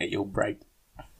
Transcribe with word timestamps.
Hey, 0.00 0.08
yo, 0.08 0.24
Bright. 0.24 0.64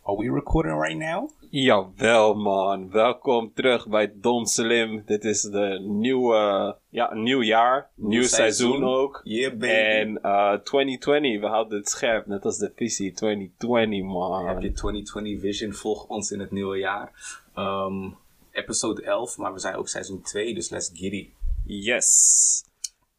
Are 0.06 0.16
we 0.16 0.30
recording 0.30 0.72
right 0.72 0.96
now? 0.96 1.28
Jawel, 1.50 2.34
man. 2.34 2.90
Welkom 2.90 3.52
terug 3.54 3.88
bij 3.88 4.12
Don 4.14 4.46
Slim. 4.46 5.02
Dit 5.06 5.24
is 5.24 5.42
de 5.42 5.78
nieuwe, 5.82 6.76
ja, 6.88 7.14
nieuw 7.14 7.42
jaar. 7.42 7.90
Nieuw, 7.94 8.22
seizoen. 8.22 8.70
seizoen. 8.70 8.84
ook. 8.84 9.20
Yeah, 9.24 9.50
baby. 9.50 9.66
En 9.66 10.22
eh 10.22 10.52
2020, 10.52 11.40
we 11.40 11.46
houden 11.46 11.78
het 11.78 11.88
scherp, 11.88 12.26
net 12.26 12.44
als 12.44 12.58
de 12.58 12.72
visie 12.74 13.12
2020, 13.12 14.02
man. 14.02 14.46
Heb 14.46 14.60
je 14.60 14.72
2020 14.72 15.40
Vision? 15.40 15.72
Volg 15.72 16.06
ons 16.06 16.30
in 16.30 16.40
het 16.40 16.50
nieuwe 16.50 16.78
jaar. 16.78 17.38
Ehm, 17.54 18.10
episode 18.50 19.02
11, 19.02 19.36
maar 19.36 19.52
we 19.52 19.58
zijn 19.58 19.74
ook 19.74 19.88
seizoen 19.88 20.22
2, 20.22 20.54
dus 20.54 20.70
let's 20.70 20.90
it. 20.92 21.28
Yes. 21.64 22.64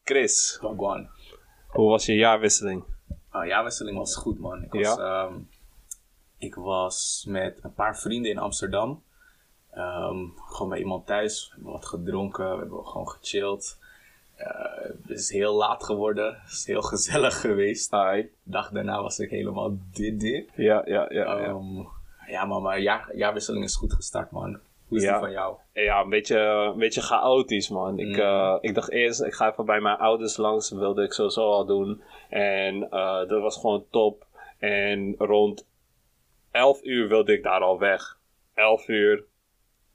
Chris, 0.04 0.58
Wagwan. 0.62 1.10
hoe 1.68 1.90
was 1.90 2.06
je 2.06 2.16
jaarwisseling? 2.16 2.84
Uh, 3.36 3.46
jaarwisseling 3.48 3.98
was 3.98 4.16
goed, 4.16 4.40
man. 4.40 4.64
Ik 4.64 4.72
was, 4.74 4.82
Ja? 4.82 5.26
ehm, 5.26 5.34
ik 6.38 6.56
was 6.56 7.26
met 7.28 7.60
een 7.62 7.74
paar 7.74 7.98
vrienden 8.00 8.32
in 8.32 8.38
Amsterdam. 8.38 9.04
Ehm, 9.72 10.26
gewoon 10.36 10.70
bij 10.70 10.80
iemand 10.80 11.06
thuis. 11.06 11.48
We 11.48 11.54
hebben 11.56 11.72
wat 11.72 11.86
gedronken. 11.86 12.52
We 12.52 12.58
hebben 12.60 12.86
gewoon 12.86 13.10
gechilled. 13.10 13.78
Eh, 14.36 14.84
het 15.02 15.10
is 15.10 15.30
heel 15.32 15.54
laat 15.56 15.84
geworden. 15.84 16.34
Het 16.44 16.52
is 16.52 16.66
heel 16.66 16.82
gezellig 16.82 17.42
geweest. 17.42 17.90
De 17.92 18.30
dag 18.44 18.70
daarna 18.70 19.02
was 19.02 19.20
ik 19.20 19.30
helemaal 19.30 19.78
dit 19.92 20.20
dit. 20.20 20.50
Ja, 20.56 20.82
ja, 20.86 21.06
ja. 21.10 21.10
ja. 21.10 21.38
Ehm, 21.38 21.84
ja, 22.28 22.46
maar 22.46 22.62
mijn 22.62 22.82
jaar, 22.82 23.16
jaarwisseling 23.16 23.64
is 23.64 23.76
goed 23.76 23.94
gestart, 23.94 24.32
man. 24.32 24.60
Hoe 24.92 25.00
is 25.00 25.06
Ja. 25.06 25.12
die 25.12 25.20
van 25.22 25.32
jou? 25.32 25.56
Ja, 25.74 26.02
een 26.02 26.10
beetje, 26.10 26.40
een 26.40 26.78
beetje 26.78 27.02
chaotisch, 27.02 27.70
man. 27.70 28.00
Ik, 28.00 28.08
Mm. 28.08 28.20
eh, 28.22 28.58
ik 28.62 28.74
dacht 28.76 28.92
eerst, 28.92 29.22
ik 29.24 29.34
ga 29.34 29.52
even 29.52 29.66
bij 29.66 29.80
mijn 29.80 29.98
ouders 29.98 30.38
langs. 30.38 30.70
Dat 30.70 30.80
wilde 30.80 31.04
ik 31.04 31.14
sowieso 31.14 31.50
al 31.52 31.66
doen. 31.66 32.02
En 32.30 32.90
eh, 32.90 33.28
dat 33.28 33.42
was 33.42 33.58
gewoon 33.60 33.86
top. 33.92 34.26
En 34.60 35.16
rond 35.18 35.68
11 36.52 36.84
uur 36.84 37.08
wilde 37.08 37.34
ik 37.34 37.44
daar 37.44 37.62
al 37.62 37.80
weg. 37.80 38.18
11 38.54 38.88
uur, 38.88 39.24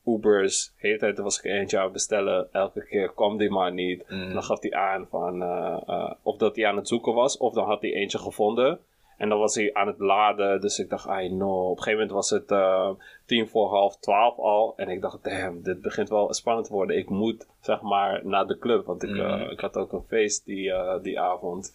Ubers. 0.07 0.67
De 0.67 0.87
hele 0.87 0.99
tijd 0.99 1.19
was 1.19 1.39
ik 1.39 1.45
eentje 1.45 1.77
aan 1.77 1.85
het 1.85 1.93
bestellen. 1.93 2.49
Elke 2.53 2.85
keer 2.87 3.13
kwam 3.13 3.37
die 3.39 3.51
maar 3.51 3.73
niet. 3.73 4.05
Mm. 4.09 4.33
Dan 4.33 4.43
gaf 4.43 4.61
hij 4.61 4.73
aan 4.73 5.07
van, 5.11 5.43
eh, 5.43 5.77
eh, 5.87 6.13
of 6.23 6.37
dat 6.37 6.57
hij 6.57 6.67
aan 6.67 6.77
het 6.77 6.89
zoeken 6.89 7.15
was, 7.15 7.37
of 7.39 7.53
dan 7.55 7.65
had 7.67 7.81
hij 7.81 7.93
eentje 7.93 8.19
gevonden. 8.19 8.79
En 9.17 9.29
dan 9.29 9.39
was 9.39 9.55
hij 9.55 9.75
aan 9.75 9.87
het 9.87 9.99
laden, 9.99 10.61
dus 10.61 10.79
ik 10.79 10.91
dacht, 10.91 11.09
I 11.23 11.29
no. 11.29 11.63
Op 11.71 11.77
een 11.77 11.83
gegeven 11.83 11.93
moment 11.93 12.11
was 12.11 12.31
het 12.31 12.51
eh, 12.51 12.91
tien 13.27 13.49
voor 13.49 13.69
half 13.69 13.97
twaalf 13.97 14.39
al. 14.39 14.73
En 14.77 14.89
ik 14.89 15.01
dacht, 15.01 15.25
damn, 15.25 15.63
dit 15.63 15.81
begint 15.83 16.09
wel 16.09 16.35
spannend 16.35 16.67
te 16.67 16.73
worden. 16.73 16.97
Ik 16.97 17.09
moet, 17.09 17.47
zeg 17.61 17.81
maar, 17.83 18.27
naar 18.27 18.47
de 18.47 18.59
club. 18.59 18.87
Want 18.87 19.03
ik, 19.03 19.11
Mhm. 19.11 19.21
eh, 19.21 19.51
ik 19.51 19.61
had 19.61 19.77
ook 19.77 19.93
een 19.93 20.05
feest 20.09 20.45
die, 20.45 20.73
eh, 20.73 21.03
die 21.03 21.21
avond. 21.21 21.73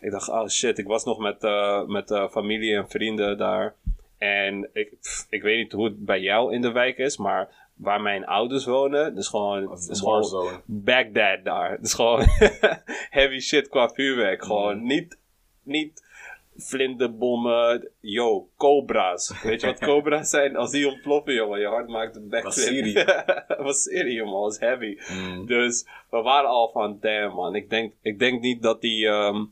Ik 0.00 0.10
dacht, 0.10 0.28
oh 0.28 0.48
shit, 0.48 0.78
ik 0.78 0.86
was 0.86 1.04
nog 1.04 1.18
met, 1.18 1.42
met 1.88 2.28
familie 2.30 2.74
en 2.76 2.88
vrienden 2.88 3.38
daar. 3.38 3.74
En 4.18 4.70
ik, 4.72 5.00
pff, 5.00 5.26
ik 5.30 5.42
weet 5.42 5.56
niet 5.62 5.72
hoe 5.72 5.84
het 5.84 6.04
bij 6.04 6.20
jou 6.20 6.52
in 6.54 6.60
de 6.60 6.72
wijk 6.72 6.98
is, 6.98 7.16
maar 7.16 7.48
waar 7.74 8.00
mijn 8.00 8.26
ouders 8.26 8.64
wonen, 8.64 9.14
dus 9.14 9.28
gewoon, 9.28 9.68
Of 9.70 9.88
is 9.90 10.00
gewoon. 10.00 10.60
Baghdad 10.64 11.44
daar. 11.44 11.80
Dus 11.80 11.94
gewoon 11.94 12.22
heavy 13.10 13.38
shit 13.40 13.68
qua 13.68 13.88
vuurwerk. 13.88 14.44
Gewoon 14.44 14.78
Mm. 14.78 14.86
niet, 14.86 15.18
niet 15.62 16.02
vlinderbommen, 16.56 17.90
yo, 18.00 18.48
cobra's. 18.56 19.42
Weet 19.42 19.60
je 19.60 19.66
wat 19.66 19.78
cobra's 19.78 20.30
zijn? 20.30 20.56
Als 20.56 20.70
die 20.70 20.88
ontploffen, 20.88 21.34
jongen, 21.34 21.60
je 21.60 21.66
hart 21.66 21.88
maakt 21.88 22.16
een 22.16 22.28
backflip. 22.28 22.54
Was 22.54 22.64
serie. 22.64 23.04
was 23.66 23.82
serie, 23.82 24.14
jongen, 24.14 24.40
was 24.40 24.58
heavy. 24.58 24.98
Mm. 25.12 25.46
Dus 25.46 25.88
we 26.10 26.22
waren 26.22 26.50
al 26.50 26.70
van, 26.72 26.98
damn 27.00 27.34
man, 27.34 27.54
ik 27.54 27.70
denk, 27.70 27.92
ik 28.02 28.18
denk 28.18 28.40
niet 28.40 28.62
dat 28.62 28.80
die 28.80 29.06
ehm, 29.06 29.44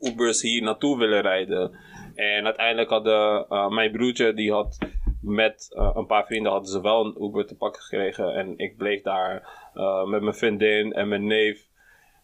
Ubers 0.00 0.42
hier 0.42 0.62
naartoe 0.62 0.98
willen 0.98 1.22
rijden. 1.22 1.78
En 2.14 2.44
uiteindelijk 2.44 2.90
hadden 2.90 3.46
uh, 3.50 3.68
mijn 3.68 3.92
broertje, 3.92 4.34
die 4.34 4.52
had 4.52 4.78
met 5.20 5.74
uh, 5.76 5.90
een 5.94 6.06
paar 6.06 6.26
vrienden 6.26 6.52
hadden 6.52 6.70
ze 6.70 6.80
wel 6.80 7.04
een 7.04 7.24
Uber 7.24 7.46
te 7.46 7.56
pakken 7.56 7.82
gekregen. 7.82 8.34
En 8.34 8.58
ik 8.58 8.76
bleef 8.76 9.02
daar 9.02 9.48
uh, 9.74 10.04
met 10.04 10.22
mijn 10.22 10.34
vriendin 10.34 10.92
en 10.92 11.08
mijn 11.08 11.26
neef. 11.26 11.68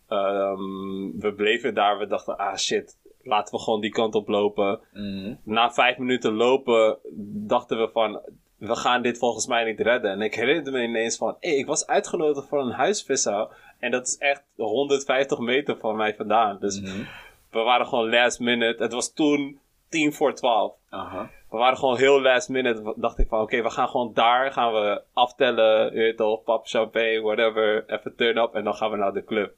Um, 0.08 1.20
we 1.20 1.32
bleven 1.36 1.74
daar, 1.74 1.98
we 1.98 2.06
dachten, 2.06 2.36
ah 2.36 2.56
shit, 2.56 2.98
laten 3.24 3.54
we 3.54 3.60
gewoon 3.62 3.80
die 3.80 3.90
kant 3.90 4.14
op 4.14 4.28
lopen. 4.28 4.80
Mm. 4.92 5.38
Na 5.44 5.70
vijf 5.72 5.98
minuten 5.98 6.32
lopen 6.32 6.98
dachten 7.46 7.78
we 7.78 7.90
van, 7.92 8.20
we 8.56 8.76
gaan 8.76 9.02
dit 9.02 9.18
volgens 9.18 9.46
mij 9.46 9.64
niet 9.64 9.80
redden. 9.80 10.10
En 10.10 10.22
ik 10.22 10.34
herinnerde 10.34 10.70
me 10.70 10.82
ineens 10.82 11.16
van, 11.16 11.36
hey, 11.40 11.54
ik 11.56 11.66
was 11.66 11.86
uitgenodigd 11.86 12.48
voor 12.48 12.60
een 12.60 12.70
huisvisser. 12.72 13.48
En 13.78 13.90
dat 13.90 14.06
is 14.06 14.18
echt 14.18 14.42
150 14.56 15.38
meter 15.38 15.76
van 15.78 15.96
mij 15.96 16.14
vandaan. 16.14 16.56
Dus 16.60 16.80
Mhm. 16.80 17.02
we 17.50 17.60
waren 17.60 17.86
gewoon 17.86 18.10
last 18.10 18.40
minute. 18.40 18.82
Het 18.82 18.92
was 18.92 19.12
toen 19.12 19.60
tien 19.88 20.12
voor 20.12 20.34
twaalf. 20.34 20.74
Aha. 20.88 21.30
We 21.50 21.56
waren 21.58 21.78
gewoon 21.78 21.96
heel 21.96 22.20
last 22.22 22.48
minute. 22.48 22.94
Dacht 22.96 23.18
ik 23.18 23.28
van, 23.28 23.40
oké, 23.40 23.62
we 23.62 23.70
gaan 23.70 23.88
gewoon 23.88 24.10
daar. 24.14 24.52
Gaan 24.52 24.72
we 24.72 25.02
aftellen, 25.12 25.84
je 25.94 25.98
weet 26.16 26.44
pap, 26.44 26.66
champagne, 26.66 27.20
whatever. 27.20 27.84
Even 27.86 28.16
turn 28.16 28.38
up 28.38 28.54
en 28.54 28.64
dan 28.64 28.74
gaan 28.74 28.90
we 28.90 28.96
naar 28.96 29.12
de 29.12 29.24
club. 29.24 29.52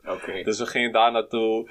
Dus 0.44 0.58
we 0.58 0.66
gingen 0.66 0.92
daar 0.92 1.12
naartoe. 1.12 1.68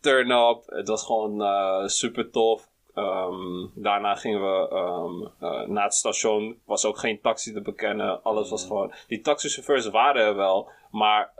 Turn 0.00 0.30
up. 0.30 0.62
Het 0.66 0.88
was 0.88 1.04
gewoon 1.04 1.42
uh, 1.42 1.86
super 1.86 2.30
tof. 2.30 2.68
Um, 2.94 3.72
daarna 3.74 4.14
gingen 4.14 4.40
we 4.40 4.74
um, 4.74 5.32
uh, 5.40 5.66
naar 5.66 5.84
het 5.84 5.94
station. 5.94 6.60
Was 6.64 6.84
ook 6.84 6.98
geen 6.98 7.20
taxi 7.20 7.52
te 7.52 7.60
bekennen. 7.60 8.22
Alles 8.22 8.50
was 8.50 8.66
gewoon. 8.66 8.92
Die 9.06 9.20
taxichauffeurs 9.20 9.88
waren 9.88 10.22
er 10.22 10.36
wel. 10.36 10.70
Maar 10.90 11.32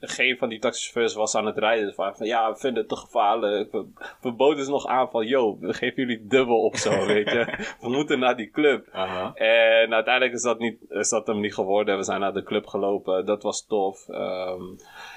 geen 0.00 0.36
van 0.36 0.48
die 0.48 0.58
taxichauffeurs 0.58 1.14
was 1.14 1.34
aan 1.34 1.46
het 1.46 1.58
rijden. 1.58 1.86
Dus 1.86 1.94
van, 1.94 2.14
ja, 2.18 2.52
we 2.52 2.58
vinden 2.58 2.80
het 2.80 2.88
te 2.88 2.96
gevaarlijk. 2.96 3.72
We, 3.72 3.86
we 4.20 4.32
boden 4.32 4.64
ze 4.64 4.70
nog 4.70 4.86
aan 4.86 5.10
van, 5.10 5.26
yo, 5.26 5.58
we 5.58 5.74
geven 5.74 6.02
jullie 6.02 6.26
dubbel 6.26 6.62
of 6.62 6.76
zo, 6.76 7.06
weet 7.06 7.30
je. 7.30 7.74
We 7.80 7.88
moeten 7.88 8.18
naar 8.18 8.36
die 8.36 8.50
club. 8.50 8.86
En 9.34 9.94
uiteindelijk 9.94 10.32
is 10.32 10.42
dat, 10.42 10.58
niet, 10.58 10.78
is 10.88 11.08
dat 11.08 11.26
hem 11.26 11.40
niet 11.40 11.54
geworden. 11.54 11.96
We 11.96 12.02
zijn 12.02 12.20
naar 12.20 12.34
de 12.34 12.42
club 12.42 12.66
gelopen. 12.66 13.26
Dat 13.26 13.42
was 13.42 13.66
tof. 13.66 14.08
Um, 14.08 14.76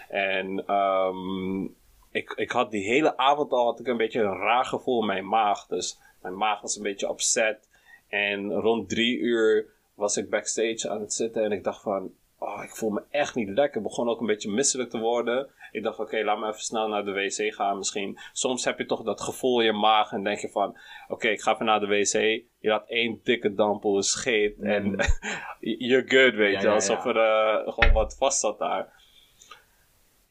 en 0.09 0.73
um, 0.75 1.75
ik, 2.11 2.33
ik 2.35 2.51
had 2.51 2.71
die 2.71 2.85
hele 2.85 3.17
avond 3.17 3.51
al 3.51 3.65
had 3.65 3.79
ik 3.79 3.87
een 3.87 3.97
beetje 3.97 4.21
een 4.21 4.37
raar 4.37 4.65
gevoel 4.65 4.99
in 4.99 5.07
mijn 5.07 5.27
maag. 5.27 5.65
Dus 5.65 5.99
mijn 6.21 6.37
maag 6.37 6.61
was 6.61 6.75
een 6.75 6.83
beetje 6.83 7.09
upset. 7.09 7.69
En 8.09 8.51
rond 8.51 8.89
drie 8.89 9.17
uur 9.17 9.65
was 9.93 10.17
ik 10.17 10.29
backstage 10.29 10.89
aan 10.89 11.01
het 11.01 11.13
zitten. 11.13 11.43
En 11.43 11.51
ik 11.51 11.63
dacht 11.63 11.81
van, 11.81 12.11
oh, 12.37 12.63
ik 12.63 12.75
voel 12.75 12.89
me 12.89 13.03
echt 13.09 13.35
niet 13.35 13.49
lekker. 13.49 13.77
Ik 13.77 13.87
begon 13.87 14.09
ook 14.09 14.19
een 14.19 14.25
beetje 14.25 14.51
misselijk 14.51 14.89
te 14.89 14.99
worden. 14.99 15.49
Ik 15.71 15.83
dacht, 15.83 15.99
oké, 15.99 16.07
okay, 16.07 16.23
laat 16.23 16.39
me 16.39 16.47
even 16.47 16.59
snel 16.59 16.87
naar 16.87 17.05
de 17.05 17.11
wc 17.11 17.53
gaan 17.53 17.77
misschien. 17.77 18.17
Soms 18.33 18.65
heb 18.65 18.77
je 18.77 18.85
toch 18.85 19.03
dat 19.03 19.21
gevoel 19.21 19.59
in 19.59 19.65
je 19.65 19.71
maag 19.71 20.11
en 20.11 20.23
denk 20.23 20.39
je 20.39 20.49
van... 20.49 20.69
Oké, 20.69 21.13
okay, 21.13 21.31
ik 21.31 21.41
ga 21.41 21.53
even 21.53 21.65
naar 21.65 21.79
de 21.79 21.87
wc. 21.87 22.43
Je 22.59 22.69
laat 22.69 22.87
één 22.87 23.19
dikke 23.23 23.53
dampel 23.53 24.01
scheet 24.01 24.57
mm. 24.57 24.65
en 24.65 24.95
you're 25.89 26.07
good, 26.07 26.35
weet 26.35 26.53
ja, 26.53 26.59
je. 26.59 26.67
Ja, 26.67 26.73
alsof 26.73 27.03
ja. 27.03 27.09
er 27.09 27.65
uh, 27.65 27.73
gewoon 27.73 27.93
wat 27.93 28.15
vast 28.17 28.39
zat 28.39 28.59
daar. 28.59 29.00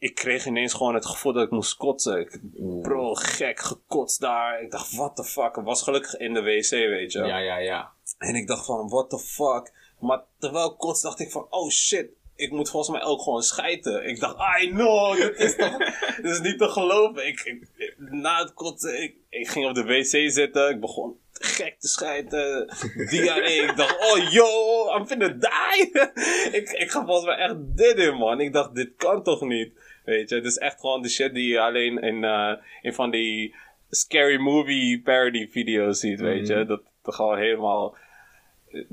Ik 0.01 0.15
kreeg 0.15 0.45
ineens 0.45 0.73
gewoon 0.73 0.93
het 0.93 1.05
gevoel 1.05 1.33
dat 1.33 1.43
ik 1.43 1.51
moest 1.51 1.77
kotsen. 1.77 2.19
Ik, 2.19 2.39
bro, 2.81 3.13
gek, 3.13 3.59
gekotst 3.59 4.19
daar. 4.19 4.61
Ik 4.61 4.71
dacht, 4.71 4.95
what 4.95 5.15
the 5.15 5.23
fuck. 5.23 5.57
Ik 5.57 5.63
was 5.63 5.81
gelukkig 5.81 6.17
in 6.17 6.33
de 6.33 6.41
wc, 6.41 6.69
weet 6.69 7.11
je. 7.11 7.19
Ja, 7.19 7.37
ja, 7.37 7.57
ja. 7.57 7.91
En 8.17 8.35
ik 8.35 8.47
dacht 8.47 8.65
van, 8.65 8.89
what 8.89 9.09
the 9.09 9.19
fuck. 9.19 9.71
Maar 9.99 10.23
terwijl 10.39 10.71
ik 10.71 10.77
kots 10.77 11.01
dacht 11.01 11.19
ik 11.19 11.31
van, 11.31 11.47
oh 11.49 11.69
shit, 11.69 12.09
ik 12.35 12.51
moet 12.51 12.69
volgens 12.69 12.97
mij 12.97 13.07
ook 13.07 13.21
gewoon 13.21 13.41
schijten. 13.41 14.07
Ik 14.07 14.19
dacht, 14.19 14.35
I 14.61 14.69
know, 14.69 15.15
dit 15.15 15.39
is 15.39 15.55
toch, 15.55 15.77
dit 16.21 16.31
is 16.31 16.39
niet 16.39 16.57
te 16.57 16.69
geloven. 16.69 17.27
Ik, 17.27 17.39
ik, 17.39 17.95
na 17.97 18.39
het 18.39 18.53
kotsen, 18.53 19.03
ik, 19.03 19.15
ik 19.29 19.47
ging 19.47 19.65
op 19.65 19.75
de 19.75 19.83
wc 19.83 20.31
zitten, 20.31 20.69
ik 20.69 20.79
begon 20.79 21.19
gek 21.41 21.79
te 21.79 21.87
schijten, 21.87 22.73
diarree. 23.09 23.61
ik 23.61 23.75
dacht, 23.75 23.97
oh 23.99 24.31
yo, 24.31 24.47
I'm 24.95 25.07
finna 25.07 25.27
die. 25.27 25.91
ik, 26.59 26.69
ik 26.69 26.91
ga 26.91 27.05
volgens 27.05 27.25
mij 27.25 27.35
echt 27.35 27.55
dit 27.57 27.97
in, 27.97 28.15
man. 28.15 28.39
Ik 28.39 28.53
dacht, 28.53 28.75
dit 28.75 28.89
kan 28.95 29.23
toch 29.23 29.41
niet. 29.41 29.73
Weet 30.03 30.29
je, 30.29 30.35
het 30.35 30.45
is 30.45 30.57
echt 30.57 30.79
gewoon 30.79 31.01
de 31.01 31.09
shit 31.09 31.33
die 31.33 31.47
je 31.47 31.59
alleen 31.59 32.01
in, 32.01 32.23
uh, 32.23 32.53
in 32.81 32.93
van 32.93 33.11
die 33.11 33.55
scary 33.89 34.37
movie 34.37 35.01
parody 35.01 35.49
video's 35.49 35.99
ziet, 35.99 36.19
mm. 36.19 36.25
weet 36.25 36.47
je. 36.47 36.65
Dat 36.65 36.81
het 37.03 37.15
gewoon 37.15 37.37
helemaal 37.37 37.95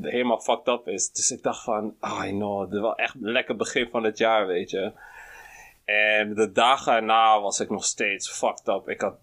helemaal 0.00 0.40
fucked 0.40 0.68
up 0.68 0.88
is. 0.88 1.10
Dus 1.12 1.30
ik 1.30 1.42
dacht 1.42 1.64
van, 1.64 1.94
oh, 2.00 2.22
I 2.26 2.30
know, 2.30 2.64
dit 2.64 2.74
is 2.74 2.80
wel 2.80 2.96
echt 2.96 3.14
een 3.14 3.32
lekker 3.32 3.56
begin 3.56 3.88
van 3.90 4.04
het 4.04 4.18
jaar, 4.18 4.46
weet 4.46 4.70
je. 4.70 4.92
En 5.84 6.34
de 6.34 6.52
dagen 6.52 6.92
erna 6.92 7.40
was 7.40 7.60
ik 7.60 7.70
nog 7.70 7.84
steeds 7.84 8.30
fucked 8.30 8.68
up. 8.68 8.88
Ik 8.88 9.00
had 9.00 9.18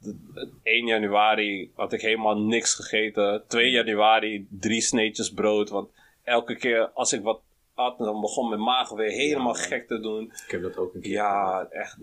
1 0.64 0.86
januari 0.86 1.72
had 1.76 1.94
ik 1.94 2.02
helemaal 2.02 2.38
niks 2.38 2.74
gegeten. 2.74 3.44
2 3.48 3.70
januari 3.70 4.48
drie 4.50 4.82
sneetjes 4.82 5.34
brood. 5.34 5.70
Want 5.70 5.90
elke 6.24 6.56
keer 6.56 6.90
als 6.94 7.14
ik 7.14 7.22
wat 7.22 7.42
at, 7.76 7.98
dan 7.98 8.22
begon 8.22 8.50
mijn 8.50 8.64
maag 8.64 8.90
weer 8.90 9.10
helemaal 9.10 9.56
Ja, 9.56 9.62
gek 9.62 9.88
te 9.88 10.00
doen. 10.00 10.24
Ik 10.24 10.52
heb 10.52 10.62
dat 10.62 10.78
ook 10.78 10.94
een 10.94 11.02
keer 11.02 11.12
Ja, 11.12 11.68
echt. 11.70 11.98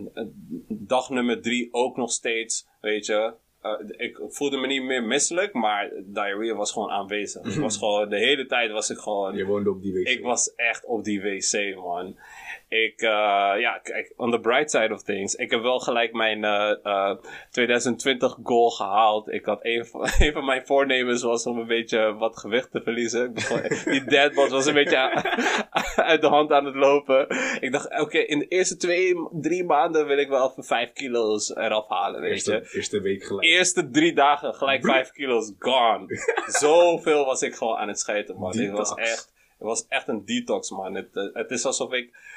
Dag 0.69 1.11
nummer 1.11 1.43
drie 1.43 1.69
ook 1.73 1.97
nog 1.97 2.11
steeds, 2.11 2.67
weet 2.81 3.07
je. 3.07 3.35
Uh, 3.63 3.73
ik 3.97 4.21
voelde 4.29 4.57
me 4.57 4.67
niet 4.67 4.83
meer 4.83 5.05
misselijk, 5.05 5.53
maar 5.53 5.91
diarrhea 6.05 6.55
was 6.55 6.73
gewoon 6.73 6.91
aanwezig. 6.91 7.57
was 7.57 7.77
gewoon, 7.83 8.09
de 8.09 8.19
hele 8.19 8.47
tijd 8.47 8.71
was 8.71 8.91
ik 8.91 8.99
gewoon... 8.99 9.37
Je 9.37 9.45
woonde 9.45 9.71
op 9.71 9.83
die 9.83 9.93
wc. 9.93 10.09
Ik 10.09 10.23
was 10.23 10.55
echt 10.55 10.85
op 10.85 11.05
die 11.05 11.23
wc, 11.23 11.77
man. 11.77 12.17
Ik, 12.73 13.01
eh, 13.01 13.09
ja, 13.61 13.79
kijk, 13.83 14.13
on 14.17 14.31
the 14.31 14.41
bright 14.41 14.71
side 14.71 14.93
of 14.95 15.03
things. 15.03 15.35
Ik 15.35 15.51
heb 15.51 15.63
wel 15.63 15.79
gelijk 15.79 16.13
mijn 16.13 16.45
eh, 16.45 16.75
eh, 16.83 17.17
2020 17.51 18.39
goal 18.43 18.71
gehaald. 18.71 19.33
Ik 19.33 19.45
had 19.45 19.59
een 19.63 19.87
van, 19.87 20.01
een 20.19 20.33
van 20.33 20.45
mijn 20.45 20.67
voornemens 20.67 21.23
was 21.23 21.47
om 21.47 21.59
een 21.59 21.67
beetje 21.67 22.15
wat 22.15 22.39
gewicht 22.39 22.71
te 22.71 22.81
verliezen. 22.83 23.35
Die 23.85 24.05
deadbot 24.05 24.51
was 24.51 24.67
een 24.67 24.75
beetje 24.75 24.97
uit 26.13 26.21
de 26.21 26.27
hand 26.27 26.53
aan 26.53 26.65
het 26.65 26.75
lopen. 26.75 27.27
Ik 27.61 27.73
dacht, 27.73 28.01
oké, 28.01 28.19
in 28.19 28.39
de 28.39 28.49
eerste 28.49 28.77
twee, 28.77 29.15
drie 29.33 29.65
maanden 29.65 30.07
wil 30.07 30.19
ik 30.19 30.29
wel 30.29 30.51
even 30.51 30.65
vijf 30.65 30.93
kilo's 30.93 31.57
eraf 31.57 31.89
halen, 31.89 32.21
weet 32.21 32.45
je. 32.45 32.53
Eerste, 32.53 32.77
eerste 32.77 33.01
week 33.01 33.25
gelijk. 33.25 33.47
Eerste 33.47 33.91
drie 33.91 34.13
dagen 34.13 34.55
gelijk 34.55 34.85
vijf 34.85 35.11
kilo's 35.11 35.53
gone. 35.59 36.07
Zoveel 36.47 37.25
was 37.25 37.43
ik 37.43 37.55
gewoon 37.55 37.77
aan 37.77 37.89
het 37.89 37.99
schijten, 37.99 38.39
man. 38.39 38.59
Het 38.59 38.71
was 38.71 38.95
echt, 38.95 39.33
het 39.59 39.67
was 39.67 39.87
echt 39.89 40.09
een 40.09 40.25
detox, 40.25 40.71
man. 40.71 40.95
Het, 40.95 41.17
eh, 41.17 41.25
het 41.33 41.51
is 41.51 41.65
alsof 41.65 41.93
ik 41.93 42.31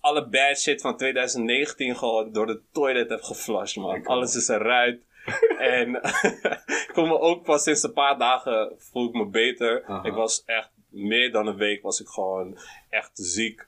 alle 0.00 0.28
bad 0.28 0.58
shit 0.58 0.80
van 0.80 0.96
2019 0.96 1.96
gewoon 1.96 2.32
door 2.32 2.46
de 2.46 2.60
toilet 2.72 3.08
heb 3.08 3.22
geflushed, 3.22 3.76
man. 3.76 4.06
Alles 4.06 4.34
is 4.34 4.48
eruit. 4.48 5.00
en 5.58 5.94
ik 6.86 6.90
voel 6.92 7.06
me 7.06 7.18
ook 7.18 7.44
pas 7.44 7.62
sinds 7.62 7.82
een 7.82 7.92
paar 7.92 8.18
dagen 8.18 8.74
voel 8.78 9.08
ik 9.08 9.14
me 9.14 9.26
beter. 9.26 9.84
Aha. 9.84 10.04
Ik 10.04 10.12
was 10.12 10.42
echt 10.44 10.70
meer 10.88 11.32
dan 11.32 11.46
een 11.46 11.56
week 11.56 11.82
was 11.82 12.00
ik 12.00 12.08
gewoon 12.08 12.58
echt 12.90 13.10
ziek. 13.12 13.66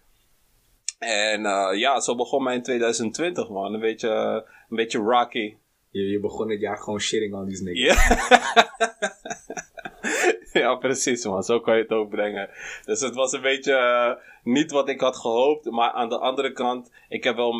En 0.98 1.46
eh, 1.46 1.78
ja, 1.78 2.00
zo 2.00 2.14
begon 2.14 2.42
mijn 2.42 2.62
2020, 2.62 3.48
man. 3.48 3.74
Een 3.74 3.80
beetje, 3.80 4.44
een 4.68 4.76
beetje 4.76 4.98
rocky. 4.98 5.56
Je, 5.94 6.08
je 6.10 6.20
begon 6.20 6.50
het 6.50 6.60
jaar 6.60 6.76
gewoon 6.76 7.00
shitting 7.00 7.34
on 7.34 7.46
these 7.46 7.62
niggas. 7.62 8.08
Ja. 8.08 8.72
ja, 10.60 10.74
precies 10.74 11.24
man. 11.24 11.42
Zo 11.42 11.60
kan 11.60 11.76
je 11.76 11.82
het 11.82 11.90
ook 11.90 12.10
brengen. 12.10 12.48
Dus 12.84 13.00
het 13.00 13.14
was 13.14 13.32
een 13.32 13.42
beetje 13.42 13.72
eh, 13.72 14.12
niet 14.44 14.70
wat 14.70 14.88
ik 14.88 15.00
had 15.00 15.16
gehoopt. 15.16 15.70
Maar 15.70 15.90
aan 15.90 16.08
de 16.08 16.18
andere 16.18 16.52
kant, 16.52 16.90
ik 17.08 17.24
heb 17.24 17.36
wel 17.36 17.52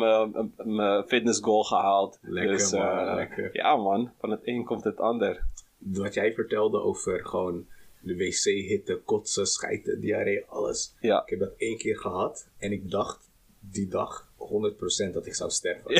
mijn 0.57 1.03
fitness 1.07 1.39
goal 1.39 1.63
gehaald. 1.63 2.19
Lekker, 2.21 2.57
dus, 2.57 2.71
man, 2.71 2.97
eh, 2.97 3.15
lekker. 3.15 3.49
Ja 3.53 3.75
man, 3.75 4.11
van 4.19 4.31
het 4.31 4.41
een 4.43 4.63
komt 4.63 4.83
het 4.83 4.99
ander. 4.99 5.43
Wat 5.77 6.13
jij 6.13 6.33
vertelde 6.33 6.81
over 6.81 7.25
gewoon 7.25 7.65
de 7.99 8.15
wc-hitte, 8.15 9.01
kotsen, 9.05 9.45
schijten, 9.47 9.99
diarree, 9.99 10.45
alles. 10.47 10.95
Ja. 10.99 11.21
Ik 11.21 11.29
heb 11.29 11.39
dat 11.39 11.53
één 11.57 11.77
keer 11.77 11.97
gehad 11.97 12.47
en 12.57 12.71
ik 12.71 12.91
dacht 12.91 13.29
die 13.59 13.87
dag 13.87 14.27
100% 15.09 15.13
dat 15.13 15.25
ik 15.25 15.35
zou 15.35 15.49
sterven. 15.49 15.93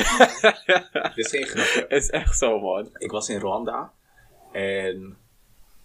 Dit 1.14 1.24
is 1.24 1.30
geen 1.30 1.46
grapje. 1.46 1.96
is 1.96 2.10
echt 2.10 2.38
zo 2.38 2.60
man. 2.60 2.88
Ik 2.98 3.10
was 3.10 3.28
in 3.28 3.38
Rwanda 3.38 3.92
en 4.52 5.16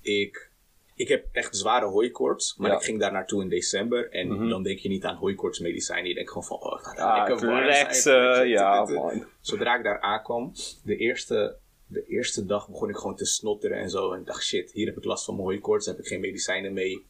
ik, 0.01 0.49
ik 0.95 1.07
heb 1.07 1.25
echt 1.31 1.55
zware 1.57 1.85
hooikoorts, 1.85 2.55
maar 2.57 2.69
Ja. 2.69 2.75
ik 2.77 2.83
ging 2.83 2.99
daar 2.99 3.11
naartoe 3.11 3.41
in 3.41 3.49
december 3.49 4.11
en 4.11 4.27
Mhm. 4.27 4.49
dan 4.49 4.63
denk 4.63 4.79
je 4.79 4.89
niet 4.89 5.03
aan 5.03 5.15
hooikoortsmedicijnen. 5.15 6.07
Je 6.07 6.13
denkt 6.15 6.29
gewoon 6.29 6.47
van, 6.47 6.57
oh, 6.59 6.75
het 6.77 6.85
gaat 6.87 6.97
daar 6.97 7.07
Ah, 7.21 7.27
lekker 7.27 7.47
flexen, 7.63 8.47
ja 8.47 8.83
man. 8.89 9.25
Zodra 9.39 9.77
ik 9.77 9.83
daar 9.83 9.99
aankwam, 10.01 10.51
de 10.83 10.95
eerste, 10.97 11.55
de 11.87 12.05
eerste 12.07 12.45
dag 12.45 12.69
begon 12.69 12.89
ik 12.89 12.95
gewoon 12.95 13.15
te 13.15 13.25
snotteren 13.25 13.77
en 13.77 13.89
zo. 13.89 14.11
En 14.13 14.19
ik 14.19 14.25
dacht, 14.25 14.43
shit, 14.43 14.71
hier 14.71 14.85
heb 14.87 14.97
ik 14.97 15.03
last 15.03 15.25
van 15.25 15.33
mijn 15.35 15.47
hooikoorts, 15.47 15.85
heb 15.85 15.99
ik 15.99 16.07
geen 16.07 16.19
medicijnen 16.19 16.73
mee. 16.73 17.05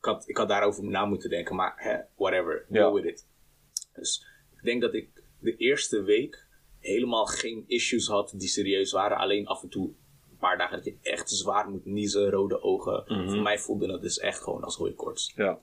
Ik 0.00 0.04
had, 0.04 0.24
ik 0.28 0.36
had 0.36 0.48
daarover 0.48 0.84
na 0.84 1.04
moeten 1.04 1.30
denken, 1.30 1.56
maar 1.56 1.72
hè, 1.76 1.96
whatever, 2.16 2.64
Ja. 2.68 2.74
deal 2.80 2.94
with 2.94 3.04
it. 3.04 3.26
Dus 3.94 4.20
ik 4.20 4.37
denk 4.68 4.80
dat 4.82 4.94
ik 4.94 5.08
de 5.38 5.56
eerste 5.56 6.02
week 6.02 6.46
helemaal 6.80 7.26
geen 7.26 7.64
issues 7.66 8.06
had 8.06 8.32
die 8.36 8.48
serieus 8.48 8.92
waren. 8.92 9.16
Alleen 9.16 9.46
af 9.46 9.62
en 9.62 9.68
toe 9.68 9.86
een 10.30 10.36
paar 10.38 10.58
dagen 10.58 10.76
dat 10.76 10.84
je 10.84 10.96
echt 11.02 11.30
zwaar 11.30 11.70
moet 11.70 11.84
niezen, 11.84 12.30
rode 12.30 12.62
ogen. 12.62 13.04
Mhm. 13.06 13.28
Voor 13.30 13.42
mij 13.42 13.58
voelde 13.58 13.92
het 13.92 14.02
dus 14.02 14.18
echt 14.18 14.42
gewoon 14.42 14.62
als 14.62 14.76
hooikoorts. 14.76 15.32
Ja. 15.36 15.60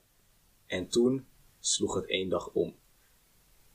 En 0.66 0.88
toen 0.88 1.26
sloeg 1.60 1.94
het 1.94 2.06
één 2.08 2.28
dag 2.28 2.50
om. 2.52 2.74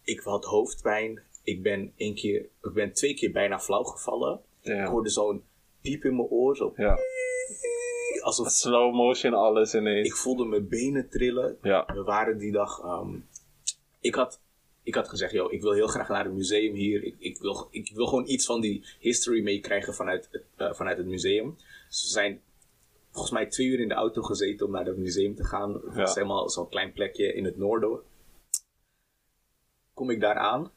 Ik 0.04 0.20
had 0.20 0.46
hoofdpijn. 0.46 1.22
Ik 1.44 1.64
ben, 1.64 1.94
één 1.96 2.16
keer, 2.16 2.40
ik 2.62 2.74
ben 2.74 2.94
twee 2.94 3.14
keer 3.14 3.32
bijna 3.32 3.60
flauw 3.60 3.84
gevallen. 3.84 4.42
Ik 4.62 4.86
hoorde 4.86 5.10
zo'n 5.10 5.44
piep 5.82 6.04
in 6.04 6.16
mijn 6.16 6.28
oor. 6.28 6.56
Zo, 6.56 6.74
ja. 6.76 6.98
alsof, 8.22 8.50
Slow 8.50 8.94
motion 8.94 9.34
alles 9.34 9.74
ineens. 9.76 10.08
ik 10.08 10.16
voelde 10.16 10.46
mijn 10.46 10.68
benen 10.68 11.10
trillen. 11.10 11.58
Ja. 11.62 11.86
We 11.94 12.04
waren 12.04 12.38
die 12.38 12.52
dag. 12.52 12.80
ehm, 12.80 13.16
ik, 14.00 14.16
had, 14.16 14.40
ik 14.92 14.98
had 14.98 15.10
gezegd: 15.10 15.32
yo, 15.32 15.50
ik 15.50 15.62
wil 15.62 15.72
heel 15.72 15.88
graag 15.88 16.10
naar 16.10 16.24
het 16.24 16.34
museum 16.34 16.74
hier. 16.74 17.04
Ik, 17.04 17.16
ik, 17.20 17.38
wil, 17.38 17.68
ik 17.72 17.92
wil 17.94 18.06
gewoon 18.06 18.28
iets 18.28 18.46
van 18.46 18.62
die 18.62 18.86
history 19.00 19.44
meekrijgen 19.44 19.94
vanuit, 19.94 20.28
het, 20.32 20.44
eh, 20.56 20.74
vanuit 20.74 20.98
het 20.98 21.08
museum. 21.08 21.56
Dus 21.88 22.02
we 22.02 22.08
zijn 22.08 22.42
volgens 23.12 23.34
mij 23.34 23.46
twee 23.46 23.68
uur 23.68 23.80
in 23.80 23.88
de 23.88 23.94
auto 23.94 24.22
gezeten 24.22 24.66
om 24.66 24.72
naar 24.72 24.86
het 24.86 24.98
museum 24.98 25.36
te 25.36 25.44
gaan. 25.44 25.82
Het 25.94 26.16
helemaal 26.16 26.50
zo'n 26.50 26.70
klein 26.70 26.92
plekje 26.94 27.34
in 27.34 27.46
het 27.46 27.58
noorden. 27.58 28.00
Kom 29.94 30.10
ik 30.10 30.20
daar 30.20 30.36
aan, 30.36 30.72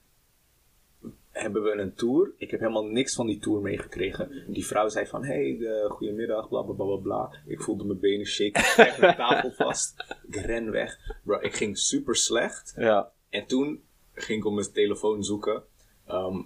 hebben 1.31 1.63
we 1.63 1.71
een 1.71 1.95
tour. 1.95 2.33
Ik 2.37 2.51
heb 2.51 2.61
helemaal 2.61 2.87
niks 2.87 3.15
van 3.15 3.27
die 3.27 3.39
tour 3.39 3.61
meegekregen. 3.61 4.45
Die 4.53 4.67
vrouw 4.67 4.89
zei 4.89 5.07
van, 5.07 5.25
hey, 5.25 5.59
eh, 5.61 5.91
goedemiddag, 5.91 6.49
bla 6.49 6.63
bla 6.63 6.75
bla 6.75 6.97
bla. 6.97 7.33
Ik 7.47 7.61
voelde 7.61 7.85
mijn 7.85 8.01
benen 8.01 8.27
shaken, 8.27 8.63
ik 8.63 8.71
kreeg 8.75 8.95
de 8.95 9.15
tafel 9.17 9.51
vast. 9.67 10.17
Ik 10.29 10.37
ren 10.37 10.71
weg. 10.71 10.99
Bro, 11.25 11.41
ik 11.41 11.55
ging 11.55 11.79
super 11.79 12.17
slecht. 12.17 12.75
Ja. 12.77 13.13
En 13.29 13.47
toen 13.47 13.83
ging 14.15 14.39
ik 14.39 14.45
op 14.45 14.53
mijn 14.53 14.73
telefoon 14.73 15.25
zoeken. 15.25 15.63
ehm, 16.07 16.37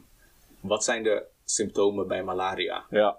wat 0.61 0.85
zijn 0.85 1.03
de 1.03 1.25
symptomen 1.45 2.09
bij 2.09 2.25
malaria? 2.25 2.87
Ja. 2.91 3.19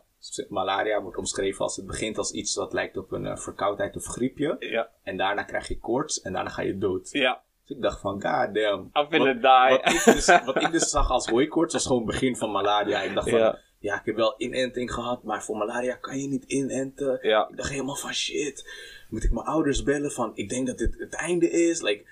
Malaria 0.50 1.01
wordt 1.01 1.18
omschreven 1.18 1.62
als 1.63 1.75
het 1.75 1.86
begint 1.86 2.18
als 2.18 2.31
iets 2.31 2.54
dat 2.54 2.74
lijkt 2.74 2.98
op 2.98 3.12
een 3.12 3.25
eh, 3.25 3.38
verkoudheid 3.38 3.96
of 3.96 4.06
griepje. 4.06 4.56
Ja. 4.60 4.90
En 5.04 5.18
daarna 5.18 5.44
krijg 5.44 5.68
je 5.68 5.80
koorts 5.80 6.22
en 6.22 6.34
daarna 6.34 6.50
ga 6.50 6.62
je 6.62 6.78
dood. 6.78 7.10
Ja. 7.12 7.42
Dus 7.66 7.75
ik 7.78 7.81
dacht 7.84 8.00
van, 8.00 8.12
god 8.22 8.54
damn. 8.54 8.90
Wat- 8.94 9.12
die. 9.36 9.42
Wat 9.84 9.94
ik, 9.94 10.13
dus, 10.13 10.25
wat 10.46 10.62
ik 10.62 10.72
dus 10.72 10.90
zag 10.90 11.10
als 11.10 11.28
hooikoorts 11.28 11.74
was 11.74 11.86
gewoon 11.86 12.01
het 12.01 12.12
begin 12.12 12.36
van 12.36 12.51
malaria. 12.51 13.01
Ik 13.01 13.13
dacht 13.13 13.30
van, 13.30 13.40
Ja. 13.40 13.60
ja. 13.80 14.00
ik 14.00 14.06
heb 14.06 14.16
wel 14.16 14.34
inenting 14.38 14.94
gehad, 14.94 15.24
maar 15.24 15.44
voor 15.44 15.57
malaria 15.57 15.96
kan 15.96 16.19
je 16.19 16.28
niet 16.28 16.44
inenten. 16.44 17.19
Ja. 17.22 17.48
Ik 17.50 17.57
dacht 17.57 17.69
helemaal 17.69 17.96
van, 17.96 18.13
shit, 18.13 18.69
moet 19.10 19.24
ik 19.24 19.31
mijn 19.31 19.46
ouders 19.46 19.84
bellen 19.84 20.12
van, 20.12 20.31
ik 20.34 20.50
denk 20.50 20.68
dat 20.68 20.78
dit 20.78 20.96
het 21.00 21.13
einde 21.13 21.50
is. 21.50 21.81
Like, 21.81 22.06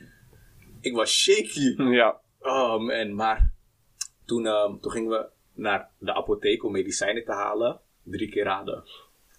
ik 0.81 0.95
was 0.95 1.11
shaky. 1.11 1.75
Ja. 1.83 2.19
Oh 2.39 2.79
man, 2.79 3.15
maar 3.15 3.51
toen, 4.25 4.47
ehm, 4.47 4.77
toen 4.79 4.91
gingen 4.91 5.09
we 5.09 5.29
naar 5.53 5.89
de 5.97 6.13
apotheek 6.13 6.63
om 6.63 6.71
medicijnen 6.71 7.25
te 7.25 7.31
halen. 7.31 7.79
Drie 8.03 8.29
keer 8.29 8.43
raden. 8.43 8.83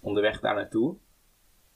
Onderweg 0.01 0.41
daar 0.41 0.55
naartoe 0.55 0.97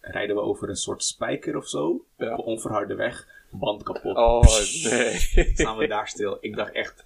rijden 0.02 0.36
we 0.36 0.42
over 0.42 0.68
een 0.68 0.76
soort 0.76 1.04
spijker 1.04 1.56
of 1.56 1.68
zo. 1.68 2.04
Ja. 2.16 2.32
Op 2.32 2.38
een 2.38 2.44
onverharde 2.44 2.94
weg. 2.94 3.26
Band 3.50 3.82
kapot. 3.82 4.16
Oh, 4.16 4.42
nee. 4.90 5.14
Staan 5.54 5.76
we 5.76 5.86
daar 5.86 6.08
stil. 6.08 6.38
Ik 6.40 6.56
dacht 6.56 6.72
echt, 6.72 7.04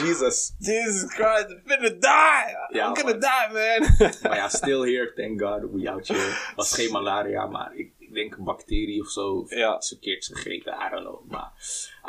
Jesus. 0.00 0.54
Jesus 0.58 1.14
Christ, 1.14 1.50
I'm 1.50 1.62
finna 1.64 1.88
die! 1.88 2.78
Ja, 2.78 2.88
I'm 2.88 2.96
gonna 2.96 3.18
man. 3.18 3.20
die, 3.20 3.98
man! 3.98 4.12
Maar 4.22 4.36
ja, 4.36 4.48
still 4.48 4.80
here, 4.80 5.12
thank 5.12 5.40
God, 5.40 5.70
we 5.72 5.90
out 5.90 6.08
here. 6.08 6.52
Was 6.56 6.74
geen 6.74 6.92
malaria, 6.92 7.46
maar 7.46 7.74
ik, 7.74 7.92
ik 8.08 8.14
denk 8.14 8.36
een 8.36 8.44
bacterie 8.44 9.00
of 9.00 9.08
zo. 9.10 9.34
Of 9.34 9.50
Ja. 9.54 9.76
iets 9.76 9.88
verkeerds 9.88 10.26
gegeten, 10.28 10.72
I 10.86 10.90
don't 10.90 11.04
know. 11.06 11.30
Maar 11.30 11.52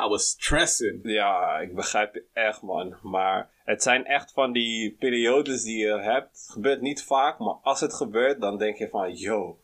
I 0.04 0.08
was 0.08 0.28
stressing. 0.28 1.00
Ja, 1.02 1.58
ik 1.58 1.74
begrijp 1.74 2.14
je 2.14 2.24
echt, 2.32 2.62
man. 2.62 2.96
Maar 3.02 3.50
het 3.64 3.82
zijn 3.82 4.04
echt 4.04 4.32
van 4.32 4.52
die 4.52 4.90
periodes 4.98 5.62
die 5.62 5.78
je 5.78 5.98
hebt. 6.00 6.38
Het 6.40 6.50
gebeurt 6.52 6.80
niet 6.80 7.02
vaak, 7.02 7.38
maar 7.38 7.54
als 7.62 7.80
het 7.80 7.94
gebeurt, 7.94 8.40
dan 8.40 8.58
denk 8.58 8.76
je 8.76 8.88
van, 8.88 9.14
yo, 9.14 9.58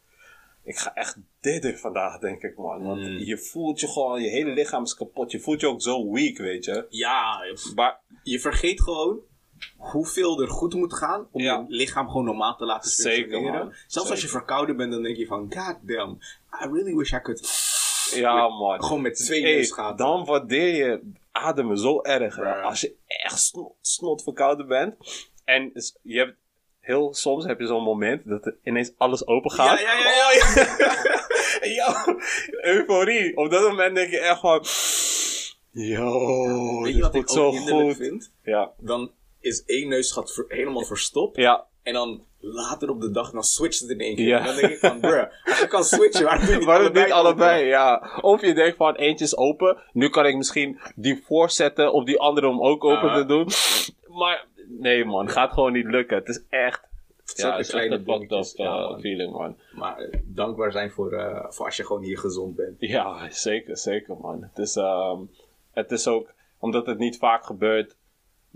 ik 0.64 0.76
ga 0.76 0.94
echt 0.94 1.16
dit 1.40 1.80
vandaag, 1.80 2.18
denk 2.18 2.42
ik, 2.42 2.56
man. 2.56 2.82
Want 2.82 3.00
Mm. 3.00 3.18
je 3.18 3.38
voelt 3.38 3.80
je 3.80 3.88
gewoon, 3.88 4.22
je 4.22 4.28
hele 4.28 4.50
lichaam 4.50 4.82
is 4.82 4.94
kapot. 4.94 5.30
Je 5.30 5.40
voelt 5.40 5.60
je 5.60 5.66
ook 5.68 5.82
zo 5.82 6.10
weak, 6.12 6.36
weet 6.36 6.64
je. 6.64 6.86
Ja, 6.88 7.38
Maar 7.74 8.00
je 8.22 8.40
vergeet 8.40 8.82
gewoon 8.82 9.20
hoeveel 9.76 10.40
er 10.42 10.48
goed 10.48 10.74
moet 10.74 10.94
gaan 10.94 11.28
om 11.32 11.42
Ja. 11.42 11.64
je 11.68 11.74
lichaam 11.74 12.06
gewoon 12.08 12.24
normaal 12.24 12.56
te 12.56 12.64
laten 12.64 12.90
Zeker, 12.90 13.18
functioneren. 13.20 13.58
man. 13.66 13.74
Zelfs 13.86 14.10
als 14.10 14.20
je 14.20 14.26
Zeker. 14.26 14.38
verkouden 14.40 14.76
bent, 14.76 14.92
dan 14.92 15.02
denk 15.02 15.16
je 15.16 15.26
van, 15.26 15.52
god 15.56 15.76
damn, 15.82 16.18
I 16.62 16.68
really 16.72 16.94
wish 16.94 17.12
I 17.12 17.20
could... 17.20 17.48
ja, 18.14 18.48
man. 18.48 18.82
Gewoon 18.84 19.02
met 19.02 19.14
twee 19.16 19.42
Hey, 19.42 19.52
neusgaten. 19.54 19.96
dan 19.96 20.24
waardeer 20.24 20.74
je 20.76 21.00
ademen 21.32 21.78
zo 21.78 22.02
erg. 22.02 22.36
hè. 22.36 22.42
Ja. 22.42 22.60
Als 22.60 22.80
je 22.80 22.94
echt 23.06 23.38
snot, 23.40 23.72
snot 23.80 24.22
verkouden 24.22 24.66
bent. 24.68 24.94
En 25.44 25.72
je 26.02 26.18
hebt 26.18 26.36
heel 26.80 27.14
soms 27.14 27.44
heb 27.44 27.60
je 27.60 27.66
zo'n 27.66 27.82
moment 27.82 28.28
dat 28.28 28.46
er 28.46 28.56
ineens 28.62 28.92
alles 28.96 29.26
open 29.26 29.50
gaat. 29.50 29.80
Ja, 29.80 29.92
ja, 29.92 30.10
ja, 30.10 30.30
ja. 30.32 30.64
En 31.60 31.70
yo, 31.78 32.18
euforie. 32.60 33.36
Op 33.36 33.50
dat 33.50 33.62
moment 33.62 33.94
denk 33.94 34.10
je 34.10 34.18
echt 34.18 34.40
van... 34.40 34.64
Yo, 35.70 36.82
Weet 36.82 36.94
je 36.94 37.00
dit 37.00 37.02
wat 37.02 37.12
voelt 37.12 37.24
ik 37.24 37.68
zo 37.68 37.80
goed. 37.82 37.96
vind? 37.96 38.32
Ja, 38.42 38.70
Dan 38.78 39.10
is 39.46 39.64
één 39.64 39.88
neusgat 39.88 40.32
ver- 40.32 40.44
helemaal 40.48 40.84
verstopt. 40.84 41.36
ja. 41.36 41.64
En 41.82 41.92
dan 41.92 42.24
later 42.40 42.90
op 42.90 43.00
de 43.00 43.10
dag, 43.10 43.30
dan 43.30 43.42
switcht 43.42 43.80
het 43.80 43.90
in 43.90 44.00
één 44.00 44.16
keer. 44.16 44.26
Ja. 44.26 44.38
En 44.38 44.44
dan 44.44 44.56
denk 44.56 44.72
ik 44.72 44.78
van, 44.78 45.00
bruh, 45.00 45.24
als 45.44 45.58
je 45.58 45.66
kan 45.66 45.84
switchen, 45.84 46.24
waarom 46.24 46.46
doe 46.46 46.54
je 46.54 46.60
niet 46.60 46.68
allebei? 46.68 47.04
niet 47.04 47.12
allebei, 47.12 47.64
ja. 47.64 48.18
Of 48.20 48.40
je 48.40 48.54
denkt 48.54 48.76
van 48.76 48.94
eentje 48.94 49.24
is 49.24 49.36
open. 49.36 49.76
Nu 49.92 50.08
kan 50.08 50.26
ik 50.26 50.36
misschien 50.36 50.80
die 50.94 51.22
voorzetten 51.26 51.92
of 51.92 52.04
die 52.04 52.18
andere 52.20 52.46
om 52.48 52.62
ook 52.62 52.84
open 52.84 53.08
Ah. 53.10 53.16
te 53.16 53.24
doen. 53.26 53.48
Maar 54.18 54.46
nee 54.68 55.04
man, 55.04 55.28
gaat 55.30 55.52
gewoon 55.52 55.72
niet 55.72 55.86
lukken. 55.86 56.16
Het 56.16 56.28
is 56.28 56.42
echt... 56.48 56.80
Ja, 57.34 57.50
het 57.56 57.60
is 57.60 57.66
echt 57.66 57.68
kleine 57.70 57.94
een 57.94 58.04
fucked 58.04 58.22
up 58.22 58.28
dingetjes, 58.28 58.52
ja, 58.56 58.78
man. 58.78 59.00
feeling 59.00 59.32
man. 59.32 59.56
Maar 59.72 59.98
eh, 59.98 60.18
dankbaar 60.24 60.72
zijn 60.72 60.90
voor, 60.90 61.12
eh, 61.12 61.44
voor 61.48 61.64
als 61.66 61.76
je 61.76 61.84
gewoon 61.84 62.02
hier 62.02 62.18
gezond 62.18 62.56
bent. 62.56 62.76
Ja, 62.78 63.30
zeker, 63.30 63.76
zeker 63.76 64.16
man. 64.20 64.42
Het 64.42 64.58
is, 64.58 64.76
ehm, 64.76 65.18
het 65.72 65.90
is 65.92 66.06
ook, 66.08 66.32
omdat 66.58 66.86
het 66.86 66.98
niet 66.98 67.18
vaak 67.18 67.44
gebeurt, 67.44 67.94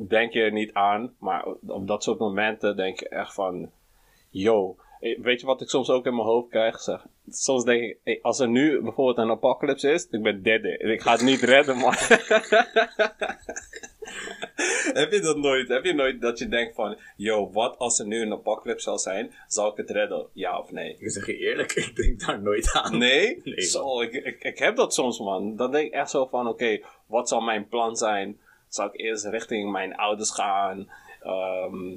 denk 0.08 0.32
je 0.32 0.40
er 0.40 0.52
niet 0.52 0.72
aan. 0.72 1.14
Maar 1.18 1.44
op 1.66 1.86
dat 1.86 2.02
soort 2.02 2.18
momenten 2.18 2.76
denk 2.76 3.00
je 3.00 3.08
echt 3.08 3.34
van, 3.34 3.70
yo, 4.30 4.76
eh, 5.00 5.18
weet 5.20 5.40
je 5.40 5.46
wat 5.46 5.60
ik 5.60 5.68
soms 5.68 5.90
ook 5.90 6.06
in 6.06 6.14
mijn 6.14 6.26
hoofd 6.26 6.48
krijg? 6.48 6.80
Zeg, 6.80 7.06
soms 7.28 7.64
denk 7.64 7.82
ik, 7.82 7.98
hey, 8.04 8.18
als 8.22 8.38
er 8.38 8.48
nu 8.48 8.80
bijvoorbeeld 8.82 9.18
een 9.18 9.30
apocalypse 9.30 9.90
is, 9.90 10.08
ik 10.10 10.22
ben 10.22 10.42
dead. 10.42 10.64
Ik 10.64 11.00
ga 11.00 11.12
het 11.12 11.22
niet 11.22 11.40
redden, 11.40 11.76
man. 11.76 11.94
Heb 14.92 15.12
je 15.12 15.20
dat 15.20 15.36
nooit? 15.36 15.68
Heb 15.68 15.84
je 15.84 15.94
nooit 15.94 16.20
dat 16.20 16.38
je 16.38 16.48
denkt 16.48 16.74
van, 16.74 16.98
yo, 17.16 17.50
wat 17.52 17.78
als 17.78 17.98
er 17.98 18.06
nu 18.06 18.20
een 18.20 18.32
apocalypse 18.32 18.84
zal 18.84 18.98
zijn? 18.98 19.34
Zal 19.46 19.70
ik 19.70 19.76
het 19.76 19.90
redden? 19.90 20.26
Ja 20.32 20.58
of 20.58 20.70
nee? 20.70 20.96
Ik 20.98 21.10
zeg 21.10 21.26
je 21.26 21.36
eerlijk, 21.36 21.72
ik 21.86 21.96
denk 21.96 22.20
daar 22.20 22.42
nooit 22.42 22.72
aan. 22.72 22.98
Nee? 22.98 23.40
Nee, 23.44 23.60
zo, 23.60 24.00
ik, 24.00 24.12
ik, 24.12 24.42
ik 24.42 24.58
heb 24.58 24.76
dat 24.76 24.94
soms, 24.94 25.18
man. 25.18 25.56
Dan 25.56 25.70
denk 25.70 25.86
ik 25.86 25.92
echt 25.92 26.10
zo 26.10 26.26
van, 26.26 26.48
oké, 26.48 26.80
wat 27.06 27.28
zal 27.28 27.40
mijn 27.40 27.68
plan 27.68 27.96
zijn? 27.96 28.40
Zal 28.70 28.86
ik 28.86 29.00
eerst 29.00 29.24
richting 29.24 29.70
mijn 29.72 29.96
ouders 29.96 30.30
gaan? 30.30 30.90
Ehm, 31.22 31.96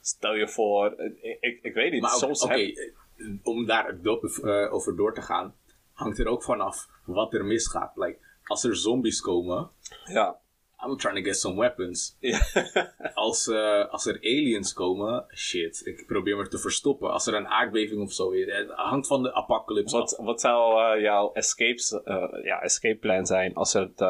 stel 0.00 0.34
je 0.34 0.48
voor, 0.48 0.94
ik, 1.00 1.38
ik, 1.40 1.58
ik 1.62 1.74
weet 1.74 1.92
niet. 1.92 2.00
Maar 2.00 2.10
soms 2.10 2.42
heb- 2.42 2.58
eh, 2.76 3.26
om 3.42 3.66
daar 3.66 4.02
do- 4.02 4.20
eh, 4.42 4.72
over 4.72 4.96
door 4.96 5.14
te 5.14 5.22
gaan, 5.22 5.54
hangt 5.92 6.18
er 6.18 6.26
ook 6.26 6.42
vanaf 6.42 6.88
wat 7.04 7.34
er 7.34 7.44
misgaat. 7.44 7.96
Like, 7.96 8.18
als 8.44 8.64
er 8.64 8.76
zombies 8.76 9.20
komen, 9.20 9.70
Ja. 10.04 10.38
I'm 10.86 10.96
trying 10.96 11.18
to 11.18 11.24
get 11.24 11.36
some 11.38 11.60
weapons. 11.60 12.16
Ja. 12.20 12.40
Als, 13.14 13.48
eh, 13.48 13.88
als 13.88 14.06
er 14.06 14.14
aliens 14.16 14.72
komen, 14.72 15.26
shit, 15.34 15.80
ik 15.86 16.06
probeer 16.06 16.36
me 16.36 16.48
te 16.48 16.58
verstoppen. 16.58 17.10
Als 17.12 17.26
er 17.26 17.34
een 17.34 17.46
aardbeving 17.48 18.00
of 18.02 18.12
zo 18.12 18.30
is, 18.30 18.52
het 18.52 18.70
hangt 18.70 19.06
van 19.06 19.22
de 19.22 19.34
apocalypse 19.34 19.96
af. 19.96 20.00
Wat, 20.16 20.26
wat 20.26 20.40
zou 20.40 21.00
jouw 21.00 21.32
escapes, 21.32 22.00
ja, 22.42 22.60
escape 22.62 22.98
plan 22.98 23.26
zijn 23.26 23.54
als 23.54 23.72
het, 23.72 24.00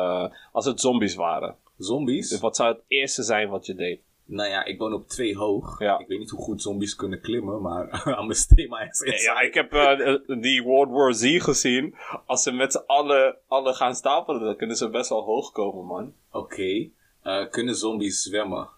als 0.52 0.64
het 0.64 0.80
zombies 0.80 1.14
waren? 1.14 1.56
Zombies? 1.78 2.28
Dus 2.28 2.40
wat 2.40 2.56
zou 2.56 2.72
het 2.72 2.82
eerste 2.88 3.22
zijn 3.22 3.48
wat 3.48 3.66
je 3.66 3.74
deed? 3.74 4.00
Nou 4.24 4.48
ja, 4.48 4.64
ik 4.64 4.78
woon 4.78 4.92
op 4.92 5.08
twee 5.08 5.36
hoog. 5.36 5.78
Ja. 5.78 5.98
Ik 5.98 6.06
weet 6.06 6.18
niet 6.18 6.30
hoe 6.30 6.40
goed 6.40 6.62
zombies 6.62 6.96
kunnen 6.96 7.20
klimmen, 7.20 7.62
maar 7.62 8.06
I'm 8.20 8.30
a 8.30 8.32
stay 8.32 8.66
my 8.68 8.88
ass 8.88 9.00
inside. 9.00 9.22
Ja, 9.22 9.40
ik 9.40 9.54
heb 9.54 9.72
eh, 9.72 10.40
die 10.40 10.62
World 10.62 10.90
War 10.90 11.14
Z 11.14 11.42
gezien. 11.42 11.94
Als 12.26 12.42
ze 12.42 12.52
met 12.52 12.72
z'n 12.72 12.82
allen, 12.86 13.36
allen 13.46 13.74
gaan 13.74 13.94
stapelen, 13.94 14.40
dan 14.40 14.56
kunnen 14.56 14.76
ze 14.76 14.90
best 14.90 15.08
wel 15.08 15.22
hoog 15.22 15.52
komen, 15.52 15.84
man. 15.84 16.14
Oké, 16.32 16.88
eh, 17.22 17.48
kunnen 17.50 17.74
zombies 17.74 18.22
zwemmen? 18.22 18.68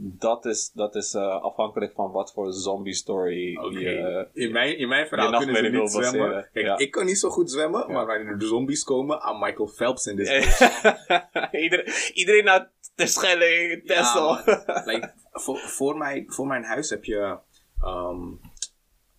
Dat 0.00 0.44
is, 0.44 0.70
dat 0.74 0.94
is 0.94 1.14
eh, 1.14 1.42
afhankelijk 1.42 1.92
van 1.94 2.10
wat 2.10 2.32
voor 2.32 2.52
zombie 2.52 2.94
story 2.94 3.56
Oké. 3.56 3.78
je... 3.78 3.96
eh, 4.32 4.42
in, 4.44 4.52
mijn, 4.52 4.78
in 4.78 4.88
mijn 4.88 5.06
verhaal 5.08 5.30
je 5.30 5.36
kunnen 5.38 5.56
ze 5.56 5.70
niet 5.70 5.90
zwemmen. 5.90 6.18
baseren. 6.20 6.48
Kijk, 6.52 6.66
Ja. 6.66 6.78
ik 6.78 6.90
kan 6.90 7.06
niet 7.06 7.18
zo 7.18 7.28
goed 7.28 7.50
zwemmen, 7.50 7.92
maar 7.92 8.06
wanneer 8.06 8.38
de 8.38 8.46
zombies 8.46 8.84
komen, 8.84 9.16
I'm 9.30 9.38
Michael 9.38 9.68
Phelps 9.68 10.06
in 10.06 10.16
dit. 10.16 10.28
iedereen, 11.62 11.92
iedereen 12.14 12.44
naar 12.44 12.70
Terschelling, 12.94 13.86
Texel. 13.86 14.28
Ja, 14.28 14.82
like, 14.84 15.12
voor, 15.32 15.58
voor, 15.58 15.96
mijn, 15.96 16.32
voor 16.32 16.46
mijn 16.46 16.64
huis 16.64 16.90
heb 16.90 17.04
je 17.04 17.38
ehm, 17.82 18.20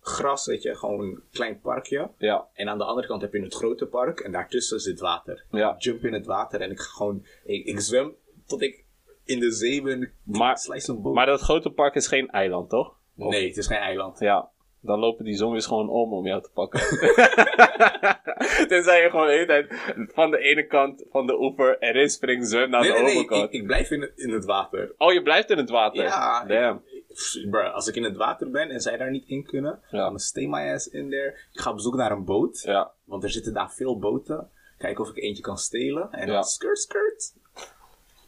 gras, 0.00 0.46
weet 0.46 0.62
je, 0.62 0.74
gewoon 0.76 1.00
een 1.00 1.22
klein 1.32 1.60
parkje. 1.60 2.10
ja, 2.18 2.48
En 2.52 2.68
aan 2.68 2.78
de 2.78 2.84
andere 2.84 3.06
kant 3.06 3.22
heb 3.22 3.32
je 3.32 3.42
het 3.42 3.54
grote 3.54 3.86
park 3.86 4.20
en 4.20 4.32
daartussen 4.32 4.80
zit 4.80 5.00
water. 5.00 5.44
Ja. 5.50 5.74
Ik 5.74 5.82
jump 5.82 6.04
in 6.04 6.12
het 6.12 6.26
water 6.26 6.60
en 6.60 6.70
ik 6.70 6.80
ga 6.80 6.90
gewoon, 6.92 7.26
ik, 7.44 7.64
ik 7.66 7.80
zwem 7.80 8.14
tot 8.46 8.62
ik 8.62 8.84
in 9.30 9.40
de 9.40 9.50
zee 9.52 9.82
ben. 9.82 10.02
Ik 10.02 10.12
Maar- 10.24 10.58
slice 10.58 10.90
een 10.90 11.02
boot. 11.02 11.14
maar 11.14 11.26
dat 11.26 11.40
grote 11.40 11.70
park 11.70 11.94
is 11.94 12.06
geen 12.06 12.28
eiland, 12.30 12.70
toch? 12.70 12.98
nee, 13.14 13.46
het 13.48 13.56
is 13.56 13.66
geen 13.66 13.78
eiland. 13.78 14.18
Ja, 14.18 14.48
dan 14.80 14.98
lopen 14.98 15.24
die 15.24 15.34
zombies 15.36 15.66
gewoon 15.66 15.88
om 15.88 16.12
om 16.12 16.26
jou 16.26 16.42
te 16.42 16.50
pakken. 16.54 16.80
Tenzij 18.68 19.02
je 19.02 19.08
gewoon 19.10 19.26
de 19.26 19.32
hele 19.32 19.46
tijd 19.46 19.74
van 20.14 20.30
de 20.30 20.38
ene 20.38 20.66
kant 20.66 21.04
van 21.10 21.26
de 21.26 21.40
oever 21.40 21.78
erin 21.78 22.10
springt, 22.10 22.48
zwem 22.48 22.70
naar 22.70 22.80
Nee, 22.80 22.88
de 22.90 22.94
nee, 22.96 23.04
nee, 23.06 23.14
overkant. 23.14 23.42
ik, 23.44 23.60
ik 23.60 23.66
blijf 23.66 23.90
in 23.90 24.00
het, 24.00 24.12
in 24.18 24.30
het 24.32 24.44
water. 24.44 24.94
Oh, 24.98 25.12
je 25.12 25.22
blijft 25.22 25.50
in 25.50 25.56
het 25.58 25.70
water? 25.70 26.02
Ja, 26.02 26.44
Damn. 26.44 26.82
ik- 26.86 27.46
bruh, 27.50 27.74
als 27.74 27.88
ik 27.88 27.94
in 27.94 28.04
het 28.04 28.16
water 28.16 28.50
ben 28.50 28.70
en 28.70 28.80
zij 28.80 28.96
daar 28.96 29.10
niet 29.10 29.26
in 29.28 29.44
kunnen, 29.44 29.80
Ja. 29.90 29.98
dan 29.98 30.18
stay 30.18 30.46
my 30.46 30.72
ass 30.72 30.86
in 30.88 31.10
there. 31.10 31.36
Ik 31.52 31.60
ga 31.60 31.70
op 31.70 31.80
zoek 31.80 31.94
naar 31.94 32.10
een 32.10 32.24
boot, 32.24 32.62
Ja. 32.66 32.92
want 33.04 33.22
er 33.24 33.30
zitten 33.30 33.54
daar 33.54 33.72
veel 33.72 33.98
boten. 33.98 34.50
Kijken 34.78 35.04
of 35.04 35.10
ik 35.10 35.16
eentje 35.22 35.42
kan 35.42 35.56
stelen. 35.58 36.08
En 36.12 36.26
Ja. 36.26 36.32
dan 36.32 36.44
skirt, 36.44 36.78
skirt. 36.78 37.34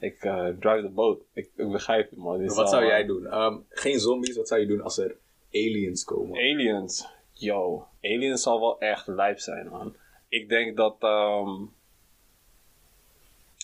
Ik 0.02 0.24
eh, 0.24 0.48
drive 0.60 0.82
de 0.82 0.88
boot. 0.88 1.22
Ik, 1.32 1.50
ik 1.56 1.70
begrijp 1.70 2.10
het, 2.10 2.18
man. 2.18 2.40
Is 2.40 2.54
Wat 2.54 2.70
zou 2.70 2.84
jij 2.84 3.04
doen? 3.04 3.26
Ehm, 3.26 3.56
geen 3.68 3.98
zombies, 4.00 4.36
wat 4.36 4.48
zou 4.48 4.60
je 4.60 4.66
doen 4.66 4.80
als 4.80 4.98
er 4.98 5.16
aliens 5.52 6.04
komen? 6.04 6.38
Aliens. 6.38 7.08
Yo, 7.32 7.86
aliens 8.00 8.42
zal 8.42 8.60
wel 8.60 8.80
echt 8.80 9.06
lijp 9.06 9.38
zijn, 9.38 9.68
man. 9.68 9.96
Ik 10.28 10.48
denk 10.48 10.76
dat. 10.76 10.96
ehm, 10.98 11.62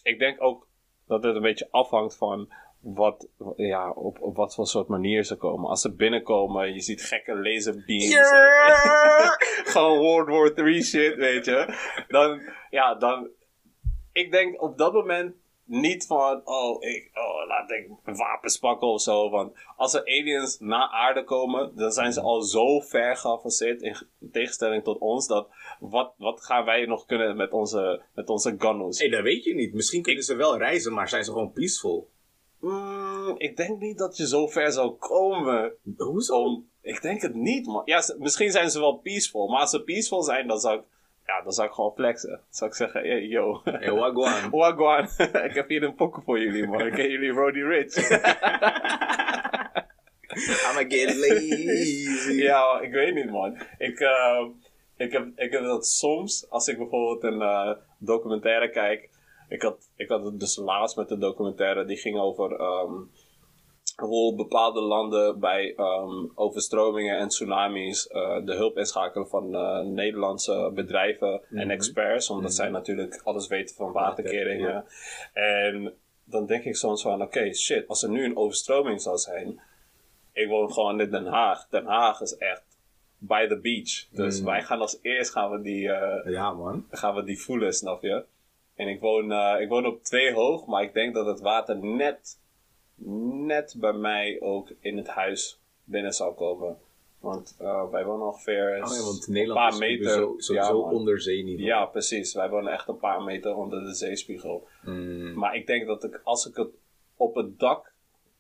ik 0.02 0.18
denk 0.18 0.42
ook 0.42 0.66
dat 1.07 1.23
het 1.23 1.37
een 1.37 1.42
beetje 1.42 1.68
afhangt 1.71 2.16
van 2.16 2.52
wat, 2.80 3.28
ja, 3.57 3.90
op, 3.90 4.21
op 4.21 4.37
wat 4.37 4.54
voor 4.54 4.66
soort 4.66 4.88
manier 4.88 5.25
ze 5.25 5.37
komen. 5.37 5.68
Als 5.68 5.80
ze 5.80 5.95
binnenkomen, 5.95 6.75
je 6.75 6.80
ziet 6.80 7.02
gekke 7.02 7.35
laserbeams. 7.37 8.14
Gewoon 9.73 9.99
World 9.99 10.28
War 10.28 10.54
3 10.54 10.83
shit, 10.83 11.14
weet 11.14 11.45
je. 11.45 11.75
Dan, 12.09 12.40
ja, 12.71 12.95
dan. 12.95 13.28
Ik 14.12 14.30
denk 14.33 14.62
op 14.62 14.78
dat 14.78 14.92
moment 14.92 15.35
niet 15.68 16.06
van, 16.06 16.40
oh, 16.44 16.82
ik, 16.82 17.10
oh, 17.14 17.46
laat 17.46 17.70
ik 17.70 17.88
wapens 18.04 18.58
pakken 18.58 18.88
of 18.88 19.00
zo. 19.00 19.30
Want 19.30 19.52
als 19.76 19.94
er 19.94 20.00
aliens 20.00 20.58
naar 20.60 20.88
aarde 20.88 21.25
komen, 21.25 21.76
dan 21.76 21.92
zijn 21.92 22.12
ze 22.12 22.20
al 22.20 22.42
zo 22.42 22.80
ver 22.80 23.16
geavanceerd 23.16 23.82
in 23.82 23.96
tegenstelling 24.32 24.84
tot 24.84 24.98
ons. 24.98 25.26
Dat 25.26 25.48
wat, 25.80 26.12
wat 26.16 26.44
gaan 26.44 26.64
wij 26.64 26.84
nog 26.87 27.06
kunnen 27.06 27.37
met 27.37 27.52
onze, 27.52 28.02
met 28.14 28.28
onze 28.28 28.54
gunnels? 28.58 28.98
hey, 28.98 29.08
dat 29.08 29.22
weet 29.22 29.44
je 29.44 29.54
niet. 29.54 29.75
Misschien 29.75 30.02
kunnen 30.02 30.25
ze 30.25 30.34
wel 30.34 30.58
reizen, 30.58 30.92
maar 30.92 31.08
zijn 31.08 31.25
ze 31.25 31.30
gewoon 31.32 31.52
peaceful. 31.52 32.08
Mm, 32.60 33.34
ik 33.38 33.56
denk 33.56 33.80
niet 33.80 33.98
dat 33.98 34.16
je 34.16 34.26
zo 34.26 34.46
ver 34.46 34.72
zou 34.72 34.90
komen. 34.90 35.72
Hoezo? 35.96 36.42
Om, 36.42 36.68
ik 36.82 37.02
denk 37.02 37.22
het 37.22 37.34
niet, 37.34 37.66
man. 37.66 37.82
Ja, 37.84 38.00
ze- 38.00 38.16
misschien 38.18 38.50
zijn 38.50 38.70
ze 38.70 38.80
wel 38.80 38.96
peaceful. 38.96 39.48
Maar 39.48 39.60
als 39.60 39.70
ze 39.70 39.82
peaceful 39.82 40.22
zijn, 40.22 40.46
dan 40.46 40.58
zou 40.60 40.78
ik, 40.78 40.84
ja, 41.28 41.42
dan 41.42 41.52
zou 41.52 41.68
ik 41.68 41.75
gewoon 41.75 41.92
flexen. 41.94 42.30
Dan 42.30 42.40
zou 42.50 42.70
ik 42.70 42.76
zeggen, 42.76 43.00
hey, 43.00 43.23
yo. 43.23 43.61
Hey, 43.64 43.90
wagwan. 43.90 44.50
Wagwan, 44.61 45.08
ik 45.49 45.54
heb 45.54 45.68
hier 45.68 45.82
een 45.82 45.94
pokken 45.94 46.23
voor 46.23 46.40
jullie, 46.40 46.66
man. 46.66 46.87
Ik 46.87 46.92
ken 46.92 47.11
jullie 47.11 47.30
Roddy 47.30 47.61
Rich. 47.61 47.94
I'ma 50.68 50.85
get 50.88 51.16
lazy. 51.16 52.32
ja, 52.32 52.80
ik 52.80 52.92
weet 52.92 53.14
niet, 53.14 53.30
man. 53.30 53.58
Ik, 53.78 54.00
eh, 54.00 54.47
ik, 54.97 55.12
heb, 55.12 55.26
ik 55.37 55.52
heb 55.52 55.62
dat 55.62 55.87
soms, 55.87 56.50
als 56.50 56.68
ik 56.68 56.78
bijvoorbeeld 56.78 57.23
een 57.23 57.42
eh, 57.42 57.73
documentaire 57.99 58.70
kijk. 58.70 59.08
Ik 59.49 59.62
had, 59.62 59.90
ik 59.97 60.08
had 60.08 60.25
het 60.25 60.40
dus 60.40 60.56
laatst 60.56 60.97
met 60.97 61.08
de 61.08 61.18
documentaire, 61.18 61.85
die 61.85 61.97
ging 61.97 62.18
over 62.18 62.52
ehm, 62.52 62.92
hoe 63.97 64.35
bepaalde 64.35 64.80
landen 64.80 65.40
bij 65.40 65.75
ehm, 65.76 66.26
overstromingen 66.35 67.18
en 67.18 67.28
tsunamis 67.28 68.09
eh, 68.09 68.45
de 68.45 68.54
hulp 68.54 68.76
inschakelen 68.76 69.28
van 69.28 69.54
eh, 69.54 69.80
Nederlandse 69.80 70.71
bedrijven 70.75 71.40
en 71.50 71.71
experts, 71.71 72.30
omdat 72.30 72.54
zij 72.54 72.68
natuurlijk 72.68 73.21
alles 73.25 73.47
weten 73.49 73.75
van 73.76 73.92
waterkeringen. 73.92 74.85
En 75.33 75.95
dan 76.25 76.47
denk 76.47 76.64
ik 76.64 76.76
soms 76.76 77.02
van, 77.02 77.23
oké, 77.23 77.54
shit, 77.54 77.88
als 77.88 78.02
er 78.02 78.11
nu 78.11 78.25
een 78.25 78.37
overstroming 78.37 79.00
zou 79.02 79.16
zijn, 79.16 79.61
ik 80.33 80.49
woon 80.49 80.73
gewoon 80.73 81.00
in 81.00 81.11
Den 81.11 81.26
Haag. 81.26 81.68
Den 81.68 81.87
Haag 81.87 82.21
is 82.21 82.37
echt 82.37 82.62
by 83.18 83.47
the 83.47 83.59
beach. 83.61 84.07
Dus 84.11 84.40
wij 84.40 84.62
gaan 84.62 84.80
als 84.80 84.99
eerst 85.02 85.30
gaan 85.30 85.50
we 85.50 85.62
die, 85.62 85.92
eh, 85.92 86.33
Ja, 86.33 86.52
man. 86.52 86.87
gaan 86.90 87.14
we 87.14 87.25
die 87.25 87.40
voelen, 87.40 87.73
snap 87.73 88.02
je? 88.02 88.25
En 88.75 88.88
ik 88.88 89.00
woon, 89.00 89.33
ik 89.61 89.68
woon 89.68 89.87
op 89.87 90.02
twee 90.02 90.33
hoog, 90.33 90.66
maar 90.66 90.83
ik 90.83 90.95
denk 90.95 91.14
dat 91.14 91.26
het 91.26 91.40
water 91.40 91.76
net, 91.76 92.38
net 93.00 93.75
bij 93.78 93.93
mij 93.93 94.40
ook 94.40 94.69
in 94.81 94.97
het 94.97 95.09
huis 95.09 95.61
binnen 95.85 96.12
zal 96.12 96.35
komen. 96.35 96.78
Want 97.21 97.57
eh, 97.59 97.90
wij 97.90 98.05
wonen 98.05 98.26
ongeveer 98.26 98.83
Oh 98.85 98.93
ja, 98.93 99.02
want 99.02 99.28
een 99.28 99.52
paar 99.52 99.73
is 99.73 99.78
meter. 99.78 100.11
zo, 100.11 100.35
sowieso 100.37 100.76
ja, 100.78 100.85
man. 100.85 100.93
onder 100.95 101.21
zeeniveau. 101.21 101.67
Ja, 101.69 101.85
precies. 101.87 102.35
Wij 102.35 102.49
wonen 102.50 102.73
echt 102.73 102.88
een 102.88 102.99
paar 102.99 103.23
meter 103.23 103.57
onder 103.57 103.85
de 103.85 103.95
zeespiegel. 103.95 104.67
Mm, 104.83 105.35
Maar 105.35 105.57
ik 105.57 105.67
denk 105.67 105.87
dat 105.87 106.05
ik, 106.05 106.21
als 106.25 106.47
ik 106.47 106.57
het 106.57 106.69
op 107.17 107.35
het 107.35 107.59
dak 107.59 107.93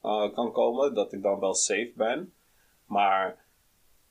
eh, 0.02 0.32
kan 0.34 0.52
komen, 0.52 0.94
dat 0.94 1.12
ik 1.12 1.22
dan 1.22 1.40
wel 1.40 1.54
safe 1.54 1.92
ben. 1.96 2.32
Maar 2.86 3.44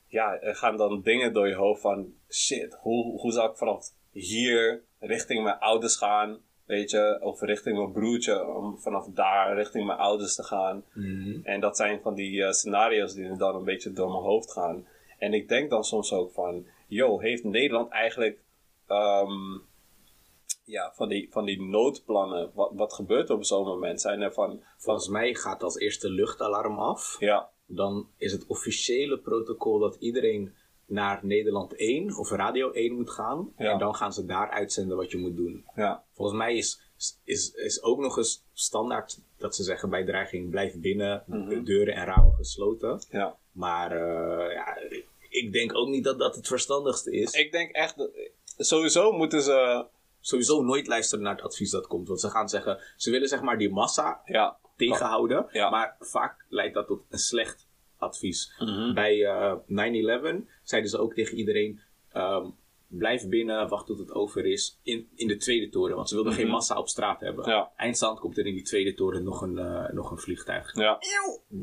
ja, 0.08 0.40
er 0.40 0.56
gaan 0.56 0.78
dan 0.78 1.02
dingen 1.02 1.34
door 1.34 1.48
je 1.48 1.56
hoofd 1.56 1.82
van 1.82 2.14
shit, 2.30 2.74
hoe, 2.82 3.20
hoe 3.20 3.32
zou 3.32 3.50
ik 3.52 3.58
vanaf 3.58 3.90
hier 4.12 4.84
richting 5.00 5.44
mijn 5.44 5.60
ouders 5.60 5.96
gaan? 5.96 6.40
Weet 6.68 6.90
je, 6.92 7.20
of 7.22 7.42
richting 7.42 7.78
mijn 7.78 7.92
broertje, 7.92 8.48
om 8.48 8.78
vanaf 8.80 9.06
daar 9.06 9.56
richting 9.56 9.86
mijn 9.86 10.00
ouders 10.00 10.36
te 10.36 10.44
gaan. 10.44 10.84
mm. 10.94 11.42
En 11.44 11.60
dat 11.60 11.78
zijn 11.78 12.02
van 12.02 12.16
die 12.16 12.44
eh, 12.44 12.52
scenario's 12.52 13.14
die 13.14 13.38
dan 13.38 13.56
een 13.56 13.64
beetje 13.64 13.92
door 13.92 14.12
mijn 14.12 14.24
hoofd 14.24 14.52
gaan. 14.52 14.88
En 15.18 15.34
ik 15.34 15.48
denk 15.48 15.70
dan 15.70 15.84
soms 15.84 16.14
ook 16.14 16.32
van, 16.32 16.66
yo, 16.88 17.20
heeft 17.20 17.44
Nederland 17.44 17.92
eigenlijk 17.92 18.40
ehm, 18.88 19.58
ja, 20.64 20.92
van, 20.96 21.10
die, 21.10 21.28
van 21.32 21.46
die 21.46 21.62
noodplannen, 21.62 22.52
wat, 22.54 22.72
wat 22.74 22.94
gebeurt 22.94 23.30
er 23.30 23.36
op 23.36 23.44
zo'n 23.44 23.66
moment? 23.66 24.02
Zijn 24.02 24.22
er 24.22 24.34
van, 24.34 24.50
van 24.50 24.62
Volgens 24.78 25.08
mij 25.08 25.34
gaat 25.34 25.64
als 25.64 25.78
eerste 25.78 26.10
luchtalarm 26.10 26.80
af. 26.80 27.16
ja, 27.20 27.50
Dan 27.66 28.08
is 28.18 28.32
het 28.32 28.46
officiële 28.48 29.18
protocol 29.18 29.80
dat 29.80 29.96
iedereen 30.00 30.56
naar 30.88 31.20
Nederland 31.22 31.76
1 31.76 32.18
of 32.18 32.32
Radio 32.32 32.72
1 32.72 32.94
moet 32.96 33.10
gaan. 33.10 33.54
Ja. 33.58 33.72
En 33.72 33.80
dan 33.80 33.96
gaan 33.96 34.14
ze 34.14 34.26
daar 34.26 34.50
uitzenden 34.50 34.98
wat 34.98 35.12
je 35.12 35.18
moet 35.18 35.36
doen. 35.36 35.66
ja, 35.76 36.04
Volgens 36.14 36.38
mij 36.38 36.56
is 36.56 36.86
is, 37.24 37.52
is 37.54 37.82
ook 37.84 38.00
nog 38.00 38.18
eens 38.18 38.44
standaard 38.54 39.20
dat 39.38 39.56
ze 39.56 39.64
zeggen 39.64 39.90
bij 39.90 40.06
dreiging 40.06 40.50
blijf 40.50 40.80
binnen, 40.80 41.24
Mhm. 41.26 41.50
de 41.50 41.64
deuren 41.64 41.94
en 41.94 42.06
ramen 42.06 42.34
gesloten. 42.34 43.02
Ja. 43.10 43.36
Maar 43.52 43.92
eh, 43.92 44.54
ja, 44.54 44.78
ik 45.30 45.54
denk 45.54 45.76
ook 45.76 45.88
niet 45.88 46.04
dat 46.04 46.20
dat 46.20 46.36
het 46.36 46.48
verstandigste 46.48 47.12
is. 47.12 47.32
Ik 47.32 47.52
denk 47.52 47.72
echt, 47.72 47.98
dat, 47.98 48.10
sowieso 48.58 49.12
moeten 49.12 49.42
ze, 49.42 49.86
Sowieso 50.20 50.64
nooit 50.64 50.88
luisteren 50.88 51.24
naar 51.24 51.36
het 51.36 51.44
advies 51.46 51.72
dat 51.72 51.88
komt. 51.88 52.08
Want 52.08 52.20
ze 52.20 52.30
gaan 52.30 52.50
zeggen, 52.50 52.80
ze 52.96 53.12
willen 53.12 53.28
zeg 53.28 53.42
maar 53.42 53.58
die 53.58 53.70
massa 53.70 54.22
ja. 54.26 54.58
tegenhouden. 54.78 55.46
Ja. 55.52 55.70
Maar 55.70 55.96
vaak 56.00 56.46
leidt 56.50 56.74
dat 56.74 56.88
tot 56.88 57.02
een 57.10 57.20
slecht 57.20 57.67
advies. 57.98 58.54
Mhm. 58.60 58.94
Bij 58.94 59.26
eh 59.26 59.54
9-11 59.68 60.46
zeiden 60.64 60.90
ze 60.90 60.98
ook 60.98 61.14
tegen 61.14 61.38
iedereen: 61.38 61.80
ehm, 62.12 62.46
blijf 62.88 63.28
binnen, 63.28 63.70
wacht 63.70 63.86
tot 63.86 64.00
het 64.00 64.12
over 64.12 64.46
is. 64.46 64.80
In, 64.84 65.10
in 65.16 65.28
de 65.28 65.38
tweede 65.38 65.70
toren, 65.70 65.96
want 65.96 66.10
ze 66.10 66.16
wilden 66.16 66.34
geen 66.34 66.48
massa 66.48 66.78
op 66.78 66.88
straat 66.88 67.20
hebben. 67.20 67.42
Mhm. 67.44 67.50
Ja. 67.54 67.72
Eindstand 67.76 68.20
komt 68.20 68.38
er 68.38 68.46
in 68.46 68.54
die 68.54 68.64
tweede 68.64 68.94
toren 68.94 69.24
nog 69.24 69.42
een, 69.42 69.58
eh, 69.58 69.90
nog 69.94 70.12
een 70.12 70.18
vliegtuig. 70.18 70.76
Ja. 70.76 70.98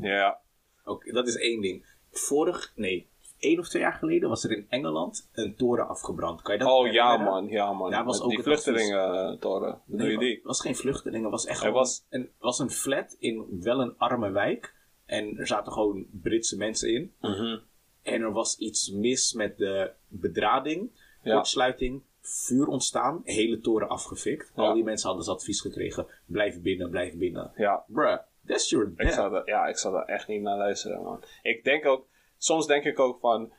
Ja. 0.01 0.39
Oké, 0.83 1.11
dat 1.11 1.27
is 1.27 1.35
één 1.37 1.61
ding. 1.61 1.85
Vorig, 2.11 2.71
nee, 2.75 3.09
één 3.37 3.59
of 3.59 3.67
twee 3.69 3.81
jaar 3.81 3.93
geleden 3.93 4.29
was 4.29 4.43
er 4.43 4.51
in 4.51 4.65
Engeland 4.69 5.29
een 5.33 5.55
toren 5.55 5.87
afgebrand. 5.87 6.41
Kan 6.41 6.53
je 6.53 6.59
dat 6.59 6.69
Oh 6.71 6.91
ja 6.91 7.17
man, 7.17 7.47
ja 7.47 7.73
man. 7.73 7.91
Daar 7.91 8.03
was 8.05 8.17
Met 8.17 8.25
ook 8.25 8.31
die 8.33 8.43
vluchtelingentoren. 8.43 9.81
Nee, 9.85 10.11
je 10.11 10.17
die? 10.17 10.35
Het 10.35 10.43
was 10.43 10.61
geen 10.61 10.75
vluchtelingen, 10.75 11.21
het 11.23 11.31
was 11.31 11.45
echt 11.45 11.71
was- 11.71 12.05
een, 12.09 12.29
was 12.39 12.59
een 12.59 12.69
flat 12.71 13.15
in 13.19 13.45
wel 13.61 13.79
een 13.81 13.97
arme 13.97 14.31
wijk. 14.31 14.73
En 15.05 15.37
er 15.37 15.47
zaten 15.47 15.71
gewoon 15.71 16.05
Britse 16.11 16.57
mensen 16.57 16.93
in. 16.93 17.13
Mhm. 17.21 17.57
En 18.01 18.21
er 18.21 18.31
was 18.31 18.57
iets 18.57 18.91
mis 18.91 19.33
met 19.33 19.57
de 19.57 19.91
bedrading, 20.07 20.89
kortsluiting, 21.23 22.01
vuur 22.21 22.67
ontstaan, 22.67 23.21
hele 23.23 23.59
toren 23.59 23.89
afgefikt. 23.89 24.51
Al 24.55 24.73
die 24.73 24.83
mensen 24.83 25.07
hadden 25.07 25.25
dus 25.25 25.35
advies 25.35 25.61
gekregen, 25.61 26.07
blijf 26.25 26.61
binnen, 26.61 26.89
blijf 26.89 27.13
binnen. 27.13 27.51
Ja. 27.55 27.83
Bruh, 27.87 28.17
that's 28.47 28.69
your 28.69 28.87
Ik 28.87 28.97
death. 28.97 29.13
zou 29.13 29.31
daar, 29.31 29.47
ja, 29.47 29.65
ik 29.67 29.77
zou 29.77 29.93
daar 29.93 30.05
echt 30.05 30.27
niet 30.27 30.41
naar 30.41 30.57
luisteren, 30.57 31.03
man. 31.03 31.23
Ik 31.41 31.63
denk 31.63 31.85
ook, 31.85 32.07
soms 32.37 32.67
denk 32.67 32.83
ik 32.83 32.99
ook 32.99 33.19
van, 33.19 33.53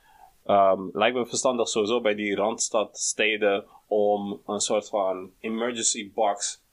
ehm, 0.45 0.89
lijkt 0.93 1.17
me 1.17 1.27
verstandig 1.27 1.69
sowieso 1.69 2.01
bij 2.01 2.15
die 2.15 2.35
randstadsteden 2.35 3.65
om 3.87 4.41
een 4.47 4.61
soort 4.61 4.89
van 4.89 5.31
emergency 5.41 6.13
box 6.13 6.65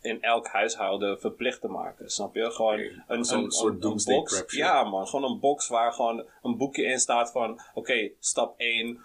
in 0.00 0.22
elk 0.22 0.46
huishouden 0.46 1.20
verplicht 1.20 1.60
te 1.60 1.68
maken. 1.68 2.10
Snap 2.10 2.34
je? 2.34 2.50
Gewoon 2.50 2.78
een, 2.78 3.02
een, 3.08 3.50
soort 3.50 3.74
een, 3.74 3.80
doomsday 3.80 4.16
box. 4.16 4.44
Ja, 4.56 4.84
man. 4.84 5.06
Gewoon 5.06 5.30
een 5.30 5.40
box 5.40 5.68
waar 5.68 5.92
gewoon 5.92 6.24
een 6.42 6.56
boekje 6.56 6.84
in 6.84 6.98
staat 6.98 7.30
van: 7.32 7.60
oké, 7.74 8.10
stap 8.18 8.54
1. 8.56 8.98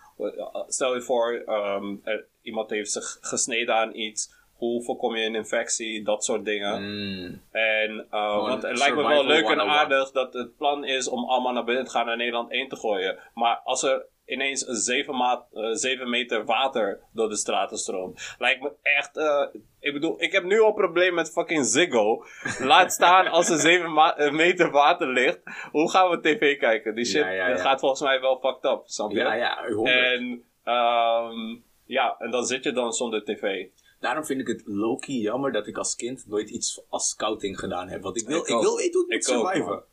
Stel 0.68 0.96
je 0.96 1.02
voor, 1.02 1.44
ehm, 1.46 1.96
er- 2.04 2.28
iemand 2.42 2.70
heeft 2.70 2.92
zich 2.92 3.18
gesneden 3.22 3.76
aan 3.76 3.96
iets. 3.96 4.38
Hoe 4.54 4.84
voorkom 4.84 5.16
je 5.16 5.26
een 5.26 5.36
infectie? 5.36 6.04
Dat 6.04 6.24
soort 6.24 6.46
dingen. 6.46 6.82
Mm, 6.82 7.42
En, 7.52 8.08
uh, 8.12 8.36
want 8.38 8.64
het 8.64 8.78
lijkt 8.78 8.96
me 8.96 9.08
wel 9.08 9.26
leuk 9.26 9.44
en 9.44 9.58
101. 9.60 9.70
aardig 9.70 10.12
dat 10.12 10.34
het 10.34 10.58
plan 10.58 10.84
is 10.86 11.08
om 11.08 11.24
allemaal 11.30 11.54
naar 11.54 11.64
binnen 11.64 11.86
te 11.86 11.92
gaan 11.92 12.10
en 12.10 12.18
Nederland 12.18 12.52
1 12.52 12.70
te 12.70 12.76
gooien. 12.76 13.20
Maar 13.34 13.62
als 13.64 13.84
er 13.84 14.06
ineens 14.30 14.68
een 14.68 14.76
7, 14.76 15.16
maat, 15.16 15.46
eh, 15.54 15.64
7 15.72 16.10
meter 16.10 16.46
water 16.46 17.00
door 17.14 17.30
de 17.30 17.36
straten 17.36 17.78
stroomt, 17.78 18.36
lijkt 18.40 18.62
me 18.62 18.72
echt. 18.82 19.18
eh, 19.18 19.46
ik 19.80 19.94
bedoel, 19.94 20.22
ik 20.22 20.32
heb 20.32 20.44
nu 20.44 20.62
al 20.62 20.68
een 20.68 20.74
probleem 20.74 21.14
met 21.14 21.32
fucking 21.32 21.66
Ziggo. 21.66 22.26
Laat 22.60 22.94
staan 22.94 23.28
als 23.28 23.50
er 23.50 23.60
7 23.60 23.94
ma- 23.94 24.18
eh, 24.18 24.32
meter 24.32 24.72
water 24.72 25.08
ligt. 25.08 25.40
Hoe 25.72 25.90
gaan 25.92 26.10
we 26.10 26.20
tv 26.22 26.58
kijken? 26.58 26.96
Die 26.96 27.06
shit 27.06 27.22
Ja, 27.22 27.30
ja, 27.30 27.48
ja. 27.48 27.58
gaat 27.58 27.80
volgens 27.80 28.02
mij 28.02 28.22
wel 28.22 28.40
fucked 28.40 28.72
up, 28.72 28.82
snap 28.86 29.12
je? 29.12 29.18
ja, 29.18 29.34
ja, 29.34 29.68
100. 29.72 29.96
En, 29.96 30.44
ehm, 30.64 31.58
ja, 31.86 32.16
en 32.20 32.32
dan 32.32 32.46
zit 32.46 32.64
je 32.64 32.72
dan 32.72 32.94
zonder 32.94 33.24
tv. 33.24 33.66
Daarom 34.00 34.26
vind 34.26 34.40
ik 34.42 34.48
het 34.48 34.62
low-key 34.66 35.16
jammer 35.16 35.52
dat 35.52 35.68
ik 35.68 35.78
als 35.78 35.96
kind 35.96 36.26
nooit 36.28 36.50
iets 36.50 36.82
als 36.90 37.10
scouting 37.10 37.60
gedaan 37.60 37.88
heb. 37.90 38.02
Want 38.02 38.22
ik 38.22 38.28
wil, 38.28 38.40
Ik 38.40 38.46
wil 38.48 38.76
weten 38.78 39.00
hoe 39.00 39.14
ik 39.14 39.28
moet 39.28 39.36
ook, 39.38 39.52
surviven. 39.52 39.84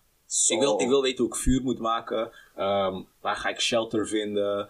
Ik 0.48 0.58
wil, 0.60 0.80
ik 0.80 0.88
wil 0.88 1.02
weten 1.02 1.18
hoe 1.24 1.34
ik 1.34 1.40
vuur 1.40 1.62
moet 1.62 1.78
maken. 1.78 2.30
Ehm, 2.56 3.02
waar 3.20 3.36
ga 3.36 3.48
ik 3.48 3.60
shelter 3.60 4.06
vinden. 4.08 4.68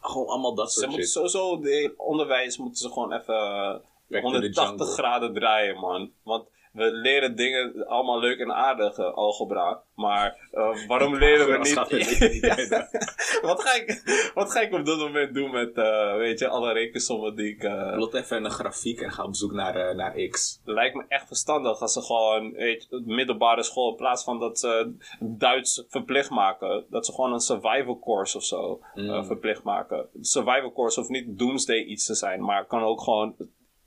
Gewoon 0.00 0.26
allemaal 0.26 0.54
dat 0.54 0.72
Ze 0.72 0.78
soort 0.78 0.90
moeten 0.90 1.08
shit. 1.08 1.14
sowieso, 1.30 1.60
de 1.60 1.94
onderwijs 1.96 2.56
moeten 2.58 2.76
ze 2.80 2.88
gewoon 2.88 3.12
even 3.12 3.34
eh, 3.34 3.72
to 3.72 3.80
the 4.08 4.20
180 4.20 4.64
jungle. 4.64 4.86
graden 4.86 5.34
draaien, 5.34 5.76
man. 5.78 6.12
Want 6.22 6.48
we 6.78 6.90
leren 6.92 7.36
dingen 7.36 7.86
allemaal 7.86 8.20
leuk 8.20 8.38
en 8.38 8.52
aardig, 8.52 8.98
eh, 8.98 9.14
algebra. 9.14 9.82
Maar 9.94 10.48
eh, 10.52 10.86
waarom 10.86 11.16
leren 11.16 11.46
we 11.50 11.58
niet... 11.58 11.74
wat, 13.48 13.62
ga 13.62 13.74
ik, 13.74 14.02
wat 14.34 14.52
ga 14.52 14.60
ik 14.60 14.72
op 14.72 14.86
dat 14.86 14.98
moment 14.98 15.34
doen 15.34 15.50
met, 15.50 15.76
eh, 15.76 16.16
weet 16.16 16.38
je, 16.38 16.48
alle 16.48 16.72
rekensommen 16.72 17.36
die 17.36 17.48
ik... 17.48 17.58
Plot 17.94 18.14
even 18.14 18.44
een 18.44 18.50
grafiek 18.50 19.00
en 19.00 19.12
ga 19.12 19.24
op 19.24 19.34
zoek 19.34 19.52
naar, 19.52 19.94
naar 19.94 20.12
X. 20.30 20.60
lijkt 20.64 20.94
me 20.94 21.04
echt 21.08 21.26
verstandig 21.26 21.80
als 21.80 21.92
ze 21.92 22.02
gewoon, 22.02 22.52
weet 22.52 22.86
je, 22.90 23.02
middelbare 23.04 23.62
school, 23.62 23.90
in 23.90 23.96
plaats 23.96 24.24
van 24.24 24.38
dat 24.38 24.58
ze 24.58 24.96
Duits 25.20 25.84
verplicht 25.88 26.30
maken, 26.30 26.84
dat 26.90 27.06
ze 27.06 27.12
gewoon 27.12 27.32
een 27.32 27.40
survival 27.40 27.98
course 27.98 28.36
of 28.36 28.44
zo 28.44 28.80
eh, 28.94 29.24
verplicht 29.24 29.62
maken. 29.62 30.08
Survival 30.20 30.72
course 30.72 30.98
hoeft 30.98 31.10
niet 31.10 31.38
doomsday 31.38 31.78
iets 31.78 32.06
te 32.06 32.14
zijn, 32.14 32.44
maar 32.44 32.66
kan 32.66 32.82
ook 32.82 33.00
gewoon 33.00 33.36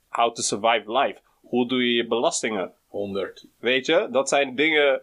how 0.08 0.34
to 0.34 0.42
survive 0.42 0.98
life. 0.98 1.20
Hoe 1.52 1.68
doe 1.68 1.86
je 1.86 1.94
je 1.94 2.06
belastingen? 2.06 2.72
100. 2.88 3.46
Weet 3.58 3.86
je, 3.86 4.08
dat 4.10 4.28
zijn 4.28 4.54
dingen 4.54 5.02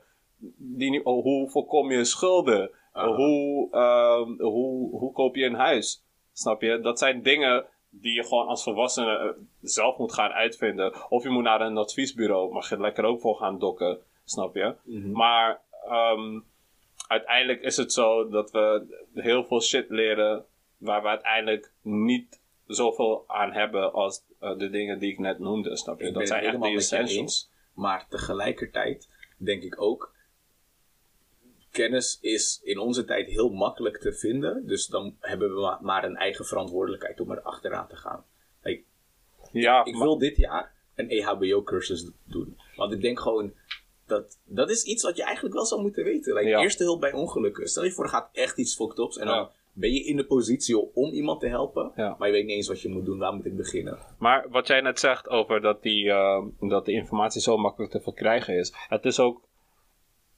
die 0.57 1.05
oh, 1.05 1.23
hoe 1.23 1.49
voorkom 1.49 1.91
je 1.91 2.03
schulden? 2.03 2.71
Hoe, 2.91 3.71
ehm, 3.71 4.41
hoe, 4.41 4.97
hoe 4.99 5.11
koop 5.11 5.35
je 5.35 5.45
een 5.45 5.53
huis? 5.53 6.03
Snap 6.33 6.61
je? 6.61 6.79
Dat 6.79 6.99
zijn 6.99 7.23
dingen 7.23 7.65
die 7.89 8.13
je 8.13 8.23
gewoon 8.23 8.47
als 8.47 8.63
volwassene 8.63 9.17
eh, 9.17 9.29
zelf 9.61 9.97
moet 9.97 10.13
gaan 10.13 10.31
uitvinden. 10.31 11.09
Of 11.09 11.23
je 11.23 11.29
moet 11.29 11.43
naar 11.43 11.61
een 11.61 11.77
adviesbureau, 11.77 12.53
mag 12.53 12.69
je 12.69 12.79
lekker 12.79 13.03
ook 13.03 13.21
voor 13.21 13.35
gaan 13.35 13.59
dokken. 13.59 13.99
Snap 14.25 14.55
je? 14.55 14.75
Maar 15.13 15.61
ehm, 15.85 16.39
uiteindelijk 17.07 17.61
is 17.61 17.77
het 17.77 17.93
zo 17.93 18.29
dat 18.29 18.51
we 18.51 18.85
heel 19.13 19.43
veel 19.43 19.61
shit 19.61 19.89
leren 19.89 20.45
waar 20.77 21.01
we 21.01 21.07
uiteindelijk 21.07 21.71
niet 21.81 22.41
zoveel 22.75 23.23
aan 23.27 23.51
hebben 23.51 23.93
als 23.93 24.21
eh, 24.39 24.57
de 24.57 24.69
dingen 24.69 24.99
die 24.99 25.11
ik 25.11 25.19
net 25.19 25.39
noemde. 25.39 25.77
Snap 25.77 25.99
je? 25.99 26.07
Ik 26.07 26.13
dat 26.13 26.27
zijn 26.27 26.43
echt 26.43 26.61
de 26.61 26.67
essentials. 26.69 27.49
Maar 27.73 28.05
tegelijkertijd 28.09 29.09
denk 29.37 29.63
ik 29.63 29.81
ook... 29.81 30.13
Kennis 31.71 32.17
is 32.21 32.59
in 32.63 32.79
onze 32.79 33.05
tijd 33.05 33.27
heel 33.27 33.49
makkelijk 33.49 33.97
te 33.97 34.13
vinden. 34.13 34.67
Dus 34.67 34.87
dan 34.87 35.15
hebben 35.19 35.53
we 35.55 35.61
ma- 35.61 35.79
maar 35.81 36.03
een 36.03 36.15
eigen 36.17 36.45
verantwoordelijkheid 36.45 37.19
om 37.19 37.31
er 37.31 37.41
achteraan 37.41 37.87
te 37.87 37.95
gaan. 37.95 38.25
Like, 38.61 38.83
Ja, 39.51 39.85
ik 39.85 39.95
wil 39.95 40.17
dit 40.17 40.37
jaar 40.37 40.73
een 40.95 41.09
EHBO-cursus 41.09 42.09
doen. 42.23 42.57
Want 42.75 42.93
ik 42.93 43.01
denk 43.01 43.19
gewoon... 43.19 43.53
Dat, 44.05 44.37
dat 44.45 44.69
is 44.69 44.83
iets 44.83 45.03
wat 45.03 45.15
je 45.17 45.23
eigenlijk 45.23 45.55
wel 45.55 45.65
zou 45.65 45.81
moeten 45.81 46.03
weten. 46.03 46.33
Like, 46.33 46.49
Ja. 46.49 46.59
Eerste 46.61 46.83
hulp 46.83 46.99
bij 46.99 47.13
ongelukken. 47.13 47.67
Stel 47.67 47.83
je 47.83 47.91
voor, 47.91 48.03
er 48.03 48.09
gaat 48.09 48.29
echt 48.33 48.57
iets 48.57 48.75
fucked 48.75 48.97
ups. 48.97 49.17
En 49.17 49.25
dan. 49.25 49.49
Ben 49.79 49.91
je 49.93 50.03
in 50.03 50.15
de 50.15 50.25
positie 50.25 50.93
om 50.95 51.11
iemand 51.11 51.39
te 51.39 51.47
helpen. 51.47 51.91
Ja. 51.95 52.15
Maar 52.19 52.27
je 52.27 52.33
weet 52.33 52.45
niet 52.45 52.55
eens 52.55 52.67
wat 52.67 52.81
je 52.81 52.89
moet 52.89 53.05
doen. 53.05 53.17
Waar 53.17 53.33
moet 53.33 53.45
ik 53.45 53.55
beginnen? 53.57 53.97
Maar 54.19 54.45
wat 54.49 54.67
jij 54.67 54.81
net 54.81 54.99
zegt 54.99 55.29
over 55.29 55.61
dat, 55.61 55.81
die, 55.81 56.09
eh, 56.09 56.43
dat 56.59 56.85
de 56.85 56.91
informatie 56.91 57.41
zo 57.41 57.57
makkelijk 57.57 57.91
te 57.91 58.01
verkrijgen 58.01 58.57
is. 58.57 58.73
Het 58.87 59.05
is, 59.05 59.19
ook, 59.19 59.41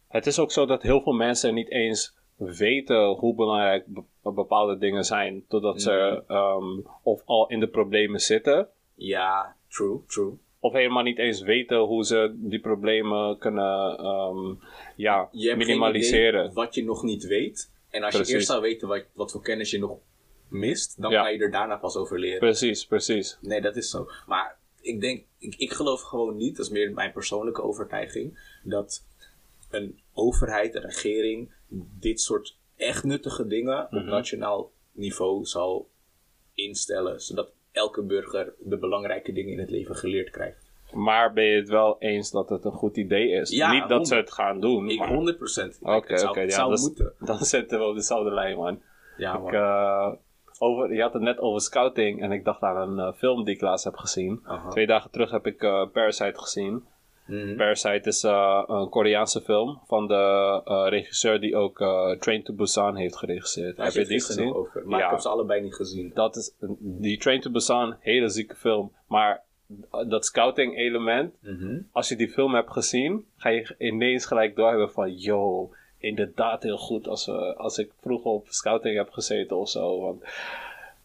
het 0.07 0.25
is 0.25 0.39
ook 0.39 0.51
zo 0.51 0.65
dat 0.65 0.81
heel 0.81 1.01
veel 1.01 1.13
mensen 1.13 1.53
niet 1.53 1.69
eens 1.71 2.15
weten 2.37 3.05
hoe 3.07 3.35
belangrijk 3.35 3.85
be- 3.87 4.31
bepaalde 4.31 4.77
dingen 4.77 5.03
zijn. 5.03 5.43
Totdat 5.47 5.81
ze 5.81 6.23
ehm, 6.27 6.79
of 7.03 7.21
al 7.25 7.47
in 7.47 7.59
de 7.59 7.67
problemen 7.67 8.19
zitten. 8.19 8.67
Ja, 8.95 9.55
true, 9.69 9.99
true. 10.07 10.33
Of 10.59 10.73
helemaal 10.73 11.03
niet 11.03 11.17
eens 11.19 11.41
weten 11.41 11.77
hoe 11.79 12.05
ze 12.05 12.33
die 12.37 12.59
problemen 12.59 13.37
kunnen 13.37 13.97
ehm, 13.97 14.53
ja, 14.95 15.29
je 15.31 15.55
minimaliseren. 15.55 16.53
wat 16.53 16.75
je 16.75 16.83
nog 16.83 17.03
niet 17.03 17.23
weet. 17.27 17.71
En 17.91 18.03
als 18.03 18.09
Precies. 18.13 18.29
je 18.31 18.35
eerst 18.35 18.47
zou 18.47 18.61
weten 18.61 18.87
wat, 18.87 19.05
wat 19.13 19.31
voor 19.31 19.41
kennis 19.41 19.71
je 19.71 19.79
nog 19.79 19.99
mist, 20.47 21.01
dan 21.01 21.11
Ja. 21.11 21.21
kan 21.23 21.33
je 21.33 21.39
er 21.39 21.51
daarna 21.51 21.77
pas 21.77 21.95
over 21.95 22.19
leren. 22.19 22.39
Precies, 22.39 22.85
precies. 22.85 23.37
Nee, 23.41 23.61
dat 23.61 23.75
is 23.75 23.89
zo. 23.89 24.09
Maar 24.27 24.57
ik 24.81 25.01
denk, 25.01 25.25
ik, 25.37 25.55
ik 25.55 25.71
geloof 25.73 26.01
gewoon 26.01 26.35
niet, 26.35 26.55
dat 26.57 26.65
is 26.65 26.71
meer 26.71 26.91
mijn 26.93 27.11
persoonlijke 27.11 27.61
overtuiging, 27.61 28.39
dat 28.63 29.05
een 29.69 29.99
overheid, 30.13 30.75
een 30.75 30.81
regering, 30.81 31.51
dit 31.99 32.21
soort 32.21 32.57
echt 32.75 33.03
nuttige 33.03 33.47
dingen 33.47 33.87
Mhm. 33.89 33.97
op 33.97 34.05
nationaal 34.05 34.71
niveau 34.91 35.45
zal 35.45 35.89
instellen, 36.53 37.21
zodat 37.21 37.51
elke 37.71 38.03
burger 38.03 38.53
de 38.59 38.77
belangrijke 38.77 39.31
dingen 39.31 39.51
in 39.53 39.59
het 39.59 39.69
leven 39.69 39.95
geleerd 39.95 40.29
krijgt. 40.29 40.60
Maar 40.93 41.33
ben 41.33 41.43
je 41.43 41.55
het 41.55 41.69
wel 41.69 41.95
eens 41.99 42.31
dat 42.31 42.49
het 42.49 42.65
een 42.65 42.71
goed 42.71 42.97
idee 42.97 43.29
is? 43.29 43.49
Ja, 43.49 43.71
niet 43.71 43.87
dat 43.87 44.07
ze 44.07 44.13
100. 44.13 44.19
het 44.29 44.31
gaan 44.31 44.59
doen. 44.59 44.89
Ik 44.89 44.99
maar- 44.99 45.07
100 45.13 45.37
procent. 45.37 45.79
Oké, 45.81 46.11
het 46.11 46.19
zou, 46.19 46.31
oké, 46.31 46.41
ja, 46.41 46.49
zou 46.49 46.73
is- 46.73 46.81
moeten. 46.81 47.13
Dan 47.25 47.37
zitten 47.37 47.79
we 47.79 47.85
op 47.85 47.95
dezelfde 47.95 48.31
lijn, 48.31 48.57
man. 48.57 48.81
Ja, 49.17 49.37
Ik, 49.45 49.51
eh, 49.53 50.11
over, 50.59 50.93
je 50.93 51.01
had 51.01 51.13
het 51.13 51.21
net 51.21 51.39
over 51.39 51.61
scouting 51.61 52.21
en 52.21 52.31
ik 52.31 52.43
dacht 52.45 52.61
aan 52.61 52.89
een 52.89 52.99
eh, 53.07 53.13
film 53.17 53.43
die 53.43 53.55
ik 53.55 53.61
laatst 53.61 53.85
heb 53.85 53.95
gezien. 53.95 54.41
Twee 54.69 54.87
dagen 54.87 55.11
terug 55.11 55.31
heb 55.31 55.45
ik 55.47 55.63
eh, 55.63 55.85
Parasite 55.93 56.39
gezien. 56.39 56.83
Mhm. 57.27 57.55
Parasite 57.55 58.07
is 58.09 58.23
een 58.23 58.89
Koreaanse 58.89 59.41
film 59.41 59.79
van 59.85 60.07
de 60.07 60.61
regisseur 60.89 61.39
die 61.39 61.55
ook 61.55 61.77
Train 62.19 62.43
to 62.43 62.53
Busan 62.53 62.95
heeft 62.95 63.15
geregisseerd. 63.17 63.75
Daar 63.77 63.85
heb 63.85 63.95
je 63.95 64.05
die 64.05 64.21
gezien? 64.23 64.53
Over, 64.53 64.81
maar 64.87 64.99
Ja. 64.99 65.05
ik 65.05 65.11
heb 65.11 65.19
ze 65.19 65.29
allebei 65.29 65.61
niet 65.61 65.75
gezien. 65.75 66.11
Dat 66.13 66.35
is, 66.35 66.55
die 66.79 67.17
Train 67.17 67.41
to 67.41 67.51
Busan, 67.51 67.95
hele 67.99 68.29
zieke 68.29 68.55
film. 68.55 68.91
Maar 69.07 69.43
dat 70.07 70.25
scouting 70.25 70.77
element, 70.77 71.33
Mhm. 71.41 71.79
als 71.91 72.09
je 72.09 72.15
die 72.15 72.29
film 72.29 72.53
hebt 72.53 72.71
gezien, 72.71 73.25
ga 73.37 73.49
je 73.49 73.75
ineens 73.77 74.25
gelijk 74.25 74.55
doorhebben 74.55 74.91
van, 74.91 75.17
yo, 75.17 75.71
inderdaad 75.97 76.63
heel 76.63 76.77
goed 76.77 77.07
als, 77.07 77.25
we, 77.25 77.55
als 77.55 77.77
ik 77.77 77.91
vroeger 78.01 78.31
op 78.31 78.47
scouting 78.49 78.95
heb 78.97 79.09
gezeten 79.09 79.57
of 79.57 79.69
zo. 79.69 79.99
Want 79.99 80.23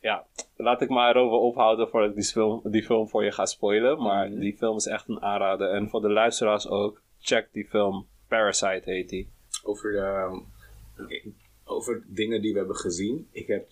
ja, 0.00 0.26
laat 0.57 0.81
ik 0.81 0.88
maar 0.88 1.16
erover 1.16 1.38
ophouden 1.38 1.88
voordat 1.88 2.11
ik 2.11 2.16
die 2.16 2.24
film, 2.24 2.61
die 2.64 2.83
film 2.83 3.09
voor 3.09 3.24
je 3.24 3.33
ga 3.33 3.46
spoilen. 3.46 4.02
Maar 4.02 4.31
Mhm. 4.31 4.40
die 4.40 4.57
film 4.57 4.76
is 4.76 4.87
echt 4.87 5.09
een 5.09 5.22
aanrader. 5.22 5.70
En 5.70 5.88
voor 5.88 6.00
de 6.00 6.11
luisteraars 6.11 6.68
ook, 6.68 7.00
check 7.18 7.48
die 7.52 7.64
film. 7.68 8.07
Parasite 8.29 8.83
heet 8.90 9.09
die. 9.09 9.31
Over, 9.64 9.92
de, 9.92 10.40
oké, 11.02 11.20
over 11.64 12.05
dingen 12.07 12.42
die 12.42 12.52
we 12.52 12.59
hebben 12.59 12.76
gezien. 12.76 13.29
Ik 13.33 13.46
heb 13.46 13.66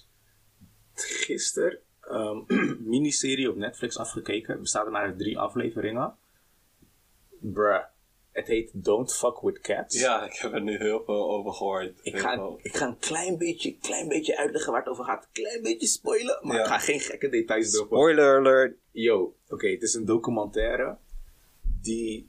gisteren 0.95 1.79
een 2.09 2.45
miniserie 2.95 3.51
op 3.51 3.57
Netflix 3.57 3.99
afgekeken. 3.99 4.55
Er 4.55 4.61
bestaat 4.61 4.87
er 4.87 4.93
maar 4.93 5.03
uit 5.03 5.19
drie 5.19 5.39
afleveringen. 5.39 6.15
Bruh. 7.41 7.83
Het 8.33 8.47
heet 8.47 8.71
Don't 8.85 9.15
Fuck 9.15 9.41
With 9.41 9.61
Cats. 9.61 10.01
Ja, 10.01 10.25
ik 10.25 10.33
heb 10.33 10.53
er 10.53 10.63
nu 10.63 10.77
heel 10.77 11.03
veel 11.05 11.31
over 11.31 11.53
gehoord. 11.53 11.99
Ik 12.03 12.19
ga, 12.19 12.35
veel. 12.35 12.59
ik 12.63 12.77
ga 12.77 12.87
een 12.87 12.99
klein 12.99 13.39
beetje, 13.39 13.77
klein 13.79 14.09
beetje 14.09 14.37
uitleggen 14.37 14.73
waar 14.73 14.81
het 14.81 14.91
over 14.91 15.05
gaat. 15.05 15.29
Klein 15.33 15.63
beetje 15.63 15.87
spoilen, 15.87 16.39
maar 16.43 16.57
Ja. 16.57 16.63
ik 16.63 16.69
ga 16.69 16.79
geen 16.79 17.01
gekke 17.01 17.29
details 17.29 17.71
droppen. 17.71 17.97
Spoiler 17.99 18.39
alert. 18.39 18.77
Yo, 18.91 19.35
oké, 19.49 19.69
het 19.69 19.83
is 19.83 19.95
een 19.95 20.05
documentaire 20.05 20.97
die 21.83 22.29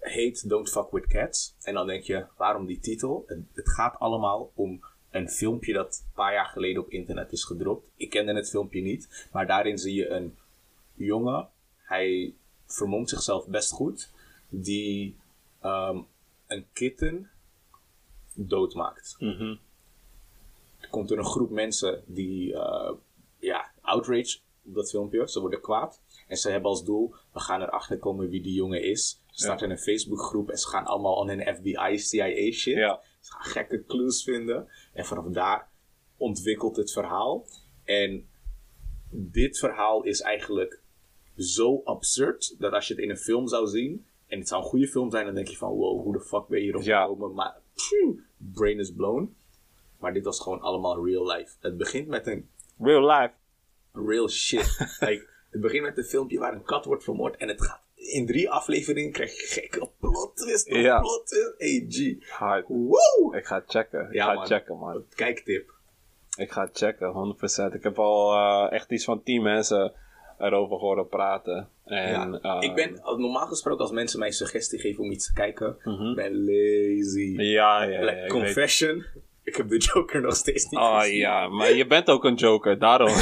heet 0.00 0.48
Don't 0.48 0.70
Fuck 0.70 0.90
With 0.90 1.06
Cats. 1.06 1.56
En 1.62 1.74
dan 1.74 1.86
denk 1.86 2.02
je, 2.02 2.26
waarom 2.36 2.66
die 2.66 2.78
titel? 2.80 3.24
Het, 3.26 3.38
het 3.54 3.68
gaat 3.68 3.98
allemaal 3.98 4.52
om 4.54 4.80
een 5.16 5.30
filmpje 5.30 5.72
dat 5.72 6.02
een 6.06 6.14
paar 6.14 6.32
jaar 6.32 6.46
geleden 6.46 6.82
op 6.82 6.90
internet 6.90 7.32
is 7.32 7.44
gedropt. 7.44 7.86
Ik 7.96 8.10
kende 8.10 8.34
het 8.34 8.50
filmpje 8.50 8.80
niet, 8.80 9.28
maar 9.32 9.46
daarin 9.46 9.78
zie 9.78 9.94
je 9.94 10.08
een 10.08 10.36
jongen. 10.94 11.48
Hij 11.76 12.34
vermomt 12.66 13.08
zichzelf 13.08 13.46
best 13.46 13.70
goed. 13.70 14.10
Die 14.48 15.16
ehm, 15.60 15.98
een 16.46 16.66
kitten 16.72 17.30
doodmaakt. 18.34 19.16
Mhm. 19.18 19.54
Er 20.80 20.88
komt 20.88 21.10
er 21.10 21.18
een 21.18 21.24
groep 21.24 21.50
mensen 21.50 22.02
die, 22.06 22.54
eh, 22.54 22.92
ja, 23.38 23.70
outrage 23.80 24.38
op 24.64 24.74
dat 24.74 24.90
filmpje. 24.90 25.28
Ze 25.28 25.40
worden 25.40 25.60
kwaad. 25.60 26.00
En 26.28 26.36
ze 26.36 26.50
hebben 26.50 26.70
als 26.70 26.84
doel, 26.84 27.14
we 27.32 27.40
gaan 27.40 27.62
erachter 27.62 27.98
komen 27.98 28.28
wie 28.28 28.42
die 28.42 28.54
jongen 28.54 28.82
is. 28.82 29.20
Ze 29.30 29.42
starten 29.42 29.70
een 29.70 29.78
Facebookgroep 29.78 30.50
en 30.50 30.58
ze 30.58 30.68
gaan 30.68 30.84
allemaal 30.84 31.20
aan 31.20 31.28
hun 31.28 31.56
FBI, 31.56 31.98
CIA 31.98 32.52
shit. 32.52 32.76
Ja. 32.76 33.00
Ze 33.20 33.32
gaan 33.32 33.44
gekke 33.44 33.84
clues 33.86 34.22
vinden. 34.22 34.68
En 34.96 35.04
vanaf 35.04 35.24
daar 35.26 35.68
ontwikkelt 36.16 36.76
het 36.76 36.92
verhaal. 36.92 37.46
En 37.84 38.28
dit 39.10 39.58
verhaal 39.58 40.02
is 40.02 40.20
eigenlijk 40.20 40.80
zo 41.36 41.80
absurd 41.84 42.54
dat 42.58 42.72
als 42.72 42.88
je 42.88 42.94
het 42.94 43.02
in 43.02 43.10
een 43.10 43.16
film 43.16 43.48
zou 43.48 43.66
zien. 43.66 44.06
En 44.26 44.38
het 44.38 44.48
zou 44.48 44.62
een 44.62 44.68
goede 44.68 44.88
film 44.88 45.10
zijn, 45.10 45.24
dan 45.26 45.34
denk 45.34 45.48
je 45.48 45.56
van 45.56 45.72
wow, 45.72 46.02
hoe 46.02 46.12
de 46.12 46.20
fuck 46.20 46.46
ben 46.46 46.58
je 46.58 46.64
hierop 46.64 46.82
Ja. 46.82 47.00
gekomen? 47.02 47.34
Maar 47.34 47.56
phew, 47.74 48.18
brain 48.36 48.78
is 48.78 48.92
blown. 48.92 49.36
Maar 49.98 50.12
dit 50.12 50.24
was 50.24 50.40
gewoon 50.40 50.60
allemaal 50.60 51.04
real 51.06 51.26
life. 51.32 51.56
Het 51.60 51.76
begint 51.76 52.08
met 52.08 52.26
een 52.26 52.48
Real 52.78 53.06
life. 53.10 53.32
real 53.92 54.28
shit. 54.28 54.78
like, 55.00 55.28
het 55.50 55.60
begint 55.60 55.82
met 55.82 55.98
een 55.98 56.04
filmpje 56.04 56.38
waar 56.38 56.54
een 56.54 56.62
kat 56.64 56.84
wordt 56.84 57.04
vermoord. 57.04 57.36
En 57.36 57.48
het 57.48 57.62
gaat 57.62 57.80
in 58.12 58.26
drie 58.26 58.50
afleveringen 58.50 59.12
krijg 59.12 59.30
je 59.40 59.46
gekke 59.60 59.90
plot 60.00 60.36
twist. 60.36 60.68
op 60.70 60.76
Ja. 60.76 61.00
plot 61.00 61.26
twist. 61.26 61.54
Hey 61.58 61.86
G. 61.88 62.28
Hard. 62.30 62.66
Ik 63.36 63.46
ga 63.46 63.62
checken. 63.66 64.06
Ik 64.08 64.14
Ja, 64.14 64.24
ga 64.26 64.32
man. 64.34 64.46
checken, 64.46 64.78
man. 64.78 65.04
Kijktip. 65.14 65.74
Ik 66.36 66.50
ga 66.52 66.68
checken, 66.72 67.12
100%. 67.12 67.74
Ik 67.74 67.82
heb 67.82 67.98
al 67.98 68.32
eh, 68.32 68.72
echt 68.72 68.90
iets 68.90 69.04
van 69.04 69.22
10 69.22 69.42
mensen 69.42 69.92
erover 70.38 70.76
horen 70.76 71.08
praten. 71.08 71.68
En, 71.84 72.08
Ja. 72.10 72.38
eh, 72.42 72.68
ik 72.68 72.74
ben 72.74 72.94
normaal 73.16 73.46
gesproken 73.46 73.80
als 73.80 73.90
mensen 73.92 74.18
mij 74.18 74.30
suggestie 74.30 74.78
geven 74.78 75.04
om 75.04 75.10
iets 75.10 75.26
te 75.26 75.32
kijken, 75.32 75.76
Mhm. 75.84 76.14
ben 76.14 76.44
lazy. 76.44 77.34
Ja, 77.36 77.82
ja, 77.82 78.10
ik 78.10 78.28
confession. 78.28 79.04
Ik 79.44 79.56
heb 79.56 79.68
de 79.68 79.76
Joker 79.78 80.20
nog 80.20 80.34
steeds 80.34 80.64
niet 80.64 80.80
Oh 80.80 80.98
gezien. 81.00 81.16
ja, 81.16 81.48
maar 81.48 81.72
je 81.72 81.86
bent 81.86 82.08
ook 82.08 82.24
een 82.24 82.34
joker, 82.34 82.78
daarom. 82.78 83.08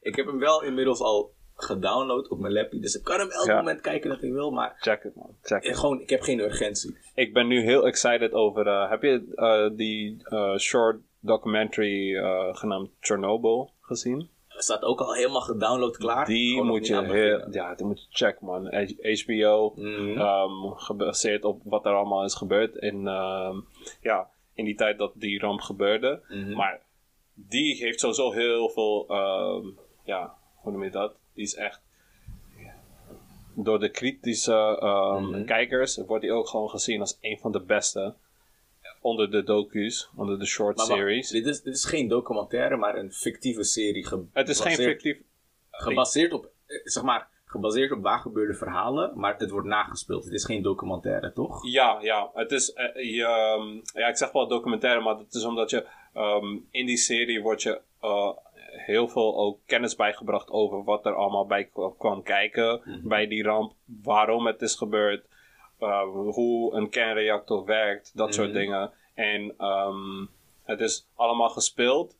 Ik 0.00 0.16
heb 0.16 0.26
hem 0.26 0.38
wel 0.38 0.62
inmiddels 0.62 1.00
al 1.00 1.34
gedownload 1.56 2.28
op 2.28 2.38
mijn 2.38 2.52
laptop. 2.52 2.80
Dus 2.82 2.94
ik 2.94 3.04
kan 3.04 3.18
hem 3.18 3.30
elk 3.30 3.46
Ja. 3.46 3.56
moment 3.56 3.80
kijken 3.80 4.10
dat 4.10 4.22
ik 4.22 4.32
wil. 4.32 4.50
Maar 4.50 4.76
Check 4.80 5.02
het, 5.02 5.14
man. 5.14 5.36
Check 5.42 5.64
het. 5.66 5.76
gewoon, 5.76 6.00
ik 6.00 6.10
heb 6.10 6.20
geen 6.22 6.38
urgentie. 6.40 6.96
Ik 7.14 7.32
ben 7.32 7.46
nu 7.46 7.60
heel 7.62 7.86
excited 7.86 8.32
over... 8.32 8.66
eh, 8.66 8.90
heb 8.90 9.02
je 9.02 9.32
eh, 9.34 9.76
die 9.76 10.16
eh, 10.24 10.56
short 10.56 10.96
documentary 11.20 12.14
genaamd 12.54 12.90
Chernobyl 13.00 13.70
gezien? 13.80 14.28
Er 14.48 14.62
staat 14.62 14.82
ook 14.82 15.00
al 15.00 15.14
helemaal 15.14 15.40
gedownload 15.40 15.96
klaar. 15.96 16.26
Die 16.26 16.50
Gewoon 16.52 16.66
moet 16.66 16.86
je 16.86 17.02
heel, 17.04 17.50
ja, 17.50 17.74
die 17.74 17.86
moet 17.86 18.00
je 18.00 18.06
checken, 18.10 18.46
man. 18.46 18.66
HBO, 19.00 19.72
Mhm. 19.76 20.18
ehm, 20.18 20.70
gebaseerd 20.76 21.44
op 21.44 21.60
wat 21.64 21.84
er 21.86 21.92
allemaal 21.94 22.24
is 22.24 22.34
gebeurd 22.34 22.76
in, 22.76 23.06
ehm, 23.06 23.56
ja, 24.00 24.28
in 24.54 24.64
die 24.64 24.74
tijd 24.74 24.98
dat 24.98 25.12
die 25.14 25.40
ramp 25.40 25.60
gebeurde. 25.60 26.22
Mhm. 26.28 26.52
Maar 26.52 26.80
die 27.34 27.76
heeft 27.76 28.00
sowieso 28.00 28.30
heel 28.32 28.68
veel, 28.68 29.04
ehm, 29.08 29.66
ja, 30.04 30.34
hoe 30.56 30.72
noem 30.72 30.84
je 30.84 30.90
dat? 30.90 31.14
Die 31.36 31.44
is 31.44 31.54
echt, 31.54 31.80
door 33.54 33.78
de 33.78 33.88
kritische 33.90 34.78
ehm, 34.80 35.24
Mhm. 35.30 35.44
kijkers 35.44 35.96
wordt 36.06 36.22
die 36.22 36.32
ook 36.32 36.48
gewoon 36.48 36.68
gezien 36.70 37.00
als 37.00 37.18
een 37.20 37.38
van 37.38 37.52
de 37.52 37.60
beste 37.60 38.14
onder 39.00 39.30
de 39.30 39.42
docu's, 39.42 40.08
onder 40.16 40.38
de 40.38 40.46
short 40.46 40.76
Maar 40.76 40.86
series. 40.86 41.28
dit, 41.30 41.46
is, 41.46 41.62
dit 41.62 41.74
is 41.74 41.84
geen 41.84 42.08
documentaire, 42.08 42.76
maar 42.76 42.96
een 42.96 43.12
fictieve 43.12 43.62
serie. 43.64 44.06
Het 44.32 44.48
is 44.48 44.60
geen 44.60 44.76
fictief, 44.76 45.18
Gebaseerd 45.70 46.32
op, 46.32 46.50
eh, 46.66 46.80
zeg 46.84 47.02
maar, 47.02 47.28
gebaseerd 47.44 47.92
op 47.92 48.02
waar 48.02 48.18
gebeurde 48.18 48.54
verhalen, 48.54 49.12
maar 49.14 49.34
het 49.38 49.50
wordt 49.50 49.66
nagespeeld. 49.66 50.24
Het 50.24 50.32
is 50.32 50.44
geen 50.44 50.62
documentaire, 50.62 51.32
toch? 51.32 51.66
Ja, 51.70 51.98
ja. 52.00 52.30
Het 52.34 52.52
is, 52.52 52.72
eh, 52.72 53.14
je, 53.14 53.24
ehm, 53.24 53.98
ja, 54.00 54.08
ik 54.08 54.16
zeg 54.16 54.32
wel 54.32 54.48
documentaire, 54.48 55.00
maar 55.00 55.16
dat 55.16 55.34
is 55.34 55.44
omdat 55.44 55.70
je 55.70 55.86
ehm, 56.12 56.56
in 56.70 56.86
die 56.86 56.96
serie 56.96 57.42
wordt 57.42 57.62
je 57.62 57.80
eh, 58.00 58.30
heel 58.76 59.08
veel 59.08 59.36
ook 59.36 59.58
kennis 59.66 59.96
bijgebracht 59.96 60.50
over 60.50 60.84
wat 60.84 61.06
er 61.06 61.14
allemaal 61.14 61.46
bij 61.46 61.64
kwa- 61.64 61.92
kwam 61.98 62.22
kijken 62.22 62.80
bij 63.04 63.26
die 63.26 63.42
ramp, 63.42 63.72
waarom 64.02 64.46
het 64.46 64.62
is 64.62 64.74
gebeurd, 64.74 65.26
eh, 65.78 66.02
hoe 66.12 66.74
een 66.74 66.88
kernreactor 66.90 67.64
werkt, 67.64 68.10
dat 68.16 68.34
soort 68.34 68.48
Mhm. 68.48 68.58
dingen. 68.58 68.90
En 69.14 69.54
ehm, 69.58 70.26
het 70.64 70.80
is 70.80 71.06
allemaal 71.14 71.48
gespeeld 71.48 72.16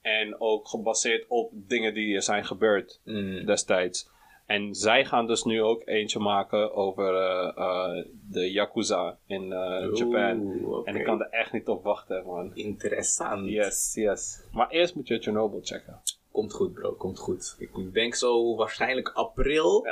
en 0.00 0.40
ook 0.40 0.68
gebaseerd 0.68 1.24
op 1.28 1.50
dingen 1.52 1.94
die 1.94 2.14
er 2.14 2.22
zijn 2.22 2.44
gebeurd 2.44 3.00
Mm. 3.04 3.44
destijds. 3.46 4.09
En 4.50 4.74
zij 4.74 5.04
gaan 5.04 5.26
dus 5.26 5.44
nu 5.44 5.62
ook 5.62 5.82
eentje 5.84 6.18
maken 6.18 6.74
over 6.74 7.14
eh, 7.14 7.52
eh, 7.56 8.04
de 8.30 8.52
Yakuza 8.52 9.18
in 9.26 9.52
eh, 9.52 9.88
Japan. 9.94 10.84
En 10.84 10.96
ik 10.96 11.04
kan 11.04 11.20
er 11.20 11.28
echt 11.30 11.52
niet 11.52 11.68
op 11.68 11.84
wachten, 11.84 12.24
man. 12.26 12.54
Interessant. 12.54 13.48
Yes, 13.48 13.94
yes. 13.94 14.44
Maar 14.52 14.68
eerst 14.68 14.94
moet 14.94 15.08
je 15.08 15.18
Chernobyl 15.18 15.60
checken. 15.62 16.00
Komt 16.32 16.52
goed, 16.52 16.72
bro. 16.72 16.92
Komt 16.92 17.18
goed. 17.18 17.56
Ik 17.58 17.70
denk 17.92 18.14
zo 18.14 18.56
waarschijnlijk 18.56 19.08
april. 19.14 19.86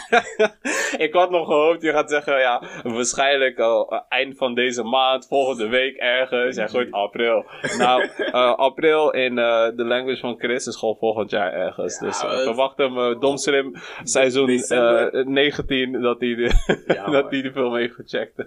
ik 1.06 1.08
had 1.12 1.30
nog 1.30 1.46
gehoopt, 1.46 1.82
je 1.82 1.90
gaat 1.90 2.10
zeggen, 2.10 2.38
ja, 2.38 2.62
waarschijnlijk 2.82 3.58
al 3.58 3.90
eh, 3.90 4.00
eind 4.08 4.36
van 4.36 4.54
deze 4.54 4.82
maand, 4.82 5.26
volgende 5.26 5.68
week 5.68 5.96
ergens. 5.96 6.56
Ja, 6.56 6.66
goed, 6.66 6.90
april. 6.90 7.44
Nou, 7.78 8.02
eh, 8.18 8.54
april 8.54 9.10
in 9.10 9.38
eh, 9.38 9.76
de 9.76 9.84
language 9.84 10.20
van 10.20 10.38
Chris 10.38 10.66
is 10.66 10.76
gewoon 10.76 10.96
volgend 10.96 11.30
jaar 11.30 11.52
ergens. 11.52 11.98
Ja, 11.98 12.06
dus 12.06 12.22
uh, 12.22 12.42
verwacht 12.42 12.78
hem 12.78 13.20
Domsrim 13.20 13.72
seizoen 14.02 14.46
December. 14.46 15.14
eh, 15.14 15.26
19 15.26 16.00
dat 16.00 16.20
hij 16.20 16.34
de, 16.34 16.82
Ja, 16.86 17.10
dat 17.20 17.30
hij 17.30 17.42
de 17.42 17.52
film 17.52 17.74
heeft 17.74 17.94
gecheckt. 17.94 18.44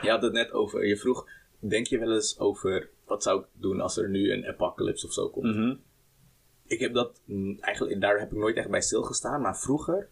Je 0.00 0.10
had 0.10 0.22
het 0.22 0.32
net 0.32 0.52
over, 0.52 0.86
je 0.86 0.96
vroeg, 0.96 1.26
denk 1.58 1.86
je 1.86 1.98
wel 1.98 2.12
eens 2.12 2.38
over 2.38 2.88
wat 3.06 3.22
zou 3.22 3.40
ik 3.40 3.46
doen 3.52 3.80
als 3.80 3.96
er 3.96 4.08
nu 4.08 4.32
een 4.32 4.46
apocalypse 4.46 5.06
of 5.06 5.12
zo 5.12 5.28
komt? 5.28 5.44
Mhm. 5.44 5.74
Ik 6.68 6.80
heb 6.80 6.94
dat, 6.94 7.22
mm, 7.24 7.58
eigenlijk, 7.60 8.00
daar 8.00 8.18
heb 8.18 8.30
ik 8.30 8.38
nooit 8.38 8.56
echt 8.56 8.70
bij 8.70 8.80
stilgestaan, 8.80 9.40
maar 9.40 9.58
vroeger 9.58 10.08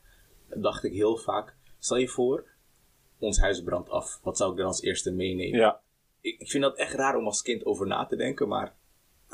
dacht 0.48 0.84
ik 0.84 0.92
heel 0.92 1.16
vaak, 1.16 1.54
stel 1.78 1.96
je 1.96 2.08
voor, 2.08 2.44
ons 3.18 3.40
huis 3.40 3.62
brandt 3.62 3.90
af. 3.90 4.20
Wat 4.22 4.36
zou 4.36 4.50
ik 4.50 4.56
dan 4.56 4.66
als 4.66 4.82
eerste 4.82 5.12
meenemen? 5.12 5.58
Ja, 5.58 5.80
Ik, 6.20 6.40
ik 6.40 6.50
vind 6.50 6.62
dat 6.62 6.76
echt 6.76 6.94
raar 6.94 7.16
om 7.16 7.26
als 7.26 7.42
kind 7.42 7.64
over 7.64 7.86
na 7.86 8.06
te 8.06 8.16
denken, 8.16 8.48
maar 8.48 8.74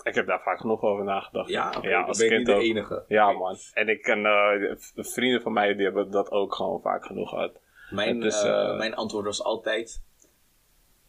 ik 0.03 0.15
heb 0.15 0.27
daar 0.27 0.43
vaak 0.43 0.61
genoeg 0.61 0.83
over 0.83 1.05
nagedacht. 1.05 1.49
ja, 1.49 1.79
ja 1.83 2.07
dan 2.07 2.17
ben 2.19 2.37
niet 2.37 2.47
de 2.47 2.55
enige. 2.55 3.05
Ja, 3.09 3.33
man. 3.33 3.57
En 3.75 3.89
ik 3.89 4.03
ken 4.03 4.27
eh, 4.27 4.77
vrienden 4.95 5.43
van 5.43 5.53
mij 5.53 5.75
die 5.75 5.85
hebben 5.85 6.11
dat 6.11 6.31
ook 6.31 6.55
gewoon 6.55 6.81
vaak 6.81 7.05
genoeg 7.07 7.29
gehad. 7.29 7.61
Mijn, 7.91 8.23
eh, 8.23 8.71
eh, 8.71 8.79
mijn 8.79 8.95
antwoord 8.95 9.25
was 9.25 9.43
altijd 9.43 10.03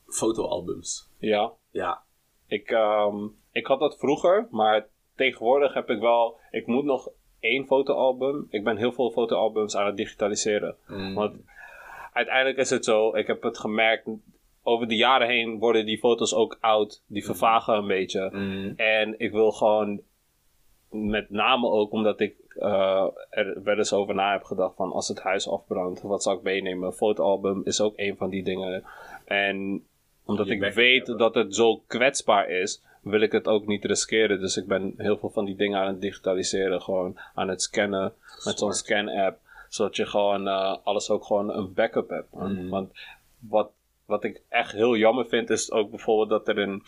fotoalbums. 0.08 1.10
Ja, 1.17 1.54
Ja, 1.71 2.04
Ik, 2.47 2.69
ehm, 2.69 3.28
ik 3.52 3.67
had 3.67 3.80
dat 3.80 3.97
vroeger, 3.97 4.47
maar 4.52 4.88
tegenwoordig 5.15 5.73
heb 5.73 5.89
ik 5.89 5.99
wel. 5.99 6.39
Ik 6.52 6.67
moet 6.67 6.84
nog 6.84 7.10
één 7.39 7.65
fotoalbum. 7.65 8.47
Ik 8.49 8.63
ben 8.63 8.78
heel 8.78 8.91
veel 8.91 9.12
fotoalbums 9.12 9.76
aan 9.76 9.86
het 9.86 9.97
digitaliseren. 9.97 10.76
Mm. 10.88 11.13
Want 11.13 11.36
uiteindelijk 12.13 12.58
is 12.58 12.69
het 12.69 12.86
zo, 12.86 13.15
ik 13.15 13.28
heb 13.28 13.43
het 13.43 13.58
gemerkt. 13.58 14.08
Over 14.65 14.88
de 14.88 14.95
jaren 14.95 15.28
heen 15.28 15.60
worden 15.60 15.86
die 15.86 15.97
foto's 15.97 16.34
ook 16.34 16.58
oud. 16.62 17.04
Die 17.08 17.26
vervagen 17.26 17.76
een 17.76 17.88
beetje. 17.88 18.30
Mm. 18.34 18.73
En 18.76 19.15
ik 19.17 19.32
wil 19.32 19.52
gewoon 19.52 20.02
met 20.89 21.30
name 21.30 21.67
ook 21.67 21.91
omdat 21.91 22.19
ik 22.19 22.36
eh, 22.56 23.08
er 23.30 23.63
wel 23.63 23.78
eens 23.78 23.93
over 23.93 24.15
na 24.15 24.32
heb 24.32 24.43
gedacht 24.43 24.76
van 24.76 24.91
als 24.91 25.08
het 25.08 25.19
huis 25.19 25.49
afbrandt, 25.49 26.02
wat 26.02 26.23
zou 26.23 26.38
ik 26.38 26.43
meenemen? 26.43 26.88
Een 26.88 26.93
fotoalbum 26.93 27.62
is 27.63 27.82
ook 27.82 27.93
een 27.95 28.17
van 28.17 28.30
die 28.30 28.43
dingen. 28.43 28.84
En 29.26 29.86
omdat 30.26 30.47
Je 30.47 30.54
ik 30.54 30.73
weet 30.73 30.97
hebben. 30.97 31.17
dat 31.17 31.36
het 31.36 31.56
zo 31.56 31.82
kwetsbaar 31.88 32.49
is, 32.49 32.82
wil 33.03 33.21
ik 33.21 33.31
het 33.31 33.47
ook 33.47 33.67
niet 33.67 33.85
riskeren. 33.85 34.39
Dus 34.39 34.57
ik 34.57 34.67
ben 34.67 34.93
heel 34.97 35.17
veel 35.17 35.29
van 35.29 35.45
die 35.45 35.55
dingen 35.55 35.79
aan 35.79 35.87
het 35.87 36.01
digitaliseren, 36.01 36.81
gewoon 36.81 37.19
aan 37.33 37.47
het 37.47 37.61
scannen 37.61 38.13
met 38.43 38.59
zo'n 38.59 38.73
scan-app. 38.73 39.39
Zodat 39.69 39.95
je 39.95 40.05
gewoon 40.05 40.47
eh, 40.47 40.77
alles 40.83 41.09
ook 41.09 41.25
gewoon 41.25 41.53
een 41.53 41.73
backup 41.73 42.09
hebt. 42.09 42.33
Mhm. 42.33 42.69
Want 42.69 42.91
wat, 43.39 43.71
wat 44.05 44.23
ik 44.23 44.41
echt 44.49 44.71
heel 44.71 44.95
jammer 44.95 45.25
vind, 45.25 45.49
is 45.49 45.71
ook 45.71 45.89
bijvoorbeeld 45.89 46.29
dat 46.29 46.47
er 46.47 46.59
in 46.63 46.83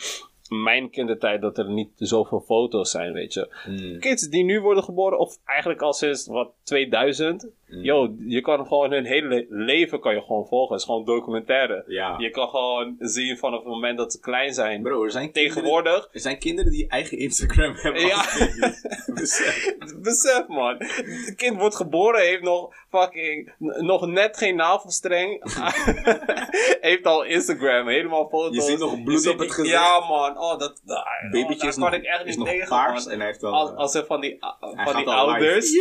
mijn 0.49 0.89
kindertijd 0.89 1.41
dat 1.41 1.57
er 1.57 1.69
niet 1.69 1.91
zoveel 1.95 2.39
foto's 2.39 2.91
zijn, 2.91 3.13
weet 3.13 3.33
je. 3.33 3.55
Mm. 3.67 3.99
Kids 3.99 4.29
die 4.29 4.43
nu 4.43 4.61
worden 4.61 4.83
geboren, 4.83 5.19
of 5.19 5.37
eigenlijk 5.45 5.81
al 5.81 5.93
sinds 5.93 6.27
wat 6.27 6.51
2000, 6.63 7.43
Mm. 7.43 7.64
Yo, 7.81 8.15
je 8.25 8.41
kan 8.41 8.67
gewoon 8.67 8.91
hun 8.91 9.05
hele 9.05 9.27
le- 9.27 9.45
leven 9.49 9.99
kan 9.99 10.13
je 10.13 10.21
gewoon 10.21 10.47
volgen. 10.47 10.71
Het 10.71 10.79
is 10.79 10.85
gewoon 10.85 11.05
documentaire. 11.05 11.83
Ja. 11.87 12.15
Je 12.17 12.29
kan 12.29 12.49
gewoon 12.49 12.95
zien 12.99 13.37
vanaf 13.37 13.59
het 13.59 13.67
moment 13.67 13.97
dat 13.97 14.11
ze 14.11 14.19
klein 14.19 14.53
zijn. 14.53 14.81
Bro, 14.81 15.03
er 15.03 15.11
zijn 15.11 15.31
kinderen, 15.31 15.53
Tegenwoordig, 15.53 16.09
er 16.11 16.19
zijn 16.19 16.39
kinderen 16.39 16.71
die 16.71 16.87
eigen 16.87 17.17
Instagram 17.17 17.73
hebben. 17.75 18.01
Ja. 18.01 18.25
Besef. 19.13 19.75
besef 20.01 20.47
man, 20.47 20.75
het 20.77 21.33
kind 21.35 21.57
wordt 21.57 21.75
geboren, 21.75 22.21
heeft 22.21 22.41
nog 22.41 22.75
fucking, 22.89 23.53
nog 23.57 24.07
net 24.07 24.37
geen 24.37 24.55
navelstreng. 24.55 25.43
heeft 26.81 27.05
al 27.05 27.23
Instagram, 27.23 27.87
helemaal 27.87 28.29
foto's. 28.29 28.55
Je 28.55 28.61
ziet 28.61 28.79
nog 28.79 29.03
bloed 29.03 29.21
ziet 29.21 29.31
op 29.31 29.39
het 29.39 29.51
gezicht. 29.51 29.73
Ja 29.73 29.99
man, 29.99 30.37
oh 30.37 30.59
dat, 30.59 30.81
oh, 30.85 31.31
Babytje 31.31 31.67
is 31.67 31.75
kan 31.75 31.83
nog, 31.83 31.93
ik 31.93 32.03
echt 32.03 32.25
is 32.25 32.37
niet 32.37 32.45
tegen 32.45 32.67
paars 32.67 33.03
man. 33.03 33.13
en 33.13 33.19
hij 33.19 33.27
heeft 33.27 33.43
al... 33.43 33.53
Als, 33.53 33.69
eh, 33.69 33.77
als 33.77 33.95
er 33.95 34.05
van 34.05 34.21
die, 34.21 34.37
hij 34.59 34.85
van 34.85 34.95
die 34.95 35.07
ouders, 35.07 35.71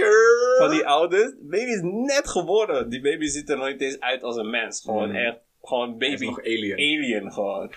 van 0.59 0.71
die 0.71 0.87
ouders, 0.87 1.33
baby 1.41 1.71
is 1.71 1.81
net 1.85 2.29
geboren. 2.29 2.89
Die 2.89 3.01
baby 3.01 3.27
ziet 3.27 3.51
er 3.51 3.57
nog 3.57 3.67
niet 3.67 3.81
eens 3.81 4.01
uit 4.01 4.23
als 4.23 4.37
een 4.37 4.51
mens. 4.51 4.81
Gewoon 4.81 5.09
Mm. 5.09 5.17
echt, 5.17 5.39
gewoon 5.63 5.99
baby 5.99 6.25
nog 6.25 6.39
alien. 6.41 6.73
alien 6.73 7.33
gewoon. 7.33 7.73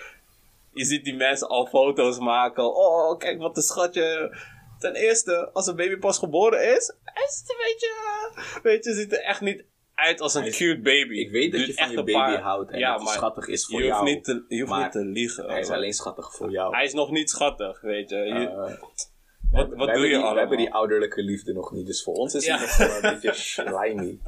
Je 0.72 0.84
ziet 0.84 1.04
die 1.04 1.14
mensen 1.14 1.48
al 1.48 1.66
foto's 1.66 2.18
maken. 2.18 2.76
Oh, 2.76 3.18
kijk 3.18 3.38
wat 3.38 3.56
een 3.56 3.62
schatje. 3.62 4.36
Ten 4.78 4.94
eerste, 4.94 5.50
als 5.52 5.66
een 5.66 5.76
baby 5.76 5.96
pas 5.96 6.18
geboren 6.18 6.62
is, 6.62 6.92
is 7.26 7.42
het 7.42 7.50
een 7.50 7.56
beetje, 7.64 8.60
weet 8.62 8.84
je, 8.84 8.94
ziet 8.94 9.12
er 9.12 9.22
echt 9.22 9.40
niet 9.40 9.64
uit 9.94 10.20
als 10.20 10.34
een 10.34 10.44
is- 10.44 10.56
cute 10.56 10.80
baby. 10.80 11.14
Ik 11.14 11.30
weet 11.30 11.52
dat 11.52 11.66
je 11.66 11.72
van 11.74 11.82
echt 11.82 11.92
je 11.92 11.98
een 11.98 12.04
baby 12.04 12.18
paar- 12.18 12.40
houdt 12.40 12.70
en 12.70 12.78
ja, 12.78 12.96
dat 12.98 13.08
schattig 13.08 13.46
is 13.48 13.66
voor 13.66 13.82
je 13.82 13.86
hoeft, 13.90 13.98
jou. 14.02 14.14
niet 14.14 14.24
te, 14.24 14.44
je 14.48 14.60
hoeft 14.64 14.82
niet 14.82 14.92
te 14.92 15.04
liegen. 15.04 15.48
Hij 15.50 15.60
is 15.60 15.70
alleen 15.70 15.92
schattig 15.92 16.34
voor 16.34 16.50
jou. 16.50 16.74
Hij 16.74 16.84
is 16.84 16.92
nog 16.92 17.10
niet 17.10 17.30
schattig, 17.30 17.80
weet 17.80 18.10
je. 18.10 18.16
je 18.16 18.32
Eh, 18.32 18.72
wat 19.50 19.68
wat 19.74 19.88
doe 19.88 19.96
je 19.96 20.06
die, 20.06 20.14
allemaal? 20.14 20.32
We 20.32 20.38
hebben 20.38 20.56
die 20.58 20.72
ouderlijke 20.72 21.22
liefde 21.22 21.52
nog 21.52 21.72
niet, 21.72 21.86
dus 21.86 22.02
voor 22.02 22.14
ons 22.14 22.34
is 22.34 22.46
het 22.46 22.60
nog 22.60 22.76
wel 22.76 22.96
een 22.96 23.12
beetje 23.12 23.32
slimy. 23.54 24.18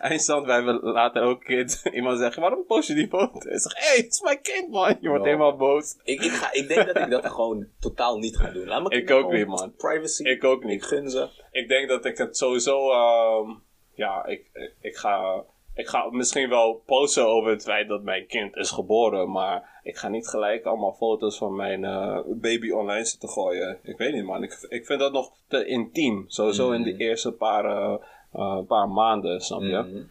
Eindstand, 0.00 0.46
wij 0.46 0.54
hebben 0.54 0.80
later 0.82 1.22
ook 1.22 1.44
kind, 1.44 1.82
iemand 1.92 2.18
zeggen, 2.18 2.42
waarom 2.42 2.64
post 2.66 2.88
je 2.88 2.94
die 2.94 3.08
foto? 3.08 3.50
Ik 3.50 3.60
zeg, 3.60 3.74
hé, 3.74 3.86
hey, 3.86 3.96
het 3.96 4.12
is 4.12 4.20
mijn 4.20 4.40
kind, 4.42 4.68
man. 4.68 4.96
Je 5.00 5.08
wordt 5.08 5.24
helemaal 5.24 5.56
boos. 5.56 5.96
Ik, 6.04 6.22
ik, 6.24 6.32
ga, 6.32 6.52
ik 6.52 6.68
denk 6.68 6.86
dat 6.86 6.96
ik 6.96 7.10
dat 7.10 7.26
gewoon 7.26 7.66
totaal 7.80 8.18
niet 8.18 8.36
ga 8.36 8.50
doen. 8.50 8.66
Laat 8.66 8.82
me 8.82 8.88
Ik 9.00 9.10
ook 9.10 9.32
niet, 9.32 9.46
man. 9.46 9.74
Privacy. 9.76 10.22
Ik 10.22 10.44
ook 10.44 10.62
Ik 10.62 10.68
niet. 10.68 10.84
gun 10.84 11.10
ze. 11.10 11.28
Ik 11.50 11.68
denk 11.68 11.88
dat 11.88 12.04
ik 12.04 12.18
het 12.18 12.36
sowieso, 12.36 12.90
ehm, 12.90 13.50
ja, 13.94 14.26
ik, 14.26 14.50
ik, 14.52 14.74
ik 14.80 14.96
ga, 14.96 15.44
ik 15.74 15.88
ga 15.88 16.10
misschien 16.10 16.48
wel 16.48 16.82
posten 16.86 17.26
over 17.26 17.50
het 17.50 17.62
feit 17.62 17.88
dat 17.88 18.02
mijn 18.02 18.26
kind 18.26 18.56
is 18.56 18.70
geboren, 18.70 19.30
maar 19.30 19.75
ik 19.86 19.96
ga 19.96 20.08
niet 20.08 20.28
gelijk 20.28 20.64
allemaal 20.64 20.92
foto's 20.92 21.38
van 21.38 21.56
mijn 21.56 21.84
eh, 21.84 22.18
baby 22.26 22.70
online 22.70 23.04
zitten 23.04 23.28
gooien. 23.28 23.78
Ik 23.82 23.98
weet 23.98 24.14
niet, 24.14 24.24
man. 24.24 24.42
Ik, 24.42 24.66
ik 24.68 24.86
vind 24.86 25.00
dat 25.00 25.12
nog 25.12 25.32
te 25.48 25.64
intiem. 25.66 26.24
Sowieso 26.28 26.70
in 26.70 26.82
de 26.82 26.92
Mhm. 26.92 27.00
eerste 27.00 27.32
paar, 27.32 27.64
eh, 27.64 27.94
eh, 28.32 28.58
paar 28.66 28.88
maanden, 28.88 29.40
snap 29.40 29.60
je? 29.60 29.76
Mhm. 29.82 30.02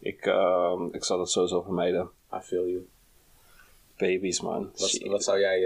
Ik, 0.00 0.26
ehm, 0.26 0.86
ik 0.90 1.04
zal 1.04 1.18
dat 1.18 1.30
sowieso 1.30 1.62
vermijden. 1.62 2.10
I 2.34 2.38
feel 2.40 2.66
you. 2.66 2.88
Baby's, 3.96 4.40
man. 4.40 4.70
Wat, 4.76 4.98
wat 5.04 5.24
zou 5.24 5.38
jij 5.38 5.58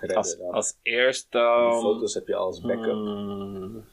redden 0.00 0.16
als, 0.16 0.36
dan? 0.38 0.50
als 0.50 0.76
eerst... 0.82 1.32
Die 1.32 1.40
ehm, 1.40 1.80
foto's 1.80 2.14
heb 2.14 2.26
je 2.26 2.34
al 2.34 2.46
als 2.46 2.60
backup. 2.60 2.94
mm, 2.94 3.84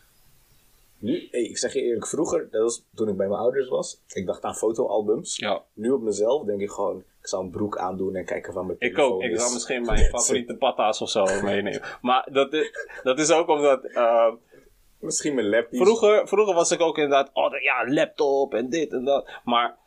Nu, 1.01 1.27
ik 1.31 1.57
zeg 1.57 1.73
je 1.73 1.81
eerlijk, 1.81 2.07
vroeger, 2.07 2.47
dat 2.51 2.61
was 2.61 2.85
toen 2.95 3.07
ik 3.07 3.17
bij 3.17 3.27
mijn 3.27 3.39
ouders 3.39 3.69
was, 3.69 4.01
ik 4.13 4.25
dacht 4.25 4.43
aan 4.43 4.55
fotoalbums. 4.55 5.37
ja, 5.37 5.63
Nu 5.73 5.91
op 5.91 6.01
mezelf 6.01 6.43
denk 6.45 6.61
ik 6.61 6.69
gewoon, 6.69 6.97
ik 7.21 7.27
zou 7.27 7.43
een 7.43 7.51
broek 7.51 7.77
aandoen 7.77 8.15
en 8.15 8.25
kijken 8.25 8.53
van 8.53 8.65
mijn 8.65 8.77
ik 8.79 8.95
telefoon 8.95 9.15
ook. 9.15 9.23
Ik 9.23 9.39
zou 9.39 9.53
misschien 9.53 9.81
mijn 9.81 10.05
favoriete 10.15 10.55
patta's 10.55 11.01
of 11.01 11.09
zo 11.09 11.25
meenemen. 11.41 11.81
Maar 12.01 12.27
dat 12.31 12.53
is, 12.53 12.71
dat 13.03 13.19
is 13.19 13.31
ook 13.31 13.47
omdat... 13.47 13.83
ehm, 13.85 14.35
Misschien 14.99 15.35
mijn 15.35 15.49
lappies. 15.49 15.79
vroeger, 15.81 16.27
vroeger 16.27 16.55
was 16.55 16.71
ik 16.71 16.81
ook 16.81 16.97
inderdaad... 16.97 17.29
Oh, 17.33 17.61
ja, 17.61 17.93
laptop 17.93 18.53
en 18.53 18.69
dit 18.69 18.91
en 18.93 19.03
dat. 19.05 19.29
Maar 19.43 19.77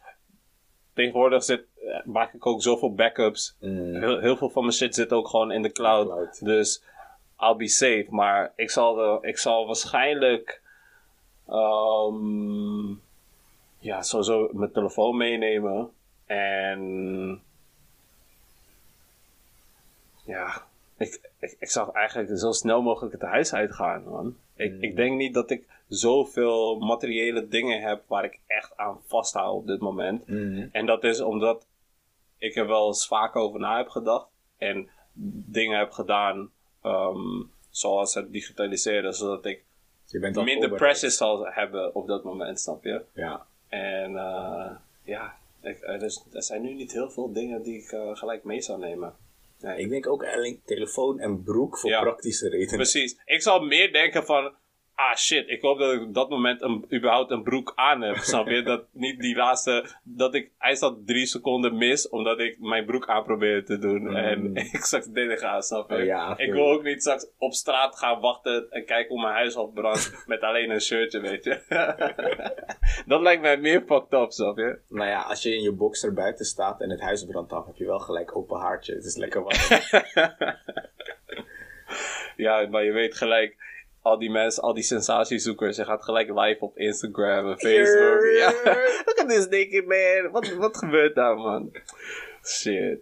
tegenwoordig 0.94 1.44
zit, 1.44 1.64
eh, 1.76 2.04
maak 2.04 2.32
ik 2.34 2.46
ook 2.46 2.62
zoveel 2.62 2.94
backups. 2.94 3.56
Mm. 3.60 3.94
Heel, 3.94 4.20
heel 4.20 4.36
veel 4.36 4.50
van 4.50 4.62
mijn 4.62 4.74
shit 4.74 4.94
zit 4.94 5.12
ook 5.12 5.28
gewoon 5.28 5.52
in 5.52 5.62
de 5.62 5.72
cloud. 5.72 6.06
Cloud. 6.06 6.44
Dus 6.44 6.82
I'll 7.38 7.56
be 7.56 7.68
safe. 7.68 8.06
Maar 8.10 8.52
ik 8.56 8.70
zal, 8.70 9.24
ik 9.26 9.38
zal 9.38 9.66
waarschijnlijk. 9.66 10.62
Ehm, 11.46 12.88
ja, 13.78 14.02
sowieso 14.02 14.48
mijn 14.52 14.72
telefoon 14.72 15.16
meenemen. 15.16 15.90
En. 16.26 17.42
Ja, 20.24 20.62
ik, 20.98 21.20
ik, 21.38 21.56
ik 21.58 21.68
zou 21.70 21.90
eigenlijk 21.92 22.38
zo 22.38 22.52
snel 22.52 22.82
mogelijk 22.82 23.12
het 23.12 23.22
huis 23.22 23.52
uitgaan, 23.52 24.04
man. 24.04 24.36
Ik, 24.56 24.72
Mm. 24.72 24.82
ik 24.82 24.96
denk 24.96 25.16
niet 25.16 25.34
dat 25.34 25.50
ik 25.50 25.66
zoveel 25.88 26.78
materiële 26.78 27.48
dingen 27.48 27.80
heb 27.82 28.02
waar 28.06 28.24
ik 28.24 28.38
echt 28.46 28.76
aan 28.76 29.00
vasthoud 29.06 29.54
op 29.54 29.66
dit 29.66 29.80
moment. 29.80 30.26
Mhm. 30.26 30.68
En 30.72 30.86
dat 30.86 31.04
is 31.04 31.20
omdat 31.20 31.66
ik 32.38 32.56
er 32.56 32.66
wel 32.66 32.86
eens 32.86 33.06
vaak 33.06 33.36
over 33.36 33.60
na 33.60 33.76
heb 33.76 33.88
gedacht. 33.88 34.26
En 34.58 34.88
dingen 35.46 35.78
heb 35.78 35.90
gedaan 35.90 36.50
ehm, 36.82 37.42
zoals 37.70 38.14
het 38.14 38.32
digitaliseren. 38.32 39.14
Zodat 39.14 39.44
ik 39.44 39.64
Je 40.06 40.18
bent 40.18 40.36
al 40.36 40.44
minder 40.44 40.70
pressure 40.70 41.12
zal 41.12 41.46
hebben 41.46 41.94
op 41.94 42.06
dat 42.06 42.24
moment, 42.24 42.60
snap 42.60 42.84
je? 42.84 43.02
Ja. 43.14 43.46
En 43.68 44.16
eh, 44.16 44.70
ja, 45.04 45.36
ik, 45.62 45.78
er, 45.82 46.02
is, 46.02 46.24
er 46.32 46.42
zijn 46.42 46.62
nu 46.62 46.74
niet 46.74 46.92
heel 46.92 47.10
veel 47.10 47.32
dingen 47.32 47.62
die 47.62 47.82
ik 47.82 47.92
eh, 47.92 48.16
gelijk 48.16 48.44
mee 48.44 48.60
zou 48.60 48.78
nemen. 48.78 49.14
Ik 49.76 49.88
denk 49.88 50.06
ook 50.06 50.24
alleen 50.26 50.60
telefoon 50.64 51.18
en 51.20 51.42
broek 51.42 51.78
voor 51.78 51.90
Ja. 51.90 52.00
praktische 52.00 52.48
redenen. 52.48 52.76
Precies. 52.76 53.16
Ik 53.24 53.42
zal 53.42 53.60
meer 53.60 53.92
denken 53.92 54.24
van... 54.24 54.52
Ah 54.96 55.16
shit, 55.16 55.48
ik 55.48 55.62
hoop 55.62 55.78
dat 55.78 55.92
ik 55.92 56.00
op 56.00 56.14
dat 56.14 56.30
moment 56.30 56.62
een, 56.62 56.84
überhaupt 56.92 57.30
een 57.30 57.42
broek 57.42 57.72
aan 57.74 58.02
heb. 58.02 58.16
Snap 58.16 58.48
je? 58.48 58.62
Dat 58.62 58.84
niet 58.92 59.20
die 59.20 59.36
laatste... 59.36 59.84
Dat 60.02 60.34
ik 60.34 60.50
eindstand 60.58 61.06
drie 61.06 61.26
seconden 61.26 61.76
mis 61.76 62.08
omdat 62.08 62.40
ik 62.40 62.60
mijn 62.60 62.84
broek 62.84 63.08
aan 63.08 63.24
probeerde 63.24 63.62
te 63.62 63.78
doen. 63.78 64.00
Mm. 64.00 64.16
En 64.16 64.54
ik 64.72 64.84
straks 64.84 65.06
dingen 65.06 65.38
ga, 65.38 65.60
snap 65.60 65.90
je? 65.90 65.96
Oh 65.96 66.04
ja, 66.04 66.38
ik 66.38 66.52
wil 66.52 66.70
ook 66.70 66.82
niet 66.82 67.00
straks 67.00 67.26
op 67.38 67.52
straat 67.52 67.98
gaan 67.98 68.20
wachten 68.20 68.66
en 68.70 68.84
kijken 68.84 69.08
hoe 69.08 69.22
mijn 69.22 69.34
huis 69.34 69.56
afbrandt 69.56 70.12
met 70.26 70.40
alleen 70.40 70.70
een 70.70 70.80
shirtje, 70.80 71.20
weet 71.20 71.44
je. 71.44 71.60
dat 73.06 73.20
lijkt 73.20 73.42
mij 73.42 73.56
meer 73.56 73.82
fucked 73.86 74.20
up, 74.20 74.32
snap 74.32 74.58
je? 74.58 74.78
Nou 74.88 75.08
ja, 75.08 75.22
als 75.22 75.42
je 75.42 75.54
in 75.54 75.62
je 75.62 75.72
boxer 75.72 76.12
buiten 76.12 76.44
staat 76.44 76.80
en 76.80 76.90
het 76.90 77.00
huis 77.00 77.24
brandt 77.24 77.52
af, 77.52 77.66
heb 77.66 77.76
je 77.76 77.86
wel 77.86 78.00
gelijk 78.00 78.36
open 78.36 78.60
haartje. 78.60 78.94
Het 78.94 79.04
is 79.04 79.16
lekker 79.16 79.42
warm. 79.42 79.82
Ja, 82.36 82.66
maar 82.68 82.84
je 82.84 82.92
weet 82.92 83.16
gelijk, 83.16 83.56
al 84.04 84.18
die 84.18 84.30
mensen, 84.30 84.62
al 84.62 84.74
die 84.74 84.82
sensatiezoekers, 84.82 85.76
je 85.76 85.84
gaat 85.84 86.04
gelijk 86.04 86.28
live 86.28 86.60
op 86.60 86.78
Instagram 86.78 87.50
en 87.50 87.58
Facebook. 87.58 88.24
Ja. 88.36 88.52
Look 89.06 89.18
at 89.18 89.28
this 89.28 89.48
naked 89.48 89.86
man. 89.86 90.30
Wat, 90.32 90.54
wat 90.54 90.76
gebeurt 90.76 91.14
daar, 91.14 91.36
man? 91.36 91.72
Shit. 92.42 92.98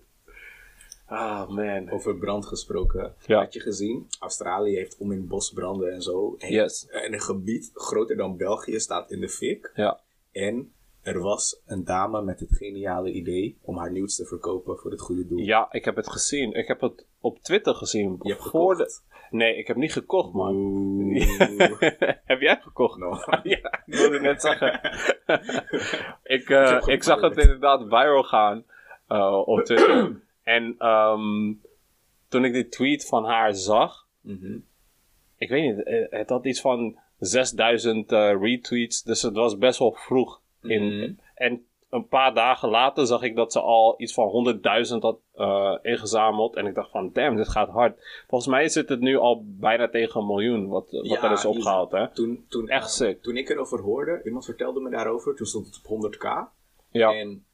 Ah, 1.07 1.49
man. 1.49 1.91
Over 1.91 2.17
brand 2.17 2.47
gesproken. 2.47 3.15
Ja. 3.27 3.39
Had 3.39 3.53
je 3.53 3.61
gezien? 3.61 4.07
Australië 4.21 4.77
heeft 4.77 4.97
om 4.99 5.13
in 5.13 5.27
bosbranden 5.27 5.93
en 5.93 6.03
zo. 6.03 6.35
En- 6.39 6.53
Yes. 6.53 6.87
En 6.89 7.13
een 7.13 7.21
gebied 7.21 7.71
groter 7.75 8.17
dan 8.17 8.37
België 8.37 8.81
staat 8.81 9.11
in 9.11 9.21
de 9.21 9.29
fik. 9.29 9.71
Ja. 9.75 10.01
En 10.33 10.73
er 11.03 11.21
was 11.21 11.61
een 11.67 11.85
dame 11.85 12.23
met 12.23 12.41
het 12.41 12.57
geniale 12.57 13.13
idee 13.13 13.59
om 13.63 13.77
haar 13.79 13.91
nieuws 13.93 14.17
te 14.17 14.25
verkopen 14.27 14.77
voor 14.79 14.91
het 14.91 15.01
goede 15.01 15.27
doel. 15.27 15.39
Ja, 15.39 15.69
ik 15.71 15.85
heb 15.85 15.97
het 15.97 16.09
gezien. 16.11 16.53
Ik 16.53 16.69
heb 16.69 16.81
het 16.81 17.07
op 17.21 17.39
Twitter 17.39 17.75
gezien. 17.75 18.19
Je 18.23 18.29
hebt 18.31 18.43
Voor 18.49 18.77
gekocht. 18.77 19.03
de... 19.09 19.11
Nee, 19.37 19.57
ik 19.57 19.67
heb 19.67 19.77
niet 19.77 19.93
gekocht, 19.93 20.33
man. 20.33 20.55
Heb 22.25 22.41
jij 22.41 22.59
gekocht? 22.61 22.99
No. 22.99 23.11
ja, 23.43 23.83
ik 23.87 23.95
wilde 23.95 24.21
net 24.21 24.41
zeggen. 24.43 24.81
ik, 26.37 26.49
eh, 26.51 26.83
ik 26.87 27.03
zag 27.03 27.21
het 27.21 27.37
inderdaad 27.37 27.81
viral 27.83 28.23
gaan 28.23 28.65
eh, 29.09 29.43
op 29.49 29.61
Twitter. 29.65 30.21
en 30.43 30.75
ehm, 30.79 31.53
toen 32.29 32.45
ik 32.45 32.53
die 32.53 32.69
tweet 32.69 33.07
van 33.07 33.25
haar 33.25 33.55
zag, 33.55 34.07
Mhm. 34.21 34.59
ik 35.37 35.49
weet 35.49 35.63
niet, 35.77 35.85
eh, 35.87 36.07
het 36.11 36.29
had 36.29 36.45
iets 36.47 36.61
van 36.61 36.99
6000 37.19 38.13
eh, 38.13 38.37
retweets, 38.41 39.03
dus 39.03 39.23
het 39.23 39.35
was 39.35 39.59
best 39.59 39.79
wel 39.79 39.93
vroeg. 39.93 40.41
In, 40.63 40.97
Mhm. 40.99 41.13
En 41.35 41.67
een 41.91 42.09
paar 42.09 42.35
dagen 42.35 42.69
later 42.69 43.07
zag 43.07 43.23
ik 43.23 43.37
dat 43.37 43.53
ze 43.53 43.61
al 43.61 43.95
iets 43.97 44.15
van 44.15 44.29
100.000 44.29 45.03
had 45.03 45.19
eh, 45.35 45.79
ingezameld. 45.83 46.57
En 46.57 46.67
ik 46.67 46.75
dacht 46.75 46.91
van, 46.91 47.11
damn, 47.13 47.37
dit 47.37 47.49
gaat 47.49 47.69
hard. 47.69 48.25
Volgens 48.29 48.51
mij 48.51 48.69
zit 48.69 48.89
het 48.89 49.01
nu 49.01 49.17
al 49.17 49.45
bijna 49.47 49.89
tegen 49.89 50.21
een 50.21 50.27
miljoen 50.27 50.69
wat, 50.69 50.91
wat 50.91 51.07
Ja, 51.07 51.23
er 51.23 51.33
is 51.33 51.45
opgehaald, 51.45 51.93
hè? 51.93 52.13
Toen, 52.13 52.45
toen, 52.49 52.69
Echt 52.69 52.85
eh, 52.85 52.91
sick. 52.91 53.23
Toen 53.23 53.37
ik 53.37 53.49
erover 53.49 53.81
hoorde, 53.81 54.21
iemand 54.25 54.45
vertelde 54.45 54.81
me 54.81 54.91
daarover, 54.91 55.35
toen 55.35 55.47
stond 55.47 55.67
het 55.67 55.81
op 55.85 55.87
100k. 55.87 56.51
Ja, 56.91 57.13
En 57.15 57.45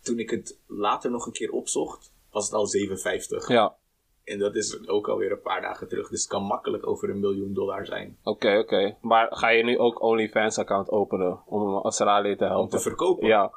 toen 0.00 0.18
ik 0.18 0.30
het 0.30 0.60
later 0.66 1.10
nog 1.10 1.26
een 1.26 1.32
keer 1.32 1.50
opzocht, 1.50 2.12
was 2.30 2.44
het 2.44 2.54
al 2.54 2.66
57. 2.66 3.48
ja. 3.48 3.76
En 4.24 4.38
dat 4.38 4.54
is 4.56 4.88
ook 4.88 5.08
alweer 5.08 5.32
een 5.32 5.40
paar 5.40 5.60
dagen 5.60 5.88
terug. 5.88 6.08
Dus 6.08 6.20
het 6.20 6.30
kan 6.30 6.42
makkelijk 6.42 6.86
over 6.86 7.10
een 7.10 7.20
miljoen 7.20 7.54
dollar 7.54 7.86
zijn. 7.86 8.18
Oké, 8.22 8.58
oké. 8.58 8.96
Maar 9.00 9.26
ga 9.30 9.48
je 9.48 9.64
nu 9.64 9.78
ook 9.78 10.02
OnlyFans-account 10.02 10.90
openen 10.90 11.40
om 11.46 11.74
Australië 11.82 12.36
te 12.36 12.44
Om 12.44 12.50
helpen? 12.50 12.70
te 12.70 12.80
verkopen. 12.80 13.26
Ja, 13.28 13.50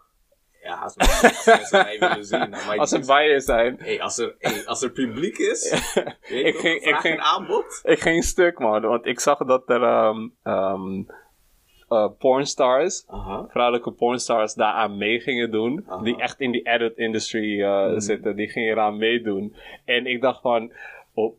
Ja, 0.64 0.76
als, 0.76 0.96
mensen- 0.96 1.68
mij 1.84 2.00
willen 2.00 2.26
zien. 2.26 2.54
als 2.80 2.92
er 2.92 3.06
buyers 3.06 3.46
zijn. 3.46 3.76
Hey, 3.80 4.02
als, 4.02 4.18
er, 4.18 4.36
hey, 4.40 4.66
als 4.66 4.82
er 4.82 4.92
publiek 4.92 5.38
is, 5.38 5.72
Ik 6.46 6.56
ging- 6.56 6.82
ik 6.84 6.96
ging- 6.96 7.20
aanbod. 7.20 7.80
Ik 7.84 8.00
ging 8.00 8.24
stuk, 8.24 8.60
man. 8.60 8.82
Want 8.82 9.06
ik 9.06 9.20
zag 9.20 9.38
dat 9.38 9.70
er 9.70 9.84
ehm 9.84 10.28
ehm, 10.44 11.04
eh, 11.90 12.08
pornstars, 12.20 13.06
Aha. 13.08 13.46
vrouwelijke 13.50 13.92
pornstars, 13.92 14.54
daaraan 14.54 14.98
mee 14.98 15.20
gingen 15.20 15.52
doen. 15.52 15.86
Die 16.04 16.18
echt 16.18 16.40
in 16.40 16.52
die 16.52 16.62
edit 16.68 16.98
industry 16.98 17.62
eh, 17.62 17.86
Mhm. 17.86 18.00
zitten. 18.00 18.36
Die 18.36 18.50
gingen 18.50 18.70
eraan 18.72 18.98
meedoen. 18.98 19.56
En 19.86 20.06
ik 20.06 20.22
dacht 20.22 20.42
van, 20.42 20.72
oh, 21.14 21.34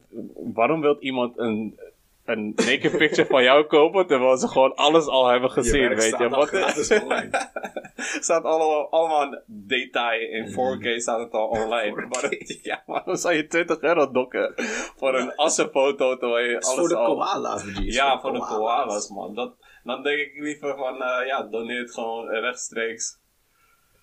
waarom 0.54 0.80
wil 0.80 0.96
iemand 1.00 1.38
een... 1.38 1.78
Een 2.26 2.52
naked 2.56 2.96
picture 2.98 3.26
van 3.26 3.42
jou 3.42 3.64
kopen 3.64 4.06
terwijl 4.06 4.36
ze 4.36 4.48
gewoon 4.48 4.74
alles 4.74 5.06
al 5.06 5.26
hebben 5.26 5.50
gezien, 5.50 5.88
weet 5.94 6.16
je? 6.18 6.28
Wat 6.28 6.48
gratis 6.48 7.00
online. 7.02 7.30
staat 8.26 8.44
allemaal, 8.44 8.90
allemaal 8.90 9.42
detail 9.46 10.20
in 10.20 10.46
4K 10.50 10.96
staat 11.00 11.18
het 11.18 11.32
al 11.32 11.46
online. 11.46 11.92
4K. 12.08 12.84
Maar 12.86 12.96
ja, 12.96 13.02
dan 13.04 13.16
zou 13.16 13.34
je 13.34 13.46
20 13.46 13.80
euro 13.80 14.10
dokken 14.10 14.52
voor 14.96 15.14
een 15.14 15.34
assenfoto 15.34 16.16
terwijl 16.16 16.44
je 16.46 16.56
is 16.56 16.66
alles 16.66 16.78
voor 16.78 16.88
de 16.88 16.96
al... 16.96 17.14
koala's. 17.14 17.64
Ja, 17.80 18.20
voor 18.20 18.32
de 18.32 18.38
koala's, 18.38 19.10
man. 19.10 19.34
Dat, 19.34 19.54
dan 19.86 20.02
denk 20.02 20.18
ik 20.18 20.42
liever 20.42 20.76
van, 20.76 21.02
eh, 21.02 21.26
ja, 21.26 21.42
doneer 21.42 21.78
het 21.80 21.94
gewoon 21.94 22.28
rechtstreeks. 22.28 23.18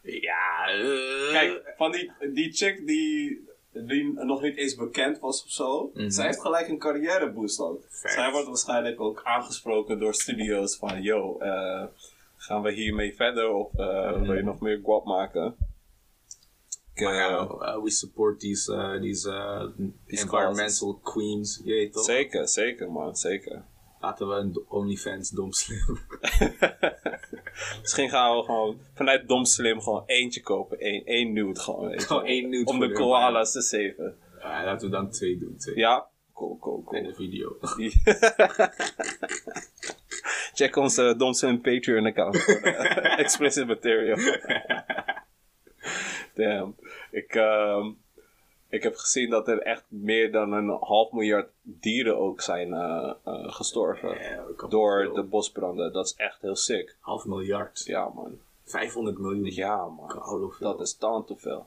Ja, 0.01 0.67
eh. 0.67 1.31
Kijk, 1.31 1.73
van 1.77 1.91
die, 1.91 2.11
die 2.33 2.51
chick 2.53 2.87
die, 2.87 3.47
die 3.71 4.13
nog 4.13 4.41
niet 4.41 4.57
eens 4.57 4.75
bekend 4.75 5.19
was 5.19 5.43
of 5.43 5.49
zo, 5.49 5.91
Mhm. 5.93 6.09
zij 6.09 6.25
heeft 6.25 6.41
gelijk 6.41 6.67
een 6.67 6.77
carrièreboost 6.79 7.59
ook. 7.59 7.83
Fact. 7.89 8.13
Zij 8.13 8.31
wordt 8.31 8.47
waarschijnlijk 8.47 9.01
ook 9.01 9.21
aangesproken 9.23 9.99
door 9.99 10.13
studio's 10.13 10.75
van, 10.77 11.01
yo, 11.01 11.37
eh, 11.39 11.83
gaan 12.37 12.61
we 12.61 12.71
hiermee 12.71 13.15
verder 13.15 13.49
of 13.49 13.75
eh, 13.75 14.21
wil 14.21 14.33
je 14.33 14.43
nog 14.43 14.59
meer 14.59 14.79
guap 14.83 15.05
maken? 15.05 15.55
Maar 16.95 17.13
ja, 17.15 17.47
we 17.81 17.89
support 17.89 18.39
these, 18.39 18.97
these 19.01 19.29
uh, 19.29 19.85
environmental 20.05 20.99
queens. 21.03 21.61
Toch? 21.91 22.03
zeker, 22.03 22.47
zeker 22.47 22.91
man, 22.91 23.15
zeker. 23.15 23.63
Laten 24.03 24.27
we 24.27 24.35
een 24.35 24.63
OnlyFans 24.67 25.29
dom 25.29 25.51
slim. 25.51 25.99
Misschien 27.81 28.09
gaan 28.09 28.37
we 28.37 28.43
gewoon 28.43 28.79
vanuit 28.93 29.27
dom 29.27 29.45
slim 29.45 29.81
gewoon 29.81 30.03
eentje 30.05 30.41
kopen. 30.41 30.77
Eén, 30.79 31.05
één 31.05 31.33
nude 31.33 31.59
gewoon. 31.59 31.99
Gewoon 32.01 32.25
één 32.25 32.49
nude 32.49 32.71
Om 32.71 32.79
de 32.79 32.91
koala's 32.91 33.51
te 33.51 33.61
saven. 33.61 34.17
Ja, 34.39 34.63
laten 34.63 34.89
we 34.89 34.95
dan 34.95 35.09
twee 35.09 35.37
doen. 35.39 35.55
Twee. 35.57 35.75
Ja? 35.75 36.07
Cool, 36.33 36.57
cool, 36.59 36.77
In 36.77 36.83
cool. 36.83 37.03
de 37.03 37.13
video. 37.15 37.57
Check 40.53 40.75
onze 40.75 41.15
dom 41.17 41.33
slim 41.33 41.61
Patreon 41.61 42.05
account. 42.05 42.45
eh, 42.47 43.19
Explicit 43.23 43.67
material. 43.67 44.17
Damn. 46.35 46.75
Ik, 47.11 47.35
ehm, 47.35 47.91
ik 48.73 48.83
heb 48.83 48.95
gezien 48.95 49.29
dat 49.29 49.47
er 49.47 49.61
echt 49.61 49.83
meer 49.87 50.31
dan 50.31 50.51
een 50.51 50.69
half 50.69 51.11
miljard 51.11 51.49
dieren 51.61 52.17
ook 52.17 52.41
zijn 52.41 52.73
eh, 52.73 53.13
eh, 53.23 53.53
gestorven. 53.53 54.17
Door 54.69 55.13
de 55.13 55.23
bosbranden. 55.23 55.93
Dat 55.93 56.05
is 56.05 56.15
echt 56.15 56.41
heel 56.41 56.55
sick. 56.55 56.95
Half 56.99 57.25
miljard. 57.25 57.85
Ja, 57.85 58.09
man. 58.09 58.39
500 58.63 59.17
miljoen. 59.17 59.53
Ja, 59.53 59.87
man. 59.87 60.53
Dat 60.59 60.81
is 60.81 60.97
dan 60.97 61.25
te 61.25 61.35
veel. 61.37 61.65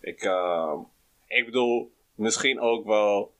Ik, 0.00 0.22
ehm, 0.22 0.78
ik 1.26 1.44
bedoel, 1.44 1.92
misschien 2.14 2.60
ook 2.60 2.84
wel. 2.84 3.32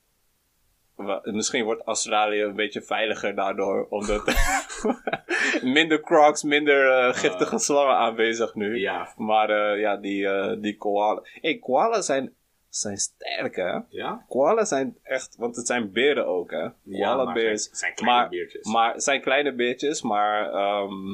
Misschien 1.22 1.64
wordt 1.64 1.82
Australië 1.84 2.42
een 2.42 2.56
beetje 2.56 2.82
veiliger 2.82 3.34
daardoor, 3.34 3.86
omdat 3.90 4.24
minder 5.76 6.00
crocs, 6.00 6.42
minder 6.42 6.90
eh, 6.90 7.14
giftige 7.14 7.58
slangen 7.58 7.96
aanwezig 7.96 8.54
nu. 8.54 8.78
Ja. 8.78 9.12
Maar 9.16 9.50
eh, 9.50 9.80
ja, 9.80 9.96
die, 9.96 10.28
eh 10.28 10.60
die 10.60 10.76
koala. 10.76 11.20
hey, 11.40 11.58
koalas 11.58 12.06
zijn, 12.06 12.34
zijn 12.76 12.96
sterk, 12.96 13.56
hè? 13.56 13.78
Ja? 13.88 14.24
Koalas 14.28 14.68
zijn 14.68 14.98
echt, 15.02 15.36
want 15.36 15.56
het 15.56 15.66
zijn 15.66 15.92
beren 15.92 16.26
ook, 16.26 16.50
hè? 16.50 16.68
Koala 16.90 17.32
beers. 17.32 17.64
zijn- 17.64 17.76
zijn 17.76 17.94
kleine 17.94 18.20
maar, 18.20 18.28
beertjes. 18.28 18.66
Maar 18.72 19.00
zijn 19.00 19.20
kleine 19.20 19.54
beertjes, 19.54 20.02
maar 20.02 20.52
ehm, 20.52 21.12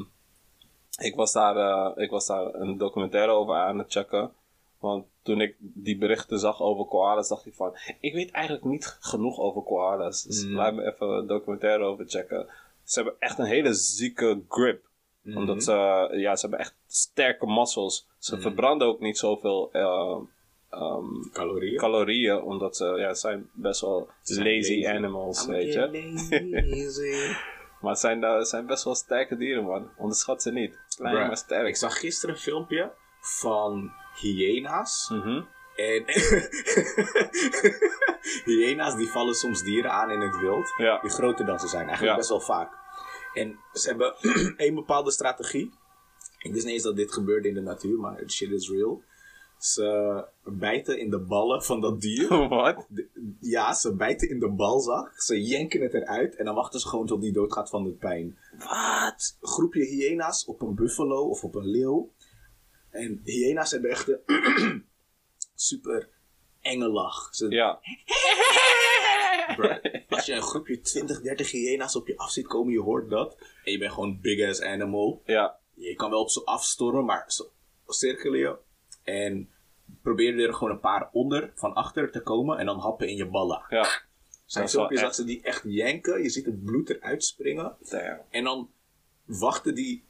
ik, 0.99 1.15
was 1.15 1.31
daar, 1.31 1.55
eh, 1.57 2.03
ik 2.03 2.09
was 2.09 2.27
daar 2.27 2.53
een 2.53 2.77
documentaire 2.77 3.31
over 3.31 3.55
aan 3.55 3.77
het 3.77 3.91
checken. 3.91 4.31
Want 4.79 5.05
toen 5.23 5.41
ik 5.41 5.55
die 5.59 5.97
berichten 5.97 6.39
zag 6.39 6.61
over 6.61 6.85
koalas, 6.85 7.27
dacht 7.29 7.45
ik 7.45 7.53
van... 7.53 7.75
Ik 7.99 8.13
weet 8.13 8.31
eigenlijk 8.31 8.65
niet 8.65 8.97
genoeg 8.99 9.39
over 9.39 9.61
koalas. 9.61 10.23
Dus 10.23 10.45
Mm. 10.45 10.55
laat 10.55 10.73
me 10.73 10.85
even 10.93 11.07
een 11.07 11.27
documentaire 11.27 11.83
over 11.83 12.05
checken. 12.07 12.47
Ze 12.83 12.99
hebben 13.01 13.19
echt 13.19 13.37
een 13.39 13.45
hele 13.45 13.73
zieke 13.73 14.41
grip. 14.49 14.85
Omdat 15.25 15.63
ze... 15.63 15.71
Ja, 16.11 16.35
ze 16.35 16.41
hebben 16.41 16.59
echt 16.59 16.75
sterke 16.87 17.45
muscles. 17.47 18.07
Ze 18.17 18.33
Mhm. 18.33 18.41
verbranden 18.41 18.87
ook 18.87 18.99
niet 18.99 19.17
zoveel... 19.17 19.69
eh, 19.71 20.17
ehm, 20.71 21.29
Calorieën. 21.31 21.77
calorieën, 21.77 22.41
omdat 22.41 22.77
ze 22.77 22.85
ja, 22.85 23.13
ze 23.13 23.19
zijn 23.19 23.49
best 23.53 23.81
wel 23.81 24.09
zijn 24.21 24.45
lazy, 24.47 24.81
lazy. 24.81 24.95
animals, 24.95 25.45
I'm 25.45 25.51
weet 25.51 25.73
je. 25.73 26.63
lazy. 26.69 27.33
Maar 27.81 27.91
het 27.91 27.99
zijn, 27.99 28.23
eh, 28.23 28.37
het 28.37 28.47
zijn 28.47 28.65
best 28.65 28.83
wel 28.83 28.95
sterke 28.95 29.37
dieren, 29.37 29.63
man. 29.63 29.89
Onderschat 29.97 30.41
ze 30.41 30.51
niet. 30.51 30.79
Klein, 30.95 31.15
Bruh, 31.15 31.27
maar 31.27 31.37
sterk. 31.37 31.67
Ik 31.67 31.75
zag 31.75 31.99
gisteren 31.99 32.35
een 32.35 32.41
filmpje 32.41 32.91
van 33.21 33.91
hyena's. 34.19 35.09
Mhm. 35.09 35.41
En 35.75 36.03
hyena's 38.45 38.95
die 38.95 39.09
vallen 39.09 39.35
soms 39.35 39.63
dieren 39.63 39.91
aan 39.91 40.11
in 40.11 40.21
het 40.21 40.39
wild. 40.39 40.73
Ja. 40.77 40.99
Die 41.01 41.09
groter 41.09 41.45
dan 41.45 41.59
ze 41.59 41.67
zijn. 41.67 41.81
Eigenlijk 41.87 42.11
Ja. 42.11 42.17
best 42.17 42.29
wel 42.29 42.39
vaak. 42.41 42.71
En 43.33 43.59
ze 43.73 43.87
hebben 43.89 44.15
een 44.67 44.75
bepaalde 44.75 45.11
strategie. 45.11 45.71
Ik 46.39 46.53
wist 46.53 46.65
niet 46.65 46.73
eens 46.73 46.83
dat 46.83 46.95
dit 46.95 47.13
gebeurde 47.13 47.47
in 47.47 47.53
de 47.53 47.61
natuur, 47.61 47.99
maar 47.99 48.17
het 48.17 48.31
shit 48.31 48.51
is 48.51 48.69
real. 48.69 49.03
Ze 49.61 50.25
bijten 50.43 50.99
in 50.99 51.09
de 51.09 51.19
ballen 51.19 51.63
van 51.63 51.81
dat 51.81 52.01
dier. 52.01 52.47
Wat? 52.47 52.87
Ja, 53.39 53.73
ze 53.73 53.95
bijten 53.95 54.29
in 54.29 54.39
de 54.39 54.49
balzak. 54.49 55.21
Ze 55.21 55.43
jenken 55.43 55.81
het 55.81 55.93
eruit. 55.93 56.35
En 56.35 56.45
dan 56.45 56.55
wachten 56.55 56.79
ze 56.79 56.87
gewoon 56.87 57.05
tot 57.05 57.21
die 57.21 57.31
doodgaat 57.31 57.69
van 57.69 57.83
de 57.83 57.89
pijn. 57.89 58.37
Wat? 58.57 59.37
Groepje 59.41 59.85
hyena's 59.85 60.45
op 60.45 60.61
een 60.61 60.75
buffalo 60.75 61.27
of 61.29 61.43
op 61.43 61.55
een 61.55 61.67
leeuw. 61.67 62.11
En 62.89 63.21
hyena's 63.23 63.71
hebben 63.71 63.89
echt 63.89 64.07
een 64.25 64.85
super 65.55 66.09
enge 66.61 66.87
lach. 66.87 67.35
Ze, 67.35 67.49
Ja. 67.49 67.79
Bruh, 69.55 69.77
als 70.09 70.25
je 70.25 70.33
een 70.33 70.41
groepje 70.41 70.81
20, 70.81 71.21
30 71.21 71.51
hyena's 71.51 71.95
op 71.95 72.07
je 72.07 72.17
af 72.17 72.31
ziet 72.31 72.47
komen, 72.47 72.73
je 72.73 72.81
hoort 72.81 73.09
dat. 73.09 73.37
En 73.63 73.71
je 73.71 73.77
bent 73.77 73.91
gewoon 73.91 74.09
een 74.09 74.21
big 74.21 74.49
ass 74.49 74.61
animal. 74.61 75.21
Ja. 75.25 75.59
Je 75.73 75.95
kan 75.95 76.09
wel 76.09 76.21
op 76.21 76.29
ze 76.29 76.45
afstormen, 76.45 77.05
maar 77.05 77.23
ze 77.27 77.49
cirkelen 77.87 78.39
je. 78.39 78.57
En 79.03 79.49
probeer 80.01 80.39
er 80.39 80.53
gewoon 80.53 80.73
een 80.73 80.79
paar 80.79 81.09
onder, 81.11 81.51
van 81.55 81.73
achter 81.73 82.11
te 82.11 82.21
komen. 82.21 82.57
En 82.57 82.65
dan 82.65 82.79
happen 82.79 83.07
in 83.07 83.15
je 83.15 83.25
ballen. 83.25 83.65
Ja. 83.69 83.87
Zijn 84.45 84.65
is 84.65 84.71
filmpjes 84.71 85.01
dat 85.01 85.15
ze 85.15 85.23
die 85.23 85.41
echt 85.41 85.63
janken. 85.65 86.23
Je 86.23 86.29
ziet 86.29 86.45
het 86.45 86.63
bloed 86.63 86.89
eruit 86.89 87.23
springen. 87.23 87.75
Damn. 87.89 88.21
En 88.29 88.43
dan 88.43 88.69
wachten 89.25 89.75
die 89.75 90.03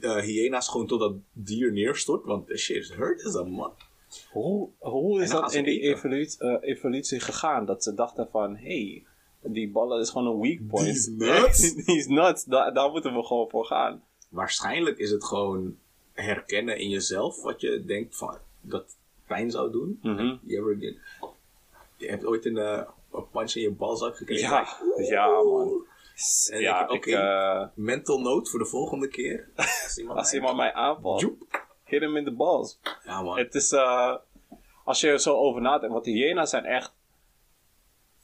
uh, 0.00 0.16
hyena's 0.16 0.68
gewoon 0.68 0.86
tot 0.86 1.00
dat 1.00 1.14
dier 1.32 1.72
neerstort. 1.72 2.24
Want 2.24 2.46
the 2.46 2.56
shit 2.56 2.76
is 2.76 2.92
hurt 2.92 3.24
as 3.24 3.36
a 3.36 3.44
man. 3.44 3.72
Hoe, 4.30 4.68
hoe 4.78 5.22
is 5.22 5.30
dat 5.30 5.54
in 5.54 5.64
die 5.64 5.80
evolutie, 5.80 6.38
eh, 6.38 6.56
evolutie 6.60 7.20
gegaan? 7.20 7.66
Dat 7.66 7.82
ze 7.82 7.94
dachten 7.94 8.28
van, 8.30 8.56
hey, 8.56 9.06
die 9.42 9.70
ballen 9.70 10.00
is 10.00 10.10
gewoon 10.10 10.26
een 10.26 10.40
weak 10.40 10.66
point. 10.68 10.86
Die 10.86 10.94
is 10.94 11.06
nuts. 11.06 11.74
Die 11.84 11.96
is 11.96 12.06
nuts. 12.06 12.44
Daar 12.44 12.90
moeten 12.90 13.14
we 13.14 13.24
gewoon 13.24 13.50
voor 13.50 13.64
gaan. 13.64 14.02
Waarschijnlijk 14.28 14.98
is 14.98 15.10
het 15.10 15.24
gewoon 15.24 15.78
herkennen 16.12 16.78
in 16.78 16.88
jezelf 16.88 17.42
wat 17.42 17.60
je 17.60 17.84
denkt 17.84 18.16
van 18.16 18.38
dat 18.60 18.96
pijn 19.26 19.50
zou 19.50 19.72
doen. 19.72 19.98
Mhm. 20.02 20.36
You 20.42 20.72
ever 20.72 20.76
get- 20.80 20.96
je 21.96 22.08
hebt 22.08 22.24
ooit 22.24 22.44
een, 22.46 22.56
een 22.56 23.28
punch 23.32 23.54
in 23.54 23.62
je 23.62 23.70
balzak 23.70 24.16
gekregen. 24.16 24.48
Ja, 24.48 24.66
ja 24.96 25.26
man. 25.42 25.84
En 26.50 26.60
Ja, 26.60 26.86
oké, 26.88 27.10
eh, 27.16 27.66
mental 27.74 28.20
note 28.20 28.50
voor 28.50 28.58
de 28.58 28.66
volgende 28.66 29.08
keer. 29.08 29.48
Als 29.56 29.98
iemand, 29.98 30.18
als 30.18 30.26
mij- 30.30 30.38
iemand 30.40 30.56
mij 30.56 30.72
aanvalt, 30.72 31.20
Joep. 31.20 31.66
hit 31.84 32.00
hem 32.00 32.16
in 32.16 32.24
de 32.24 32.32
balls. 32.32 32.78
Ja 33.04 33.22
man. 33.22 33.38
Het 33.38 33.54
is, 33.54 33.72
eh, 33.72 34.16
als 34.84 35.00
je 35.00 35.08
er 35.08 35.20
zo 35.20 35.34
over 35.36 35.60
nadenkt, 35.60 35.92
want 35.92 36.04
de 36.04 36.10
hyena's 36.10 36.50
zijn 36.50 36.64
echt 36.64 36.92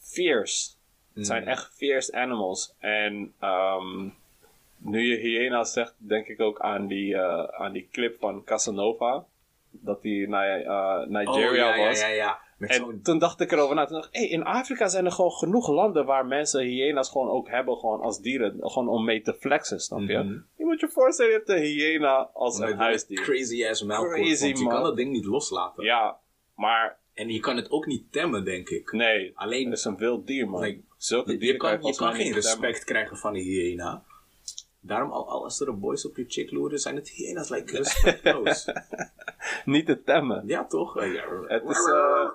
fierce. 0.00 0.70
Het 1.14 1.26
zijn 1.26 1.42
Mm. 1.42 1.48
echt 1.48 1.72
fierce 1.74 2.12
animals. 2.12 2.74
En 2.78 3.34
ehm, 3.40 4.08
nu 4.88 5.00
je 5.00 5.16
hyena's 5.16 5.72
zegt, 5.72 5.94
denk 5.96 6.26
ik 6.26 6.40
ook 6.40 6.60
aan 6.60 6.86
die, 6.86 7.14
eh, 7.14 7.44
aan 7.44 7.72
die 7.72 7.88
clip 7.92 8.18
van 8.18 8.44
Casanova. 8.44 9.24
Dat 9.70 10.02
hij 10.02 10.26
naar 10.28 10.60
eh, 10.60 11.06
Nigeria 11.06 11.70
oh, 11.70 11.76
ja, 11.76 11.86
was. 11.86 12.00
Ja, 12.00 12.06
ja, 12.06 12.14
ja. 12.14 12.38
Met 12.58 12.70
En 12.70 13.02
toen 13.02 13.18
dacht 13.18 13.40
ik 13.40 13.52
erover 13.52 13.74
na. 13.74 13.84
Toen 13.86 13.96
dacht 13.96 14.08
ik, 14.08 14.20
hey, 14.20 14.28
in 14.28 14.44
Afrika 14.44 14.88
zijn 14.88 15.04
er 15.04 15.12
gewoon 15.12 15.30
genoeg 15.30 15.68
landen 15.68 16.04
waar 16.06 16.26
mensen 16.26 16.64
hyena's 16.64 17.10
gewoon 17.10 17.28
ook 17.28 17.48
hebben, 17.48 17.76
gewoon 17.76 18.00
als 18.00 18.20
dieren. 18.20 18.56
Gewoon 18.60 18.88
om 18.88 19.04
mee 19.04 19.20
te 19.20 19.34
flexen, 19.34 19.80
snap 19.80 20.00
je? 20.00 20.18
Mhm. 20.18 20.38
Je 20.56 20.64
moet 20.64 20.80
je 20.80 20.88
voorstellen, 20.88 21.30
je 21.32 21.36
hebt 21.36 21.48
een 21.48 21.62
hyena 21.62 22.30
als 22.32 22.58
Met 22.58 22.70
een 22.70 22.76
huisdier. 22.76 23.20
Crazy 23.20 23.66
ass 23.66 23.82
melkwoord. 23.82 24.20
Crazy, 24.20 24.46
je 24.46 24.66
kan 24.66 24.82
dat 24.82 24.96
ding 24.96 25.10
niet 25.12 25.24
loslaten. 25.24 25.84
Ja, 25.84 26.18
maar 26.54 26.98
En 27.14 27.28
je 27.28 27.40
kan 27.40 27.56
het 27.56 27.70
ook 27.70 27.86
niet 27.86 28.12
temmen, 28.12 28.44
denk 28.44 28.68
ik. 28.68 28.92
nee, 28.92 29.32
Alleen- 29.34 29.70
het 29.70 29.78
is 29.78 29.84
een 29.84 29.96
wild 29.96 30.26
dier, 30.26 30.48
man. 30.48 30.60
Like, 30.62 30.80
Zulke 30.96 31.32
Je, 31.32 31.38
dieren 31.38 31.58
kan, 31.58 31.70
je 31.82 31.94
kan 31.94 32.08
geen 32.14 32.18
temmen. 32.18 32.34
respect 32.34 32.84
krijgen 32.84 33.16
van 33.16 33.34
een 33.34 33.42
hyena. 33.42 34.02
Daarom, 34.86 35.10
al, 35.10 35.28
al 35.28 35.44
als 35.44 35.60
er 35.60 35.68
een 35.68 35.80
boys 35.80 36.06
op 36.06 36.16
je 36.16 36.24
chick 36.28 36.50
loeren, 36.50 36.78
zijn 36.78 36.96
het 36.96 37.08
hyena's 37.08 37.48
like 37.48 37.76
respectloos. 37.76 38.68
Niet 39.64 39.86
te 39.86 40.02
temmen. 40.02 40.42
ja, 40.46 40.64
toch? 40.66 40.96
Eh, 40.98 41.14
ja. 41.14 41.24
Het 41.46 41.62
is, 41.68 41.86
eh, 41.90 42.28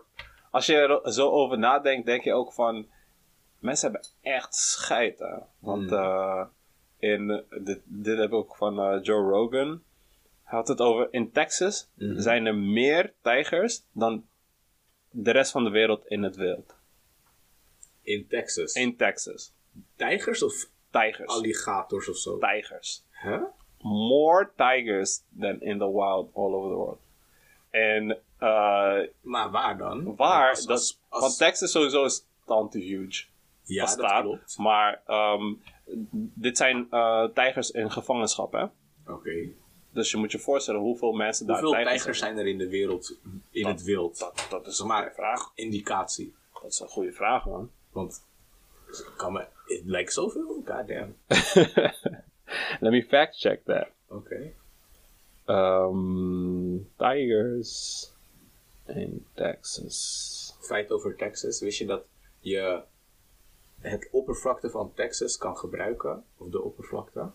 als 0.51 0.65
je 0.65 0.75
er 0.75 1.13
zo 1.13 1.29
over 1.29 1.57
nadenkt, 1.59 2.05
denk 2.05 2.23
je 2.23 2.33
ook 2.33 2.53
van... 2.53 2.87
Mensen 3.59 3.91
hebben 3.91 4.09
echt 4.21 4.55
scheid, 4.55 5.19
hè. 5.19 5.35
Want 5.59 5.89
Hmm. 5.89 5.99
eh, 5.99 6.45
in, 6.99 7.43
dit, 7.63 7.79
dit 7.83 8.17
heb 8.17 8.27
ik 8.27 8.33
ook 8.33 8.55
van 8.55 8.99
Joe 9.01 9.29
Rogan. 9.29 9.83
Hij 10.43 10.57
had 10.59 10.67
het 10.67 10.81
over, 10.81 11.07
in 11.11 11.31
Texas 11.31 11.89
Mhm. 11.95 12.19
zijn 12.19 12.45
er 12.45 12.55
meer 12.55 13.13
tijgers 13.21 13.83
dan 13.91 14.25
de 15.09 15.31
rest 15.31 15.51
van 15.51 15.63
de 15.63 15.69
wereld 15.69 16.05
in 16.07 16.23
het 16.23 16.35
wild. 16.35 16.75
In 18.01 18.27
Texas. 18.27 18.73
In 18.73 18.95
Texas. 18.95 19.53
Tijgers 19.95 20.43
of 20.43 20.69
Tijgers. 20.91 21.33
alligators 21.33 22.09
of 22.09 22.17
zo? 22.17 22.37
Tijgers. 22.37 23.03
Huh? 23.23 23.41
More 23.81 24.49
tigers 24.55 25.21
than 25.39 25.61
in 25.61 25.77
the 25.77 25.91
wild 25.91 26.29
all 26.35 26.53
over 26.53 26.69
the 26.69 26.75
world. 26.75 26.99
En 27.69 28.11
eh, 28.37 28.99
Maar 29.21 29.51
waar 29.51 29.77
dan? 29.77 30.15
waar, 30.15 30.49
Als- 30.49 30.59
dat, 30.65 30.69
als- 30.77 30.99
als- 31.09 31.21
want 31.21 31.37
Texas 31.37 31.71
sowieso 31.71 32.05
is 32.05 32.25
tante 32.45 32.79
huge. 32.79 33.23
ja, 33.63 33.85
dat 33.85 33.97
daar. 33.97 34.21
klopt. 34.21 34.57
Maar 34.57 35.01
ehm, 35.05 35.53
dit 36.33 36.57
zijn 36.57 36.87
eh, 36.89 37.23
tijgers 37.23 37.71
in 37.71 37.91
gevangenschap, 37.91 38.51
hè? 38.51 38.65
Oké. 39.13 39.47
Dus 39.93 40.11
je 40.11 40.17
moet 40.17 40.31
je 40.31 40.39
voorstellen 40.39 40.79
hoeveel 40.81 41.11
mensen 41.11 41.45
daar 41.47 41.55
Hoeveel 41.59 41.73
tijgers 41.73 41.95
tijgers 41.95 42.19
zijn 42.19 42.37
er 42.37 42.47
in 42.47 42.57
de 42.57 42.69
wereld 42.69 43.17
in 43.51 43.63
Dat- 43.63 43.71
het 43.71 43.83
wild? 43.83 44.19
Dat, 44.19 44.47
dat 44.49 44.67
is 44.67 44.83
maar 44.83 45.05
een 45.07 45.13
vraag. 45.13 45.51
indicatie. 45.55 46.33
Dat 46.61 46.71
is 46.71 46.79
een 46.79 46.87
goede 46.87 47.11
vraag, 47.11 47.45
man. 47.45 47.71
Want 47.91 48.25
kan 49.15 49.33
me, 49.33 49.47
het 49.65 49.85
lijkt 49.85 50.13
zoveel. 50.13 50.61
Goddamn. 50.65 51.15
Let 52.79 52.91
me 52.91 53.03
fact 53.03 53.39
check 53.39 53.63
that. 53.65 53.87
Oké. 54.07 54.53
Ehm, 55.45 56.77
tigers 56.97 58.09
in 58.85 59.25
Texas. 59.33 60.57
Feit 60.59 60.91
over 60.91 61.15
Texas. 61.15 61.59
Wist 61.59 61.77
je 61.77 61.85
dat 61.85 62.03
je 62.39 62.81
het 63.79 64.07
oppervlakte 64.11 64.69
van 64.69 64.93
Texas 64.93 65.37
kan 65.37 65.57
gebruiken, 65.57 66.23
of 66.37 66.49
de 66.49 66.61
oppervlakte, 66.61 67.29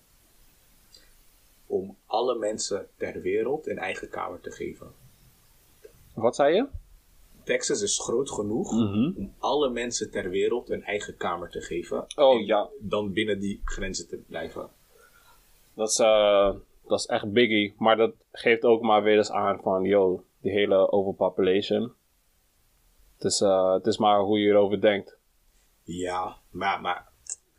om 1.66 1.96
alle 2.06 2.38
mensen 2.38 2.88
ter 2.96 3.20
wereld 3.20 3.66
een 3.66 3.78
eigen 3.78 4.08
kamer 4.08 4.40
te 4.40 4.50
geven? 4.50 4.92
Wat 6.14 6.36
zei 6.36 6.54
je? 6.54 6.66
Texas 7.46 7.82
is 7.82 7.98
groot 8.00 8.30
genoeg 8.30 8.72
Mhm. 8.72 9.12
om 9.16 9.34
alle 9.38 9.70
mensen 9.70 10.10
ter 10.10 10.30
wereld 10.30 10.70
een 10.70 10.82
eigen 10.84 11.16
kamer 11.16 11.50
te 11.50 11.60
geven. 11.60 12.04
Oh, 12.16 12.34
en 12.34 12.46
ja. 12.46 12.68
Dan 12.80 13.12
binnen 13.12 13.40
die 13.40 13.60
grenzen 13.64 14.08
te 14.08 14.16
blijven. 14.26 14.68
Dat 15.74 15.88
is, 15.88 15.98
eh, 15.98 16.54
dat 16.86 16.98
is 16.98 17.06
echt 17.06 17.32
biggie. 17.32 17.74
Maar 17.78 17.96
dat 17.96 18.14
geeft 18.32 18.64
ook 18.64 18.82
maar 18.82 19.02
weer 19.02 19.16
eens 19.16 19.30
aan 19.30 19.60
van, 19.62 19.82
yo, 19.82 20.24
die 20.40 20.52
hele 20.52 20.92
overpopulation. 20.92 21.92
Het 23.16 23.24
is, 23.24 23.40
eh, 23.40 23.72
het 23.72 23.86
is 23.86 23.98
maar 23.98 24.20
hoe 24.20 24.38
je 24.40 24.48
erover 24.50 24.80
denkt. 24.80 25.16
Ja, 25.82 26.36
maar, 26.50 26.80
maar 26.80 27.08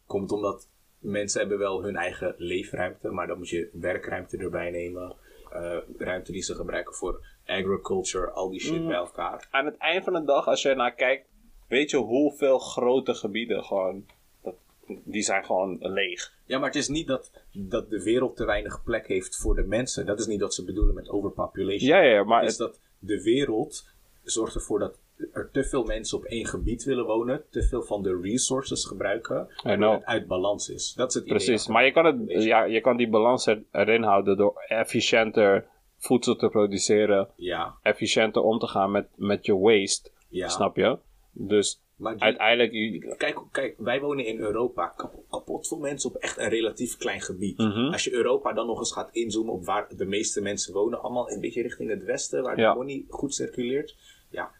komt 0.06 0.32
omdat 0.32 0.68
mensen 1.00 1.40
hebben 1.40 1.58
wel 1.58 1.84
hun 1.84 1.96
eigen 1.96 2.36
leefruimte, 2.38 3.10
maar 3.10 3.28
dan 3.28 3.38
moet 3.38 3.50
je 3.50 3.70
werkruimte 3.74 4.38
erbij 4.38 4.72
nemen. 4.72 5.16
eh, 5.52 5.78
ruimte 5.98 6.32
die 6.32 6.42
ze 6.42 6.56
gebruiken 6.56 6.94
voor 6.94 7.26
agriculture, 7.48 8.30
al 8.30 8.50
die 8.50 8.60
shit 8.60 8.80
Mm. 8.82 8.88
bij 8.88 8.96
elkaar. 8.96 9.48
Aan 9.52 9.66
het 9.66 9.78
eind 9.78 10.04
van 10.04 10.14
de 10.14 10.24
dag, 10.24 10.48
als 10.48 10.62
je 10.62 10.70
ernaar 10.70 10.94
kijkt, 10.94 11.28
weet 11.68 11.90
je 11.90 11.98
hoeveel 11.98 12.60
grote 12.60 13.14
gebieden 13.14 13.64
gewoon, 13.64 14.06
dat, 14.44 14.56
die 15.04 15.22
zijn 15.22 15.46
gewoon 15.46 15.78
leeg. 15.80 16.34
Ja, 16.46 16.58
maar 16.58 16.68
het 16.68 16.76
is 16.78 16.88
niet 16.88 17.08
dat, 17.08 17.32
dat 17.54 17.90
de 17.90 18.04
wereld 18.04 18.36
te 18.36 18.46
weinig 18.46 18.84
plek 18.84 19.08
heeft 19.08 19.36
voor 19.36 19.56
de 19.56 19.64
mensen. 19.64 20.06
Dat 20.06 20.20
is 20.20 20.26
niet 20.28 20.42
wat 20.42 20.54
ze 20.54 20.66
bedoelen 20.66 20.96
met 20.96 21.10
overpopulation. 21.10 21.90
Ja, 21.90 22.00
ja, 22.02 22.24
maar 22.24 22.42
Het 22.42 22.52
is 22.52 22.58
het, 22.58 22.68
dat 22.68 22.80
de 23.00 23.24
wereld 23.24 23.88
zorgt 24.24 24.56
ervoor 24.56 24.80
dat 24.80 25.00
er 25.34 25.50
te 25.52 25.64
veel 25.64 25.84
mensen 25.84 26.18
op 26.18 26.24
één 26.24 26.46
gebied 26.46 26.84
willen 26.84 27.06
wonen, 27.06 27.44
te 27.50 27.64
veel 27.64 27.84
van 27.84 28.04
de 28.04 28.20
resources 28.22 28.86
gebruiken, 28.86 29.48
know. 29.62 29.94
het 29.94 30.06
uit 30.06 30.28
balans 30.28 30.70
is. 30.70 30.94
Dat 30.94 31.08
is 31.10 31.14
het 31.14 31.24
idee 31.26 31.36
precies. 31.36 31.68
Maar 31.68 31.86
je 31.86 31.92
kan, 31.92 32.06
het, 32.06 32.44
ja, 32.44 32.64
je 32.64 32.82
kan 32.82 32.98
die 32.98 33.10
balans 33.10 33.46
er- 33.48 33.64
erin 33.72 34.04
houden 34.04 34.38
door 34.38 34.64
efficiënter 34.68 35.66
voedsel 35.98 36.36
te 36.36 36.50
produceren, 36.50 37.30
Ja, 37.36 37.76
efficiënter 37.82 38.42
om 38.42 38.60
te 38.60 38.68
gaan 38.68 38.92
met, 38.92 39.08
met 39.16 39.46
je 39.46 39.58
waste, 39.58 40.10
ja. 40.30 40.48
snap 40.48 40.76
je? 40.76 40.98
Dus 41.32 41.82
Maar 41.96 42.14
die- 42.14 42.22
uiteindelijk, 42.22 43.18
Kijk, 43.18 43.40
kijk, 43.52 43.76
wij 43.78 44.00
wonen 44.02 44.26
in 44.26 44.40
Europa. 44.40 44.88
Kapot, 44.88 45.24
kapot 45.30 45.68
veel 45.68 45.78
mensen 45.80 46.10
op 46.10 46.16
echt 46.16 46.38
een 46.38 46.50
relatief 46.50 46.98
klein 46.98 47.22
gebied. 47.22 47.58
Mhm. 47.58 47.92
Als 47.92 48.04
je 48.04 48.14
Europa 48.14 48.54
dan 48.54 48.68
nog 48.68 48.80
eens 48.80 48.92
gaat 48.94 49.10
inzoomen 49.12 49.54
op 49.54 49.66
waar 49.66 49.88
de 49.98 50.06
meeste 50.06 50.42
mensen 50.42 50.74
wonen, 50.74 51.02
allemaal 51.02 51.32
een 51.32 51.40
beetje 51.42 51.62
richting 51.62 51.90
het 51.90 52.04
westen, 52.04 52.44
waar 52.44 52.60
Ja. 52.60 52.72
de 52.72 52.78
money 52.78 53.06
goed 53.10 53.34
circuleert. 53.34 53.96
Ja, 54.30 54.52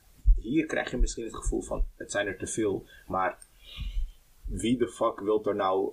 hier 0.42 0.66
krijg 0.66 0.92
je 0.92 0.98
misschien 0.98 1.24
het 1.24 1.36
gevoel 1.36 1.62
van, 1.62 1.86
het 1.96 2.12
zijn 2.12 2.28
er 2.28 2.38
te 2.38 2.48
veel. 2.48 2.86
Maar 3.08 3.38
wie 4.46 4.78
de 4.78 4.88
fuck 4.88 5.20
wil 5.20 5.46
er 5.46 5.56
nou 5.56 5.92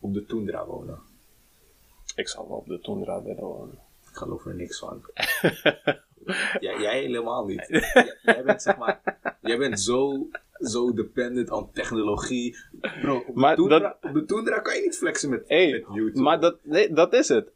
op 0.00 0.14
de 0.14 0.24
tundra 0.26 0.66
wonen? 0.66 0.98
ik 2.16 2.28
zal 2.28 2.48
wel 2.48 2.56
op 2.56 2.66
de 2.66 2.80
tundra 2.80 3.22
willen 3.22 3.42
wonen. 3.44 3.78
Ik 4.14 4.20
geloof 4.20 4.44
er 4.46 4.54
niks 4.54 4.78
van. 4.78 5.02
Ja, 6.60 6.80
jij 6.80 6.98
helemaal 7.00 7.44
niet. 7.44 7.66
Jij, 7.68 8.16
jij 8.22 8.42
bent 8.44 8.62
zeg 8.62 8.76
maar, 8.76 9.00
jij 9.42 9.58
bent 9.58 9.80
zo, 9.80 10.28
zo 10.58 10.92
dependent 10.94 11.50
aan 11.50 11.70
technologie. 11.72 12.56
Bro, 13.00 13.16
op, 13.26 13.34
Maar 13.34 13.56
de 13.56 13.62
tundra, 13.62 13.78
dat- 13.78 13.96
op 14.10 14.14
de 14.14 14.24
tundra 14.24 14.58
kan 14.58 14.74
je 14.76 14.80
niet 14.82 14.96
flexen 14.96 15.30
met, 15.30 15.44
Hey, 15.48 15.70
met 15.72 15.84
YouTube. 15.94 16.20
maar 16.20 16.40
dat, 16.40 16.56
nee, 16.62 16.92
dat 16.92 17.12
is 17.14 17.28
het. 17.28 17.50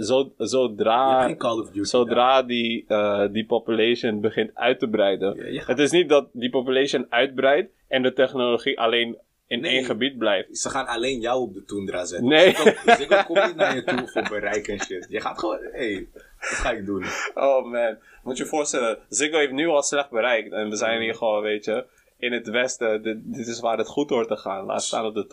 Zo, 0.00 0.32
zodra, 0.36 1.26
Duty. 1.28 1.82
zodra 1.82 2.42
die, 2.42 2.84
eh, 2.88 3.26
die 3.32 3.46
population 3.46 4.20
begint 4.20 4.50
uit 4.54 4.78
te 4.78 4.88
breiden. 4.88 5.34
Ja, 5.36 5.46
je 5.46 5.58
gaat- 5.58 5.66
Het 5.68 5.78
is 5.78 5.90
niet 5.90 6.08
dat 6.08 6.28
die 6.32 6.50
population 6.50 7.06
uitbreidt 7.08 7.72
en 7.88 8.02
de 8.02 8.12
technologie 8.12 8.80
alleen 8.80 9.18
in 9.50 9.60
Nee. 9.60 9.70
één 9.72 9.84
gebied 9.84 10.18
blijft. 10.18 10.58
Ze 10.58 10.70
gaan 10.70 10.86
alleen 10.86 11.20
jou 11.20 11.40
op 11.40 11.54
de 11.54 11.64
tundra 11.64 12.04
zetten. 12.04 12.28
Nee. 12.28 12.54
Ziggo, 12.54 12.94
Ziggo 12.94 13.22
komt 13.22 13.46
niet 13.46 13.56
naar 13.56 13.74
je 13.74 13.84
toe 13.84 14.08
voor 14.08 14.28
bereik 14.28 14.68
en 14.68 14.80
shit. 14.80 15.06
Je 15.08 15.20
gaat 15.20 15.38
gewoon, 15.38 15.58
hé, 15.62 15.92
hey, 15.92 16.08
wat 16.12 16.48
ga 16.48 16.70
ik 16.70 16.86
doen? 16.86 17.04
Oh 17.34 17.70
man, 17.70 17.98
moet 18.22 18.36
je 18.36 18.42
je 18.42 18.48
voorstellen, 18.48 18.98
Ziggo 19.08 19.38
heeft 19.38 19.52
nu 19.52 19.66
al 19.66 19.82
slecht 19.82 20.10
bereikt. 20.10 20.52
En 20.52 20.68
we 20.68 20.76
zijn 20.76 21.00
hier 21.00 21.14
gewoon, 21.14 21.42
weet 21.42 21.64
je, 21.64 21.84
in 22.18 22.32
het 22.32 22.48
westen. 22.48 23.02
Dit, 23.02 23.18
dit 23.22 23.46
is 23.46 23.60
waar 23.60 23.78
het 23.78 23.86
goed 23.86 24.10
hoort 24.10 24.28
te 24.28 24.36
gaan. 24.36 24.64
Laat 24.64 24.82
staan 24.82 25.04
op 25.04 25.14
de 25.14 25.26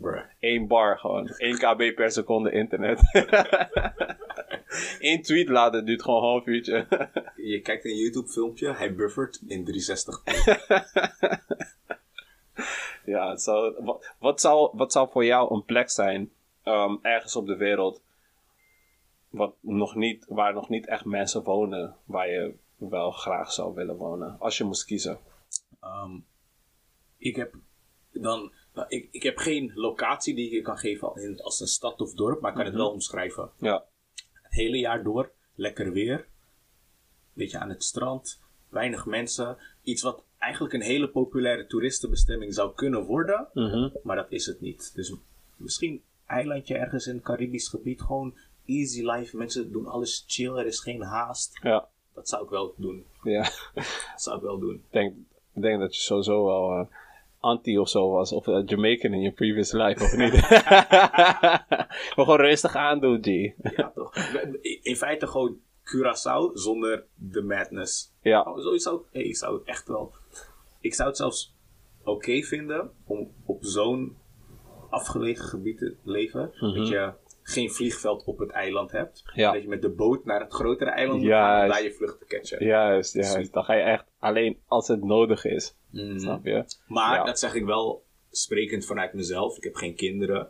bruh. 0.00 0.22
Eén 0.40 0.66
bar 0.66 0.98
gewoon. 0.98 1.28
1 1.28 1.58
kb 1.58 1.94
per 1.94 2.10
seconde 2.10 2.50
internet. 2.50 3.00
Eén 5.00 5.22
tweet 5.22 5.48
laden 5.48 5.84
duurt 5.84 6.02
gewoon 6.02 6.22
een 6.22 6.28
half 6.28 6.46
uurtje. 6.46 6.86
Je 7.36 7.60
kijkt 7.60 7.84
een 7.84 7.96
YouTube 7.96 8.28
filmpje, 8.28 8.72
hij 8.74 8.94
buffert 8.94 9.40
in 9.46 9.64
360. 9.64 10.22
ja, 13.04 13.30
het 13.30 13.42
zou, 13.42 13.84
wat, 13.84 14.14
wat, 14.18 14.40
zou, 14.40 14.70
wat 14.76 14.92
zou 14.92 15.10
voor 15.10 15.24
jou 15.24 15.54
een 15.54 15.64
plek 15.64 15.90
zijn, 15.90 16.32
ehm, 16.62 16.96
ergens 17.02 17.36
op 17.36 17.46
de 17.46 17.56
wereld, 17.56 18.02
wat 19.28 19.54
nog 19.60 19.94
niet, 19.94 20.24
waar 20.28 20.54
nog 20.54 20.68
niet 20.68 20.86
echt 20.86 21.04
mensen 21.04 21.42
wonen, 21.42 21.96
waar 22.04 22.28
je 22.30 22.54
wel 22.76 23.10
graag 23.10 23.52
zou 23.52 23.74
willen 23.74 23.96
wonen, 23.96 24.36
als 24.38 24.58
je 24.58 24.64
moest 24.64 24.84
kiezen? 24.84 25.18
Ehm, 25.80 26.18
ik 27.18 27.36
heb 27.36 27.54
dan, 28.12 28.52
nou, 28.74 28.86
ik, 28.88 29.08
ik 29.10 29.22
heb 29.22 29.36
geen 29.38 29.72
locatie 29.74 30.34
die 30.34 30.46
ik 30.46 30.52
je 30.52 30.62
kan 30.62 30.78
geven 30.78 31.14
in- 31.22 31.40
als 31.40 31.60
een 31.60 31.66
stad 31.66 32.00
of 32.00 32.14
dorp, 32.14 32.40
maar 32.40 32.50
ik 32.50 32.56
kan 32.56 32.66
het 32.66 32.74
wel 32.74 32.90
omschrijven. 32.90 33.50
Ja, 33.58 33.84
Het 34.42 34.52
hele 34.54 34.78
jaar 34.78 35.02
door, 35.02 35.32
lekker 35.54 35.92
weer, 35.92 36.28
beetje 37.32 37.58
aan 37.58 37.68
het 37.68 37.84
strand, 37.84 38.40
weinig 38.68 39.06
mensen. 39.06 39.58
Iets 39.82 40.02
wat 40.02 40.24
eigenlijk 40.42 40.74
een 40.74 40.82
hele 40.82 41.08
populaire 41.08 41.66
toeristenbestemming 41.66 42.54
zou 42.54 42.74
kunnen 42.74 43.04
worden, 43.04 43.48
mhm, 43.52 43.88
maar 44.02 44.16
dat 44.16 44.26
is 44.32 44.46
het 44.46 44.60
niet. 44.60 44.92
Dus 44.94 45.14
misschien 45.56 46.02
eilandje 46.26 46.76
ergens 46.76 47.06
in 47.06 47.14
het 47.14 47.24
Caribisch 47.24 47.68
gebied, 47.68 48.02
gewoon 48.02 48.34
easy 48.66 49.02
life. 49.06 49.36
Mensen 49.36 49.72
doen 49.72 49.86
alles 49.86 50.24
chill, 50.26 50.52
er 50.56 50.66
is 50.66 50.80
geen 50.80 51.02
haast. 51.02 51.58
ja, 51.62 51.88
Dat 52.14 52.28
zou 52.28 52.44
ik 52.44 52.50
wel 52.50 52.74
doen. 52.76 53.04
ja. 53.22 53.42
Dat 53.74 54.22
zou 54.22 54.36
ik 54.36 54.42
wel 54.42 54.58
doen. 54.58 54.74
Ik 54.74 54.82
denk, 54.92 55.14
ik 55.54 55.62
denk 55.62 55.80
dat 55.80 55.96
je 55.96 56.00
sowieso 56.02 56.44
wel. 56.44 56.70
eh, 56.70 56.86
anti 57.40 57.78
of 57.78 57.88
zo 57.88 58.10
was. 58.10 58.32
Of 58.32 58.46
uh, 58.46 58.62
Jamaican 58.66 59.12
in 59.12 59.20
je 59.20 59.32
previous 59.32 59.72
life, 59.72 60.04
of 60.04 60.16
niet? 60.16 60.32
maar 62.16 62.24
gewoon 62.24 62.40
rustig 62.40 62.76
aandoen, 62.76 63.18
G. 63.22 63.26
Ja, 63.76 63.92
toch. 63.94 64.16
In 64.82 64.96
feite 64.96 65.26
gewoon 65.26 65.56
Curaçao 65.84 66.52
zonder 66.54 67.04
de 67.14 67.42
madness. 67.42 68.12
Ja. 68.22 68.42
Oh, 68.42 68.58
zoiets 68.58 68.84
zou, 68.84 69.00
hey, 69.12 69.22
ik 69.22 69.36
zou 69.36 69.60
echt 69.64 69.88
wel... 69.88 70.12
Ik 70.82 70.94
zou 70.94 71.08
het 71.08 71.16
zelfs 71.16 71.54
oké 72.04 72.42
vinden 72.42 72.90
om 73.04 73.32
op 73.44 73.64
zo'n 73.64 74.16
afgelegen 74.90 75.44
gebied 75.44 75.78
te 75.78 75.96
leven. 76.04 76.52
Dat 76.60 76.88
je 76.88 77.12
geen 77.42 77.70
vliegveld 77.70 78.24
op 78.24 78.38
het 78.38 78.50
eiland 78.50 78.90
hebt. 78.92 79.22
Ja. 79.34 79.52
Dat 79.52 79.62
je 79.62 79.68
met 79.68 79.82
de 79.82 79.90
boot 79.90 80.24
naar 80.24 80.40
het 80.40 80.52
grotere 80.52 80.90
eiland 80.90 81.18
moet 81.18 81.28
Juist. 81.28 81.50
gaan 81.52 81.62
om 81.62 81.68
daar 81.70 81.82
je 81.82 81.92
vlucht 81.92 82.18
te 82.18 82.26
catchen. 82.26 82.64
Juist, 82.66 83.14
juist. 83.14 83.52
Dan 83.52 83.64
ga 83.64 83.74
je 83.74 83.82
echt 83.82 84.04
alleen 84.18 84.58
als 84.66 84.88
het 84.88 85.04
nodig 85.04 85.44
is. 85.44 85.76
Mhm. 85.90 86.18
Snap 86.18 86.44
je? 86.44 86.64
Maar 86.86 87.14
Ja. 87.14 87.24
dat 87.24 87.38
zeg 87.38 87.54
ik 87.54 87.64
wel 87.64 88.04
sprekend 88.30 88.86
vanuit 88.86 89.12
mezelf. 89.12 89.56
Ik 89.56 89.64
heb 89.64 89.74
geen 89.74 89.94
kinderen. 89.94 90.48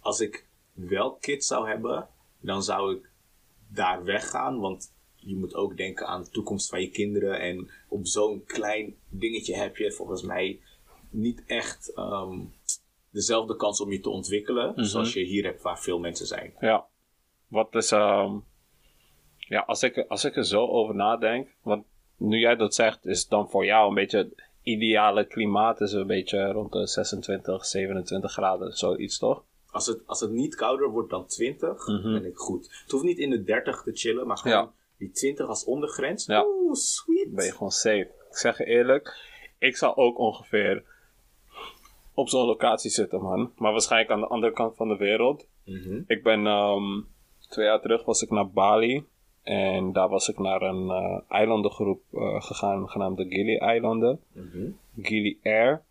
Als 0.00 0.20
ik 0.20 0.46
wel 0.72 1.14
kids 1.16 1.46
zou 1.46 1.68
hebben, 1.68 2.08
dan 2.40 2.62
zou 2.62 2.94
ik 2.96 3.10
daar 3.68 4.04
weggaan. 4.04 4.60
Want 4.60 4.93
je 5.26 5.36
moet 5.36 5.54
ook 5.54 5.76
denken 5.76 6.06
aan 6.06 6.22
de 6.22 6.30
toekomst 6.30 6.68
van 6.68 6.80
je 6.80 6.90
kinderen. 6.90 7.40
En 7.40 7.70
op 7.88 8.06
zo'n 8.06 8.44
klein 8.44 8.96
dingetje 9.08 9.54
heb 9.56 9.76
je 9.76 9.92
volgens 9.92 10.22
mij 10.22 10.60
niet 11.10 11.42
echt 11.46 11.92
ehm, 11.94 12.38
dezelfde 13.10 13.56
kans 13.56 13.80
om 13.80 13.92
je 13.92 14.00
te 14.00 14.10
ontwikkelen. 14.10 14.70
Mhm. 14.70 14.84
Zoals 14.84 15.12
je 15.12 15.20
hier 15.24 15.44
hebt 15.44 15.62
waar 15.62 15.78
veel 15.80 15.98
mensen 15.98 16.26
zijn. 16.26 16.54
Ja. 16.60 16.86
Wat 17.48 17.74
is, 17.74 17.92
ehm 17.92 18.36
ja, 19.38 19.60
als 19.60 19.82
ik, 19.82 20.04
als 20.08 20.24
ik 20.24 20.36
er 20.36 20.44
zo 20.46 20.66
over 20.66 20.94
nadenk, 20.94 21.48
want 21.62 21.84
nu 22.16 22.38
jij 22.38 22.56
dat 22.56 22.74
zegt, 22.74 23.06
is 23.06 23.28
dan 23.28 23.50
voor 23.50 23.64
jou 23.64 23.88
een 23.88 23.94
beetje 23.94 24.18
het 24.18 24.42
ideale 24.62 25.26
klimaat 25.26 25.80
is 25.80 25.92
een 25.92 26.06
beetje 26.06 26.52
rond 26.52 26.72
de 26.72 26.86
26, 26.86 27.64
27 27.66 28.32
graden, 28.32 28.72
zoiets 28.72 29.18
toch? 29.18 29.44
Als 29.70 29.86
het, 29.86 30.06
als 30.06 30.20
het 30.20 30.30
niet 30.30 30.54
kouder 30.54 30.90
wordt 30.90 31.10
dan 31.10 31.26
20, 31.26 31.86
Mhm. 31.86 32.12
ben 32.12 32.24
ik 32.24 32.36
goed. 32.36 32.78
Het 32.82 32.90
hoeft 32.90 33.04
niet 33.04 33.18
in 33.18 33.30
de 33.30 33.42
30 33.42 33.82
te 33.82 33.90
chillen, 33.92 34.26
maar 34.26 34.38
gewoon 34.38 34.56
Ja. 34.56 34.72
Die 35.04 35.12
20 35.12 35.48
als 35.48 35.64
ondergrens. 35.64 36.26
Ja. 36.26 36.44
Oeh, 36.46 36.74
sweet. 36.74 37.34
Ben 37.34 37.44
je 37.44 37.52
gewoon 37.52 37.70
safe. 37.70 38.10
Ik 38.30 38.36
zeg 38.36 38.58
je 38.58 38.64
eerlijk, 38.64 39.16
ik 39.58 39.76
zou 39.76 39.96
ook 39.96 40.18
ongeveer 40.18 40.84
op 42.14 42.28
zo'n 42.28 42.46
locatie 42.46 42.90
zitten, 42.90 43.22
man. 43.22 43.52
Maar 43.56 43.72
waarschijnlijk 43.72 44.10
aan 44.10 44.20
de 44.20 44.26
andere 44.26 44.52
kant 44.52 44.76
van 44.76 44.88
de 44.88 44.96
wereld. 44.96 45.46
Mhm. 45.64 46.02
Ik 46.06 46.22
ben 46.22 46.46
ehm, 46.46 47.00
twee 47.48 47.66
jaar 47.66 47.80
terug 47.80 48.04
was 48.04 48.22
ik 48.22 48.30
naar 48.30 48.50
Bali. 48.50 49.04
En 49.42 49.92
daar 49.92 50.08
was 50.08 50.28
ik 50.28 50.38
naar 50.38 50.62
een 50.62 50.90
eh 50.90 51.20
eilandengroep 51.28 52.02
eh, 52.12 52.42
gegaan, 52.42 52.88
genaamd 52.88 53.16
de 53.16 53.26
Gili-eilanden. 53.28 54.20
Mhm. 54.32 54.70
Gili 54.96 55.38
Air. 55.42 55.82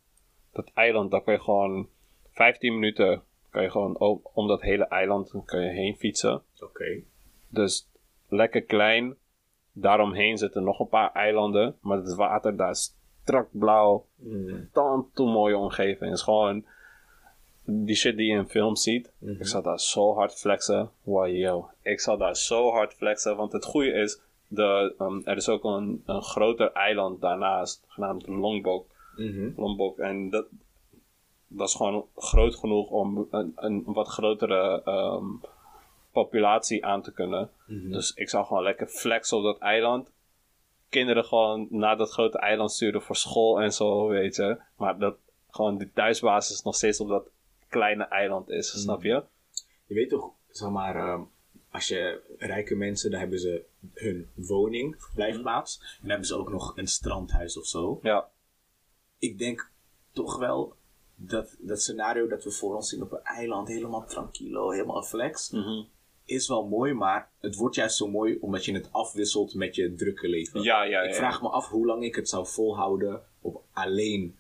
Dat 0.51 0.71
eiland, 0.73 1.11
daar 1.11 1.21
kan 1.21 1.33
je 1.33 1.39
gewoon 1.39 1.87
15 2.31 2.73
minuten 2.73 3.23
kan 3.49 3.63
je 3.63 3.69
gewoon 3.69 4.21
om 4.33 4.47
dat 4.47 4.61
hele 4.61 4.87
eiland 4.87 5.33
kan 5.45 5.61
je 5.61 5.69
heen 5.69 5.95
fietsen. 5.95 6.41
Oké. 6.61 7.01
Dus 7.49 7.87
lekker 8.35 8.61
klein. 8.61 9.15
Daaromheen 9.71 10.37
zitten 10.37 10.63
nog 10.63 10.79
een 10.79 10.87
paar 10.87 11.11
eilanden. 11.11 11.75
Maar 11.81 11.97
het 11.97 12.15
water 12.15 12.55
daar 12.55 12.69
is 12.69 12.95
strak 13.23 13.47
blauw. 13.51 14.05
Toe 15.13 15.31
mooie 15.31 15.57
omgeving. 15.57 16.09
Het 16.09 16.19
is 16.19 16.21
gewoon 16.21 16.65
die 17.65 17.95
shit 17.95 18.17
die 18.17 18.31
je 18.31 18.37
in 18.37 18.49
films 18.49 18.83
ziet. 18.83 19.11
Mhm. 19.17 19.31
Ik 19.31 19.47
zou 19.47 19.63
daar 19.63 19.79
zo 19.79 20.13
hard 20.13 20.33
flexen. 20.33 20.89
Wow, 21.03 21.27
yo. 21.27 21.69
Ik 21.81 21.99
zou 21.99 22.17
daar 22.17 22.35
zo 22.35 22.71
hard 22.71 22.93
flexen. 22.93 23.35
Want 23.35 23.51
het 23.51 23.65
goede 23.65 23.91
is, 23.91 24.21
de, 24.47 24.95
um, 24.99 25.21
er 25.25 25.37
is 25.37 25.49
ook 25.49 25.63
een, 25.63 26.03
een 26.05 26.21
groter 26.21 26.71
eiland 26.71 27.21
daarnaast. 27.21 27.83
Genaamd 27.87 28.27
Lombok. 28.27 28.85
Mhm. 29.15 29.49
Lombok. 29.55 29.97
En 29.97 30.29
dat, 30.29 30.45
dat 31.47 31.67
is 31.67 31.75
gewoon 31.75 32.05
groot 32.15 32.55
genoeg 32.55 32.89
om 32.89 33.27
een, 33.31 33.53
een 33.55 33.83
wat 33.85 34.07
grotere 34.07 34.81
ehm, 34.85 35.25
populatie 36.11 36.85
aan 36.85 37.01
te 37.01 37.13
kunnen. 37.13 37.49
Mhm. 37.81 37.91
Dus 37.91 38.13
ik 38.13 38.29
zou 38.29 38.45
gewoon 38.45 38.63
lekker 38.63 38.87
flexen 38.87 39.37
op 39.37 39.43
dat 39.43 39.57
eiland. 39.57 40.11
Kinderen 40.89 41.25
gewoon 41.25 41.67
naar 41.69 41.97
dat 41.97 42.11
grote 42.11 42.37
eiland 42.37 42.71
sturen 42.71 43.01
voor 43.01 43.15
school 43.15 43.61
en 43.61 43.73
zo, 43.73 44.07
weet 44.07 44.35
je. 44.35 44.57
Maar 44.77 44.99
dat 44.99 45.15
gewoon 45.49 45.77
die 45.77 45.91
thuisbasis 45.93 46.61
nog 46.61 46.75
steeds 46.75 46.99
op 46.99 47.07
dat 47.07 47.29
kleine 47.67 48.03
eiland 48.03 48.49
is, 48.49 48.81
snap 48.81 49.03
je? 49.03 49.23
Je 49.85 49.93
weet 49.93 50.09
toch, 50.09 50.31
zeg 50.49 50.69
maar, 50.69 50.95
ehm, 50.95 51.21
als 51.71 51.87
je 51.87 52.21
rijke 52.37 52.75
mensen, 52.75 53.11
dan 53.11 53.19
hebben 53.19 53.39
ze 53.39 53.63
hun 53.93 54.29
woning, 54.33 54.95
verblijfplaats. 54.97 55.79
En 55.79 55.97
dan 55.99 56.09
hebben 56.09 56.27
ze 56.27 56.35
ook 56.37 56.49
nog 56.49 56.77
een 56.77 56.87
strandhuis 56.87 57.57
of 57.57 57.65
zo. 57.65 57.99
Ja. 58.01 58.29
Ik 59.19 59.37
denk 59.37 59.71
toch 60.11 60.37
wel 60.37 60.75
dat 61.15 61.55
dat 61.59 61.81
scenario 61.81 62.27
dat 62.27 62.43
we 62.43 62.51
voor 62.51 62.75
ons 62.75 62.89
zien 62.89 63.01
op 63.01 63.11
een 63.11 63.23
eiland, 63.23 63.67
helemaal 63.67 64.05
tranquilo, 64.05 64.69
helemaal 64.69 65.03
flex, 65.03 65.49
Mhm. 65.51 65.83
Is 66.25 66.47
wel 66.47 66.67
mooi, 66.67 66.93
maar 66.93 67.29
het 67.39 67.55
wordt 67.55 67.75
juist 67.75 67.97
zo 67.97 68.07
mooi 68.07 68.37
omdat 68.41 68.65
je 68.65 68.73
het 68.73 68.89
afwisselt 68.91 69.53
met 69.53 69.75
je 69.75 69.93
drukke 69.95 70.27
leven. 70.27 70.61
Ja, 70.61 70.83
ja, 70.83 70.89
ja. 71.03 71.09
Ik 71.09 71.15
vraag 71.15 71.41
me 71.41 71.49
af 71.49 71.69
hoe 71.69 71.85
lang 71.85 72.03
ik 72.03 72.15
het 72.15 72.29
zou 72.29 72.47
volhouden 72.47 73.21
op 73.41 73.61
alleen 73.73 74.37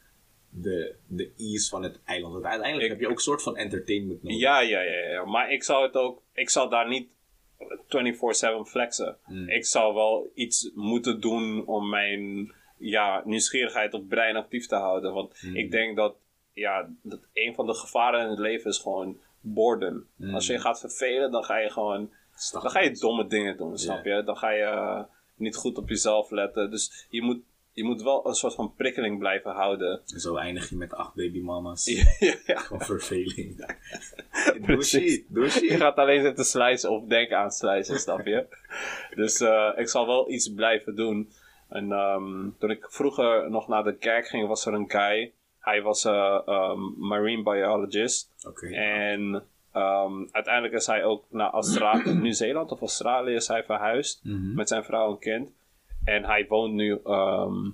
de, 0.49 0.95
de 1.07 1.31
ease 1.37 1.69
van 1.69 1.83
het 1.83 1.99
eiland. 2.05 2.33
Want 2.33 2.45
uiteindelijk 2.45 2.85
Ik- 2.85 2.91
heb 2.91 2.99
je 3.01 3.07
ook 3.07 3.15
een 3.17 3.21
soort 3.23 3.43
van 3.43 3.57
entertainment 3.57 4.23
nodig. 4.23 4.39
Ja, 4.39 4.59
ja, 4.59 4.81
ja, 4.81 5.09
ja. 5.09 5.25
Maar 5.25 5.51
ik 5.51 5.63
zou 5.63 5.83
het 5.85 5.95
ook, 5.95 6.21
ik 6.33 6.49
zou 6.49 6.69
daar 6.69 6.87
niet 6.87 7.07
24-7 7.87 8.65
flexen. 8.65 9.17
Hmm. 9.23 9.49
Ik 9.49 9.65
zou 9.65 9.93
wel 9.93 10.31
iets 10.33 10.71
moeten 10.75 11.19
doen 11.21 11.65
om 11.65 11.89
mijn 11.89 12.53
ja, 12.77 13.21
nieuwsgierigheid 13.25 13.93
of 13.93 14.07
brein 14.07 14.35
actief 14.35 14.67
te 14.67 14.75
houden. 14.75 15.13
Want 15.13 15.39
Hmm. 15.39 15.55
ik 15.55 15.71
denk 15.71 15.95
dat, 15.95 16.15
ja, 16.53 16.89
dat 17.01 17.19
een 17.33 17.53
van 17.55 17.65
de 17.65 17.73
gevaren 17.73 18.21
in 18.23 18.29
het 18.29 18.39
leven 18.39 18.69
is 18.69 18.77
gewoon 18.77 19.17
boredom. 19.43 20.05
Hmm. 20.17 20.33
Als 20.33 20.47
je 20.47 20.53
je 20.53 20.59
gaat 20.59 20.79
vervelen, 20.79 21.31
dan 21.31 21.43
ga 21.43 21.57
je 21.57 21.69
gewoon, 21.69 22.11
dan 22.51 22.69
ga 22.71 22.79
je 22.79 22.91
domme 22.91 23.27
dingen 23.27 23.57
doen, 23.57 23.77
snap 23.77 24.05
je? 24.05 24.23
Dan 24.25 24.37
ga 24.37 24.49
je 24.49 24.63
eh, 24.63 25.03
niet 25.35 25.55
goed 25.55 25.77
op 25.77 25.89
jezelf 25.89 26.31
letten. 26.31 26.71
Dus 26.71 27.07
je 27.09 27.21
moet, 27.21 27.41
je 27.71 27.83
moet 27.83 28.01
wel 28.01 28.27
een 28.27 28.33
soort 28.33 28.55
van 28.55 28.73
prikkeling 28.75 29.19
blijven 29.19 29.51
houden. 29.51 30.01
En 30.13 30.19
zo 30.19 30.35
eindig 30.35 30.69
je 30.69 30.75
met 30.75 30.93
acht 30.93 31.15
babymama's. 31.15 31.85
ja, 32.19 32.35
ja. 32.45 32.61
Van 32.61 32.81
verveling. 32.81 33.65
Precies. 34.61 35.23
Je 35.59 35.77
gaat 35.77 35.95
alleen 35.95 36.21
zitten 36.21 36.45
slicen 36.45 36.91
of 36.91 37.03
denken 37.05 37.37
aan 37.37 37.51
slicen, 37.51 37.99
snap 37.99 38.25
je? 38.25 38.47
Dus 39.15 39.39
eh, 39.39 39.71
ik 39.75 39.87
zal 39.87 40.07
wel 40.07 40.31
iets 40.31 40.53
blijven 40.53 40.95
doen. 40.95 41.31
En 41.69 41.91
ehm, 41.91 42.49
toen 42.59 42.69
ik 42.69 42.85
vroeger 42.89 43.49
nog 43.49 43.67
naar 43.67 43.83
de 43.83 43.97
kerk 43.97 44.27
ging, 44.27 44.47
was 44.47 44.65
er 44.65 44.73
een 44.73 44.91
guy. 44.91 45.33
Hij 45.63 45.81
was 45.81 46.05
eh, 46.05 46.39
ehm, 46.45 46.79
marine 46.97 47.43
biologist. 47.43 48.45
Oké. 48.47 48.67
En 48.67 49.43
ehm, 49.71 50.13
uiteindelijk 50.31 50.73
is 50.73 50.85
hij 50.87 51.03
ook 51.03 51.23
naar 51.29 51.49
Austra- 51.49 52.01
Nieuw-Zeeland 52.21 52.71
of 52.71 52.79
Australië 52.79 53.33
is 53.33 53.47
hij 53.47 53.63
verhuisd. 53.63 54.23
Mhm. 54.23 54.53
Met 54.53 54.67
zijn 54.67 54.83
vrouw 54.83 55.11
en 55.11 55.19
kind. 55.19 55.51
En 56.03 56.23
hij 56.23 56.45
woont 56.47 56.73
nu... 56.73 56.99
ehm, 57.05 57.69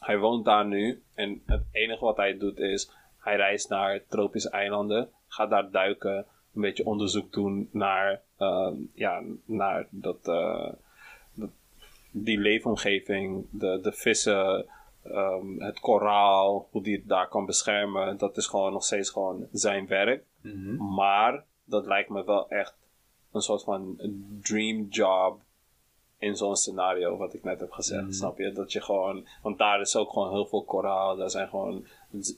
hij 0.00 0.18
woont 0.18 0.44
daar 0.44 0.66
nu. 0.66 1.02
En 1.14 1.42
het 1.46 1.62
enige 1.72 2.04
wat 2.04 2.16
hij 2.16 2.38
doet 2.38 2.58
is... 2.58 2.90
Hij 3.18 3.36
reist 3.36 3.68
naar 3.68 4.00
tropische 4.08 4.50
eilanden. 4.50 5.08
Gaat 5.28 5.50
daar 5.50 5.70
duiken. 5.70 6.16
Een 6.54 6.60
beetje 6.60 6.84
onderzoek 6.86 7.32
doen 7.32 7.68
naar... 7.72 8.20
ehm, 8.38 8.74
ja, 8.94 9.22
naar 9.44 9.86
dat... 9.90 10.28
eh, 10.28 10.68
dat- 11.34 11.50
die 12.10 12.38
leefomgeving. 12.38 13.46
De, 13.50 13.78
de 13.82 13.92
vissen... 13.92 14.66
ehm, 15.10 15.60
het 15.60 15.80
koraal. 15.80 16.68
Hoe 16.70 16.82
die 16.82 16.96
het 16.96 17.08
daar 17.08 17.28
kan 17.28 17.46
beschermen. 17.46 18.18
Dat 18.18 18.36
is 18.36 18.46
gewoon 18.46 18.72
nog 18.72 18.84
steeds 18.84 19.10
gewoon 19.10 19.48
zijn 19.52 19.86
werk. 19.86 20.24
Mhm. 20.42 20.94
Maar 20.94 21.44
dat 21.64 21.86
lijkt 21.86 22.08
me 22.08 22.24
wel 22.24 22.48
echt 22.48 22.76
een 23.32 23.40
soort 23.40 23.62
van 23.62 24.00
dream 24.42 24.86
job 24.90 25.40
in 26.18 26.36
zo'n 26.36 26.56
scenario 26.56 27.16
wat 27.16 27.34
ik 27.34 27.44
net 27.44 27.60
heb 27.60 27.72
gezegd. 27.72 28.02
Mhm. 28.02 28.12
Snap 28.12 28.38
je? 28.38 28.52
Dat 28.52 28.72
je 28.72 28.82
gewoon, 28.82 29.26
want 29.42 29.58
daar 29.58 29.80
is 29.80 29.96
ook 29.96 30.12
gewoon 30.12 30.30
heel 30.30 30.46
veel 30.46 30.64
koraal. 30.64 31.16
Daar 31.16 31.30
zijn 31.30 31.48
gewoon 31.48 31.86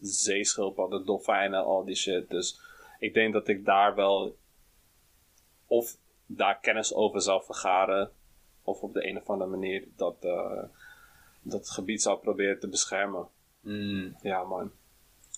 zeeschildpadden, 0.00 1.06
dolfijnen, 1.06 1.64
al 1.64 1.84
die 1.84 1.94
shit. 1.94 2.30
Dus 2.30 2.60
ik 2.98 3.14
denk 3.14 3.32
dat 3.32 3.48
ik 3.48 3.64
daar 3.64 3.94
wel 3.94 4.36
of 5.66 5.96
daar 6.26 6.60
kennis 6.60 6.94
over 6.94 7.20
zou 7.20 7.44
vergaren. 7.44 8.10
Of 8.62 8.82
op 8.82 8.92
de 8.92 9.08
een 9.08 9.16
of 9.16 9.30
andere 9.30 9.50
manier 9.50 9.88
dat, 9.96 10.16
eh, 10.20 10.62
dat 11.42 11.70
gebied 11.70 12.02
zou 12.02 12.18
proberen 12.20 12.60
te 12.60 12.68
beschermen. 12.68 13.28
Mm, 13.60 14.16
Ja, 14.22 14.42
man. 14.44 14.72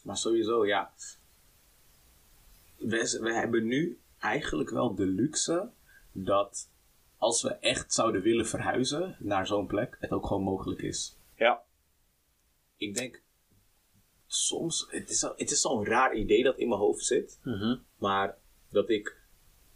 maar 0.02 0.16
sowieso, 0.16 0.66
ja. 0.66 0.92
We, 2.78 3.18
we 3.22 3.32
hebben 3.34 3.66
nu 3.66 4.00
eigenlijk 4.18 4.70
wel 4.70 4.94
de 4.94 5.06
luxe 5.06 5.70
dat 6.12 6.70
als 7.16 7.42
we 7.42 7.50
echt 7.50 7.92
zouden 7.94 8.22
willen 8.22 8.46
verhuizen 8.46 9.16
naar 9.18 9.46
zo'n 9.46 9.66
plek, 9.66 9.96
het 10.00 10.10
ook 10.10 10.26
gewoon 10.26 10.42
mogelijk 10.42 10.82
is. 10.82 11.16
Ja. 11.36 11.62
Ik 12.76 12.94
denk 12.94 13.22
soms, 14.26 14.86
het 14.90 15.10
is, 15.10 15.20
het 15.22 15.50
is 15.50 15.60
zo'n 15.60 15.84
raar 15.84 16.14
idee 16.14 16.42
dat 16.42 16.58
in 16.58 16.68
mijn 16.68 16.80
hoofd 16.80 17.04
zit, 17.04 17.38
Mhm. 17.42 17.76
maar 17.96 18.38
dat 18.70 18.90
ik 18.90 19.16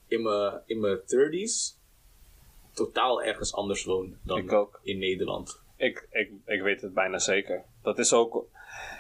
in 0.07 0.23
mijn, 0.23 0.63
in 0.67 0.81
mijn 0.81 0.99
30s 1.07 1.79
totaal 2.73 3.23
ergens 3.23 3.55
anders 3.55 3.85
woon 3.85 4.19
dan 4.23 4.39
Ik 4.39 4.53
ook. 4.53 4.81
in 4.83 4.99
Nederland. 4.99 5.63
Ik, 5.77 6.07
ik, 6.11 6.31
ik 6.45 6.63
weet 6.63 6.81
het 6.81 6.95
bijna 6.95 7.19
zeker. 7.19 7.63
Dat 7.83 7.99
is 7.99 8.13
ook. 8.13 8.47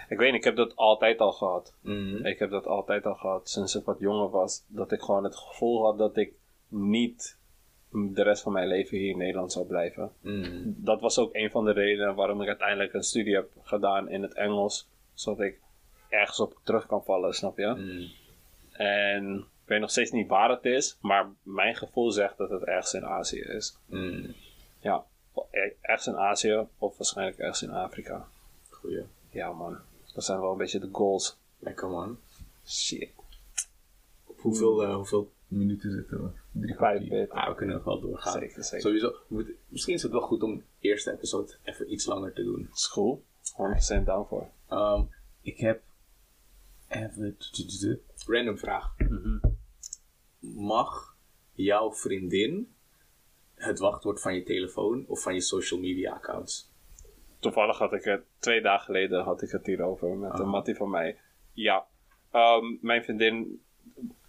Ik 0.08 0.18
weet 0.18 0.28
niet, 0.30 0.38
ik 0.38 0.44
heb 0.44 0.56
dat 0.56 0.76
altijd 0.76 1.20
al 1.20 1.32
gehad. 1.32 1.74
Mhm. 1.80 2.26
Ik 2.26 2.38
heb 2.38 2.50
dat 2.50 2.66
altijd 2.66 3.06
al 3.06 3.14
gehad 3.14 3.48
sinds 3.48 3.74
ik 3.74 3.84
wat 3.84 3.98
jonger 3.98 4.30
was. 4.30 4.64
Dat 4.66 4.92
ik 4.92 5.00
gewoon 5.00 5.24
het 5.24 5.36
gevoel 5.36 5.84
had 5.84 5.98
dat 5.98 6.16
ik 6.16 6.32
niet 6.68 7.38
de 7.88 8.22
rest 8.22 8.42
van 8.42 8.52
mijn 8.52 8.68
leven 8.68 8.98
hier 8.98 9.10
in 9.10 9.18
Nederland 9.18 9.52
zou 9.52 9.66
blijven. 9.66 10.12
Mhm. 10.20 10.62
Dat 10.64 11.00
was 11.00 11.18
ook 11.18 11.34
een 11.34 11.50
van 11.50 11.64
de 11.64 11.72
redenen 11.72 12.14
waarom 12.14 12.42
ik 12.42 12.48
uiteindelijk 12.48 12.92
een 12.92 13.02
studie 13.02 13.34
heb 13.34 13.50
gedaan 13.62 14.08
in 14.08 14.22
het 14.22 14.34
Engels. 14.34 14.88
Zodat 15.14 15.46
ik 15.46 15.60
ergens 16.08 16.40
op 16.40 16.58
terug 16.62 16.86
kan 16.86 17.04
vallen, 17.04 17.34
snap 17.34 17.58
je? 17.58 17.66
Mhm. 17.66 18.04
En 18.82 19.36
ik 19.38 19.68
weet 19.72 19.80
nog 19.80 19.90
steeds 19.90 20.10
niet 20.10 20.28
waar 20.28 20.50
het 20.50 20.64
is, 20.64 20.98
maar 21.00 21.30
mijn 21.42 21.74
gevoel 21.74 22.10
zegt 22.10 22.36
dat 22.36 22.50
het 22.50 22.62
ergens 22.62 22.94
in 22.94 23.06
Azië 23.06 23.40
is. 23.40 23.78
Ja, 24.80 25.04
ergens 25.80 26.06
in 26.06 26.16
Azië 26.16 26.66
of 26.78 26.96
waarschijnlijk 26.96 27.38
ergens 27.38 27.62
in 27.62 27.70
Afrika. 27.70 28.28
Goeie. 28.68 29.04
Ja 29.30 29.52
man, 29.52 29.78
dat 30.14 30.24
zijn 30.24 30.40
wel 30.40 30.52
een 30.52 30.58
beetje 30.58 30.78
de 30.78 30.88
goals. 30.92 31.36
Lekker 31.58 31.88
man. 31.88 32.18
Shit. 32.66 33.10
Op 34.24 34.40
hoeveel, 34.40 34.82
eh, 34.82 34.94
hoeveel 34.94 35.32
minuten 35.48 35.92
zitten 35.92 36.22
we? 36.22 36.60
Drie 36.60 36.74
Vijf. 36.74 37.30
Ah, 37.30 37.48
we 37.48 37.54
kunnen 37.54 37.74
nog 37.74 37.84
wel 37.84 38.00
doorgaan. 38.00 38.32
Zeker, 38.32 38.64
zeker. 38.64 38.80
Sowieso, 38.80 39.14
misschien 39.68 39.94
is 39.94 40.02
het 40.02 40.12
wel 40.12 40.20
goed 40.20 40.42
om 40.42 40.56
de 40.56 40.62
eerste 40.78 41.12
episode 41.12 41.54
even 41.64 41.92
iets 41.92 42.06
langer 42.06 42.32
te 42.32 42.42
doen. 42.42 42.68
Is 42.74 42.88
cool. 42.88 43.24
100% 43.52 44.06
down 44.06 44.26
voor. 44.28 44.50
Ehm, 44.68 45.02
ik 45.40 45.58
heb 45.58 45.82
even... 46.88 47.36
Random 48.26 48.58
vraag. 48.58 48.94
Mhm. 48.98 49.38
Mag 50.38 51.16
jouw 51.52 51.94
vriendin 51.94 52.74
het 53.56 53.78
wachtwoord 53.78 54.20
van 54.20 54.34
je 54.34 54.42
telefoon 54.42 55.04
of 55.08 55.22
van 55.22 55.34
je 55.34 55.40
social 55.40 55.80
media 55.80 56.12
accounts? 56.12 56.70
Toevallig 57.38 57.78
had 57.78 57.92
ik 57.92 58.04
het 58.04 58.22
twee 58.38 58.60
dagen 58.60 58.84
geleden 58.84 59.22
had 59.22 59.42
ik 59.42 59.50
het 59.50 59.66
hierover 59.66 60.08
met 60.08 60.38
een 60.38 60.48
mattie 60.48 60.74
van 60.74 60.90
mij. 60.90 61.18
Ja, 61.52 61.86
Ehm, 62.36 62.76
mijn 62.80 63.04
vriendin, 63.04 63.60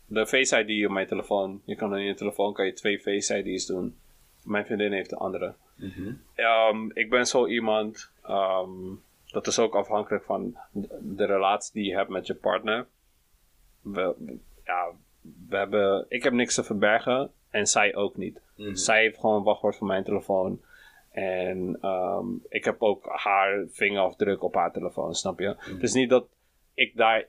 de 0.05 0.28
Face 0.28 0.65
ID 0.65 0.86
op 0.86 0.91
mijn 0.91 1.07
telefoon, 1.07 1.61
je 1.65 1.75
kan 1.75 1.97
in 1.97 2.03
je 2.03 2.13
telefoon 2.13 2.53
kan 2.53 2.65
je 2.65 2.73
twee 2.73 2.99
Face 2.99 3.43
ID's 3.43 3.65
doen. 3.65 3.97
Mijn 4.43 4.65
vriendin 4.65 4.91
heeft 4.91 5.09
de 5.09 5.15
andere. 5.15 5.53
Mhm. 5.75 6.13
Ehm, 6.34 6.89
ik 6.93 7.09
ben 7.09 7.28
zo 7.28 7.47
iemand, 7.47 8.11
ehm, 8.23 8.69
dat 9.25 9.47
is 9.47 9.59
ook 9.59 9.75
afhankelijk 9.75 10.23
van 10.23 10.57
de, 10.71 10.99
de 11.01 11.25
relatie 11.25 11.73
die 11.73 11.89
je 11.89 11.95
hebt 11.95 12.09
met 12.09 12.28
je 12.28 12.36
partner. 12.36 12.88
We, 13.82 14.38
ja, 14.65 14.91
we 15.49 15.57
hebben, 15.57 16.05
ik 16.09 16.23
heb 16.23 16.34
niks 16.34 16.55
te 16.55 16.63
verbergen 16.63 17.32
en 17.49 17.67
zij 17.67 17.95
ook 17.95 18.17
niet. 18.17 18.41
Mhm. 18.55 18.75
Zij 18.75 19.01
heeft 19.01 19.19
gewoon 19.19 19.35
een 19.35 19.43
wachtwoord 19.43 19.75
van 19.75 19.87
mijn 19.87 20.03
telefoon. 20.03 20.61
En 21.11 21.77
ehm, 21.81 22.25
ik 22.49 22.63
heb 22.65 22.81
ook 22.81 23.05
haar 23.05 23.65
vingerafdruk 23.69 24.43
op 24.43 24.55
haar 24.55 24.71
telefoon, 24.71 25.15
snap 25.15 25.39
je? 25.39 25.55
Het 25.59 25.83
is 25.83 25.93
niet 25.93 26.09
dat 26.09 26.25
ik 26.73 26.95
daar 26.97 27.27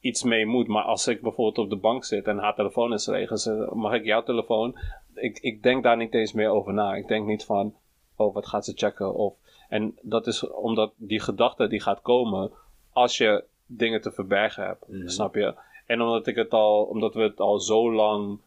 iets 0.00 0.22
mee 0.22 0.46
moet, 0.46 0.66
maar 0.68 0.82
als 0.82 1.06
ik 1.06 1.20
bijvoorbeeld 1.20 1.58
op 1.58 1.70
de 1.70 1.76
bank 1.80 2.04
zit 2.04 2.26
en 2.26 2.38
haar 2.38 2.54
telefoon 2.54 2.92
is 2.92 3.06
leeg, 3.06 3.30
en 3.30 3.38
ze, 3.38 3.70
mag 3.72 3.92
ik 3.94 4.04
jouw 4.04 4.22
telefoon? 4.22 4.78
Ik, 5.14 5.38
ik 5.38 5.62
denk 5.62 5.82
daar 5.82 5.96
niet 5.96 6.14
eens 6.14 6.32
meer 6.32 6.48
over 6.48 6.72
na. 6.72 6.94
Ik 6.94 7.08
denk 7.08 7.26
niet 7.26 7.44
van, 7.44 7.74
oh, 8.16 8.34
wat 8.34 8.46
gaat 8.46 8.64
ze 8.64 8.72
checken? 8.76 9.14
Of, 9.14 9.34
en 9.68 9.98
dat 10.02 10.26
is 10.26 10.48
omdat 10.48 10.92
die 10.96 11.20
gedachte 11.20 11.68
die 11.68 11.80
gaat 11.80 12.02
komen 12.02 12.50
als 12.92 13.16
je 13.16 13.44
dingen 13.66 14.00
te 14.00 14.12
verbergen 14.12 14.64
hebt, 14.64 14.88
Mhm. 14.88 15.08
snap 15.08 15.34
je? 15.34 15.54
En 15.86 16.00
omdat, 16.00 16.26
ik 16.26 16.36
het 16.36 16.50
al, 16.52 16.84
omdat 16.84 17.14
we 17.14 17.22
het 17.22 17.40
al 17.40 17.58
zo 17.60 17.92
lang 17.92 18.38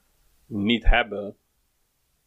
niet 0.46 0.86
hebben, 0.86 1.36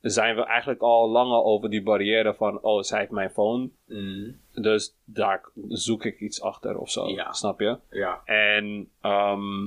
zijn 0.01 0.37
we 0.37 0.45
eigenlijk 0.45 0.81
al 0.83 1.09
langer 1.11 1.43
over 1.43 1.71
die 1.71 1.83
barrière 1.83 2.35
van, 2.35 2.63
oh, 2.63 2.83
zij 2.83 2.99
heeft 2.99 3.11
mijn 3.11 3.31
phone, 3.31 3.71
Mhm. 3.87 4.31
dus 4.53 4.97
daar 5.05 5.49
zoek 5.69 6.05
ik 6.05 6.21
iets 6.21 6.41
achter 6.43 6.79
of 6.79 6.91
zo, 6.91 7.07
Ja. 7.09 7.33
snap 7.33 7.61
je? 7.61 7.79
Ja, 7.91 8.21
En 8.25 8.91
ehm, 9.01 9.67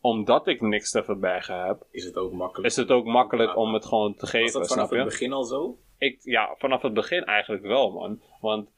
omdat 0.00 0.46
ik 0.46 0.60
niks 0.60 0.90
te 0.90 1.04
verbergen 1.04 1.64
heb, 1.66 1.86
is 1.90 2.04
het 2.04 2.16
ook 2.16 2.32
makkelijk. 2.32 2.68
is 2.68 2.76
het 2.76 2.90
ook 2.90 3.04
makkelijk 3.04 3.50
Ja. 3.50 3.56
om 3.56 3.74
het 3.74 3.84
gewoon 3.86 4.14
te 4.14 4.20
Was 4.20 4.30
geven, 4.30 4.52
dat 4.60 4.68
vanaf 4.68 4.86
snap 4.86 4.90
je? 4.90 4.96
het 5.04 5.08
begin 5.08 5.32
al 5.32 5.44
zo? 5.44 5.78
ik, 5.98 6.20
ja, 6.22 6.54
vanaf 6.58 6.82
het 6.82 6.94
begin 6.94 7.24
eigenlijk 7.24 7.62
wel, 7.64 7.90
man. 7.92 8.20
Want 8.40 8.68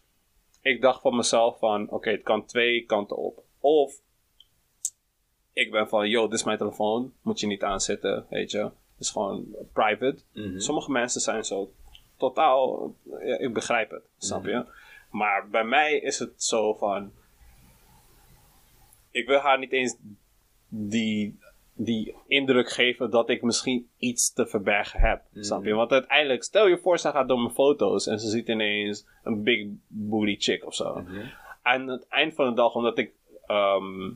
ik 0.62 0.80
dacht 0.80 1.00
van 1.00 1.16
mezelf 1.16 1.58
van, 1.58 1.90
oké, 1.90 2.10
het 2.10 2.22
kan 2.22 2.44
twee 2.46 2.84
kanten 2.84 3.16
op. 3.16 3.42
Of 3.60 3.94
ik 5.52 5.70
ben 5.70 5.88
van, 5.88 6.08
yo, 6.08 6.22
dit 6.28 6.38
is 6.38 6.44
mijn 6.44 6.58
telefoon, 6.58 7.12
moet 7.22 7.40
je 7.40 7.46
niet 7.46 7.62
aanzetten, 7.62 8.26
weet 8.30 8.50
je. 8.50 8.70
Is 8.98 9.10
gewoon 9.10 9.46
private. 9.72 10.18
Mhm. 10.32 10.58
Sommige 10.58 10.90
mensen 10.90 11.20
zijn 11.20 11.44
zo 11.44 11.72
totaal, 12.16 12.94
ja, 13.20 13.38
ik 13.38 13.52
begrijp 13.52 13.90
het, 13.90 14.02
snap 14.18 14.44
je. 14.44 14.64
Maar 15.10 15.48
bij 15.48 15.64
mij 15.64 15.98
is 15.98 16.18
het 16.18 16.42
zo 16.42 16.74
van, 16.74 17.12
ik 19.10 19.26
wil 19.26 19.38
haar 19.38 19.58
niet 19.58 19.72
eens 19.72 19.96
die, 20.68 21.38
die 21.72 22.14
indruk 22.26 22.70
geven 22.70 23.10
dat 23.10 23.30
ik 23.30 23.42
misschien 23.42 23.88
iets 23.98 24.32
te 24.32 24.46
verbergen 24.46 25.00
heb, 25.00 25.22
snap 25.34 25.64
je. 25.64 25.74
Want 25.74 25.92
uiteindelijk, 25.92 26.42
stel 26.42 26.66
je 26.66 26.78
voor, 26.78 26.98
ze 26.98 27.10
gaat 27.10 27.28
door 27.28 27.40
mijn 27.40 27.54
foto's 27.54 28.06
en 28.06 28.20
ze 28.20 28.28
ziet 28.28 28.48
ineens 28.48 29.06
een 29.22 29.42
big 29.42 29.66
booty 29.86 30.36
chick 30.38 30.66
of 30.66 30.74
zo. 30.74 31.00
Mhm. 31.00 31.26
Aan 31.62 31.88
het 31.88 32.08
eind 32.08 32.34
van 32.34 32.48
de 32.48 32.54
dag, 32.54 32.74
omdat 32.74 32.98
ik 32.98 33.12
ehm, 33.46 34.10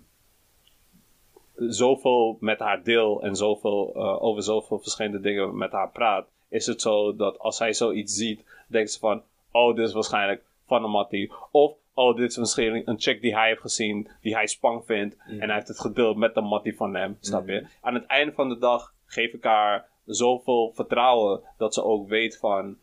zoveel 1.68 2.36
met 2.40 2.58
haar 2.58 2.82
deel 2.82 3.22
en 3.22 3.36
zoveel, 3.36 3.92
eh, 3.94 4.22
over 4.22 4.42
zoveel 4.42 4.78
verschillende 4.78 5.20
dingen 5.20 5.56
met 5.56 5.72
haar 5.72 5.90
praat, 5.90 6.26
is 6.48 6.66
het 6.66 6.80
zo 6.80 7.16
dat 7.16 7.38
als 7.38 7.56
zij 7.56 7.72
zoiets 7.72 8.14
ziet, 8.14 8.44
denkt 8.66 8.92
ze 8.92 8.98
van, 8.98 9.22
oh, 9.50 9.76
dit 9.76 9.86
is 9.86 9.92
waarschijnlijk 9.92 10.44
van 10.66 10.84
een 10.84 10.90
mattie. 10.90 11.32
Of, 11.50 11.72
oh, 11.94 12.16
dit 12.16 12.30
is 12.30 12.36
misschien 12.36 12.82
een 12.84 13.00
chick 13.00 13.20
die 13.20 13.36
hij 13.36 13.48
heeft 13.48 13.60
gezien, 13.60 14.08
die 14.20 14.34
hij 14.34 14.46
spang 14.46 14.84
vindt, 14.84 15.16
en 15.26 15.40
hij 15.40 15.54
heeft 15.54 15.68
het 15.68 15.80
gedeeld 15.80 16.16
met 16.16 16.34
de 16.34 16.40
mattie 16.40 16.76
van 16.76 16.94
hem, 16.94 17.16
snap 17.20 17.48
je? 17.48 17.66
Aan 17.80 17.94
het 17.94 18.06
einde 18.06 18.32
van 18.32 18.48
de 18.48 18.58
dag 18.58 18.94
geef 19.04 19.32
ik 19.32 19.44
haar 19.44 19.88
zoveel 20.04 20.72
vertrouwen, 20.74 21.40
dat 21.58 21.74
ze 21.74 21.84
ook 21.84 22.08
weet 22.08 22.38
van, 22.38 22.76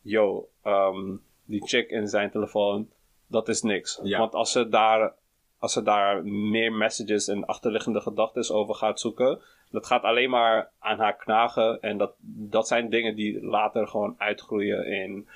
yo, 0.00 0.48
ehm, 0.62 1.16
die 1.44 1.66
chick 1.66 1.90
in 1.90 2.08
zijn 2.08 2.30
telefoon, 2.30 2.90
dat 3.26 3.48
is 3.48 3.62
niks. 3.62 4.00
Ja. 4.02 4.18
Want 4.18 4.34
als 4.34 4.52
ze 4.52 4.68
daar 4.68 5.14
als 5.58 5.72
ze 5.72 5.82
daar 5.82 6.24
meer 6.24 6.72
messages 6.72 7.28
en 7.28 7.44
achterliggende 7.44 8.00
gedachten 8.00 8.54
over 8.54 8.74
gaat 8.74 9.00
zoeken, 9.00 9.40
dat 9.70 9.86
gaat 9.86 10.02
alleen 10.02 10.30
maar 10.30 10.70
aan 10.78 10.98
haar 10.98 11.16
knagen. 11.16 11.80
En 11.80 11.98
dat, 11.98 12.14
dat 12.20 12.68
zijn 12.68 12.90
dingen 12.90 13.16
die 13.16 13.44
later 13.44 13.86
gewoon 13.88 14.14
uitgroeien 14.18 14.86
in, 14.86 15.28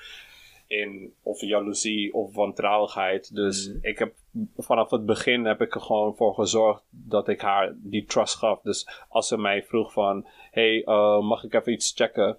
in 0.67 1.13
of 1.23 1.41
jaloezie 1.41 2.13
of 2.13 2.35
wantrouwigheid. 2.35 3.35
Dus 3.35 3.67
Mhm. 3.67 3.77
ik 3.81 3.99
heb 3.99 4.13
vanaf 4.57 4.89
het 4.89 5.05
begin 5.05 5.45
heb 5.45 5.61
ik 5.61 5.75
er 5.75 5.81
gewoon 5.81 6.15
voor 6.15 6.33
gezorgd 6.33 6.83
dat 6.89 7.27
ik 7.27 7.41
haar 7.41 7.73
die 7.77 8.05
trust 8.05 8.35
gaf. 8.35 8.61
Dus 8.61 9.05
als 9.09 9.27
ze 9.27 9.37
mij 9.37 9.63
vroeg 9.63 9.93
van, 9.93 10.27
hey, 10.51 10.83
eh, 10.83 11.19
mag 11.21 11.43
ik 11.43 11.53
even 11.53 11.71
iets 11.73 11.91
checken? 11.95 12.37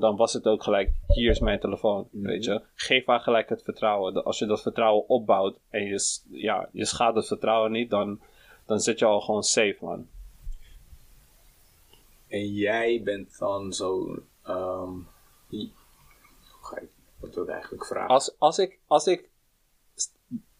Dan 0.00 0.16
was 0.16 0.32
het 0.32 0.46
ook 0.46 0.62
gelijk, 0.62 0.90
hier 1.06 1.30
is 1.30 1.38
mijn 1.40 1.60
telefoon, 1.60 2.08
weet 2.10 2.44
je. 2.44 2.62
Geef 2.74 3.06
haar 3.06 3.20
gelijk 3.20 3.48
het 3.48 3.62
vertrouwen. 3.62 4.24
Als 4.24 4.38
je 4.38 4.46
dat 4.46 4.62
vertrouwen 4.62 5.08
opbouwt 5.08 5.58
en 5.70 5.84
je, 5.84 6.18
ja, 6.30 6.68
je 6.72 6.84
schaadt 6.84 7.16
het 7.16 7.26
vertrouwen 7.26 7.72
niet, 7.72 7.90
dan, 7.90 8.20
dan 8.66 8.80
zit 8.80 8.98
je 8.98 9.04
al 9.04 9.20
gewoon 9.20 9.42
safe, 9.42 9.76
man. 9.80 10.06
En 12.28 12.46
jij 12.52 13.00
bent 13.04 13.38
dan 13.38 13.72
zo. 13.72 14.18
ehm 14.44 14.90
hoe 15.48 15.68
ga 16.60 16.78
ik 16.78 16.88
wat 17.20 17.34
wil 17.34 17.44
ik 17.44 17.50
eigenlijk 17.50 17.86
vragen? 17.86 18.08
Als, 18.08 18.34
als 18.38 18.58
ik, 18.58 18.78
als 18.86 19.06
ik, 19.06 19.28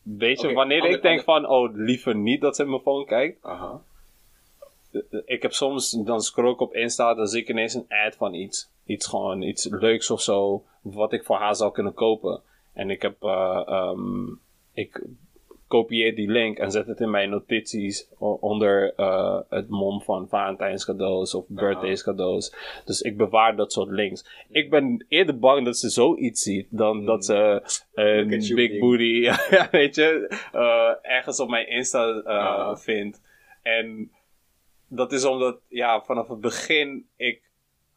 weet 0.03 0.41
je, 0.41 0.53
wanneer 0.53 0.81
ander- 0.81 0.97
ik 0.97 1.03
denk 1.03 1.23
van, 1.23 1.47
oh, 1.47 1.75
liever 1.75 2.15
niet 2.15 2.41
dat 2.41 2.57
ze 2.57 2.63
in 2.63 2.69
mijn 2.71 2.83
phone 2.83 3.05
kijkt. 3.05 3.45
Aha. 3.45 3.83
Ik 5.25 5.43
heb 5.43 5.53
soms, 5.53 5.91
dan 5.91 6.21
scroll 6.21 6.53
ik 6.53 6.61
op 6.61 6.75
Insta, 6.75 7.15
dan 7.15 7.27
zie 7.27 7.41
ik 7.41 7.49
ineens 7.49 7.75
een 7.75 7.87
ad 7.89 8.17
van 8.17 8.35
iets. 8.35 8.71
Iets 8.89 9.07
gewoon, 9.07 9.43
iets 9.43 9.69
leuks 9.71 10.11
of 10.11 10.21
zo, 10.21 10.65
wat 10.83 11.13
ik 11.13 11.25
voor 11.25 11.37
haar 11.37 11.55
zou 11.55 11.73
kunnen 11.73 11.95
kopen. 11.95 12.41
En 12.73 12.91
ik 12.91 13.03
heb, 13.03 13.23
eh, 13.23 13.63
ehm, 13.67 14.27
ik 14.73 15.03
kopieer 15.67 16.15
die 16.15 16.31
link 16.31 16.59
en 16.59 16.71
zet 16.71 16.87
het 16.87 17.01
in 17.01 17.11
mijn 17.11 17.31
notities 17.31 18.09
onder 18.19 18.95
eh, 18.97 19.41
het 19.49 19.69
mom 19.69 20.03
van 20.03 20.29
Valentijns 20.29 20.85
cadeaus 20.85 21.35
of 21.35 21.45
birthdays 21.49 22.03
cadeaus. 22.03 22.55
Dus 22.85 23.01
ik 23.01 23.17
bewaar 23.17 23.57
dat 23.57 23.73
soort 23.73 23.91
links. 23.91 24.45
Ik 24.51 24.71
ben 24.71 25.05
eerder 25.09 25.39
bang 25.39 25.65
dat 25.65 25.77
ze 25.77 25.89
zoiets 25.89 26.43
ziet 26.43 26.67
dan 26.71 27.05
dat 27.05 27.25
ze 27.25 27.63
een 27.95 28.29
big 28.55 28.79
booty, 28.79 29.31
weet 29.71 29.95
je, 29.95 30.27
eh, 30.53 31.13
ergens 31.13 31.41
op 31.41 31.49
mijn 31.49 31.69
Insta 31.69 32.77
vindt. 32.77 33.21
En 33.63 34.11
dat 34.89 35.13
is 35.13 35.25
omdat, 35.25 35.61
ja, 35.69 36.03
vanaf 36.03 36.29
het 36.29 36.41
begin 36.41 37.07
ik 37.17 37.48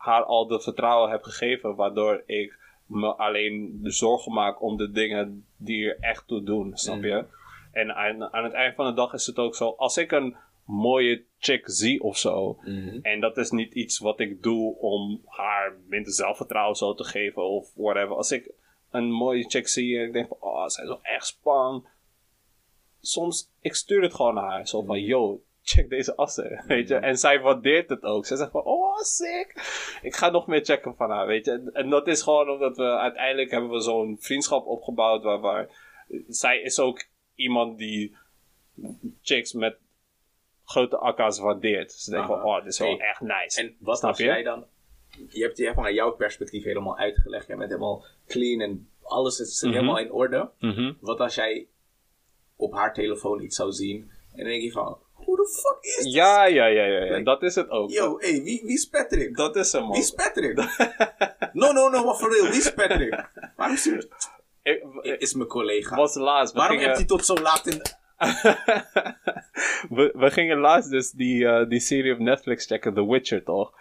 haar 0.02 0.24
al 0.24 0.48
de 0.48 0.60
vertrouwen 0.62 1.10
heb 1.12 1.24
gegeven, 1.24 1.76
waardoor 1.76 2.24
ik 2.26 2.60
me 2.86 3.08
alleen 3.16 3.80
de 3.84 3.92
zorgen 3.92 4.34
maak 4.34 4.62
om 4.62 4.78
de 4.78 4.92
dingen 4.92 5.46
die 5.58 5.86
er 5.90 5.98
echt 6.00 6.28
toe 6.28 6.44
doen, 6.44 6.78
snap 6.78 7.04
je? 7.04 7.26
En 7.72 7.96
aan, 7.96 8.34
aan 8.34 8.44
het 8.44 8.54
eind 8.54 8.76
van 8.76 8.86
de 8.86 8.94
dag 8.94 9.14
is 9.14 9.26
het 9.26 9.38
ook 9.40 9.56
zo, 9.56 9.70
als 9.78 9.98
ik 9.98 10.12
een 10.12 10.36
mooie 10.66 11.24
chick 11.40 11.64
zie 11.70 12.02
of 12.04 12.18
zo, 12.18 12.58
Mhm. 12.62 13.00
en 13.02 13.20
dat 13.20 13.38
is 13.38 13.52
niet 13.52 13.74
iets 13.74 14.00
wat 14.00 14.20
ik 14.20 14.44
doe 14.44 14.76
om 14.78 15.22
haar 15.26 15.74
minder 15.88 16.12
zelfvertrouwen 16.14 16.76
zo 16.76 16.94
te 16.94 17.04
geven 17.04 17.44
of 17.50 17.72
whatever. 17.76 18.16
Als 18.16 18.32
ik 18.32 18.52
een 18.92 19.12
mooie 19.12 19.44
chick 19.50 19.68
zie 19.68 19.98
en 20.00 20.06
ik 20.06 20.14
denk 20.14 20.28
van, 20.28 20.38
oh, 20.40 20.68
zij 20.68 20.84
is 20.84 20.90
wel 20.90 21.04
echt 21.04 21.26
spang. 21.26 21.88
soms, 23.04 23.50
ik 23.62 23.76
stuur 23.76 24.02
het 24.02 24.14
gewoon 24.14 24.34
naar 24.34 24.50
haar. 24.52 24.68
Zo 24.68 24.82
van, 24.84 25.02
yo, 25.02 25.42
check 25.64 25.90
deze 25.90 26.16
assen, 26.16 26.64
weet 26.68 26.88
je. 26.88 26.96
En 26.96 27.18
zij 27.18 27.40
waardeert 27.40 27.90
het 27.90 28.04
ook. 28.04 28.26
Ze 28.26 28.36
zegt 28.38 28.52
van, 28.52 28.64
oh, 28.64 28.98
sick. 28.98 29.54
Ik 30.02 30.16
ga 30.16 30.30
nog 30.30 30.48
meer 30.48 30.64
checken 30.66 30.96
van 30.96 31.10
haar, 31.10 31.28
weet 31.28 31.46
je. 31.46 31.52
En, 31.52 31.70
en 31.74 31.90
dat 31.90 32.08
is 32.08 32.22
gewoon 32.22 32.50
omdat 32.50 32.78
we 32.78 32.98
uiteindelijk 32.98 33.52
hebben 33.52 33.70
we 33.70 33.82
zo'n 33.82 34.18
vriendschap 34.20 34.66
opgebouwd 34.66 35.24
waar, 35.24 35.40
waar 35.40 35.70
zij 36.28 36.62
is 36.62 36.80
ook 36.80 37.06
iemand 37.36 37.78
die 37.78 38.16
chicks 39.22 39.54
met 39.54 39.78
grote 40.66 40.98
akka's 40.98 41.40
waardeert. 41.40 41.92
Ze 41.92 42.10
denken 42.12 42.28
van, 42.30 42.44
oh, 42.44 42.56
dit 42.64 42.72
is 42.74 42.80
wel 42.80 42.98
Hey, 42.98 43.08
echt 43.08 43.22
nice. 43.22 43.62
En 43.62 43.76
wat 43.80 43.98
Snap 43.98 44.18
je? 44.18 44.24
jij 44.24 44.44
dan... 44.44 44.66
Je 45.30 45.42
hebt 45.44 45.58
je 45.58 45.74
vanuit 45.74 45.96
jouw 45.96 46.12
perspectief 46.12 46.64
helemaal 46.64 46.98
uitgelegd. 46.98 47.48
Je 47.48 47.56
bent 47.56 47.70
helemaal 47.70 48.06
clean 48.28 48.62
en 48.62 48.90
alles 49.02 49.40
is 49.40 49.62
Mhm. 49.62 49.74
helemaal 49.74 49.98
in 50.00 50.12
orde. 50.12 50.50
Mhm. 50.60 50.94
Wat 51.00 51.20
als 51.20 51.36
jij 51.36 51.68
op 52.56 52.74
haar 52.74 52.94
telefoon 52.94 53.42
iets 53.42 53.56
zou 53.56 53.72
zien 53.72 54.12
en 54.32 54.38
dan 54.38 54.46
denk 54.48 54.62
je 54.62 54.72
van... 54.72 54.98
Who 55.26 55.36
the 55.36 55.62
fuck 55.62 55.78
is 55.82 55.96
this? 55.96 56.14
Ja, 56.14 56.46
ja, 56.46 56.66
ja, 56.66 56.84
ja, 56.86 57.04
ja. 57.04 57.12
Like, 57.12 57.24
dat 57.24 57.44
is 57.44 57.56
het 57.56 57.70
ook. 57.70 57.90
Yo, 57.92 58.18
hey, 58.20 58.42
wie, 58.44 58.62
wie 58.64 58.74
is 58.74 58.86
Patrick? 58.86 59.38
Dat 59.38 59.56
is 59.56 59.72
hem, 59.72 59.82
man. 59.82 59.92
Wie 59.92 60.02
is 60.02 60.12
Patrick? 60.12 60.56
no, 61.54 61.72
no, 61.72 61.90
no, 61.90 62.06
maar 62.06 62.16
for 62.16 62.32
real, 62.32 62.48
wie 62.48 62.60
is 62.60 62.74
Patrick? 62.74 63.30
Waarom 63.56 63.78
stuurt... 63.78 64.08
Ik, 64.64 64.84
Is 65.02 65.34
mijn 65.34 65.48
collega. 65.48 65.96
was 65.96 66.16
laatst. 66.16 66.54
Waarom 66.54 66.78
gingen, 66.78 66.86
hebt 66.86 66.98
hij 66.98 67.08
tot 67.08 67.26
zo 67.26 67.34
laat 67.34 67.68
in... 67.68 67.82
we, 69.98 70.12
we 70.14 70.32
gingen 70.32 70.58
laatst 70.58 70.90
dus 70.90 71.12
die, 71.12 71.48
eh, 71.48 71.70
die 71.70 71.80
serie 71.80 72.14
op 72.14 72.20
Netflix 72.20 72.66
checken, 72.66 72.94
The 72.94 73.08
Witcher, 73.08 73.44
toch? 73.44 73.74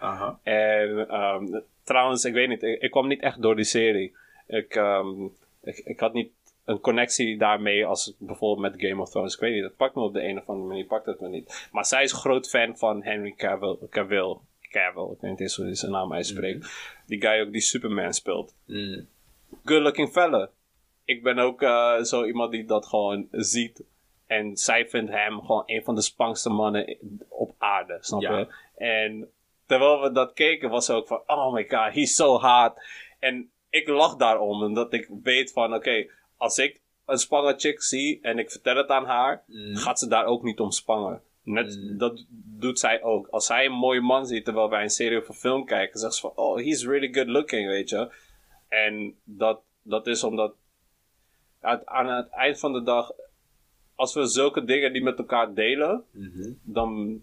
En 0.43 1.09
ehm, 1.09 1.61
trouwens, 1.84 2.24
ik 2.24 2.32
weet 2.32 2.49
niet, 2.49 2.62
ik, 2.62 2.80
ik 2.82 2.91
kwam 2.91 3.07
niet 3.07 3.20
echt 3.20 3.43
door 3.43 3.57
die 3.57 3.64
serie. 3.64 4.16
Ik, 4.47 4.74
ehm, 4.74 5.24
ik, 5.62 5.78
ik 5.78 6.01
had 6.01 6.12
niet 6.12 6.32
een 6.64 6.80
connectie 6.80 7.38
daarmee 7.38 7.86
als 7.86 8.14
bijvoorbeeld 8.18 8.72
met 8.72 8.82
Game 8.82 9.00
of 9.02 9.11
Thrones. 9.11 9.34
Ik 9.34 9.40
weet 9.40 9.52
niet, 9.54 9.62
dat 9.62 9.76
pakt 9.76 9.94
me 9.94 10.02
op 10.02 10.12
de 10.12 10.22
een 10.24 10.38
of 10.38 10.46
andere 10.46 10.68
manier, 10.68 10.84
pakt 10.86 11.06
het 11.06 11.20
me 11.20 11.28
niet. 11.28 11.68
Maar 11.72 11.86
zij 11.86 12.02
is 12.02 12.12
groot 12.12 12.48
fan 12.48 12.76
van 12.78 13.02
Henry 13.02 13.32
Cavill. 13.32 13.76
Cavill, 13.90 14.36
Cavill 14.61 15.11
ik 15.12 15.20
weet 15.20 15.30
niet 15.30 15.40
eens 15.40 15.56
hoe 15.56 15.64
hij 15.64 15.74
zijn 15.74 15.92
naam 15.92 16.12
uitspreekt. 16.12 16.70
Die 17.06 17.20
guy 17.20 17.40
ook 17.40 17.52
die 17.52 17.61
Superman 17.61 18.12
speelt. 18.12 18.54
Mm. 18.66 19.08
Good 19.64 19.82
looking 19.82 20.08
fella. 20.11 20.50
Ik 21.04 21.22
ben 21.22 21.38
ook 21.38 21.62
eh, 21.62 22.02
zo 22.02 22.24
iemand 22.24 22.50
die 22.50 22.64
dat 22.64 22.86
gewoon 22.86 23.28
ziet. 23.30 23.84
En 24.26 24.56
zij 24.56 24.88
vindt 24.88 25.11
hem 25.11 25.40
gewoon 25.40 25.62
een 25.66 25.84
van 25.84 25.94
de 25.94 26.02
spangste 26.02 26.50
mannen 26.50 26.96
op 27.28 27.54
aarde, 27.58 27.98
snap 28.00 28.20
Ja. 28.20 28.38
je? 28.38 28.46
En 28.76 29.28
terwijl 29.66 30.00
we 30.00 30.12
dat 30.12 30.32
keken, 30.32 30.70
was 30.70 30.86
ze 30.86 30.92
ook 30.92 31.06
van, 31.06 31.22
oh 31.26 31.52
my 31.52 31.64
god, 31.68 31.94
he's 31.94 32.14
so 32.14 32.38
hot. 32.40 32.72
En 33.18 33.50
ik 33.70 33.88
lach 33.88 34.16
daarom, 34.16 34.62
omdat 34.62 34.92
ik 34.92 35.11
weet 35.22 35.52
van, 35.52 35.74
oké, 35.74 36.11
als 36.41 36.59
ik 36.59 36.80
een 37.07 37.18
spange 37.18 37.55
chick 37.57 37.82
zie 37.82 38.18
en 38.22 38.38
ik 38.38 38.51
vertel 38.51 38.76
het 38.76 38.88
aan 38.88 39.05
haar, 39.05 39.43
Mm. 39.47 39.76
gaat 39.76 39.99
ze 39.99 40.09
daar 40.09 40.24
ook 40.24 40.43
niet 40.43 40.61
om 40.61 40.70
spangen. 40.70 41.22
Net, 41.43 41.76
Mm. 41.76 41.99
Dat 41.99 42.24
doet 42.59 42.78
zij 42.78 43.03
ook. 43.03 43.26
Als 43.28 43.47
zij 43.47 43.64
een 43.66 43.72
mooie 43.72 44.01
man 44.01 44.26
ziet 44.26 44.45
terwijl 44.45 44.68
wij 44.70 44.82
een 44.82 44.91
serie 44.91 45.18
of 45.18 45.28
een 45.28 45.34
film 45.34 45.64
kijken, 45.64 45.99
zegt 46.01 46.14
ze 46.14 46.20
van, 46.20 46.32
oh, 46.34 46.57
he's 46.57 46.84
really 46.86 47.12
good 47.12 47.26
looking, 47.26 47.68
weet 47.68 47.88
je. 47.88 48.12
En 48.68 49.14
dat, 49.24 49.61
dat 49.82 50.07
is 50.07 50.24
omdat 50.24 50.55
uit, 51.61 51.86
aan 51.86 52.07
het 52.09 52.28
eind 52.28 52.59
van 52.59 52.72
de 52.72 52.82
dag, 52.82 53.12
als 53.95 54.14
we 54.14 54.26
zulke 54.26 54.64
dingen 54.64 54.93
die 54.93 55.03
met 55.03 55.18
elkaar 55.18 55.55
delen, 55.55 56.05
Mhm. 56.11 56.53
dan 56.62 57.22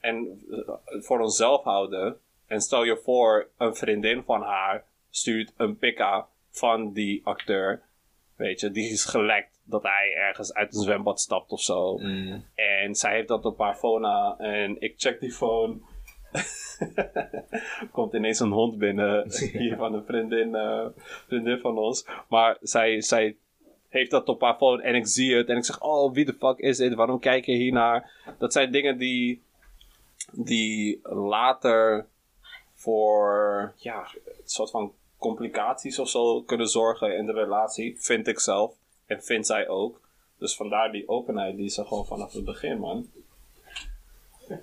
en 0.00 0.42
eh, 0.50 1.02
voor 1.02 1.20
onszelf 1.20 1.62
houden. 1.64 2.20
En 2.46 2.60
stel 2.60 2.84
je 2.84 2.96
voor, 2.96 3.48
een 3.58 3.74
vriendin 3.76 4.22
van 4.22 4.42
haar 4.42 4.84
stuurt 5.10 5.52
een 5.56 5.76
pika 5.78 6.28
van 6.50 6.92
die 6.92 7.20
acteur. 7.24 7.82
Weet 8.40 8.60
je, 8.60 8.70
die 8.70 8.90
is 8.90 9.04
gelekt 9.04 9.60
dat 9.64 9.82
hij 9.82 10.14
ergens 10.16 10.54
uit 10.54 10.74
een 10.74 10.80
zwembad 10.80 11.20
stapt 11.20 11.50
of 11.50 11.60
zo. 11.60 11.98
Mm. 11.98 12.44
En 12.54 12.94
zij 12.94 13.14
heeft 13.14 13.28
dat 13.28 13.44
op 13.44 13.58
haar 13.58 13.74
phone 13.74 14.06
aan. 14.06 14.38
En 14.38 14.80
ik 14.80 14.94
check 14.96 15.20
die 15.20 15.32
phone. 15.32 15.78
Komt 17.92 18.14
ineens 18.14 18.40
een 18.40 18.50
hond 18.50 18.78
binnen. 18.78 19.26
Hier 19.58 19.76
van 19.76 19.94
een 19.94 20.04
vriendin, 20.04 20.54
eh, 20.54 20.86
vriendin 21.26 21.58
van 21.58 21.78
ons. 21.78 22.06
Maar 22.28 22.56
zij, 22.60 23.00
zij 23.00 23.36
heeft 23.88 24.10
dat 24.10 24.28
op 24.28 24.40
haar 24.40 24.56
phone. 24.56 24.82
En 24.82 24.94
ik 24.94 25.06
zie 25.06 25.36
het. 25.36 25.48
En 25.48 25.56
ik 25.56 25.64
zeg: 25.64 25.82
Oh, 25.82 26.14
wie 26.14 26.24
de 26.24 26.36
fuck 26.38 26.58
is 26.58 26.76
dit? 26.76 26.94
Waarom 26.94 27.20
kijk 27.20 27.44
je 27.44 27.54
hier 27.54 27.72
naar? 27.72 28.10
Dat 28.38 28.52
zijn 28.52 28.72
dingen 28.72 28.98
die. 28.98 29.42
Die 30.32 31.00
later 31.02 32.06
voor. 32.74 33.72
Ja, 33.76 34.08
een 34.24 34.32
soort 34.44 34.70
van 34.70 34.92
complicaties 35.20 35.98
of 35.98 36.08
zo 36.08 36.42
kunnen 36.42 36.68
zorgen 36.68 37.16
in 37.16 37.26
de 37.26 37.32
relatie. 37.32 37.96
Vind 37.98 38.26
ik 38.26 38.40
zelf. 38.40 38.74
En 39.06 39.22
vindt 39.22 39.46
zij 39.46 39.68
ook. 39.68 40.00
Dus 40.38 40.56
vandaar 40.56 40.92
die 40.92 41.08
openheid 41.08 41.56
die 41.56 41.68
ze 41.68 41.84
gewoon 41.86 42.06
vanaf 42.06 42.32
het 42.32 42.44
begin, 42.44 42.78
man. 42.78 43.10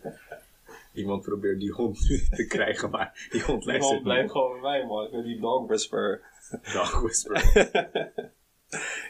Iemand 0.94 1.22
probeert 1.22 1.60
die 1.60 1.72
hond 1.72 1.98
te 2.36 2.46
krijgen, 2.48 2.90
maar 2.90 3.28
die 3.32 3.42
hond 3.42 3.64
Die 3.64 3.72
luistert 3.72 3.94
hond 3.94 4.04
blijft 4.04 4.32
gewoon 4.32 4.52
bij 4.52 4.62
mij, 4.62 4.86
man. 4.86 5.06
Ik 5.06 5.12
ben 5.12 5.24
die 5.24 5.40
dog 5.40 5.68
whisperer. 5.68 6.22
Dog 6.74 7.02
whisper. 7.02 7.44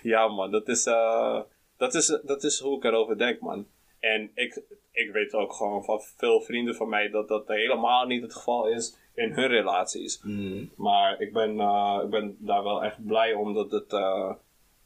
Ja, 0.01 0.27
man. 0.27 0.51
Dat 0.51 0.67
is, 0.67 0.85
eh, 0.85 1.41
dat, 1.77 1.93
is, 1.93 2.19
dat 2.23 2.43
is 2.43 2.59
hoe 2.59 2.77
ik 2.77 2.83
erover 2.83 3.17
denk, 3.17 3.39
man. 3.39 3.67
En 3.99 4.31
ik, 4.33 4.61
ik 4.91 5.11
weet 5.11 5.33
ook 5.33 5.53
gewoon 5.53 5.83
van 5.83 6.01
veel 6.01 6.41
vrienden 6.41 6.75
van 6.75 6.89
mij 6.89 7.09
dat 7.09 7.27
dat 7.27 7.47
helemaal 7.47 8.05
niet 8.05 8.21
het 8.21 8.33
geval 8.33 8.67
is 8.67 8.97
in 9.17 9.31
hun 9.33 9.47
relaties. 9.47 10.19
Mm. 10.23 10.69
Maar 10.75 11.21
ik 11.21 11.33
ben, 11.33 11.59
eh, 11.59 11.99
ik 12.03 12.09
ben 12.09 12.37
daar 12.39 12.63
wel 12.63 12.83
echt 12.83 13.05
blij 13.05 13.33
om 13.33 13.53
dat 13.53 13.71
het, 13.71 13.93
eh, 13.93 14.33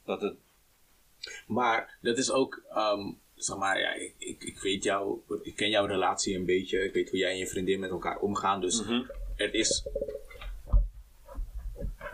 dat 0.04 0.20
het 0.20 0.34
Maar 1.46 1.98
dat 2.00 2.18
is 2.18 2.30
ook, 2.30 2.62
ehm, 2.74 3.12
zeg 3.34 3.56
maar, 3.56 3.80
ja, 3.80 3.92
ik, 3.92 4.14
ik, 4.18 4.42
ik 4.44 4.58
weet 4.58 4.84
jou, 4.84 5.18
ik 5.42 5.56
ken 5.56 5.70
jouw 5.70 5.86
relatie 5.86 6.36
een 6.36 6.44
beetje. 6.46 6.84
Ik 6.84 6.92
weet 6.92 7.10
hoe 7.10 7.18
jij 7.18 7.30
en 7.30 7.38
je 7.38 7.46
vriendin 7.46 7.80
met 7.80 7.90
elkaar 7.90 8.18
omgaan. 8.18 8.60
Dus 8.60 8.82
Mhm. 8.84 9.02
er, 9.36 9.54
is, 9.54 9.86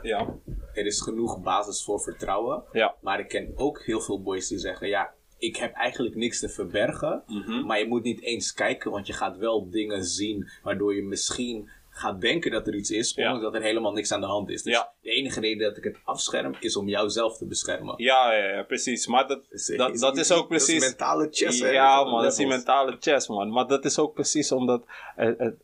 ja, 0.03 0.35
er 0.75 0.87
is 0.87 1.01
genoeg 1.01 1.41
basis 1.43 1.85
voor 1.85 2.01
vertrouwen. 2.01 2.63
ja. 2.73 2.95
Maar 3.01 3.21
ik 3.21 3.29
ken 3.29 3.53
ook 3.57 3.83
heel 3.83 4.01
veel 4.01 4.23
boys 4.23 4.49
die 4.49 4.59
zeggen, 4.59 4.89
ja, 4.89 5.15
ik 5.39 5.57
heb 5.57 5.73
eigenlijk 5.75 6.15
niks 6.15 6.41
te 6.41 6.49
verbergen. 6.49 7.23
Mhm. 7.27 7.67
Maar 7.67 7.79
je 7.79 7.87
moet 7.87 8.03
niet 8.03 8.23
eens 8.23 8.53
kijken, 8.53 8.91
want 8.91 9.07
je 9.07 9.13
gaat 9.13 9.37
wel 9.37 9.71
dingen 9.71 10.05
zien 10.05 10.49
waardoor 10.63 10.95
je 10.95 11.03
misschien 11.03 11.69
gaat 11.99 12.21
denken 12.21 12.51
dat 12.51 12.67
er 12.67 12.75
iets 12.75 12.91
is, 12.91 13.15
ondanks 13.15 13.43
dat 13.43 13.55
er 13.55 13.63
helemaal 13.63 13.93
niks 13.93 14.13
aan 14.13 14.21
de 14.21 14.27
hand 14.27 14.51
is. 14.51 14.63
Dus 14.63 14.85
de 15.01 15.11
enige 15.11 15.41
reden 15.41 15.69
dat 15.69 15.77
ik 15.77 15.85
het 15.85 15.99
afscherm 16.05 16.55
is 16.61 16.77
om 16.77 16.89
jou 16.89 17.11
zelf 17.11 17.37
te 17.37 17.47
beschermen. 17.47 17.95
Ja, 17.97 18.33
ja, 18.35 18.45
ja, 18.45 18.63
precies. 18.63 19.07
Maar 19.07 19.27
dat, 19.27 19.47
Dus, 19.51 19.67
dat, 19.67 19.95
eh, 19.95 20.01
dat 20.01 20.17
is 20.17 20.33
ook 20.33 20.49
Dat 20.51 20.61
is 20.61 20.65
precies... 20.65 20.89
mentale 20.89 21.29
chess, 21.31 21.61
hè? 21.61 21.69
Ja, 21.69 22.05
man, 22.05 22.23
dat 22.23 22.31
is 22.31 22.39
die 22.39 22.47
mentale 22.47 22.97
chess, 23.01 23.29
man. 23.29 23.51
Maar 23.51 23.67
dat 23.67 23.85
is 23.85 23.99
ook 23.99 24.15
precies 24.15 24.53
omdat 24.53 24.85
het, 25.17 25.39
het 25.39 25.57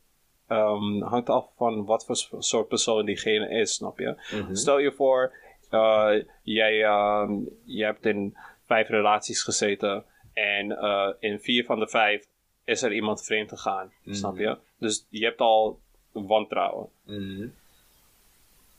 ehm, 0.48 1.00
hangt 1.02 1.28
af 1.28 1.46
van 1.56 1.84
wat 1.84 2.04
voor 2.04 2.42
soort 2.42 2.68
persoon 2.68 3.06
diegene 3.06 3.48
is, 3.48 3.74
snap 3.74 3.98
je? 3.98 4.22
Mhm. 4.32 4.54
Stel 4.54 4.78
je 4.78 4.92
voor, 4.92 5.32
eh, 5.70 6.12
jij, 6.42 6.84
ehm, 6.84 7.32
jij 7.64 7.86
hebt 7.86 8.06
in 8.06 8.36
vijf 8.66 8.88
relaties 8.88 9.42
gezeten 9.42 10.04
en 10.32 10.78
eh, 10.78 11.08
in 11.18 11.40
vier 11.40 11.64
van 11.64 11.78
de 11.78 11.88
vijf 11.88 12.26
is 12.64 12.82
er 12.82 12.92
iemand 12.92 13.24
vreemd 13.24 13.48
gegaan, 13.48 13.92
snap 14.10 14.36
je? 14.38 14.58
Dus 14.78 15.06
je 15.10 15.24
hebt 15.24 15.40
al 15.40 15.80
wantrouwen. 16.14 16.88
Mhm. 17.04 17.48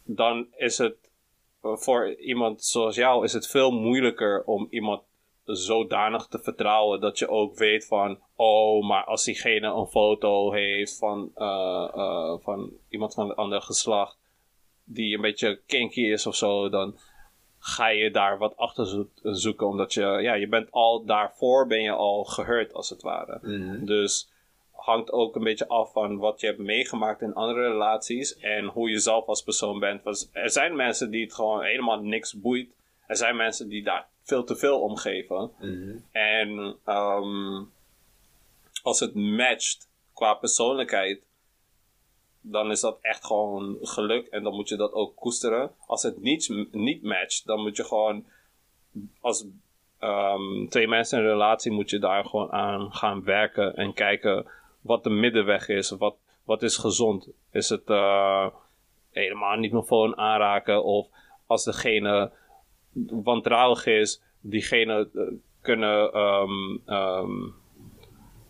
Dan 0.04 0.48
is 0.58 0.78
het 0.78 0.96
eh, 1.62 1.76
voor 1.76 2.14
iemand 2.16 2.64
zoals 2.64 2.96
jou 2.96 3.24
is 3.24 3.34
het 3.34 3.48
veel 3.48 3.72
moeilijker 3.72 4.44
om 4.44 4.68
iemand 4.70 5.02
zodanig 5.44 6.28
te 6.28 6.40
vertrouwen 6.40 7.02
dat 7.02 7.20
je 7.20 7.30
ook 7.30 7.58
weet 7.58 7.88
van, 7.88 8.20
oh, 8.36 8.88
maar 8.88 9.04
als 9.04 9.24
diegene 9.24 9.68
een 9.68 9.88
foto 9.88 10.52
heeft 10.52 10.98
van, 10.98 11.32
eh, 11.36 11.90
eh, 11.94 12.34
van 12.40 12.72
iemand 12.90 13.14
van 13.14 13.30
een 13.30 13.36
ander 13.36 13.62
geslacht 13.62 14.18
die 14.84 15.16
een 15.16 15.22
beetje 15.22 15.62
kinky 15.66 16.02
is 16.02 16.26
of 16.26 16.36
zo, 16.36 16.70
dan 16.70 16.98
ga 17.60 17.88
je 17.88 18.12
daar 18.12 18.38
wat 18.38 18.58
achter 18.58 18.88
zo- 18.88 19.10
zoeken, 19.22 19.68
omdat 19.68 19.94
je, 19.94 20.02
ja, 20.02 20.34
je 20.34 20.48
bent 20.48 20.72
al 20.72 21.06
daarvoor 21.06 21.68
ben 21.68 21.82
je 21.82 21.92
al 21.92 22.24
gehurt 22.24 22.74
als 22.74 22.90
het 22.90 23.02
ware. 23.02 23.40
Mhm. 23.42 23.86
Dus 23.86 24.30
hangt 24.86 25.12
ook 25.12 25.36
een 25.36 25.44
beetje 25.44 25.68
af 25.68 25.92
van 25.92 26.18
wat 26.18 26.40
je 26.40 26.48
hebt 26.48 26.60
meegemaakt 26.60 27.22
in 27.22 27.34
andere 27.34 27.62
relaties 27.62 28.38
en 28.38 28.66
hoe 28.66 28.90
je 28.90 29.00
zelf 29.00 29.26
als 29.26 29.44
persoon 29.44 29.80
bent. 29.80 30.04
Want 30.04 30.30
er 30.34 30.50
zijn 30.50 30.76
mensen 30.76 31.12
die 31.12 31.24
het 31.24 31.34
gewoon 31.34 31.64
helemaal 31.64 32.00
niks 32.00 32.34
boeit. 32.34 32.70
Er 33.08 33.16
zijn 33.16 33.36
mensen 33.36 33.70
die 33.70 33.84
daar 33.84 34.08
veel 34.24 34.44
te 34.44 34.56
veel 34.56 34.82
om 34.82 34.96
geven. 34.96 35.52
Mhm. 35.60 35.98
En 36.12 36.78
ehm, 36.86 37.64
als 38.84 39.00
het 39.00 39.16
matcht 39.16 39.90
qua 40.14 40.34
persoonlijkheid, 40.34 41.22
dan 42.42 42.72
is 42.72 42.80
dat 42.80 42.98
echt 43.02 43.26
gewoon 43.26 43.78
geluk 43.82 44.28
en 44.28 44.44
dan 44.44 44.54
moet 44.54 44.70
je 44.70 44.76
dat 44.76 44.94
ook 44.94 45.16
koesteren. 45.16 45.72
Als 45.88 46.04
het 46.04 46.22
niet, 46.22 46.68
niet 46.72 47.04
matcht, 47.04 47.46
dan 47.46 47.62
moet 47.62 47.78
je 47.78 47.84
gewoon 47.84 48.26
als 49.20 49.46
ehm, 50.00 50.68
twee 50.70 50.88
mensen 50.88 51.18
in 51.18 51.24
een 51.24 51.32
relatie 51.32 51.72
moet 51.72 51.90
je 51.90 52.00
daar 52.00 52.26
gewoon 52.26 52.52
aan 52.52 52.94
gaan 52.94 53.24
werken 53.24 53.76
en 53.76 53.94
kijken 53.94 54.46
wat 54.86 55.04
de 55.04 55.10
middenweg 55.10 55.68
is. 55.68 55.90
Wat, 55.90 56.16
wat 56.44 56.64
is 56.64 56.78
gezond? 56.78 57.30
Is 57.52 57.70
het 57.70 57.90
eh, 57.90 58.48
helemaal 59.12 59.58
niet 59.58 59.72
mijn 59.72 59.84
phone 59.84 60.16
aanraken? 60.16 60.84
Of 60.84 61.08
als 61.46 61.64
degene 61.64 62.32
wantrouwig 63.10 63.86
is, 63.86 64.22
diegene 64.42 65.10
eh, 65.14 65.22
kunnen, 65.62 66.14
ehm, 66.14 66.78
ehm, 66.86 67.32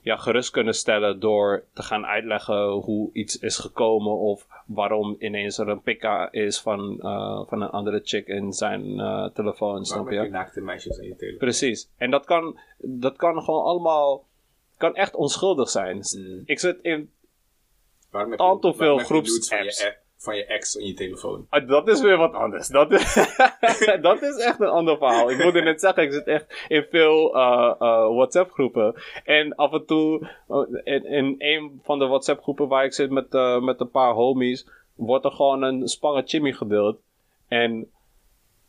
ja, 0.02 0.16
gerust 0.18 0.50
kunnen 0.52 0.74
stellen 0.74 1.20
door 1.20 1.64
te 1.74 1.84
gaan 1.84 2.06
uitleggen 2.06 2.70
hoe 2.70 3.10
iets 3.14 3.40
is 3.40 3.58
gekomen 3.58 4.18
of 4.18 4.48
waarom 4.66 5.16
ineens 5.20 5.58
er 5.58 5.68
een 5.68 5.82
pika 5.82 6.32
is 6.32 6.60
van, 6.62 7.00
eh, 7.02 7.42
van 7.46 7.62
een 7.62 7.70
andere 7.70 8.02
chick 8.04 8.28
in 8.28 8.54
zijn 8.54 8.84
telefoon, 9.34 9.86
snap 9.86 10.04
Waarom 10.04 10.20
je 10.20 10.26
je? 10.26 10.32
naakte 10.32 10.62
meisjes 10.62 10.98
in 10.98 11.08
je 11.08 11.16
telefoon? 11.16 11.40
Precies. 11.40 11.90
En 11.98 12.12
dat 12.12 12.26
kan, 12.26 12.60
dat 12.78 13.16
kan 13.16 13.42
gewoon 13.44 13.64
allemaal, 13.64 14.24
kan 14.78 14.96
echt 14.96 15.16
onschuldig 15.16 15.70
zijn. 15.70 15.96
Mm. 15.96 16.42
Ik 16.46 16.60
zit 16.60 16.78
in 16.82 17.10
Waarom 18.16 18.32
heb 18.32 18.40
Al 18.40 18.60
te 18.60 18.62
waarom 18.62 18.78
veel 18.78 19.06
groepsapps. 19.06 19.48
Van 19.50 19.64
je, 19.66 19.96
van 20.18 20.36
je 20.36 20.46
ex 20.46 20.76
in 20.76 20.86
je 20.86 20.94
telefoon. 20.94 21.48
Ah, 21.50 21.68
Dat 21.68 21.88
is 21.88 22.02
weer 22.02 22.18
wat 22.18 22.34
anders. 22.34 22.68
Dat 22.68 22.92
is, 22.92 23.14
dat 24.02 24.22
is 24.22 24.38
echt 24.38 24.60
een 24.60 24.68
ander 24.68 24.98
verhaal. 24.98 25.32
Ik 25.32 25.44
moet 25.44 25.54
net 25.54 25.82
zeggen, 25.82 26.04
ik 26.04 26.12
zit 26.12 26.28
echt 26.28 26.66
in 26.68 26.86
veel 26.90 27.36
eh, 27.36 27.76
eh, 27.80 28.08
WhatsApp-groepen. 28.16 28.96
En 29.24 29.56
af 29.56 29.74
en 29.74 29.86
toe, 29.86 30.30
eh, 30.48 30.94
in, 30.94 31.06
in 31.06 31.36
een 31.38 31.82
van 31.84 32.00
de 32.00 32.06
WhatsApp-groepen 32.06 32.68
waar 32.68 32.86
ik 32.86 32.94
zit 32.94 33.10
met, 33.10 33.32
met 33.62 33.80
een 33.80 33.92
paar 33.92 34.14
homies, 34.14 34.68
wordt 34.96 35.26
er 35.26 35.32
gewoon 35.32 35.62
een 35.62 35.88
spange 35.88 36.24
chimmy 36.26 36.52
gedeeld. 36.52 37.00
En 37.48 37.92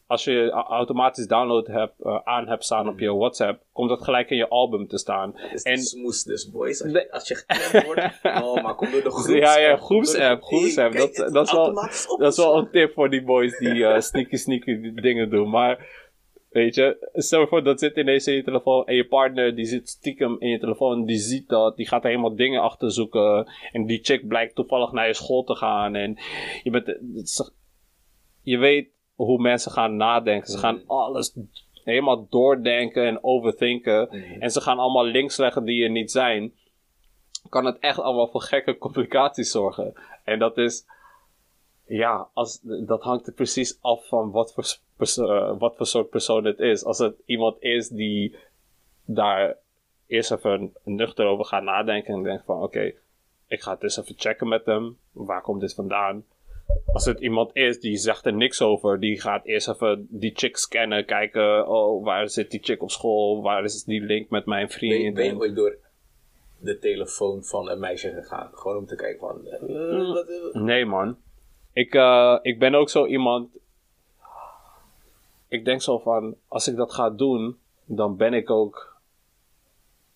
als 0.06 0.24
je 0.24 0.50
automatisch 0.50 1.26
download 1.26 1.66
hebt, 1.66 2.02
eh, 2.02 2.20
aan 2.24 2.48
hebt 2.48 2.64
staan 2.64 2.88
op 2.88 2.98
je 2.98 3.14
WhatsApp, 3.14 3.62
komt 3.72 3.88
dat 3.88 4.02
gelijk 4.02 4.30
in 4.30 4.36
je 4.36 4.48
album 4.48 4.88
te 4.88 4.98
staan. 4.98 5.34
Is 5.52 5.62
En- 5.62 5.78
smoes 5.78 6.22
dus, 6.24 6.50
boys. 6.50 6.82
Als 6.82 6.92
je, 6.92 7.12
als 7.12 7.28
je 7.28 7.34
geklemd 7.34 7.84
wordt. 7.84 8.00
Oh, 8.44 8.62
maar 8.62 8.74
kom 8.74 8.90
door 8.90 9.02
de 9.02 9.10
groepsapp. 9.10 9.36
Ja, 9.38 9.58
ja, 9.58 9.76
groepsapp, 9.76 10.42
groepsapp. 10.42 10.92
Hey, 10.92 11.00
Dat- 11.14 11.32
dat 11.32 11.46
is 11.46 11.52
wel- 11.52 11.74
Dat 12.18 12.32
is 12.32 12.36
wel 12.36 12.56
een 12.58 12.70
tip 12.70 12.92
voor 12.92 13.10
die 13.10 13.22
boys 13.24 13.58
die 13.58 13.84
eh, 13.86 14.00
sneaky 14.00 14.36
sneaky 14.36 14.92
dingen 14.94 15.30
doen. 15.30 15.50
Maar 15.50 16.04
weet 16.50 16.74
je, 16.74 17.08
stel 17.12 17.40
je 17.40 17.46
voor 17.46 17.64
dat 17.64 17.80
zit 17.80 17.96
ineens 17.96 18.26
in 18.26 18.34
je 18.34 18.42
telefoon 18.42 18.86
en 18.86 18.94
je 18.94 19.06
partner 19.06 19.54
die 19.56 19.64
zit 19.64 19.88
stiekem 19.88 20.36
in 20.38 20.48
je 20.48 20.58
telefoon, 20.58 21.04
die 21.04 21.18
ziet 21.18 21.48
dat, 21.48 21.76
die 21.76 21.88
gaat 21.88 22.02
er 22.04 22.08
helemaal 22.10 22.36
dingen 22.36 22.60
achter 22.62 22.92
zoeken. 22.92 23.46
En 23.72 23.86
die 23.86 23.98
chick 24.02 24.28
blijkt 24.28 24.54
toevallig 24.54 24.92
naar 24.92 25.06
je 25.06 25.14
school 25.14 25.44
te 25.44 25.54
gaan. 25.56 25.94
En 25.94 26.16
je, 26.62 26.70
bent, 26.70 26.88
is- 27.14 27.50
je 28.42 28.56
weet 28.58 28.88
hoe 29.16 29.40
mensen 29.40 29.72
gaan 29.72 29.96
nadenken. 29.96 30.50
Ze 30.50 30.58
gaan 30.58 30.82
alles 30.86 31.34
helemaal 31.84 32.26
doordenken 32.30 33.06
en 33.06 33.24
overthinken. 33.24 34.08
Mhm. 34.10 34.40
En 34.40 34.50
ze 34.50 34.60
gaan 34.60 34.78
allemaal 34.78 35.04
links 35.04 35.36
leggen 35.36 35.64
die 35.64 35.84
er 35.84 35.90
niet 35.90 36.10
zijn. 36.10 36.52
Kan 37.48 37.64
het 37.64 37.78
echt 37.78 37.98
allemaal 37.98 38.28
voor 38.28 38.42
gekke 38.42 38.78
complicaties 38.78 39.50
zorgen. 39.50 39.94
En 40.24 40.38
dat 40.38 40.58
is 40.58 40.86
ja, 41.86 42.28
als, 42.32 42.60
dat 42.62 43.02
hangt 43.02 43.26
er 43.26 43.32
precies 43.32 43.78
af 43.80 44.08
van 44.08 44.30
wat 44.30 44.52
voor, 44.52 45.28
eh, 45.28 45.58
wat 45.58 45.76
voor 45.76 45.86
soort 45.86 46.10
persoon 46.10 46.44
het 46.44 46.58
is. 46.58 46.84
Als 46.84 46.98
het 46.98 47.16
iemand 47.24 47.62
is 47.62 47.88
die 47.88 48.36
daar 49.04 49.56
eerst 50.06 50.30
even 50.30 50.74
nuchter 50.82 51.26
over 51.26 51.44
gaat 51.44 51.62
nadenken 51.62 52.14
en 52.14 52.22
denkt 52.22 52.44
van 52.44 52.62
oké, 52.62 52.92
ik 53.46 53.62
ga 53.62 53.72
het 53.72 53.82
eens 53.82 53.96
even 53.96 54.14
checken 54.18 54.48
met 54.48 54.66
hem. 54.66 54.98
Waar 55.12 55.42
komt 55.42 55.60
dit 55.60 55.74
vandaan? 55.74 56.24
Als 56.92 57.04
het 57.04 57.20
iemand 57.20 57.50
is 57.56 57.80
die 57.80 57.96
zegt 57.96 58.26
er 58.26 58.32
niks 58.32 58.62
over, 58.62 59.00
die 59.00 59.20
gaat 59.20 59.44
eerst 59.44 59.68
even 59.68 60.06
die 60.10 60.32
chick 60.34 60.56
scannen, 60.56 61.04
kijken, 61.04 61.68
oh, 61.68 62.04
waar 62.04 62.28
zit 62.28 62.50
die 62.50 62.60
chick 62.62 62.82
op 62.82 62.90
school, 62.90 63.42
waar 63.42 63.64
is 63.64 63.84
die 63.84 64.00
link 64.00 64.30
met 64.30 64.46
mijn 64.46 64.70
vriend? 64.70 65.14
ben 65.14 65.24
je 65.24 65.36
ooit 65.38 65.54
door 65.56 65.76
de 66.58 66.78
telefoon 66.78 67.44
van 67.44 67.68
een 67.70 67.78
meisje 67.80 68.10
gegaan? 68.12 68.50
Gewoon 68.52 68.76
om 68.76 68.86
te 68.86 68.94
kijken 68.96 69.18
van... 69.20 69.46
eh, 69.46 69.60
Mm. 70.52 70.64
Nee, 70.64 70.84
man. 70.84 71.16
Ik, 71.72 71.94
eh, 71.94 72.38
ik 72.42 72.58
ben 72.58 72.74
ook 72.74 72.90
zo 72.90 73.06
iemand. 73.06 73.48
Ik 75.48 75.64
denk 75.64 75.82
zo 75.82 75.98
van: 75.98 76.34
als 76.48 76.68
ik 76.68 76.76
dat 76.76 76.92
ga 76.92 77.10
doen, 77.10 77.58
dan 77.84 78.16
ben 78.16 78.34
ik 78.34 78.50
ook 78.50 78.96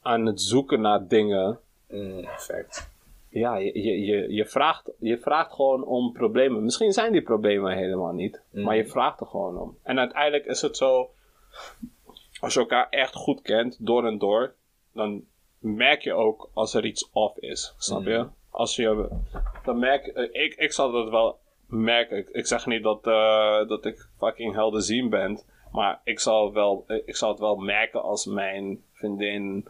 aan 0.02 0.26
het 0.26 0.40
zoeken 0.40 0.80
naar 0.80 1.08
dingen. 1.08 1.58
Mm, 1.88 2.24
fact. 2.38 2.89
Ja, 3.30 3.56
je, 3.56 4.00
je, 4.04 4.32
je, 4.32 4.46
vraagt, 4.46 4.90
je 4.98 5.18
vraagt 5.18 5.52
gewoon 5.52 5.84
om 5.84 6.12
problemen. 6.12 6.64
Misschien 6.64 6.92
zijn 6.92 7.12
die 7.12 7.22
problemen 7.22 7.76
helemaal 7.76 8.12
niet, 8.12 8.42
Mm. 8.50 8.62
maar 8.62 8.76
je 8.76 8.86
vraagt 8.86 9.20
er 9.20 9.26
gewoon 9.26 9.58
om. 9.58 9.76
En 9.82 9.98
uiteindelijk 9.98 10.46
is 10.46 10.60
het 10.60 10.76
zo: 10.76 11.10
als 12.40 12.54
je 12.54 12.60
elkaar 12.60 12.86
echt 12.90 13.14
goed 13.14 13.42
kent, 13.42 13.86
door 13.86 14.06
en 14.06 14.18
door, 14.18 14.54
dan 14.92 15.24
merk 15.58 16.02
je 16.02 16.12
ook 16.12 16.50
als 16.54 16.74
er 16.74 16.84
iets 16.84 17.10
off 17.12 17.36
is. 17.38 17.74
Snap 17.78 18.02
je? 18.04 18.26
Als 18.50 18.76
je, 18.76 19.08
dan 19.64 19.78
merk 19.78 20.06
eh, 20.06 20.42
ik, 20.44 20.54
ik 20.54 20.72
zal 20.72 20.90
dat 20.90 21.10
wel 21.10 21.38
merken. 21.66 22.16
Ik, 22.16 22.28
ik 22.28 22.46
zeg 22.46 22.66
niet 22.66 22.82
dat, 22.82 23.06
eh, 23.06 23.68
dat 23.68 23.84
ik 23.84 24.08
fucking 24.18 24.54
helder 24.54 24.82
zien 24.82 25.08
ben, 25.08 25.40
maar 25.72 26.00
ik 26.04 26.20
zal, 26.20 26.52
wel, 26.52 26.84
eh, 26.86 26.96
ik 27.04 27.16
zal 27.16 27.30
het 27.30 27.38
wel 27.38 27.56
merken 27.56 28.02
als 28.02 28.26
mijn 28.26 28.84
vriendin 28.92 29.68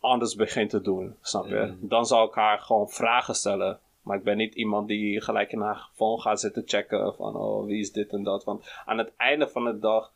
anders 0.00 0.34
begint 0.34 0.70
te 0.70 0.80
doen. 0.80 1.16
Snap 1.20 1.46
je? 1.46 1.74
Dan 1.80 2.06
zal 2.06 2.26
ik 2.26 2.34
haar 2.34 2.58
gewoon 2.58 2.88
vragen 2.88 3.34
stellen. 3.34 3.78
Maar 4.02 4.16
ik 4.16 4.24
ben 4.24 4.36
niet 4.36 4.54
iemand 4.54 4.88
die 4.88 5.20
gelijk 5.20 5.52
in 5.52 5.60
haar 5.60 5.88
phone 5.94 6.20
gaat 6.20 6.40
zitten 6.40 6.62
checken 6.66 7.14
van 7.14 7.36
oh 7.36 7.66
wie 7.66 7.80
is 7.80 7.92
dit 7.92 8.12
en 8.12 8.22
dat. 8.22 8.44
Want 8.44 8.72
aan 8.84 8.98
het 8.98 9.10
einde 9.16 9.48
van 9.48 9.64
de 9.64 9.78
dag, 9.78 10.12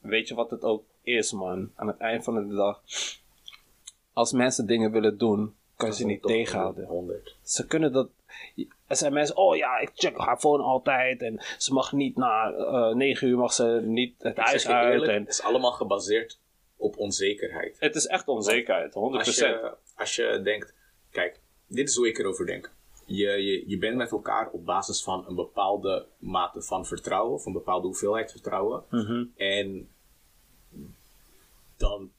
weet 0.00 0.28
je 0.28 0.34
wat 0.34 0.50
het 0.50 0.62
ook 0.62 0.84
is 1.02 1.32
man. 1.32 1.70
Aan 1.74 1.86
het 1.86 1.98
einde 1.98 2.22
van 2.22 2.48
de 2.48 2.54
dag, 2.54 2.82
als 4.12 4.32
mensen 4.32 4.66
dingen 4.66 4.90
willen 4.90 5.18
doen, 5.18 5.54
kan 5.76 5.88
je 5.88 5.94
ze 5.94 6.06
niet 6.06 6.22
tegenhouden. 6.22 6.84
100. 6.84 7.36
Ze 7.42 7.66
kunnen 7.66 7.92
dat. 7.92 8.08
Er 8.86 8.96
zijn 8.96 9.12
mensen, 9.12 9.36
oh 9.36 9.56
ja, 9.56 9.78
ik 9.78 9.90
check 9.94 10.18
haar 10.18 10.38
phone 10.38 10.62
altijd. 10.62 11.22
En 11.22 11.40
ze 11.58 11.72
mag 11.72 11.92
niet 11.92 12.16
na 12.16 12.52
eh 12.52 12.94
9 12.94 13.28
uur 13.28 13.38
mag 13.38 13.52
ze 13.52 13.82
niet 13.84 14.14
het 14.18 14.38
Ik 14.38 14.44
huis 14.44 14.68
uit. 14.68 14.92
eerlijk, 14.92 15.12
En 15.12 15.20
het 15.20 15.28
is 15.28 15.42
allemaal 15.42 15.72
gebaseerd 15.72 16.38
op 16.82 16.98
onzekerheid. 16.98 17.76
het 17.78 17.94
is 17.94 18.06
echt 18.06 18.28
onzekerheid, 18.28 18.92
100%. 18.92 18.96
Als 18.96 19.36
je, 19.36 19.76
als 19.94 20.16
je 20.16 20.40
denkt, 20.42 20.74
kijk, 21.10 21.40
dit 21.66 21.88
is 21.88 21.96
hoe 21.96 22.08
ik 22.08 22.18
erover 22.18 22.46
denk. 22.46 22.72
Je, 23.06 23.30
je, 23.30 23.68
je 23.68 23.78
bent 23.78 23.96
met 23.96 24.10
elkaar 24.10 24.50
op 24.50 24.64
basis 24.64 25.02
van 25.02 25.26
een 25.28 25.34
bepaalde 25.34 26.06
mate 26.18 26.62
van 26.62 26.86
vertrouwen, 26.86 27.34
of 27.34 27.46
een 27.46 27.52
bepaalde 27.52 27.86
hoeveelheid 27.86 28.30
vertrouwen. 28.30 28.84
Mhm. 28.90 29.24
En 29.36 29.90
dan 31.76 32.12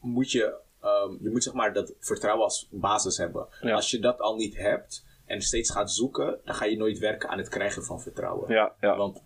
moet 0.00 0.30
je, 0.30 0.54
ehm, 0.80 1.16
je 1.22 1.30
moet 1.30 1.42
zeg 1.42 1.54
maar 1.54 1.72
dat 1.72 1.94
vertrouwen 1.98 2.44
als 2.44 2.68
basis 2.70 3.16
hebben. 3.16 3.48
Ja. 3.60 3.74
Als 3.74 3.90
je 3.90 3.98
dat 3.98 4.20
al 4.20 4.36
niet 4.36 4.56
hebt 4.56 5.04
en 5.24 5.42
steeds 5.42 5.70
gaat 5.70 5.92
zoeken, 5.92 6.40
dan 6.44 6.54
ga 6.54 6.64
je 6.64 6.76
nooit 6.76 6.98
werken 6.98 7.28
aan 7.28 7.38
het 7.38 7.48
krijgen 7.48 7.84
van 7.84 8.00
vertrouwen. 8.00 8.52
Ja, 8.52 8.74
ja. 8.80 8.96
Want 8.96 9.22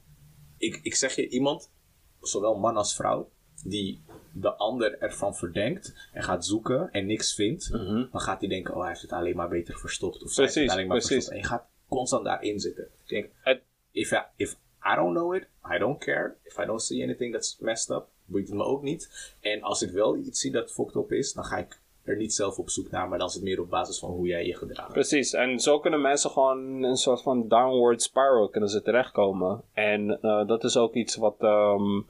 ik, 0.58 0.80
ik 0.82 0.94
zeg 0.94 1.14
je, 1.14 1.28
iemand, 1.28 1.72
zowel 2.20 2.58
man 2.58 2.76
als 2.76 2.94
vrouw, 2.94 3.30
die 3.64 4.04
de 4.32 4.52
ander 4.54 4.98
ervan 4.98 5.34
verdenkt 5.36 5.94
en 6.12 6.22
gaat 6.22 6.46
zoeken 6.46 6.88
en 6.92 7.06
niks 7.06 7.34
vindt, 7.34 7.70
Mhm. 7.72 8.04
dan 8.10 8.20
gaat 8.20 8.40
hij 8.40 8.48
denken, 8.48 8.74
oh 8.74 8.80
hij 8.80 8.88
heeft 8.88 9.02
het 9.02 9.12
alleen 9.12 9.36
maar 9.36 9.48
beter 9.48 9.78
verstopt. 9.78 10.22
Of 10.22 10.34
Precies, 10.34 10.54
het 10.62 10.70
alleen 10.70 10.86
maar 10.86 10.96
precies. 10.96 11.14
verstopt. 11.14 11.36
En 11.36 11.42
je 11.42 11.48
gaat 11.48 11.66
constant 11.88 12.24
daarin 12.24 12.60
zitten. 12.60 12.84
Ik 12.84 13.08
denk, 13.08 13.30
Het- 13.42 13.62
if, 13.90 14.10
I, 14.12 14.20
if 14.36 14.52
I 14.92 14.94
don't 14.94 15.14
know 15.16 15.34
it, 15.34 15.46
I 15.74 15.78
don't 15.78 15.98
care. 16.04 16.34
If 16.42 16.58
I 16.58 16.64
don't 16.64 16.82
see 16.82 17.02
anything 17.02 17.32
that's 17.32 17.58
messed 17.58 17.96
up, 17.96 18.06
boeit 18.24 18.46
het 18.48 18.56
me 18.56 18.62
ook 18.64 18.82
niet. 18.82 19.34
En 19.40 19.62
als 19.62 19.82
ik 19.82 19.90
wel 19.90 20.16
iets 20.16 20.40
zie 20.40 20.50
dat 20.50 20.72
fucked 20.72 20.94
up 20.94 21.12
is, 21.12 21.32
dan 21.32 21.44
ga 21.44 21.58
ik 21.58 21.79
er 22.10 22.16
niet 22.16 22.34
zelf 22.34 22.58
op 22.58 22.70
zoek 22.70 22.90
naar, 22.90 23.08
maar 23.08 23.18
dan 23.18 23.26
is 23.28 23.34
het 23.34 23.42
meer 23.42 23.60
op 23.60 23.70
basis 23.70 23.98
van 23.98 24.10
hoe 24.10 24.26
jij 24.26 24.46
je 24.46 24.56
gedraagt. 24.56 24.92
Precies, 24.92 25.32
en 25.32 25.60
zo 25.60 25.78
kunnen 25.78 26.00
mensen 26.00 26.30
gewoon 26.30 26.82
een 26.82 26.96
soort 26.96 27.22
van 27.22 27.48
downward 27.48 28.02
spiral 28.02 28.48
kunnen 28.48 28.68
ze 28.70 28.82
terechtkomen. 28.82 29.62
En 29.72 30.18
eh, 30.22 30.46
dat 30.46 30.64
is 30.64 30.76
ook 30.76 30.94
iets 30.94 31.16
wat, 31.16 31.36
ehm, 31.38 32.00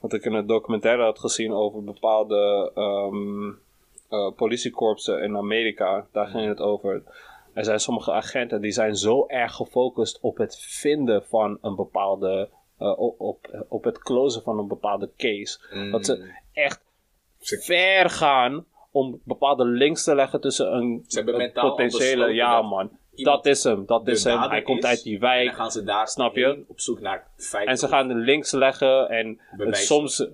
wat 0.00 0.12
ik 0.12 0.24
in 0.24 0.34
een 0.34 0.46
documentaire 0.46 1.02
had 1.02 1.18
gezien 1.18 1.52
over 1.52 1.84
bepaalde 1.84 2.70
eh, 4.12 4.30
politiekorpsen 4.36 5.22
in 5.22 5.36
Amerika. 5.36 6.06
Daar 6.12 6.26
ging 6.26 6.48
het 6.48 6.60
over. 6.60 7.02
Er 7.52 7.64
zijn 7.64 7.80
sommige 7.80 8.12
agenten 8.12 8.60
die 8.60 8.70
zijn 8.70 8.96
zo 8.96 9.26
erg 9.26 9.54
gefocust 9.54 10.18
op 10.20 10.36
het 10.36 10.56
vinden 10.60 11.24
van 11.24 11.58
een 11.60 11.74
bepaalde, 11.74 12.48
eh, 12.78 12.98
op, 12.98 13.64
op, 13.68 13.84
het 13.84 13.98
closen 13.98 14.42
van 14.42 14.58
een 14.58 14.68
bepaalde 14.68 15.10
case. 15.16 15.88
Dat 15.90 16.06
ze 16.06 16.32
echt 16.52 16.80
Ze- 17.40 17.60
ver 17.60 18.10
gaan 18.10 18.64
om 18.92 19.20
bepaalde 19.24 19.64
links 19.64 20.04
te 20.04 20.14
leggen 20.14 20.40
tussen 20.40 20.74
een, 20.76 21.04
Ze 21.06 21.50
potentiële. 21.54 22.28
Ja, 22.34 22.62
man. 22.62 22.90
Dat 23.14 23.46
is 23.46 23.64
hem. 23.64 23.86
Dat 23.86 24.08
is 24.08 24.24
hem. 24.24 24.38
Hij 24.40 24.62
komt 24.62 24.84
uit 24.84 25.02
die 25.02 25.14
En 25.14 25.20
wijk. 25.20 25.46
dan 25.46 25.54
gaan 25.54 25.70
ze 25.70 25.84
daar 25.84 26.08
Snap 26.08 26.36
je? 26.36 26.64
op 26.68 26.80
zoek 26.80 27.00
naar 27.00 27.26
feiten. 27.36 27.72
En 27.72 27.78
ze 27.78 27.88
gaan 27.88 28.08
de 28.08 28.14
links 28.14 28.52
leggen 28.52 29.08
en 29.08 29.38
soms 29.70 30.26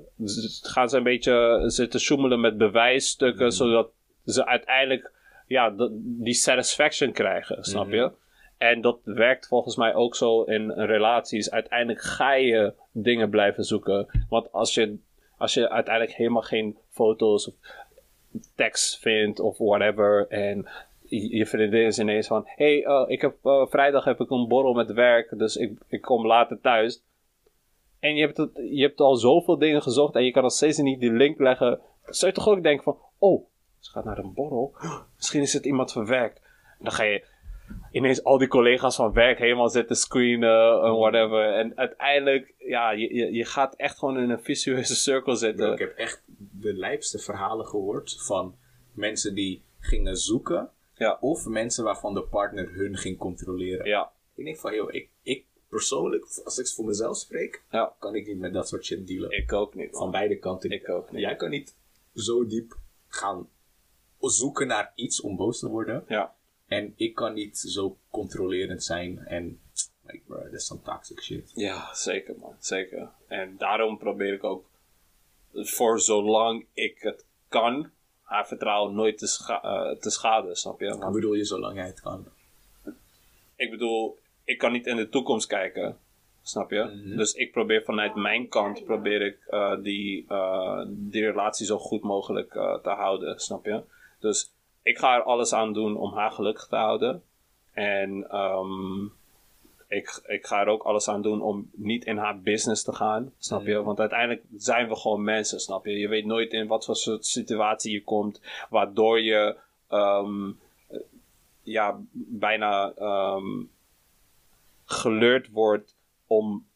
gaan 0.62 0.88
ze 0.88 0.96
een 0.96 1.02
beetje 1.02 1.62
zitten 1.66 2.00
sjoemelen 2.00 2.40
met 2.40 2.56
bewijsstukken, 2.58 3.46
Mhm. 3.46 3.54
zodat 3.54 3.90
ze 4.24 4.46
uiteindelijk 4.46 5.12
ja, 5.46 5.74
die 6.00 6.34
satisfaction 6.34 7.12
krijgen, 7.12 7.64
snap 7.64 7.86
Mhm. 7.86 7.94
je? 7.94 8.10
En 8.58 8.80
dat 8.80 8.98
werkt 9.04 9.46
volgens 9.46 9.76
mij 9.76 9.94
ook 9.94 10.16
zo 10.16 10.42
in 10.42 10.70
relaties. 10.70 11.50
Uiteindelijk 11.50 12.00
ga 12.02 12.32
je 12.34 12.72
dingen 12.92 13.30
blijven 13.30 13.64
zoeken. 13.64 14.24
Want 14.28 14.52
als 14.52 14.74
je, 14.74 14.96
als 15.38 15.54
je 15.54 15.70
uiteindelijk 15.70 16.16
helemaal 16.16 16.42
geen 16.42 16.76
foto's 16.90 17.48
of 17.48 17.54
tekst 18.54 18.98
vindt 18.98 19.40
of 19.40 19.58
whatever. 19.58 20.26
En 20.28 20.68
je 21.08 21.46
vriendin 21.46 21.86
is 21.86 21.98
ineens 21.98 22.26
van: 22.26 22.42
hey, 22.46 22.84
eh, 22.84 23.04
ik 23.06 23.20
heb, 23.20 23.34
eh, 23.42 23.66
vrijdag 23.66 24.04
heb 24.04 24.20
ik 24.20 24.30
een 24.30 24.48
borrel 24.48 24.74
met 24.74 24.92
werk, 24.92 25.38
dus 25.38 25.56
ik, 25.56 25.78
ik 25.88 26.00
kom 26.00 26.26
later 26.26 26.60
thuis. 26.60 27.02
En 28.00 28.14
je 28.14 28.20
hebt, 28.20 28.36
je 28.54 28.82
hebt 28.82 29.00
al 29.00 29.16
zoveel 29.16 29.58
dingen 29.58 29.82
gezocht 29.82 30.14
en 30.14 30.24
je 30.24 30.30
kan 30.30 30.42
nog 30.42 30.52
steeds 30.52 30.78
niet 30.78 31.00
die 31.00 31.12
link 31.12 31.38
leggen. 31.38 31.80
Zou 32.04 32.30
je 32.30 32.36
toch 32.36 32.48
ook 32.48 32.62
denken 32.62 32.84
van, 32.84 32.96
oh, 33.18 33.44
ze 33.78 33.90
gaat 33.90 34.04
naar 34.04 34.18
een 34.18 34.34
borrel. 34.34 34.74
Misschien 35.16 35.40
is 35.40 35.52
het 35.52 35.64
iemand 35.64 35.92
van 35.92 36.06
werk. 36.06 36.40
Dan 36.78 36.92
ga 36.92 37.02
je 37.02 37.24
ineens 37.92 38.24
al 38.24 38.38
die 38.38 38.48
collega's 38.48 38.96
van 38.96 39.12
werk 39.12 39.38
helemaal 39.38 39.68
zitten 39.68 39.96
screenen 39.96 40.82
en 40.82 40.96
whatever. 40.96 41.52
En 41.52 41.76
uiteindelijk, 41.76 42.54
ja, 42.58 42.90
je, 42.90 43.14
je, 43.14 43.32
je 43.32 43.44
gaat 43.44 43.74
echt 43.74 43.98
gewoon 43.98 44.18
in 44.18 44.30
een 44.30 44.42
visueuze 44.42 44.94
cirkel 44.96 45.36
zitten. 45.36 45.64
Bro, 45.64 45.72
ik 45.72 45.78
heb 45.78 45.96
echt 45.96 46.22
de 46.36 46.72
lijpste 46.72 47.18
verhalen 47.18 47.66
gehoord 47.66 48.22
van 48.26 48.56
mensen 48.92 49.34
die 49.34 49.62
gingen 49.78 50.16
zoeken. 50.16 50.70
Ja. 50.94 51.18
Of 51.20 51.46
mensen 51.46 51.84
waarvan 51.84 52.14
de 52.14 52.22
partner 52.22 52.74
hun 52.74 52.96
ging 52.96 53.18
controleren. 53.18 53.86
Ja, 53.86 54.10
Ik 54.34 54.44
denk 54.44 54.58
van, 54.58 54.74
joh, 54.74 54.92
ik, 54.92 55.08
ik 55.22 55.44
persoonlijk, 55.68 56.24
als 56.44 56.58
ik 56.58 56.68
voor 56.68 56.84
mezelf 56.84 57.16
spreek, 57.16 57.62
ja. 57.70 57.94
kan 57.98 58.14
ik 58.14 58.26
niet 58.26 58.38
met 58.38 58.52
dat 58.52 58.68
soort 58.68 58.84
shit 58.84 59.06
dealen. 59.06 59.30
Ik 59.30 59.52
ook 59.52 59.74
niet. 59.74 59.96
Van 59.96 60.10
beide 60.10 60.38
kanten. 60.38 60.70
Ik 60.70 60.88
ook 60.88 61.10
niet. 61.10 61.20
Jij 61.20 61.36
kan 61.36 61.50
niet 61.50 61.76
zo 62.14 62.46
diep 62.46 62.76
gaan 63.08 63.48
zoeken 64.20 64.66
naar 64.66 64.92
iets 64.94 65.20
om 65.20 65.36
boos 65.36 65.58
te 65.58 65.68
worden. 65.68 66.04
Ja. 66.08 66.34
En 66.68 66.92
ik 66.96 67.14
kan 67.14 67.34
niet 67.34 67.58
zo 67.58 67.96
controlerend 68.10 68.84
zijn. 68.84 69.18
En, 69.18 69.60
like, 70.06 70.22
bro, 70.26 70.42
dat 70.42 70.52
is 70.52 70.66
some 70.66 70.80
toxic 70.82 71.22
shit. 71.22 71.52
Ja, 71.54 71.94
zeker 71.94 72.34
man, 72.38 72.54
zeker. 72.58 73.08
En 73.26 73.54
daarom 73.58 73.98
probeer 73.98 74.32
ik 74.32 74.44
ook, 74.44 74.64
voor 75.52 76.00
zolang 76.00 76.66
ik 76.72 76.98
het 76.98 77.24
kan, 77.48 77.90
haar 78.22 78.46
vertrouwen 78.46 78.94
nooit 78.94 79.18
te, 79.18 79.26
scha- 79.26 79.62
eh, 79.62 79.96
te 79.96 80.10
schaden, 80.10 80.56
snap 80.56 80.80
je? 80.80 80.96
Want 80.98 81.12
bedoel 81.12 81.34
je 81.34 81.44
zolang 81.44 81.76
jij 81.76 81.86
het 81.86 82.00
kan? 82.00 82.26
ik 83.56 83.70
bedoel, 83.70 84.18
ik 84.44 84.58
kan 84.58 84.72
niet 84.72 84.86
in 84.86 84.96
de 84.96 85.08
toekomst 85.08 85.46
kijken, 85.46 85.98
snap 86.42 86.70
je? 86.70 86.82
Mhm. 86.84 87.16
Dus 87.16 87.32
ik 87.34 87.52
probeer 87.52 87.82
vanuit 87.82 88.14
mijn 88.14 88.48
kant, 88.48 88.84
probeer 88.84 89.22
ik 89.22 89.38
eh, 89.46 89.82
die, 89.82 90.24
eh, 90.28 90.82
die 90.88 91.24
relatie 91.24 91.66
zo 91.66 91.78
goed 91.78 92.02
mogelijk 92.02 92.50
te 92.82 92.90
houden, 92.96 93.40
snap 93.40 93.64
je? 93.64 93.82
Dus 94.20 94.52
ik 94.88 94.98
ga 94.98 95.14
er 95.14 95.22
alles 95.22 95.52
aan 95.52 95.72
doen 95.72 95.96
om 95.96 96.12
haar 96.12 96.30
gelukkig 96.30 96.66
te 96.66 96.76
houden. 96.76 97.22
En 97.72 98.30
ehm, 98.30 99.04
ik, 99.88 100.20
ik 100.26 100.46
ga 100.46 100.60
er 100.60 100.68
ook 100.68 100.82
alles 100.82 101.08
aan 101.08 101.22
doen 101.22 101.42
om 101.42 101.70
niet 101.72 102.04
in 102.04 102.16
haar 102.16 102.40
business 102.40 102.82
te 102.82 102.92
gaan, 102.92 103.32
snap 103.38 103.66
je? 103.66 103.82
Want 103.82 104.00
uiteindelijk 104.00 104.42
zijn 104.56 104.88
we 104.88 104.96
gewoon 104.96 105.24
mensen, 105.24 105.60
snap 105.60 105.86
je? 105.86 105.98
Je 105.98 106.08
weet 106.08 106.24
nooit 106.24 106.52
in 106.52 106.66
wat 106.66 106.84
voor 106.84 106.96
soort 106.96 107.26
situatie 107.26 107.92
je 107.92 108.04
komt, 108.04 108.40
waardoor 108.70 109.20
je 109.20 109.56
ehm, 109.88 110.48
eh, 110.88 110.98
ja, 111.62 112.00
bijna 112.12 112.92
ehm, 112.96 113.64
geleerd 114.84 115.50
wordt 115.50 115.96
om 116.26 116.66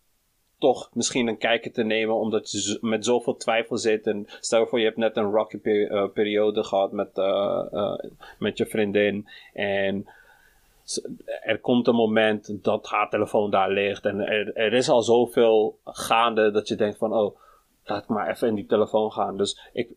toch 0.63 0.91
misschien 0.93 1.27
een 1.27 1.39
kijker 1.39 1.73
te 1.73 1.83
nemen, 1.83 2.15
omdat 2.15 2.51
je 2.51 2.79
met 2.81 3.05
zoveel 3.05 3.37
twijfel 3.37 3.79
zit. 3.79 4.07
En 4.07 4.27
stel 4.41 4.61
je 4.61 4.67
voor, 4.67 4.79
je 4.79 4.85
hebt 4.85 4.97
net 4.97 5.17
een 5.17 5.31
rocky 5.31 5.57
eh, 5.63 6.09
periode 6.09 6.65
gehad 6.65 6.93
met, 6.93 7.19
eh, 7.19 7.67
eh, 7.73 7.99
met 8.39 8.59
je 8.59 8.67
vriendin. 8.67 9.29
En 9.53 10.07
er 11.43 11.61
komt 11.61 11.87
een 11.87 11.95
moment 11.95 12.65
dat 12.65 12.87
haar 12.89 13.09
telefoon 13.11 13.51
daar 13.51 13.71
ligt. 13.71 14.05
En 14.05 14.21
er, 14.21 14.57
er 14.57 14.73
is 14.73 14.89
al 14.89 15.03
zoveel 15.03 15.79
gaande 15.85 16.51
dat 16.51 16.69
je 16.69 16.75
denkt 16.75 16.99
van, 16.99 17.13
oh, 17.13 17.39
laat 17.85 18.03
ik 18.03 18.09
maar 18.09 18.31
even 18.31 18.49
in 18.49 18.55
die 18.55 18.67
telefoon 18.67 19.13
gaan. 19.13 19.37
Dus, 19.37 19.71
ik, 19.73 19.91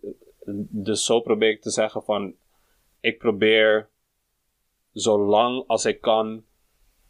dus 0.70 1.06
zo 1.06 1.20
probeer 1.20 1.50
ik 1.50 1.62
te 1.62 1.72
zeggen 1.72 2.04
van, 2.04 2.34
ik 3.00 3.18
probeer 3.18 3.90
zolang 4.94 5.64
als 5.68 5.86
ik 5.86 6.02
kan 6.02 6.44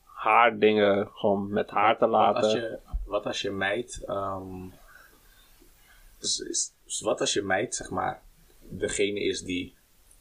haar 0.04 0.60
dingen 0.60 1.08
gewoon 1.12 1.50
met 1.50 1.70
haar 1.70 1.98
te 1.98 2.08
laten. 2.08 2.44
als 2.44 2.52
je, 2.52 2.80
wat 3.06 3.26
als 3.26 3.42
je 3.42 3.52
meid... 3.52 4.04
ehm, 4.06 4.68
dus 6.20 6.40
is- 6.40 6.74
dus 6.84 7.02
wat 7.02 7.20
als 7.20 7.34
je 7.34 7.42
meid, 7.42 7.76
zeg 7.76 7.90
maar, 7.90 8.22
degene 8.62 9.20
is 9.24 9.42
die 9.42 9.76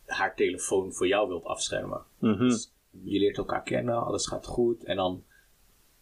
haar 0.07 0.35
telefoon 0.37 0.93
voor 0.93 1.07
jou 1.07 1.29
wilt 1.29 1.45
afschermen? 1.45 2.05
Mhm. 2.19 2.39
Dus 2.49 2.73
je 3.05 3.19
leert 3.19 3.39
elkaar 3.39 3.63
kennen, 3.63 4.05
alles 4.05 4.27
gaat 4.27 4.47
goed. 4.47 4.85
En 4.85 4.97
dan, 4.97 5.25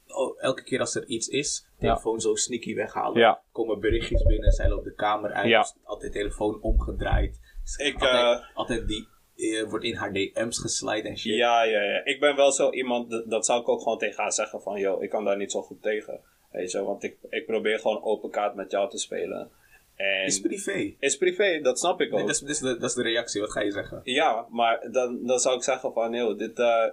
oh, 0.07 0.43
elke 0.43 0.63
keer 0.63 0.81
als 0.81 0.95
er 0.95 1.07
iets 1.07 1.29
is, 1.29 1.67
telefoon 1.79 2.21
zo 2.21 2.35
sneaky 2.35 2.75
weghalen. 2.75 3.19
Ja. 3.21 3.43
Komen 3.53 3.81
berichtjes 3.81 4.23
binnen, 4.23 4.53
zij 4.53 4.69
loopt 4.69 4.85
de 4.85 4.95
kamer 4.95 5.33
uit. 5.33 5.49
Ja. 5.49 5.61
dus 5.61 5.75
altijd 5.85 6.13
telefoon 6.13 6.61
omgedraaid. 6.61 7.41
Dus 7.63 7.77
Ik, 7.77 7.95
altijd, 7.95 8.41
eh, 8.41 8.57
altijd 8.57 8.89
die 8.89 9.09
eh, 9.37 9.69
wordt 9.69 9.85
in 9.85 9.95
haar 9.95 10.13
DM's 10.13 10.59
geslide 10.59 11.09
en 11.09 11.19
shit. 11.19 11.35
Ja, 11.37 11.63
ja, 11.63 11.83
ja. 11.83 12.05
Ik 12.05 12.21
ben 12.21 12.37
wel 12.37 12.53
zo 12.53 12.71
iemand, 12.71 13.11
dat, 13.11 13.31
dat 13.31 13.47
zou 13.47 13.61
ik 13.61 13.69
ook 13.69 13.83
gewoon 13.83 13.99
tegen 13.99 14.23
haar 14.23 14.33
zeggen 14.33 14.61
van, 14.63 14.81
yo, 14.81 15.01
ik 15.01 15.11
kan 15.11 15.25
daar 15.25 15.37
niet 15.37 15.51
zo 15.53 15.63
goed 15.63 15.83
tegen. 15.83 16.21
Weet 16.53 16.71
je, 16.71 16.83
want 16.85 17.03
ik, 17.03 17.17
ik 17.29 17.47
probeer 17.47 17.79
gewoon 17.79 18.03
open 18.03 18.31
kaart 18.31 18.55
met 18.55 18.71
jou 18.71 18.91
te 18.91 18.99
spelen. 18.99 19.51
En 19.97 20.25
Is 20.25 20.41
privé. 20.41 20.95
is 20.99 21.17
privé, 21.17 21.61
dat 21.61 21.79
snap 21.79 22.01
ik 22.01 22.13
ook. 22.13 22.19
Nee, 22.19 22.27
dat, 22.27 22.35
is, 22.35 22.41
dat, 22.41 22.51
is 22.51 22.59
de, 22.59 22.79
dat 22.79 22.89
is 22.89 22.95
de 22.95 23.03
reactie, 23.03 23.41
wat 23.41 23.51
ga 23.51 23.61
je 23.61 23.71
zeggen? 23.71 24.01
Ja, 24.05 24.47
maar 24.51 24.91
dan, 24.91 25.27
dan 25.27 25.39
zou 25.39 25.57
ik 25.57 25.63
zeggen 25.63 25.93
van, 25.93 26.37
dit, 26.37 26.59
eh, 26.59 26.85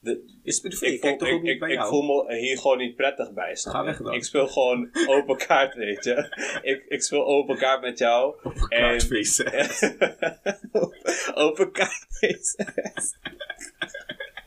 dit, 0.00 0.18
Is 0.42 0.60
privé, 0.60 0.86
ik, 0.86 1.00
voel, 1.00 1.12
ik, 1.12 1.42
ik, 1.42 1.62
ik 1.62 1.82
voel 1.82 2.02
me 2.02 2.36
hier 2.36 2.58
gewoon 2.58 2.78
niet 2.78 2.96
prettig 2.96 3.32
bij. 3.32 3.54
snap 3.56 3.74
Ga 3.74 3.84
weg 3.84 3.98
dan. 4.02 4.12
Ik 4.14 4.24
speel 4.24 4.46
gewoon 4.48 4.90
open 5.06 5.36
kaart, 5.36 5.74
weet 5.74 6.04
je. 6.04 6.36
ik, 6.62 6.84
ik 6.88 7.02
speel 7.02 7.26
open 7.26 7.56
kaart 7.56 7.80
met 7.80 7.98
jou. 7.98 8.34
Open 8.42 8.68
en- 8.68 8.80
kaart 8.80 9.08
open 11.34 11.72
kaart. 11.72 12.56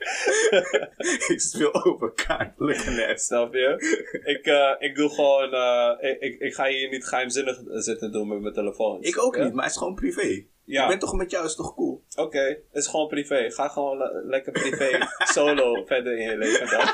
ik 1.33 1.39
speel 1.39 1.85
open 1.85 2.13
kaart, 2.13 2.53
look 2.57 2.75
at 3.09 3.21
Snap 3.21 3.53
je? 3.53 3.75
ik, 4.23 4.45
eh, 4.45 4.71
ik 4.89 4.95
doe 4.95 5.09
gewoon. 5.09 5.53
eh, 5.53 6.11
ik, 6.11 6.19
ik, 6.19 6.39
ik 6.39 6.53
ga 6.53 6.67
hier 6.67 6.89
niet 6.89 7.05
geheimzinnig 7.07 7.57
zitten 7.65 8.11
doen 8.11 8.27
met 8.27 8.41
mijn 8.41 8.53
telefoon. 8.53 9.01
Ik 9.01 9.19
ook 9.21 9.37
niet, 9.37 9.53
maar 9.53 9.63
het 9.63 9.73
is 9.73 9.77
gewoon 9.79 9.95
privé. 9.95 10.45
Ja. 10.65 10.83
Ik 10.83 10.89
ben 10.89 10.99
toch 10.99 11.13
met 11.13 11.31
jou, 11.31 11.45
is 11.45 11.55
toch 11.55 11.75
cool? 11.75 12.03
Oké, 12.15 12.39
het 12.39 12.59
is 12.71 12.87
gewoon 12.87 13.07
privé. 13.07 13.51
Ga 13.51 13.67
gewoon 13.67 13.97
le- 13.97 14.21
lekker 14.25 14.51
privé 14.51 14.97
solo 15.33 15.85
verder 15.85 16.17
in 16.17 16.29
je 16.29 16.37
leven 16.37 16.69
dan. 16.69 16.87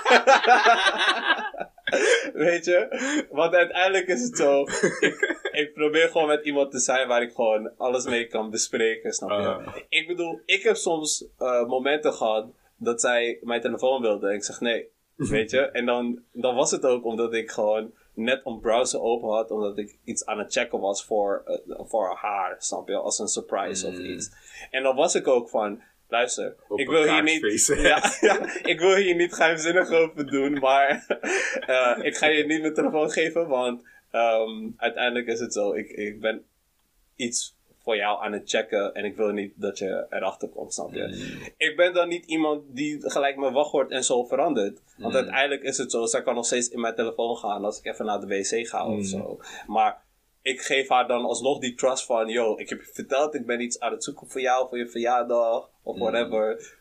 Weet 2.33 2.65
je? 2.65 3.25
Want 3.31 3.53
uiteindelijk 3.55 4.07
is 4.07 4.21
het 4.23 4.37
zo. 4.37 4.61
Ik, 4.99 5.39
ik 5.51 5.73
probeer 5.73 6.09
gewoon 6.09 6.27
met 6.27 6.45
iemand 6.45 6.71
te 6.71 6.79
zijn 6.79 7.07
waar 7.07 7.21
ik 7.21 7.33
gewoon 7.33 7.71
alles 7.77 8.05
mee 8.05 8.27
kan 8.27 8.49
bespreken, 8.49 9.13
snap 9.13 9.29
je? 9.29 9.35
Ah. 9.35 9.75
Ik 9.89 10.07
bedoel, 10.07 10.41
ik 10.45 10.63
heb 10.63 10.75
soms 10.75 11.25
eh, 11.37 11.65
momenten 11.67 12.13
gehad 12.13 12.47
dat 12.83 13.01
zij 13.01 13.39
mijn 13.41 13.61
telefoon 13.61 14.01
wilde 14.01 14.29
en 14.29 14.35
ik 14.35 14.43
zeg 14.43 14.59
nee. 14.59 14.89
Weet 15.15 15.51
je? 15.51 15.59
En 15.59 15.85
dan, 15.85 16.23
dan 16.31 16.55
was 16.55 16.71
het 16.71 16.85
ook 16.85 17.05
omdat 17.05 17.33
ik 17.33 17.51
gewoon 17.51 17.93
net 18.13 18.41
een 18.45 18.59
browser 18.59 19.01
open 19.01 19.29
had, 19.29 19.51
omdat 19.51 19.77
ik 19.77 19.97
iets 20.03 20.25
aan 20.25 20.39
het 20.39 20.53
checken 20.53 20.79
was 20.79 21.05
voor, 21.05 21.43
eh, 21.45 21.79
voor 21.87 22.17
haar, 22.21 22.55
snap 22.57 22.87
je? 22.87 22.95
Als 22.95 23.19
een 23.19 23.27
surprise 23.27 23.87
of 23.87 23.97
iets. 23.97 24.31
En 24.71 24.83
dan 24.83 24.95
was 24.95 25.15
ik 25.15 25.27
ook 25.27 25.49
van, 25.49 25.81
luister, 26.09 26.55
ik 26.75 26.89
wil 26.89 27.03
hier 27.03 27.23
niet, 27.23 27.65
ja, 28.21 28.55
ik 28.63 28.79
wil 28.79 28.95
hier 28.95 29.15
niet 29.15 29.33
geheimzinnig 29.33 29.89
over 29.89 30.27
doen, 30.31 30.53
maar 30.59 31.05
eh, 31.67 31.97
ik 32.01 32.17
ga 32.17 32.27
je 32.27 32.45
niet 32.45 32.61
mijn 32.61 32.73
telefoon 32.73 33.11
geven, 33.11 33.47
want 33.47 33.83
ehm, 34.11 34.69
uiteindelijk 34.77 35.27
is 35.27 35.39
het 35.39 35.53
zo, 35.53 35.73
ik, 35.73 35.89
ik 35.89 36.19
ben 36.19 36.45
iets 37.15 37.55
voor 37.91 37.99
jou 37.99 38.23
aan 38.23 38.31
het 38.31 38.49
checken 38.49 38.93
en 38.93 39.05
ik 39.05 39.15
wil 39.15 39.29
niet 39.31 39.53
dat 39.55 39.77
je 39.77 40.05
erachter 40.09 40.47
komt, 40.49 40.73
snap 40.73 40.93
je? 40.93 41.07
Mm. 41.07 41.51
Ik 41.57 41.75
ben 41.75 41.93
dan 41.93 42.07
niet 42.07 42.25
iemand 42.25 42.63
die 42.67 43.09
gelijk 43.09 43.37
mijn 43.37 43.53
wachtwoord 43.53 43.91
en 43.91 44.03
zo 44.03 44.23
verandert. 44.23 44.81
Want 44.97 45.13
Mm. 45.13 45.19
uiteindelijk 45.19 45.63
is 45.63 45.77
het 45.77 45.91
zo, 45.91 46.05
zij 46.05 46.21
kan 46.21 46.35
nog 46.35 46.45
steeds 46.45 46.69
in 46.69 46.79
mijn 46.81 46.95
telefoon 46.95 47.37
gaan 47.37 47.65
als 47.65 47.79
ik 47.79 47.85
even 47.85 48.05
naar 48.05 48.19
de 48.19 48.27
wc 48.27 48.67
ga 48.67 48.83
Mm. 48.85 48.97
of 48.97 49.05
zo. 49.05 49.39
Maar 49.67 50.01
ik 50.41 50.61
geef 50.61 50.89
haar 50.89 51.07
dan 51.07 51.25
alsnog 51.25 51.59
die 51.59 51.75
trust 51.75 52.05
van, 52.05 52.27
yo, 52.27 52.57
ik 52.57 52.69
heb 52.69 52.79
je 52.81 52.89
verteld, 52.93 53.35
ik 53.35 53.45
ben 53.45 53.61
iets 53.61 53.79
aan 53.79 53.91
het 53.91 54.03
zoeken 54.03 54.29
voor 54.29 54.41
jou, 54.41 54.67
voor 54.69 54.77
je 54.77 54.87
verjaardag 54.89 55.69
of 55.83 55.95
Mm. 55.95 56.01
whatever. 56.01 56.79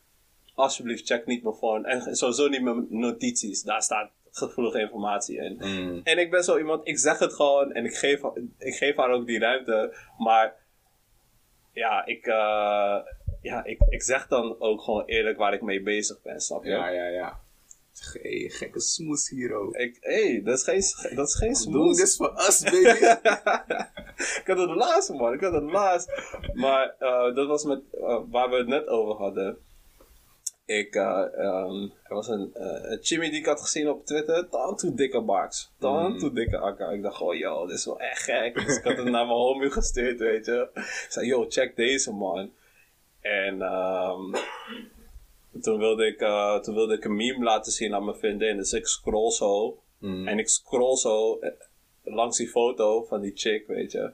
Alsjeblieft, 0.55 1.07
check 1.07 1.27
niet 1.27 1.43
mijn 1.43 1.55
phone. 1.55 1.89
En 1.89 2.17
sowieso 2.17 2.49
niet 2.49 2.63
mijn 2.63 2.87
notities, 2.89 3.63
daar 3.63 3.83
staat 3.83 4.11
gevoelige 4.31 4.81
informatie 4.81 5.37
in. 5.37 5.57
Mm. 5.61 6.01
En 6.05 6.19
ik 6.19 6.31
ben 6.31 6.45
zo 6.45 6.59
iemand, 6.59 6.87
ik 6.89 6.99
zeg 6.99 7.19
het 7.19 7.33
gewoon 7.33 7.73
en 7.73 7.85
ik 7.85 7.95
geef, 7.95 8.21
ik 8.59 8.75
geef 8.75 8.97
haar 8.97 9.11
ook 9.11 9.27
die 9.27 9.39
ruimte. 9.39 9.95
Maar 10.19 10.55
ja, 11.73 12.07
ik, 12.07 12.27
eh, 12.27 12.99
ja 13.43 13.65
ik, 13.65 13.79
ik 13.89 14.03
zeg 14.03 14.27
dan 14.27 14.61
ook 14.61 14.81
gewoon 14.81 15.05
eerlijk 15.05 15.39
waar 15.39 15.55
ik 15.55 15.63
mee 15.63 15.83
bezig 15.83 16.23
ben, 16.23 16.41
snap 16.41 16.65
je? 16.65 16.71
Ja, 16.71 16.89
ja, 16.89 17.07
ja. 17.07 17.41
Hey, 18.13 18.49
gekke 18.49 18.81
smoes 18.81 19.29
hier 19.29 19.55
ook. 19.55 19.75
Ik, 19.75 19.97
hey, 20.01 20.43
dat 20.45 20.57
is 20.59 20.63
geen, 20.65 21.17
dat 21.17 21.29
is 21.29 21.35
geen 21.35 21.53
Doing 21.53 21.97
smoes. 21.97 21.97
this 21.97 22.17
for 22.17 22.33
us, 22.39 22.63
baby. 22.63 23.05
ik 24.41 24.43
had 24.47 24.59
het 24.59 24.71
laatst, 24.71 25.11
man. 25.11 25.33
Ik 25.33 25.41
had 25.41 25.53
het 25.53 25.71
laatst. 25.71 26.11
Maar 26.55 26.95
eh, 26.99 27.35
dat 27.35 27.47
was 27.47 27.65
met, 27.65 27.81
eh, 27.93 28.19
waar 28.29 28.51
we 28.51 28.57
het 28.57 28.67
net 28.67 28.87
over 28.87 29.15
hadden. 29.15 29.59
Ik, 30.71 30.95
eh, 30.95 31.27
ehm, 31.35 31.83
er 31.83 32.15
was 32.15 32.29
een, 32.29 32.51
een 32.55 32.99
Jimmy 33.01 33.31
die 33.31 33.39
ik 33.39 33.47
had 33.47 33.61
gezien 33.61 33.89
op 33.89 34.07
Twitter. 34.07 34.47
Dan 34.51 34.77
toe 34.77 34.95
dikke 34.95 35.21
baks. 35.21 35.71
Dan 35.79 36.19
toe 36.19 36.33
dikke 36.33 36.59
akka. 36.59 36.89
Ik 36.89 37.03
dacht, 37.03 37.21
oh 37.21 37.35
yo, 37.35 37.67
dit 37.67 37.77
is 37.77 37.85
wel 37.85 38.01
echt 38.01 38.23
gek. 38.23 38.55
Dus 38.55 38.77
ik 38.77 38.85
had 38.85 38.97
het 38.97 39.05
naar 39.05 39.27
mijn 39.27 39.39
homie 39.39 39.71
gestuurd, 39.71 40.19
weet 40.19 40.45
je. 40.45 40.69
Ik 40.75 41.07
zei, 41.09 41.27
yo, 41.27 41.47
check 41.49 41.77
deze 41.77 42.13
man. 42.13 42.53
En 43.21 43.63
ehm, 43.63 44.35
toen, 45.61 45.79
wilde 45.79 46.07
ik, 46.07 46.21
eh, 46.21 46.59
toen 46.59 46.75
wilde 46.75 46.95
ik 46.95 47.05
een 47.05 47.17
meme 47.17 47.45
laten 47.45 47.73
zien 47.73 47.95
aan 47.95 48.05
mijn 48.05 48.19
vriendin. 48.19 48.57
Dus 48.57 48.73
ik 48.73 48.87
scroll 48.87 49.31
zo. 49.31 49.83
Mm. 49.99 50.29
En 50.29 50.39
ik 50.39 50.49
scroll 50.49 50.97
zo. 50.97 51.39
langs 52.05 52.37
die 52.37 52.49
foto 52.49 53.05
van 53.05 53.21
die 53.21 53.33
chick, 53.35 53.67
weet 53.67 53.93
je. 53.93 54.13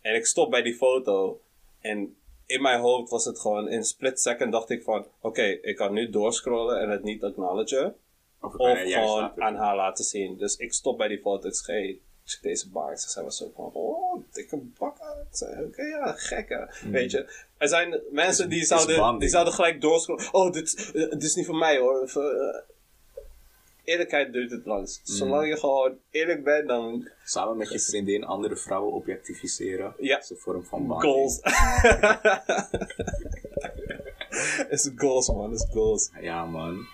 En 0.00 0.14
ik 0.14 0.26
stop 0.26 0.50
bij 0.50 0.62
die 0.62 0.74
foto. 0.74 1.40
En 1.80 2.16
in 2.48 2.62
mijn 2.62 2.80
hoofd 2.80 3.10
was 3.10 3.24
het 3.24 3.40
gewoon, 3.40 3.68
in 3.68 3.84
split 3.84 4.20
second 4.20 4.52
dacht 4.52 4.70
ik 4.70 4.82
van... 4.82 5.06
Oké, 5.20 5.42
ik 5.42 5.76
kan 5.76 5.92
nu 5.92 6.10
doorscrollen 6.10 6.80
en 6.80 6.90
het 6.90 7.02
niet 7.02 7.24
acknowledgen. 7.24 7.96
Of, 8.40 8.52
gewoon 8.52 9.42
aan 9.42 9.56
haar 9.56 9.76
laten 9.76 10.04
zien. 10.04 10.36
Dus 10.36 10.56
ik 10.56 10.72
stop 10.72 10.98
bij 10.98 11.08
die 11.08 11.20
foto. 11.20 11.48
Ik 11.48 12.38
deze 12.42 12.70
baard. 12.70 13.00
Zij 13.00 13.22
was 13.22 13.36
zo 13.36 13.50
van, 13.54 13.70
oh, 13.72 14.24
dikke 14.32 14.56
bakken. 14.78 15.26
Oké, 15.66 15.82
ja, 15.82 16.12
gekke. 16.12 16.74
Weet 16.90 17.10
je. 17.10 17.46
Er 17.58 17.68
zijn 17.68 18.00
mensen 18.10 18.48
die 18.48 18.64
zouden, 18.64 19.18
die 19.18 19.28
zouden 19.28 19.52
gelijk 19.52 19.80
doorscrollen. 19.80 20.32
Oh, 20.32 20.52
dit, 20.52 20.90
eh, 20.94 21.10
dit 21.10 21.22
is 21.22 21.34
niet 21.34 21.46
voor 21.46 21.56
mij 21.56 21.78
hoor. 21.78 22.00
Of, 22.00 22.16
eh, 22.16 22.22
eerlijkheid 23.88 24.32
duurt 24.32 24.50
het 24.50 24.66
langst. 24.66 25.08
Zolang 25.08 25.48
je 25.48 25.56
gewoon 25.56 25.98
eerlijk 26.10 26.44
bent, 26.44 26.68
dan 26.68 27.10
Samen 27.24 27.56
met 27.56 27.72
je 27.72 27.80
vriendin 27.80 28.24
andere 28.24 28.56
vrouwen 28.56 28.92
objectificeren. 28.92 29.94
Ja. 29.98 30.14
Dat 30.14 30.24
is 30.24 30.30
een 30.30 30.36
vorm 30.36 30.64
van 30.64 30.86
bonding. 30.86 31.02
goals. 31.02 31.40
is 34.74 34.90
goals 34.96 35.28
man, 35.28 35.52
is 35.52 35.66
goals. 35.72 36.10
Ja, 36.20 36.44
man. 36.44 36.86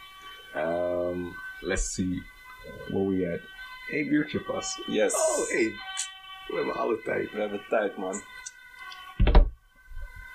Ehm, 0.54 1.24
let's 1.60 1.94
see. 1.94 2.22
Where 2.88 3.08
we 3.08 3.32
at? 3.32 3.40
Eén 3.90 4.12
uurtje 4.12 4.40
pas. 4.40 4.82
Yes. 4.86 5.14
Oh, 5.14 5.48
hey. 5.48 5.72
We 6.48 6.56
hebben 6.56 6.74
alle 6.74 7.02
tijd. 7.02 7.32
We 7.32 7.40
hebben 7.40 7.64
tijd 7.68 7.96
man. 7.96 8.22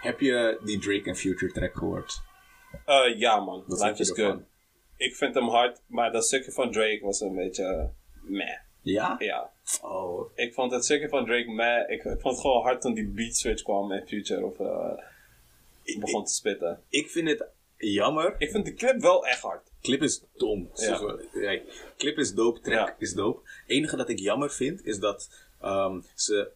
Heb 0.02 0.20
je 0.20 0.60
die 0.64 0.80
Drake 0.80 1.10
en 1.10 1.16
Future 1.16 1.52
track 1.52 1.78
gehoord? 1.78 2.22
Eh, 2.86 3.20
ja 3.20 3.40
man, 3.40 3.64
Life 3.68 3.86
je 3.86 4.00
is 4.00 4.12
good. 4.12 4.42
Ik 5.00 5.16
vind 5.16 5.36
hem 5.36 5.48
hard, 5.48 5.82
maar 5.88 6.12
dat 6.12 6.26
stukje 6.26 6.52
van 6.52 6.72
Drake 6.72 7.00
was 7.02 7.22
een 7.22 7.36
beetje 7.36 7.64
eh, 7.64 7.86
meh. 8.22 8.58
Ja? 8.82 9.16
Ja, 9.20 9.52
Oh. 9.82 10.32
ik 10.36 10.54
vond 10.54 10.72
het 10.72 10.84
stukje 10.86 11.10
van 11.10 11.26
Drake 11.26 11.52
meh. 11.52 11.90
Ik, 11.90 12.04
ik 12.04 12.20
vond 12.22 12.24
het 12.36 12.40
gewoon 12.40 12.62
hard 12.62 12.82
toen 12.82 12.94
die 12.94 13.08
beat 13.08 13.36
switch 13.36 13.64
kwam 13.64 13.92
en 13.92 14.08
Future 14.08 14.46
of 14.46 14.60
eh, 14.60 15.98
begon 16.00 16.26
te 16.26 16.34
spitten. 16.34 16.82
Ik 16.90 17.10
vind 17.10 17.30
het 17.30 17.46
jammer. 17.78 18.36
Ik 18.38 18.52
vind 18.52 18.66
de 18.66 18.74
clip 18.74 19.02
wel 19.02 19.26
echt 19.26 19.42
hard. 19.42 19.72
Clip 19.82 20.02
is 20.02 20.24
dom. 20.38 20.70
Ja. 20.74 21.60
Clip 21.98 22.18
is 22.18 22.34
dope, 22.34 22.60
track 22.60 22.88
Ja. 22.88 22.96
is 23.00 23.14
dope. 23.14 23.40
Het 23.44 23.70
enige 23.70 23.96
dat 23.96 24.10
ik 24.10 24.20
jammer 24.20 24.52
vind, 24.52 24.86
is 24.86 25.00
dat 25.00 25.30
ehm, 25.62 26.02
ze 26.16 26.52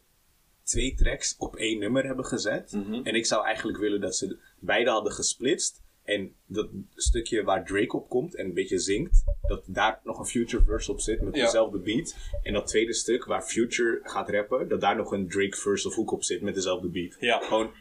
twee 0.64 0.96
tracks 0.96 1.36
op 1.38 1.56
één 1.56 1.80
nummer 1.80 2.04
hebben 2.06 2.26
gezet. 2.26 2.72
Mhm. 2.72 2.94
En 2.94 3.16
ik 3.16 3.26
zou 3.26 3.46
eigenlijk 3.46 3.78
willen 3.78 4.02
dat 4.02 4.16
ze 4.16 4.38
beide 4.60 4.89
hadden 4.89 5.12
gesplitst. 5.12 5.82
En 6.04 6.36
dat 6.45 6.70
stukje 6.95 7.43
waar 7.43 7.66
Drake 7.66 7.97
op 7.97 8.10
komt 8.10 8.36
en 8.36 8.45
een 8.45 8.54
beetje 8.54 8.80
zingt, 8.80 9.24
dat 9.47 9.64
daar 9.66 9.99
nog 10.04 10.20
een 10.20 10.26
Future 10.26 10.64
verse 10.64 10.91
op 10.91 10.99
zit 10.99 11.22
met 11.22 11.36
Ja. 11.36 11.43
dezelfde 11.45 11.80
beat. 11.80 12.16
En 12.43 12.54
dat 12.54 12.68
tweede 12.68 12.93
stuk 12.93 13.26
waar 13.26 13.41
Future 13.41 13.99
gaat 14.04 14.30
rappen, 14.30 14.68
dat 14.68 14.82
daar 14.82 14.95
nog 14.95 15.12
een 15.12 15.30
Drake 15.30 15.58
verse 15.58 15.88
of 15.88 15.95
hoek 15.95 16.12
op 16.12 16.24
zit 16.24 16.41
met 16.41 16.56
dezelfde 16.56 16.88
beat. 16.88 17.16
Ja. 17.20 17.39
Gewoon, 17.39 17.72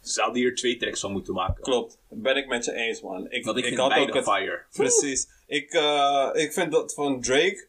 ze 0.00 0.12
zouden 0.12 0.40
hier 0.40 0.54
twee 0.54 0.76
tracks 0.76 1.00
van 1.00 1.12
moeten 1.12 1.34
maken. 1.34 1.62
Klopt, 1.62 1.98
ben 2.08 2.36
ik 2.36 2.46
met 2.46 2.64
je 2.64 2.72
eens 2.72 3.00
man. 3.00 3.30
Ik, 3.30 3.44
Want 3.44 3.58
ik, 3.58 3.64
vind 3.64 3.76
had 3.76 3.88
beide 3.88 4.08
ook 4.08 4.14
het, 4.14 4.24
fire. 4.24 4.62
Precies. 4.76 5.28
Ik, 5.46 5.72
eh, 5.72 6.30
ik 6.32 6.52
vind 6.52 6.72
dat 6.72 6.94
van 6.94 7.20
Drake 7.20 7.66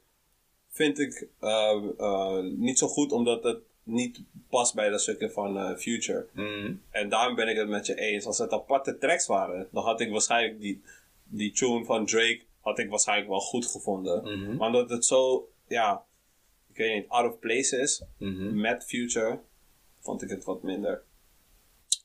vind 0.70 1.00
ik 1.00 1.28
eh, 1.40 1.84
eh, 1.98 2.44
niet 2.44 2.78
zo 2.78 2.88
goed, 2.88 3.12
omdat 3.12 3.44
het 3.44 3.60
niet 3.84 4.22
past 4.50 4.76
bij 4.76 4.90
dat 4.90 5.02
stukje 5.02 5.30
van 5.32 5.58
eh, 5.58 5.76
Future. 5.78 6.28
Mhm. 6.34 6.74
En 6.90 7.10
daarom 7.10 7.36
ben 7.36 7.48
ik 7.48 7.58
het 7.58 7.68
met 7.70 7.86
je 7.86 7.96
eens. 7.96 8.26
Als 8.26 8.38
het 8.38 8.52
aparte 8.52 8.98
tracks 8.98 9.28
waren, 9.28 9.68
dan 9.72 9.84
had 9.84 10.00
ik 10.02 10.12
waarschijnlijk 10.12 10.60
die, 10.62 10.82
die 11.24 11.52
tune 11.52 11.86
van 11.86 12.06
Drake 12.06 12.42
had 12.60 12.80
ik 12.80 12.90
waarschijnlijk 12.90 13.30
wel 13.30 13.40
goed 13.40 13.66
gevonden. 13.66 14.24
Mhm. 14.24 14.56
Maar 14.56 14.68
omdat 14.68 14.90
het 14.90 15.06
zo, 15.06 15.50
ja, 15.68 16.06
ik 16.70 16.78
weet 16.78 16.96
niet, 16.96 17.10
out 17.10 17.32
of 17.34 17.40
place 17.40 17.78
is 17.78 18.04
Mhm. 18.18 18.60
met 18.60 18.86
Future, 18.86 19.40
vond 20.00 20.22
ik 20.22 20.30
het 20.30 20.44
wat 20.44 20.64
minder. 20.64 21.04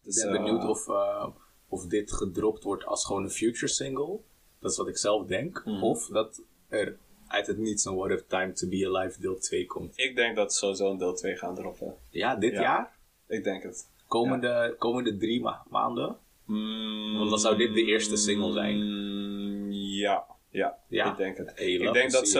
Dus, 0.02 0.16
Ik 0.16 0.30
ben 0.30 0.34
eh, 0.38 0.44
benieuwd 0.44 0.64
of, 0.68 0.88
eh, 0.88 1.26
of 1.68 1.86
dit 1.86 2.12
gedropt 2.12 2.62
wordt 2.62 2.84
als 2.84 3.04
gewoon 3.04 3.22
een 3.22 3.30
future 3.30 3.68
single. 3.68 4.18
Dat 4.60 4.70
is 4.70 4.76
wat 4.76 4.88
ik 4.88 4.96
zelf 4.96 5.26
denk. 5.26 5.62
Of 5.66 6.06
dat 6.06 6.42
er 6.68 6.98
uit 7.28 7.46
het 7.46 7.58
niets 7.58 7.84
een 7.84 7.94
What 7.96 8.10
If 8.10 8.24
Time 8.26 8.52
to 8.52 8.68
Be 8.68 8.86
Alive 8.94 9.20
deel 9.20 9.38
2 9.38 9.66
komt. 9.66 9.98
Ik 9.98 10.16
denk 10.16 10.36
dat 10.36 10.52
ze 10.52 10.58
sowieso 10.58 10.90
een 10.90 10.98
deel 10.98 11.14
2 11.14 11.36
gaan 11.36 11.54
droppen. 11.54 11.94
Ja, 12.10 12.36
dit 12.36 12.52
Ja. 12.52 12.60
jaar? 12.60 12.96
Ik 13.26 13.44
denk 13.44 13.62
het. 13.62 13.88
Komende, 14.06 14.74
komende 14.78 15.16
drie 15.16 15.40
ma- 15.40 15.64
maanden? 15.68 16.16
Want 17.18 17.30
dan 17.30 17.38
zou 17.38 17.56
dit 17.56 17.74
de 17.74 17.84
eerste 17.84 18.16
single 18.16 18.52
zijn. 18.52 18.76
Mm, 18.76 19.72
Ja, 19.72 20.26
ja, 20.50 20.78
Ja. 20.88 21.10
ik 21.10 21.16
denk 21.16 21.36
het. 21.36 21.52
Hey, 21.54 21.70
ik 21.72 21.92
denk 21.92 22.10
dat 22.10 22.28
ze. 22.28 22.38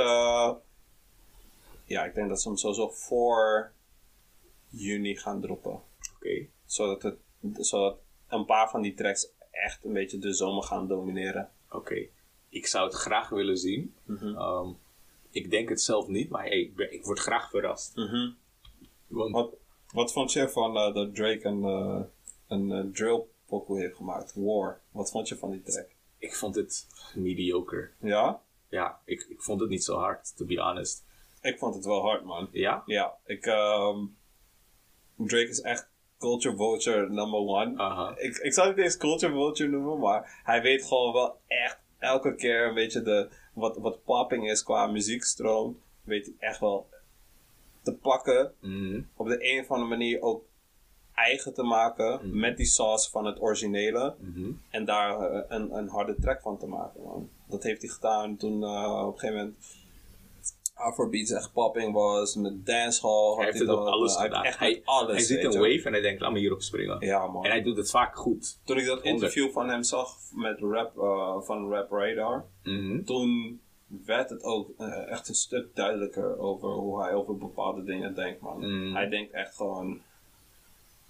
Ja, 1.85 2.05
ik 2.05 2.15
denk 2.15 2.29
dat 2.29 2.41
ze 2.41 2.49
hem 2.49 2.57
sowieso 2.57 2.89
voor 2.89 3.73
juni 4.69 5.17
gaan 5.17 5.41
droppen. 5.41 5.81
Oké. 6.17 6.47
Zodat, 6.67 7.03
het, 7.03 7.17
zodat 7.67 7.99
een 8.29 8.45
paar 8.45 8.71
van 8.71 8.83
die 8.83 8.95
tracks 8.95 9.29
echt 9.51 9.85
een 9.85 9.93
beetje 9.93 10.19
de 10.19 10.33
zomer 10.33 10.63
gaan 10.63 10.89
domineren. 10.89 11.51
Oké. 11.71 12.07
Ik 12.49 12.67
zou 12.67 12.87
het 12.87 12.95
graag 12.95 13.29
willen 13.29 13.59
zien. 13.59 13.95
Mhm. 14.05 14.37
Ehm, 14.37 14.69
ik 15.31 15.51
denk 15.51 15.69
het 15.69 15.81
zelf 15.81 16.07
niet, 16.07 16.29
maar 16.29 16.45
hey, 16.45 16.59
ik, 16.59 16.79
ik 16.91 17.05
word 17.05 17.19
graag 17.19 17.51
verrast. 17.51 17.93
Want 19.07 19.33
wat, 19.33 19.55
wat 19.93 20.13
vond 20.13 20.33
je 20.33 20.49
van 20.49 20.77
eh, 20.77 20.95
dat 20.95 21.15
Drake 21.15 21.45
een, 21.45 21.65
eh, 21.65 22.01
een 22.49 22.73
eh, 22.73 22.93
drill 22.93 23.23
pokoe 23.47 23.81
heeft 23.81 23.97
gemaakt? 23.97 24.33
War. 24.37 24.81
Wat 24.91 25.11
vond 25.11 25.29
je 25.29 25.37
van 25.37 25.51
die 25.51 25.63
track? 25.63 25.97
ik 26.19 26.35
vond 26.35 26.55
het 26.55 26.87
mediocre. 27.15 27.91
Ja? 28.01 28.41
Ja, 28.69 29.01
ik, 29.05 29.27
ik 29.29 29.43
vond 29.43 29.61
het 29.61 29.71
niet 29.71 29.85
zo 29.85 29.97
hard, 29.97 30.37
to 30.37 30.45
be 30.45 30.61
honest. 30.61 31.05
Ik 31.43 31.59
vond 31.59 31.75
het 31.75 31.85
wel 31.85 32.01
hard, 32.01 32.25
man. 32.25 32.49
Ja? 32.53 32.83
Ja, 32.87 33.15
ik, 33.25 33.47
ehm, 33.47 34.05
Drake 35.17 35.49
is 35.49 35.61
echt 35.61 35.89
culture 36.19 36.57
vulture 36.57 37.09
number 37.09 37.41
one. 37.41 38.15
Ik, 38.17 38.37
ik 38.37 38.53
zou 38.53 38.67
het 38.67 38.77
niet 38.77 38.85
eens 38.85 38.97
culture 38.97 39.33
vulture 39.33 39.71
noemen, 39.71 39.99
maar 39.99 40.41
hij 40.45 40.63
weet 40.63 40.85
gewoon 40.85 41.13
wel 41.13 41.41
echt 41.47 41.79
elke 41.99 42.35
keer 42.35 42.67
een 42.67 42.75
beetje 42.75 43.03
de, 43.03 43.29
wat, 43.53 43.77
wat 43.77 44.05
popping 44.05 44.51
is 44.51 44.63
qua 44.63 44.87
muziekstroom. 44.87 45.81
Weet 46.03 46.25
hij 46.27 46.35
echt 46.39 46.61
wel 46.61 46.89
te 47.83 47.93
pakken. 47.93 48.53
Mhm. 48.61 49.01
Op 49.17 49.27
de 49.27 49.53
een 49.53 49.61
of 49.61 49.71
andere 49.71 49.89
manier 49.89 50.21
ook 50.21 50.45
eigen 51.15 51.55
te 51.55 51.63
maken 51.63 52.39
met 52.39 52.57
die 52.57 52.67
sauce 52.67 53.11
van 53.11 53.25
het 53.25 53.41
originele. 53.41 54.15
Mhm. 54.19 54.51
En 54.71 54.85
daar 54.85 55.21
eh, 55.21 55.45
een, 55.49 55.77
een 55.77 55.89
harde 55.89 56.17
track 56.21 56.41
van 56.41 56.59
te 56.59 56.67
maken, 56.67 57.03
man. 57.03 57.29
Dat 57.47 57.63
heeft 57.63 57.83
hij 57.83 57.91
gedaan 57.91 58.37
toen 58.37 58.63
eh, 58.63 59.03
op 59.07 59.13
een 59.13 59.19
gegeven 59.19 59.37
moment 59.37 59.57
Afrobeats 60.79 61.31
echt 61.31 61.53
popping 61.53 61.93
was, 61.93 62.35
met 62.35 62.67
dancehall. 62.67 63.37
Hij 63.37 63.45
heeft 63.45 63.59
het 63.59 63.69
op 63.69 63.79
alles 63.79 64.13
heeft 64.13 64.25
gedaan. 64.25 64.45
Echt 64.45 64.59
Hij, 64.59 64.81
alles, 64.85 65.11
hij 65.13 65.21
ziet 65.21 65.45
een 65.45 65.61
wave 65.61 65.83
en 65.85 65.93
hij 65.93 66.01
denkt, 66.01 66.21
laat 66.21 66.33
me 66.33 66.39
hierop 66.39 66.63
springen. 66.63 66.97
Ja, 67.07 67.27
man. 67.27 67.45
En 67.45 67.51
hij 67.51 67.63
doet 67.63 67.77
het 67.77 67.91
vaak 67.91 68.17
goed. 68.17 68.59
Toen 68.65 68.79
ik 68.79 68.87
dat 68.87 69.03
interview 69.03 69.51
van 69.51 69.69
hem 69.69 69.83
zag 69.83 70.17
met 70.33 70.61
rap, 70.61 70.99
eh, 70.99 71.41
van 71.41 71.71
Rap 71.71 71.91
Radar, 71.91 72.45
Mhm. 72.63 73.05
toen 73.05 73.61
werd 74.07 74.31
het 74.31 74.43
ook 74.43 74.71
eh, 74.79 75.11
echt 75.11 75.29
een 75.29 75.35
stuk 75.35 75.75
duidelijker 75.75 76.39
over 76.39 76.69
hoe 76.69 77.03
hij 77.03 77.15
over 77.15 77.37
bepaalde 77.37 77.85
dingen 77.85 78.15
denkt, 78.15 78.41
man. 78.41 78.59
Mm. 78.59 78.95
Hij 78.95 79.09
denkt 79.09 79.33
echt 79.33 79.55
gewoon, 79.57 80.01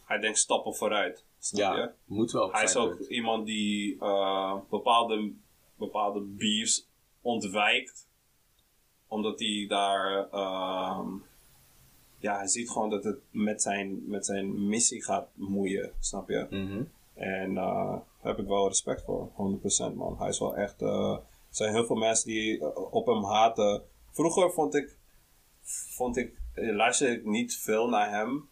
hij 0.04 0.18
denkt 0.18 0.38
stappen 0.38 0.74
vooruit, 0.74 1.24
snap 1.38 1.74
je? 1.74 1.80
Ja, 1.80 1.92
moet 2.04 2.30
wel. 2.32 2.52
Hij 2.52 2.62
is 2.64 2.76
ook 2.76 2.96
punt. 2.96 3.08
iemand 3.10 3.46
die 3.46 3.96
eh, 4.00 4.54
bepaalde, 4.70 5.32
bepaalde 5.76 6.20
beefs 6.20 6.86
ontwijkt. 7.20 8.06
Omdat 9.08 9.38
hij 9.40 9.64
daar. 9.68 10.28
ehm, 10.30 11.06
ja, 12.20 12.36
hij 12.36 12.46
ziet 12.48 12.70
gewoon 12.70 12.90
dat 12.90 13.04
het 13.04 13.18
met 13.30 13.62
zijn, 13.62 14.08
met 14.08 14.26
zijn 14.26 14.68
missie 14.68 15.04
gaat 15.04 15.28
moeien, 15.34 15.92
snap 16.00 16.28
je? 16.28 16.46
Mhm. 16.50 16.82
En 17.14 17.48
eh, 17.56 17.92
daar 17.92 18.02
heb 18.20 18.38
ik 18.38 18.46
wel 18.46 18.68
respect 18.68 19.02
voor, 19.04 19.28
100% 19.36 19.94
man. 19.94 20.16
Hij 20.18 20.28
is 20.28 20.38
wel 20.38 20.56
echt. 20.56 20.82
eh, 20.82 21.10
er 21.12 21.20
zijn 21.54 21.72
heel 21.74 21.84
veel 21.84 21.96
mensen 21.96 22.26
die 22.28 22.60
eh, 22.60 22.92
op 22.92 23.06
hem 23.06 23.24
haten. 23.24 23.82
Vroeger 24.12 24.52
vond 24.52 24.74
ik. 24.74 24.96
Vond 25.96 26.16
ik 26.16 26.40
luisterde 26.54 27.14
ik 27.14 27.24
niet 27.24 27.56
veel 27.56 27.88
naar 27.88 28.10
hem. 28.10 28.48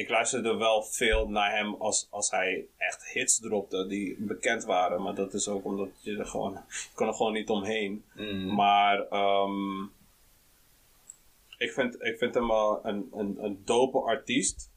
Ik 0.00 0.08
luisterde 0.08 0.56
wel 0.56 0.82
veel 0.82 1.28
naar 1.28 1.56
hem 1.56 1.74
als, 1.74 2.06
als 2.10 2.30
hij 2.30 2.66
echt 2.76 3.12
hits 3.12 3.40
dropte 3.40 3.86
die 3.86 4.16
bekend 4.18 4.64
waren. 4.64 5.02
Maar 5.02 5.14
dat 5.14 5.34
is 5.34 5.48
ook 5.48 5.64
omdat 5.64 5.88
je 6.00 6.18
er 6.18 6.26
gewoon. 6.26 6.52
Je 6.52 6.88
kon 6.94 7.06
er 7.06 7.14
gewoon 7.14 7.32
niet 7.32 7.48
omheen. 7.48 8.04
Mhm. 8.14 8.54
Maar 8.54 9.08
ehm, 9.08 9.82
ik, 11.58 11.72
vind, 11.72 12.02
ik 12.02 12.18
vind 12.18 12.34
hem 12.34 12.48
wel 12.48 12.80
een, 12.86 13.08
een, 13.12 13.44
een 13.44 13.62
dope 13.64 13.98
artiest. 13.98 14.70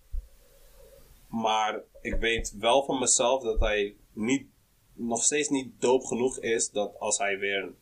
Maar 1.28 1.82
ik 2.02 2.16
weet 2.16 2.56
wel 2.60 2.84
van 2.84 3.00
mezelf 3.00 3.44
dat 3.44 3.60
hij 3.60 3.96
niet, 4.14 4.48
nog 4.94 5.24
steeds 5.24 5.50
niet 5.50 5.82
dope 5.82 6.08
genoeg 6.08 6.40
is. 6.40 6.72
Dat 6.72 7.00
als 7.00 7.18
hij 7.18 7.38
weer 7.38 7.64
een, 7.64 7.76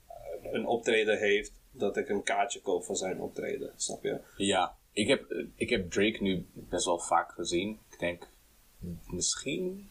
een 0.53 0.65
optreden 0.65 1.17
heeft, 1.17 1.53
dat 1.71 1.97
ik 1.97 2.09
een 2.09 2.23
kaartje 2.23 2.61
koop 2.61 2.83
voor 2.83 2.95
zijn 2.95 3.21
optreden. 3.21 3.73
Snap 3.75 4.03
je? 4.03 4.19
Ja, 4.37 4.75
ik 4.93 5.07
heb, 5.07 5.45
ik 5.55 5.69
heb 5.69 5.91
Drake 5.91 6.17
nu 6.19 6.45
best 6.53 6.85
wel 6.85 6.99
vaak 6.99 7.31
gezien. 7.31 7.79
Ik 7.91 7.99
denk 7.99 8.27
misschien 9.05 9.89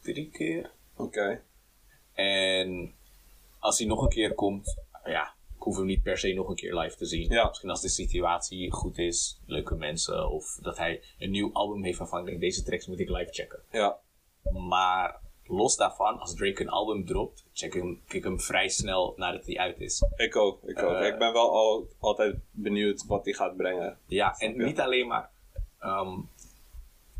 drie 0.00 0.30
keer. 0.30 0.70
Oké. 0.96 1.42
En 2.12 2.94
als 3.58 3.78
hij 3.78 3.86
nog 3.86 4.02
een 4.02 4.08
keer 4.08 4.34
komt, 4.34 4.76
ja, 5.04 5.34
ik 5.56 5.62
hoef 5.62 5.76
hem 5.76 5.86
niet 5.86 6.02
per 6.02 6.18
se 6.18 6.32
nog 6.32 6.48
een 6.48 6.56
keer 6.56 6.78
live 6.78 6.96
te 6.96 7.06
zien. 7.06 7.30
Ja. 7.30 7.48
Misschien 7.48 7.70
als 7.70 7.80
de 7.80 7.88
situatie 7.88 8.72
goed 8.72 8.98
is, 8.98 9.40
leuke 9.46 9.74
mensen, 9.74 10.30
of 10.30 10.58
dat 10.62 10.78
hij 10.78 11.02
een 11.18 11.30
nieuw 11.30 11.52
album 11.52 11.84
heeft 11.84 11.98
waarvan 11.98 12.20
ik 12.20 12.26
denk, 12.26 12.40
deze 12.40 12.62
tracks 12.62 12.86
moet 12.86 13.00
ik 13.00 13.08
live 13.08 13.32
checken. 13.32 13.62
Ja, 13.70 13.98
Maar 14.52 15.20
los 15.48 15.76
daarvan, 15.76 16.18
als 16.18 16.34
Drake 16.34 16.60
een 16.62 16.68
album 16.68 17.06
dropt, 17.06 17.44
check 17.52 17.74
hem, 17.74 18.00
kijk 18.08 18.24
hem 18.24 18.40
vrij 18.40 18.68
snel 18.68 19.14
nadat 19.16 19.46
hij 19.46 19.58
uit 19.58 19.80
is. 19.80 20.04
ik 20.16 20.36
ook. 20.36 20.62
Ik, 20.64 20.82
ook. 20.82 20.94
Eh. 20.94 21.06
ik 21.06 21.18
ben 21.18 21.32
wel 21.32 21.50
al, 21.50 21.88
altijd 21.98 22.36
benieuwd 22.50 23.06
wat 23.06 23.24
hij 23.24 23.34
gaat 23.34 23.56
brengen. 23.56 23.98
Ja, 24.06 24.36
en 24.38 24.56
niet 24.56 24.80
alleen 24.80 25.06
maar. 25.06 25.30
ehm, 25.78 26.18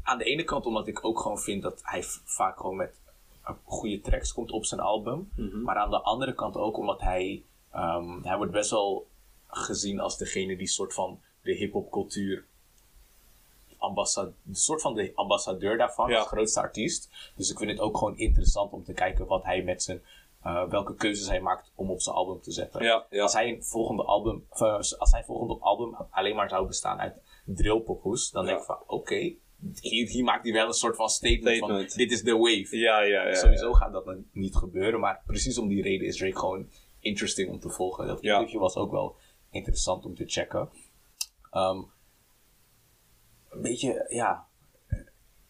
aan 0.02 0.18
de 0.18 0.24
ene 0.24 0.44
kant 0.44 0.66
omdat 0.66 0.86
ik 0.88 1.04
ook 1.04 1.20
gewoon 1.20 1.38
vind 1.38 1.62
dat 1.62 1.80
hij 1.84 2.02
vaak 2.24 2.56
gewoon 2.56 2.76
met 2.76 3.00
eh, 3.44 3.54
goede 3.64 4.00
tracks 4.00 4.32
komt 4.32 4.50
op 4.50 4.64
zijn 4.64 4.80
album. 4.80 5.30
Maar 5.64 5.76
aan 5.76 5.90
de 5.90 6.00
andere 6.00 6.34
kant 6.34 6.56
ook 6.56 6.76
omdat 6.76 7.00
hij. 7.00 7.42
ehm, 7.72 8.22
hij 8.22 8.36
wordt 8.36 8.52
best 8.52 8.70
wel 8.70 9.06
gezien 9.46 10.00
als 10.00 10.18
degene 10.18 10.56
die 10.56 10.66
soort 10.66 10.94
van 10.94 11.20
de 11.42 11.52
hip-hop 11.54 11.90
cultuur. 11.90 12.46
De 13.78 14.32
soort 14.52 14.82
van 14.82 14.94
de 14.94 15.12
ambassadeur 15.14 15.76
daarvan, 15.78 16.10
Ja. 16.10 16.20
de 16.20 16.26
grootste 16.26 16.60
artiest. 16.60 17.32
Dus 17.36 17.50
ik 17.50 17.58
vind 17.58 17.70
het 17.70 17.80
ook 17.80 17.96
gewoon 17.98 18.18
interessant 18.18 18.72
om 18.72 18.84
te 18.84 18.92
kijken 18.92 19.26
wat 19.26 19.44
hij 19.44 19.62
met 19.62 19.82
zijn. 19.82 20.02
eh, 20.42 20.68
welke 20.68 20.94
keuzes 20.94 21.28
hij 21.28 21.40
maakt 21.40 21.72
om 21.74 21.90
op 21.90 22.00
zijn 22.00 22.16
album 22.16 22.40
te 22.40 22.52
zetten. 22.52 22.82
Ja, 22.84 23.06
ja. 23.10 23.22
Als 23.22 23.32
hij 23.32 23.48
een 23.48 23.64
volgende 23.64 24.02
album, 24.04 24.46
eh, 24.50 24.74
als 24.74 25.12
hij 25.12 25.24
volgende 25.24 25.56
album 25.60 25.96
alleen 26.10 26.34
maar 26.36 26.48
zou 26.48 26.66
bestaan 26.66 26.98
uit 27.00 27.14
drillpokoes, 27.44 28.30
dan 28.30 28.44
denk 28.46 28.58
ik 28.58 28.64
van 28.64 28.78
oké, 28.86 29.14
hier, 29.80 30.08
hier 30.08 30.24
maakt 30.24 30.44
hij 30.44 30.52
wel 30.52 30.66
een 30.66 30.72
soort 30.72 30.96
van 30.96 31.08
statement, 31.08 31.56
Statement. 31.56 31.88
van 31.92 31.98
dit 31.98 32.12
is 32.12 32.22
de 32.22 32.36
wave. 32.36 32.76
Ja, 32.76 33.00
ja, 33.00 33.26
ja. 33.28 33.34
Sowieso 33.34 33.72
gaat 33.72 33.92
dat 33.92 34.04
dan 34.04 34.24
niet 34.32 34.56
gebeuren, 34.56 35.00
maar 35.00 35.22
precies 35.26 35.58
om 35.58 35.68
die 35.68 35.82
reden 35.82 36.06
is 36.06 36.16
Drake 36.16 36.38
gewoon 36.38 36.70
interesting 37.00 37.50
om 37.50 37.60
te 37.60 37.70
volgen. 37.70 38.06
Dat 38.06 38.20
interview 38.20 38.60
was 38.60 38.76
ook 38.76 38.90
wel 38.90 39.16
interessant 39.50 40.04
om 40.04 40.14
te 40.14 40.24
checken. 40.26 40.68
Ehm, 41.50 41.82
een 43.56 43.62
beetje, 43.62 44.06
ja, 44.08 44.46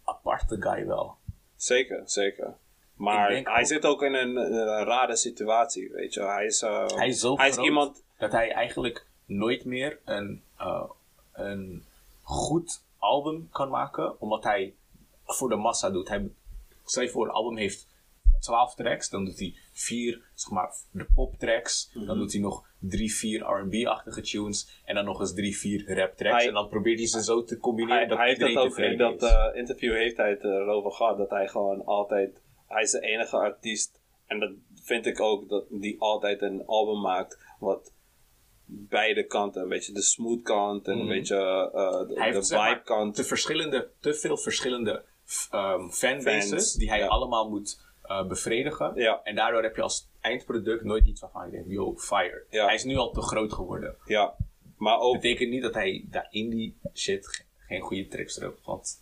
aparte 0.04 0.56
guy 0.62 0.86
wel. 0.86 1.16
Zeker, 1.56 2.02
zeker. 2.04 2.54
Maar 2.94 3.28
hij 3.30 3.60
ook- 3.60 3.66
zit 3.66 3.84
ook 3.86 4.02
in 4.02 4.14
een, 4.14 4.36
een 4.36 4.84
rare 4.84 5.16
situatie, 5.16 5.90
weet 5.92 6.14
je. 6.14 6.20
Hij 6.22 6.44
is, 6.46 6.62
eh, 6.62 6.86
Hij 6.88 7.08
is 7.08 7.20
zo 7.20 7.36
hij 7.36 7.48
is 7.48 7.56
iemand... 7.56 8.02
dat 8.18 8.32
hij 8.32 8.52
eigenlijk 8.52 9.06
nooit 9.24 9.64
meer 9.64 9.98
een, 10.04 10.42
eh, 10.58 10.84
een 11.32 11.84
goed 12.22 12.80
album 12.98 13.48
kan 13.52 13.68
maken, 13.68 14.20
omdat 14.20 14.44
hij 14.44 14.74
voor 15.24 15.48
de 15.48 15.56
massa 15.56 15.90
doet. 15.90 16.08
Hij, 16.08 16.30
stel 16.84 17.02
je 17.02 17.10
voor, 17.10 17.24
een 17.26 17.32
album 17.32 17.56
heeft 17.56 17.86
12 18.40 18.74
tracks, 18.74 19.08
dan 19.10 19.24
doet 19.24 19.38
hij 19.38 19.54
vier, 19.78 20.22
zeg 20.34 20.50
maar, 20.52 20.74
de 20.90 21.06
pop 21.14 21.38
tracks, 21.38 21.90
Mhm. 21.94 22.06
dan 22.06 22.18
doet 22.18 22.32
hij 22.32 22.40
nog 22.40 22.64
drie, 22.80 23.14
vier 23.14 23.40
R&B-achtige 23.40 24.20
tunes, 24.20 24.80
en 24.84 24.94
dan 24.94 25.04
nog 25.04 25.20
eens 25.20 25.34
drie, 25.34 25.56
vier 25.58 25.94
rap 25.94 26.16
tracks, 26.16 26.36
Hij- 26.36 26.46
en 26.46 26.54
dan 26.54 26.68
probeert 26.68 26.98
hij 26.98 27.06
ze 27.06 27.22
zo 27.22 27.44
te 27.44 27.58
combineren 27.58 27.96
Hij, 27.98 28.06
dat 28.06 28.18
hij 28.18 28.26
heeft 28.28 28.40
dat 28.40 28.56
ook 28.56 28.78
in 28.78 28.96
dat 28.98 29.22
eh, 29.22 29.46
interview 29.54 29.92
heeft 29.94 30.16
hij 30.16 30.30
het 30.30 30.44
erover 30.44 30.92
gehad. 30.92 31.18
Dat 31.18 31.30
hij 31.30 31.48
gewoon 31.48 31.84
altijd... 31.84 32.42
Hij 32.66 32.82
is 32.82 32.90
de 32.90 33.00
enige 33.00 33.36
artiest. 33.36 34.00
En 34.26 34.40
dat 34.40 34.50
vind 34.82 35.06
ik 35.06 35.20
ook. 35.20 35.48
Dat 35.48 35.64
die 35.70 36.00
altijd 36.00 36.42
een 36.42 36.66
album 36.66 37.00
maakt. 37.00 37.38
Wat 37.58 37.92
beide 38.64 39.26
kanten. 39.26 39.62
Een 39.62 39.68
beetje 39.68 39.92
de 39.92 40.02
smooth 40.02 40.42
kant. 40.42 40.88
En 40.88 40.98
een 40.98 41.08
beetje 41.08 41.36
eh, 41.74 42.08
de, 42.08 42.20
hij 42.20 42.32
vibe 42.32 42.82
kant. 42.84 43.14
te, 43.14 43.24
verschillende, 43.24 43.90
te 44.00 44.14
veel 44.14 44.36
verschillende 44.36 45.04
ehm, 45.50 45.88
fanbases 45.88 46.48
Fans, 46.48 46.74
die 46.74 46.88
hij 46.88 46.98
ja. 46.98 47.06
allemaal 47.06 47.48
moet 47.48 47.84
eh, 48.06 48.26
bevredigen. 48.26 48.92
Ja. 48.94 49.20
En 49.22 49.34
daardoor 49.34 49.62
heb 49.62 49.76
je 49.76 49.82
als 49.82 50.08
eindproduct 50.20 50.84
nooit 50.84 51.06
iets 51.06 51.20
waarvan 51.20 51.44
je 51.46 51.50
denkt, 51.50 51.70
yo, 51.70 51.94
fire. 51.96 52.44
Ja. 52.50 52.64
Hij 52.64 52.74
is 52.74 52.84
nu 52.84 52.96
al 52.96 53.10
te 53.10 53.20
groot 53.22 53.52
geworden. 53.52 53.96
Ja. 54.04 54.34
Maar 54.76 54.98
ook... 54.98 55.12
Dat 55.12 55.22
betekent 55.22 55.50
niet 55.50 55.62
dat 55.62 55.74
hij 55.74 56.04
daar 56.10 56.26
in 56.30 56.50
die 56.50 56.78
shit 56.94 57.28
ge- 57.28 57.42
geen 57.58 57.80
goede 57.80 58.08
tracks 58.08 58.34
dropt. 58.34 58.64
Want 58.64 59.00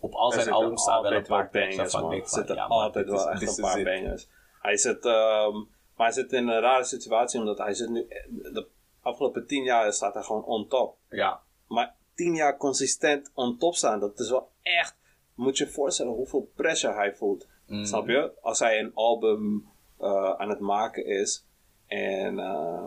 op 0.00 0.12
al 0.14 0.32
zijn 0.32 0.50
albums 0.50 0.82
staan 0.82 1.02
wel 1.02 1.12
een 1.12 1.22
paar 1.26 1.48
bangers, 1.52 1.94
Er 1.94 2.20
zitten 2.24 2.54
ja, 2.56 2.64
altijd 2.64 3.08
wel 3.08 3.30
echt 3.30 3.58
een 3.58 3.64
paar 3.64 3.82
bangers. 3.82 4.28
Hij 4.60 4.76
zit, 4.76 5.04
ehm, 5.04 5.54
maar 5.96 6.06
hij 6.06 6.12
zit 6.12 6.32
in 6.32 6.48
een 6.48 6.60
rare 6.60 6.84
situatie, 6.84 7.40
omdat 7.40 7.58
hij 7.58 7.74
zit 7.74 7.88
nu... 7.88 8.06
De 8.28 8.66
afgelopen 9.00 9.46
tien 9.46 9.64
jaar 9.64 9.92
staat 9.92 10.14
hij 10.14 10.22
gewoon 10.22 10.44
on 10.44 10.68
top. 10.68 10.96
Ja, 11.08 11.40
Maar 11.68 11.94
tien 12.14 12.34
jaar 12.34 12.56
consistent 12.56 13.30
on 13.34 13.58
top 13.58 13.74
staan, 13.74 14.00
dat 14.00 14.18
is 14.20 14.30
wel 14.30 14.50
echt... 14.62 14.96
Moet 15.34 15.58
je 15.58 15.64
je 15.64 15.70
voorstellen 15.70 16.12
hoeveel 16.12 16.50
pressure 16.56 16.94
hij 16.94 17.14
voelt. 17.14 17.46
Mm. 17.72 17.84
Snap 17.84 18.08
je? 18.08 18.32
Als 18.40 18.58
hij 18.58 18.78
een 18.78 18.94
album 18.94 19.68
eh, 19.98 20.30
aan 20.30 20.48
het 20.48 20.58
maken 20.58 21.06
is 21.06 21.46
en 21.86 22.38
eh, 22.38 22.86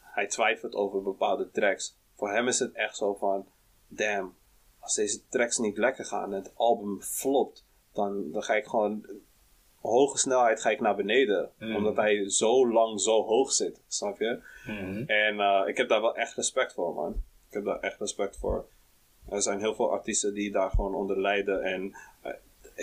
hij 0.00 0.26
twijfelt 0.26 0.74
over 0.74 1.02
bepaalde 1.02 1.50
tracks. 1.50 1.96
Voor 2.16 2.30
hem 2.30 2.48
is 2.48 2.58
het 2.58 2.72
echt 2.72 2.96
zo 2.96 3.14
van, 3.14 3.46
damn, 3.88 4.34
als 4.78 4.94
deze 4.94 5.28
tracks 5.28 5.58
niet 5.58 5.78
lekker 5.78 6.04
gaan 6.04 6.32
en 6.32 6.38
het 6.38 6.52
album 6.56 7.02
flopt, 7.02 7.64
dan, 7.92 8.30
dan 8.32 8.42
ga 8.42 8.54
ik 8.54 8.66
gewoon 8.66 9.06
hoge 9.80 10.18
snelheid 10.18 10.60
ga 10.60 10.70
ik 10.70 10.80
naar 10.80 10.96
beneden. 10.96 11.50
Mm. 11.58 11.76
Omdat 11.76 11.96
hij 11.96 12.30
zo 12.30 12.68
lang 12.68 13.00
zo 13.00 13.24
hoog 13.24 13.52
zit, 13.52 13.80
snap 13.88 14.18
je? 14.18 14.42
Mhm. 14.66 15.02
En 15.06 15.40
eh, 15.40 15.62
ik 15.66 15.76
heb 15.76 15.88
daar 15.88 16.00
wel 16.00 16.16
echt 16.16 16.34
respect 16.34 16.72
voor, 16.72 16.94
man. 16.94 17.12
Ik 17.48 17.54
heb 17.54 17.64
daar 17.64 17.80
echt 17.80 18.00
respect 18.00 18.36
voor. 18.36 18.66
Er 19.28 19.42
zijn 19.42 19.58
heel 19.58 19.74
veel 19.74 19.90
artiesten 19.90 20.34
die 20.34 20.52
daar 20.52 20.70
gewoon 20.70 20.94
onder 20.94 21.20
lijden 21.20 21.62
en 21.62 21.94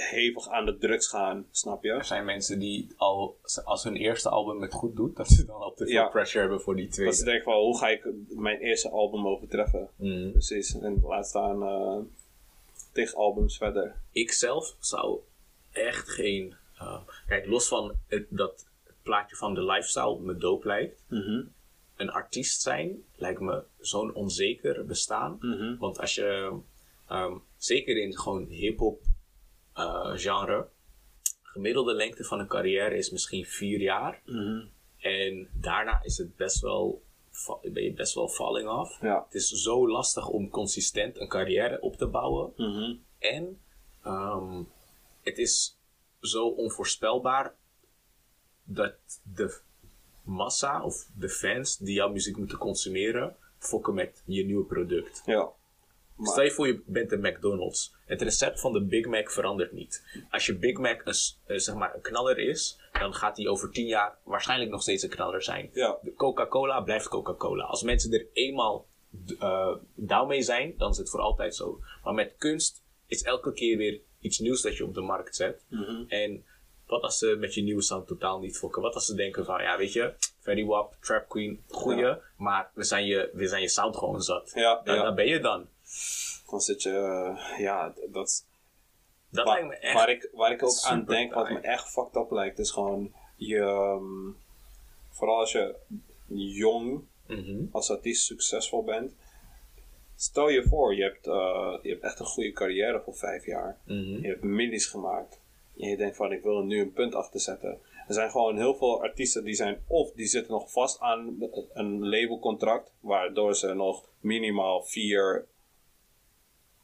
hevig 0.01 0.47
aan 0.49 0.65
de 0.65 0.77
drugs 0.77 1.07
gaan, 1.07 1.45
snap 1.51 1.83
je? 1.83 1.91
er 1.91 2.05
zijn 2.05 2.25
mensen 2.25 2.59
die 2.59 2.87
al, 2.97 3.37
als 3.65 3.83
hun 3.83 3.95
eerste 3.95 4.29
album 4.29 4.61
het 4.61 4.73
goed 4.73 4.95
doet, 4.95 5.15
dat 5.15 5.27
ze 5.27 5.45
dan 5.45 5.55
al 5.61 5.73
te 5.73 5.83
veel 5.85 5.93
Ja. 5.93 6.07
pressure 6.07 6.39
hebben 6.39 6.61
voor 6.61 6.75
die 6.75 6.85
Dat 6.85 6.93
tweede. 6.93 7.15
ze 7.15 7.23
denken 7.23 7.43
van, 7.43 7.53
hoe 7.53 7.77
ga 7.77 7.87
ik 7.89 8.07
mijn 8.29 8.59
eerste 8.59 8.89
album 8.89 9.27
overtreffen? 9.27 9.89
Mhm. 9.95 10.31
Precies, 10.31 10.79
en 10.79 10.99
laat 11.03 11.27
staan 11.27 11.63
eh 11.63 11.97
tig 12.91 13.13
albums 13.15 13.57
verder. 13.57 13.95
ik 14.11 14.31
zelf 14.31 14.75
zou 14.79 15.19
echt 15.71 16.09
geen. 16.09 16.55
eh, 16.79 16.97
kijk, 17.27 17.45
los 17.45 17.67
van 17.67 17.95
het, 18.07 18.25
dat 18.29 18.65
het 18.83 18.95
plaatje 19.03 19.35
van 19.35 19.53
de 19.53 19.63
lifestyle 19.63 20.19
me 20.19 20.37
doop 20.37 20.63
lijkt. 20.63 21.03
Een 21.95 22.09
artiest 22.11 22.61
zijn 22.61 23.03
lijkt 23.15 23.39
me 23.39 23.63
zo'n 23.79 24.13
onzeker 24.13 24.85
bestaan. 24.85 25.37
Want 25.79 25.99
als 25.99 26.15
je, 26.15 26.51
ehm, 27.07 27.33
zeker 27.57 27.97
in 27.97 28.17
gewoon 28.17 28.45
hip-hop 28.47 29.01
eh, 29.75 30.11
genre, 30.15 30.67
gemiddelde 31.41 31.93
lengte 31.93 32.23
van 32.23 32.39
een 32.39 32.47
carrière 32.47 32.97
is 32.97 33.09
misschien 33.11 33.45
vier 33.45 33.79
jaar. 33.79 34.21
En 34.97 35.49
daarna 35.53 36.03
is 36.03 36.17
het 36.17 36.35
best 36.35 36.61
wel, 36.61 37.03
ben 37.61 37.83
je 37.83 37.93
best 37.93 38.13
wel 38.13 38.29
falling 38.29 38.69
off. 38.69 39.01
Ja. 39.01 39.23
Het 39.25 39.33
is 39.33 39.49
zo 39.49 39.89
lastig 39.89 40.27
om 40.27 40.49
consistent 40.49 41.19
een 41.19 41.27
carrière 41.27 41.81
op 41.81 41.95
te 41.95 42.07
bouwen. 42.07 42.53
Mhm. 42.55 42.95
En 43.19 43.61
ehm, 44.03 44.63
het 45.21 45.37
is 45.37 45.77
zo 46.21 46.47
onvoorspelbaar 46.47 47.55
dat 48.63 48.95
de 49.23 49.59
massa 50.23 50.83
of 50.83 51.07
de 51.15 51.29
fans 51.29 51.77
die 51.77 51.93
jouw 51.93 52.11
muziek 52.11 52.37
moeten 52.37 52.57
consumeren, 52.57 53.35
fokken 53.57 53.93
met 53.93 54.23
je 54.25 54.45
nieuwe 54.45 54.65
product. 54.65 55.21
Ja. 55.25 55.49
Stel 56.21 56.43
je 56.43 56.51
voor 56.51 56.67
je 56.67 56.81
bent 56.85 57.11
een 57.11 57.21
McDonald's. 57.21 57.93
Het 58.05 58.21
recept 58.21 58.59
van 58.59 58.73
de 58.73 58.83
Big 58.83 59.05
Mac 59.05 59.31
verandert 59.31 59.71
niet. 59.71 60.03
Als 60.29 60.45
je 60.45 60.55
Big 60.57 60.77
Mac 60.77 61.01
een, 61.05 61.13
eh, 61.45 61.57
zeg 61.57 61.75
maar 61.75 61.95
een 61.95 62.01
knaller 62.01 62.37
is, 62.37 62.79
dan 62.91 63.13
gaat 63.13 63.35
die 63.35 63.49
over 63.49 63.71
tien 63.71 63.85
jaar 63.85 64.17
waarschijnlijk 64.23 64.71
nog 64.71 64.81
steeds 64.81 65.03
een 65.03 65.09
knaller 65.09 65.43
zijn. 65.43 65.69
Ja. 65.73 65.97
Coca-Cola 66.17 66.81
blijft 66.81 67.07
Coca-Cola. 67.07 67.63
Als 67.63 67.83
mensen 67.83 68.13
er 68.13 68.27
eenmaal 68.33 68.87
eh, 69.39 69.75
down 69.95 70.27
mee 70.27 70.41
zijn, 70.41 70.73
dan 70.77 70.91
is 70.91 70.97
het 70.97 71.09
voor 71.09 71.19
altijd 71.19 71.55
zo. 71.55 71.79
Maar 72.03 72.13
met 72.13 72.33
kunst 72.37 72.83
is 73.07 73.23
elke 73.23 73.53
keer 73.53 73.77
weer 73.77 74.01
iets 74.19 74.39
nieuws 74.39 74.61
dat 74.61 74.77
je 74.77 74.83
op 74.85 74.93
de 74.93 75.01
markt 75.01 75.35
zet. 75.35 75.65
Mhm. 75.69 76.03
En 76.07 76.45
wat 76.87 77.01
als 77.01 77.17
ze 77.17 77.35
met 77.39 77.53
je 77.53 77.61
nieuwe 77.61 77.81
sound 77.81 78.07
totaal 78.07 78.39
niet 78.39 78.57
fokken? 78.57 78.81
Wat 78.81 78.93
als 78.93 79.05
ze 79.05 79.15
denken 79.15 79.45
van, 79.45 79.61
ja 79.61 79.77
weet 79.77 79.93
je, 79.93 80.13
Freddy 80.39 80.65
Wap, 80.65 80.95
Trap 81.01 81.29
Queen, 81.29 81.63
goeie, 81.67 81.99
Ja. 81.99 82.19
maar 82.37 82.71
we 82.73 82.83
zijn, 82.83 83.05
je, 83.05 83.29
we 83.33 83.47
zijn 83.47 83.61
je 83.61 83.69
sound 83.69 83.97
gewoon 83.97 84.21
zat. 84.21 84.51
Ja, 84.55 84.81
Dan, 84.83 84.95
ja. 84.95 85.03
dan 85.03 85.15
ben 85.15 85.27
je 85.27 85.39
dan. 85.39 85.67
Dan 86.49 86.61
zit 86.61 86.81
je, 86.81 86.89
eh, 86.89 87.59
ja, 87.59 87.93
dat 88.11 88.45
Dat 89.29 89.45
Waar, 89.45 89.53
lijkt 89.53 89.67
me 89.67 89.75
echt 89.87 89.93
waar, 89.93 90.09
ik, 90.09 90.29
waar 90.33 90.51
ik 90.51 90.63
ook 90.63 90.81
aan 90.83 91.05
denk, 91.05 91.33
wat 91.33 91.49
me 91.49 91.59
echt 91.59 91.89
fucked 91.89 92.15
up 92.15 92.31
lijkt, 92.31 92.59
is 92.59 92.71
gewoon 92.71 93.13
je. 93.35 93.57
ehm, 93.59 94.31
vooral 95.09 95.39
als 95.39 95.51
je 95.51 95.75
jong 96.35 97.01
Mhm. 97.27 97.65
als 97.71 97.91
artiest 97.91 98.23
succesvol 98.25 98.83
bent. 98.83 99.13
Stel 100.15 100.49
je 100.49 100.63
voor, 100.67 100.95
je 100.95 101.03
hebt, 101.03 101.27
eh, 101.27 101.77
je 101.81 101.89
hebt 101.89 102.03
echt 102.03 102.19
een 102.19 102.25
goede 102.25 102.51
carrière 102.51 103.01
voor 103.01 103.15
vijf 103.15 103.45
jaar. 103.45 103.77
Mhm. 103.85 104.21
Je 104.21 104.27
hebt 104.27 104.43
millies 104.43 104.85
gemaakt. 104.85 105.39
En 105.77 105.89
je 105.89 105.97
denkt 105.97 106.15
van, 106.15 106.31
ik 106.31 106.43
wil 106.43 106.57
er 106.57 106.65
nu 106.65 106.79
een 106.81 106.93
punt 106.93 107.15
achter 107.15 107.39
zetten. 107.39 107.79
Er 108.07 108.13
zijn 108.13 108.29
gewoon 108.31 108.57
heel 108.57 108.75
veel 108.75 109.01
artiesten 109.01 109.43
die 109.43 109.53
zijn, 109.53 109.83
of 109.87 110.11
die 110.11 110.27
zitten 110.27 110.51
nog 110.51 110.71
vast 110.71 110.99
aan 110.99 111.35
een 111.73 112.07
labelcontract, 112.09 112.91
waardoor 112.99 113.55
ze 113.55 113.73
nog 113.73 114.03
minimaal 114.19 114.83
vier 114.83 115.45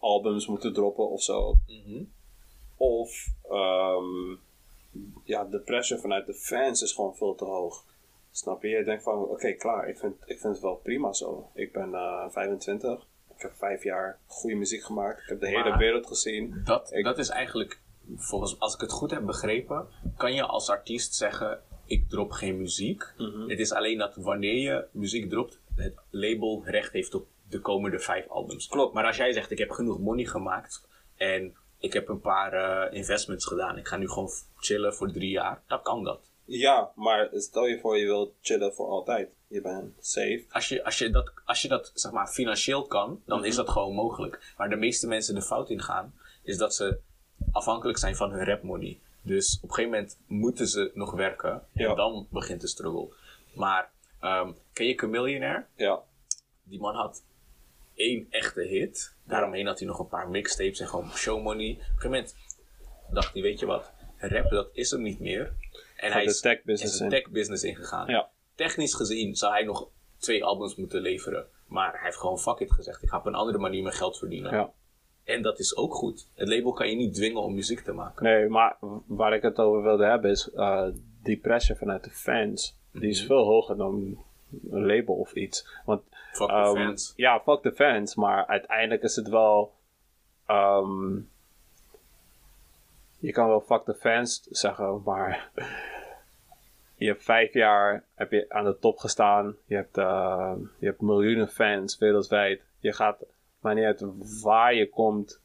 albums 0.02 0.48
moeten 0.48 0.74
droppen 0.74 1.10
of 1.10 1.22
zo. 1.22 1.58
Mhm. 1.68 2.04
Of 2.78 3.28
ehm, 3.50 4.36
ja, 5.24 5.44
de 5.46 5.60
pressure 5.60 6.02
vanuit 6.02 6.26
de 6.26 6.34
fans 6.34 6.82
is 6.82 6.92
gewoon 6.94 7.16
veel 7.16 7.36
te 7.36 7.46
hoog. 7.46 7.86
Snap 8.32 8.62
je? 8.64 8.70
Je 8.70 8.84
denkt 8.84 9.04
van, 9.04 9.24
oké, 9.24 9.52
klaar. 9.54 9.90
Ik 9.90 9.98
vind, 9.98 10.16
ik 10.26 10.40
vind 10.40 10.54
het 10.54 10.62
wel 10.62 10.76
prima 10.76 11.14
zo. 11.14 11.50
Ik 11.54 11.72
ben 11.72 11.94
eh 11.94 12.26
25. 12.30 13.08
Ik 13.36 13.42
heb 13.42 13.54
vijf 13.56 13.84
jaar 13.84 14.20
goede 14.28 14.56
muziek 14.56 14.84
gemaakt. 14.84 15.22
Ik 15.22 15.28
heb 15.30 15.40
de 15.40 15.48
hele 15.48 15.78
wereld 15.78 16.08
gezien. 16.08 16.62
Dat, 16.64 16.92
Ik- 16.94 17.04
dat 17.04 17.18
is 17.18 17.30
eigenlijk, 17.30 17.80
volgens, 18.16 18.60
als 18.60 18.74
ik 18.74 18.82
het 18.82 18.92
goed 18.92 19.12
heb 19.12 19.26
begrepen, 19.26 19.88
kan 20.18 20.34
je 20.34 20.44
als 20.44 20.70
artiest 20.70 21.16
zeggen: 21.16 21.62
Ik 21.86 22.10
drop 22.10 22.32
geen 22.32 22.58
muziek. 22.58 23.14
Mhm. 23.18 23.50
Het 23.50 23.60
is 23.60 23.72
alleen 23.74 23.98
dat 23.98 24.16
wanneer 24.16 24.56
je 24.62 24.86
muziek 24.92 25.30
dropt, 25.30 25.60
het 25.76 25.94
label 26.10 26.62
recht 26.66 26.92
heeft 26.94 27.14
op 27.14 27.28
de 27.52 27.60
komende 27.60 28.00
vijf 28.00 28.28
albums. 28.28 28.68
Klopt. 28.68 28.94
Maar 28.94 29.06
als 29.06 29.18
jij 29.18 29.32
zegt: 29.34 29.52
Ik 29.52 29.58
heb 29.58 29.70
genoeg 29.72 30.00
money 30.00 30.26
gemaakt 30.26 30.88
en 31.16 31.56
ik 31.80 31.94
heb 31.94 32.08
een 32.08 32.22
paar 32.22 32.54
eh, 32.54 32.98
investments 32.98 33.46
gedaan, 33.46 33.78
ik 33.78 33.88
ga 33.88 33.98
nu 33.98 34.10
gewoon 34.10 34.30
chillen 34.58 34.94
voor 34.94 35.12
drie 35.12 35.30
jaar, 35.30 35.62
dan 35.68 35.82
kan 35.82 36.04
dat. 36.04 36.30
Ja, 36.46 36.92
maar 36.96 37.30
stel 37.34 37.66
je 37.66 37.80
voor 37.80 37.98
je 37.98 38.06
wilt 38.06 38.34
chillen 38.42 38.74
voor 38.74 38.88
altijd. 38.88 39.30
Je 39.48 39.62
bent 39.62 39.94
safe. 40.00 40.46
Als 40.50 40.70
je, 40.70 40.84
als 40.84 40.98
je 40.98 41.10
dat, 41.10 41.32
als 41.46 41.62
je 41.62 41.68
dat 41.68 41.92
zeg 41.94 42.12
maar, 42.12 42.28
financieel 42.28 42.84
kan, 42.88 43.22
dan 43.26 43.46
is 43.46 43.56
dat 43.56 43.70
gewoon 43.70 43.96
mogelijk. 43.96 44.54
Waar 44.58 44.70
de 44.70 44.76
meeste 44.76 45.08
mensen 45.08 45.36
de 45.36 45.42
fout 45.42 45.70
in 45.70 45.82
gaan, 45.82 46.14
is 46.44 46.58
dat 46.58 46.76
ze 46.76 47.00
afhankelijk 47.52 47.98
zijn 47.98 48.16
van 48.16 48.32
hun 48.32 48.46
rapmoney. 48.46 49.00
Dus 49.22 49.58
op 49.62 49.70
een 49.70 49.76
gegeven 49.76 49.92
moment 49.98 50.18
moeten 50.28 50.68
ze 50.68 50.92
nog 50.94 51.12
werken 51.12 51.52
en 51.52 51.62
Ja. 51.74 51.96
dan 51.96 52.28
begint 52.30 52.62
de 52.62 52.68
struggle. 52.68 53.08
Maar 53.56 53.92
ehm, 54.20 54.52
ken 54.74 54.86
je 54.86 54.98
Chameleonaire? 54.98 55.66
Ja. 55.76 56.00
Die 56.64 56.80
man 56.80 56.96
had 56.96 57.24
één 58.02 58.28
echte 58.30 58.62
hit. 58.62 59.16
Daaromheen 59.24 59.66
had 59.66 59.80
hij 59.80 59.88
nog 59.88 60.00
een 60.00 60.08
paar 60.08 60.30
mixtapes 60.30 60.80
en 60.80 60.88
gewoon 60.88 61.12
show 61.12 61.44
money. 61.44 61.72
Op 61.72 61.78
een 61.78 61.84
gegeven 61.86 62.10
moment 62.10 62.36
dacht 63.12 63.34
hij, 63.34 63.42
weet 63.42 63.60
je 63.60 63.66
wat, 63.66 63.92
rappen 64.18 64.56
dat 64.56 64.70
is 64.74 64.92
hem 64.92 65.02
niet 65.02 65.20
meer. 65.20 65.54
En 65.96 66.12
hij 66.12 66.24
de 66.24 66.30
is, 66.30 66.40
tech 66.40 66.64
business 66.64 66.98
de 66.98 67.04
in. 67.04 67.10
tech 67.10 67.30
business 67.30 67.64
ingegaan. 67.64 68.08
Ja. 68.08 68.30
Technisch 68.56 68.94
gezien 68.94 69.36
zou 69.36 69.54
hij 69.54 69.64
nog 69.64 69.90
twee 70.18 70.44
albums 70.44 70.76
moeten 70.76 71.02
leveren. 71.02 71.46
Maar 71.68 71.92
hij 71.92 72.04
heeft 72.04 72.18
gewoon 72.18 72.40
fuck 72.40 72.60
it 72.60 72.72
gezegd. 72.72 73.04
Ik 73.04 73.10
ga 73.10 73.18
op 73.18 73.26
een 73.26 73.36
andere 73.36 73.58
manier 73.58 73.84
mijn 73.84 73.96
geld 73.96 74.18
verdienen. 74.18 74.52
Ja. 74.54 74.72
En 75.24 75.42
dat 75.42 75.60
is 75.60 75.76
ook 75.76 75.94
goed. 75.94 76.28
Het 76.36 76.48
label 76.48 76.74
kan 76.74 76.90
je 76.90 76.96
niet 76.96 77.14
dwingen 77.14 77.42
om 77.42 77.54
muziek 77.54 77.80
te 77.80 77.92
maken. 77.92 78.24
Nee, 78.24 78.48
maar 78.48 78.78
waar 79.06 79.34
ik 79.34 79.42
het 79.42 79.58
over 79.58 79.84
wilde 79.84 80.06
hebben 80.06 80.32
is 80.32 80.50
eh 80.52 80.88
die 81.24 81.38
pressure 81.38 81.80
vanuit 81.80 82.04
de 82.04 82.10
fans. 82.10 82.78
Die 82.92 83.10
is 83.10 83.26
veel 83.26 83.44
hoger 83.44 83.78
dan 83.78 84.18
een 84.72 84.86
label 84.86 85.16
of 85.16 85.34
iets. 85.34 85.68
Want 85.86 86.02
Fuck 86.32 86.48
the 86.48 86.54
Ehm, 86.54 86.76
fans. 86.76 87.14
Ja, 87.16 87.40
fuck 87.40 87.62
de 87.64 87.72
fans, 87.74 88.16
maar 88.16 88.46
uiteindelijk 88.48 89.04
is 89.04 89.16
het 89.16 89.28
wel. 89.30 89.74
ehm, 90.46 91.16
je 93.20 93.32
kan 93.32 93.48
wel 93.48 93.62
fuck 93.62 93.86
de 93.86 93.94
fans 93.94 94.42
zeggen, 94.50 95.02
maar. 95.06 95.50
Je 96.96 97.08
hebt 97.08 97.24
vijf 97.24 97.54
jaar 97.54 98.04
heb 98.16 98.32
je 98.32 98.46
aan 98.50 98.64
de 98.66 98.78
top 98.80 98.98
gestaan. 98.98 99.56
Je 99.66 99.76
hebt, 99.76 99.98
eh, 99.98 100.54
je 100.80 100.86
hebt 100.86 101.02
miljoenen 101.02 101.48
fans 101.50 101.98
wereldwijd. 101.98 102.62
Je 102.80 102.94
gaat, 102.94 103.18
maar 103.60 103.76
niet 103.76 103.84
uit 103.84 104.04
waar 104.42 104.74
je 104.74 104.90
komt. 104.90 105.40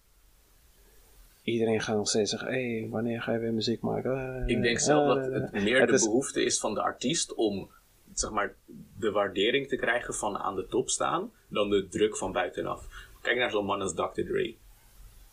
Iedereen 1.43 1.81
gaat 1.81 1.97
nog 1.97 2.09
steeds 2.09 2.31
zeggen: 2.31 2.49
hé, 2.53 2.79
hey, 2.79 2.89
wanneer 2.91 3.23
ga 3.23 3.33
je 3.33 3.39
weer 3.39 3.53
muziek 3.53 3.81
maken? 3.81 4.43
Eh, 4.47 4.57
Ik 4.57 4.63
denk 4.63 4.79
zelf 4.79 5.17
eh, 5.17 5.23
dat 5.23 5.33
het 5.33 5.53
eh. 5.53 5.63
meer 5.63 5.87
de 5.87 5.93
behoefte 6.05 6.45
is 6.45 6.59
van 6.61 6.75
de 6.75 6.83
artiest 6.83 7.35
om 7.35 7.71
zeg 8.19 8.31
maar, 8.31 8.55
de 8.99 9.11
waardering 9.11 9.69
te 9.69 9.77
krijgen 9.77 10.15
van 10.15 10.39
aan 10.39 10.57
de 10.57 10.67
top 10.67 10.91
staan, 10.91 11.33
dan 11.49 11.71
de 11.71 11.89
druk 11.89 12.17
van 12.17 12.33
buitenaf. 12.33 12.87
Kijk 13.21 13.39
naar 13.39 13.51
zo'n 13.51 13.65
man 13.65 13.81
als 13.81 13.95
Dr. 13.95 14.23
Dre. 14.23 14.55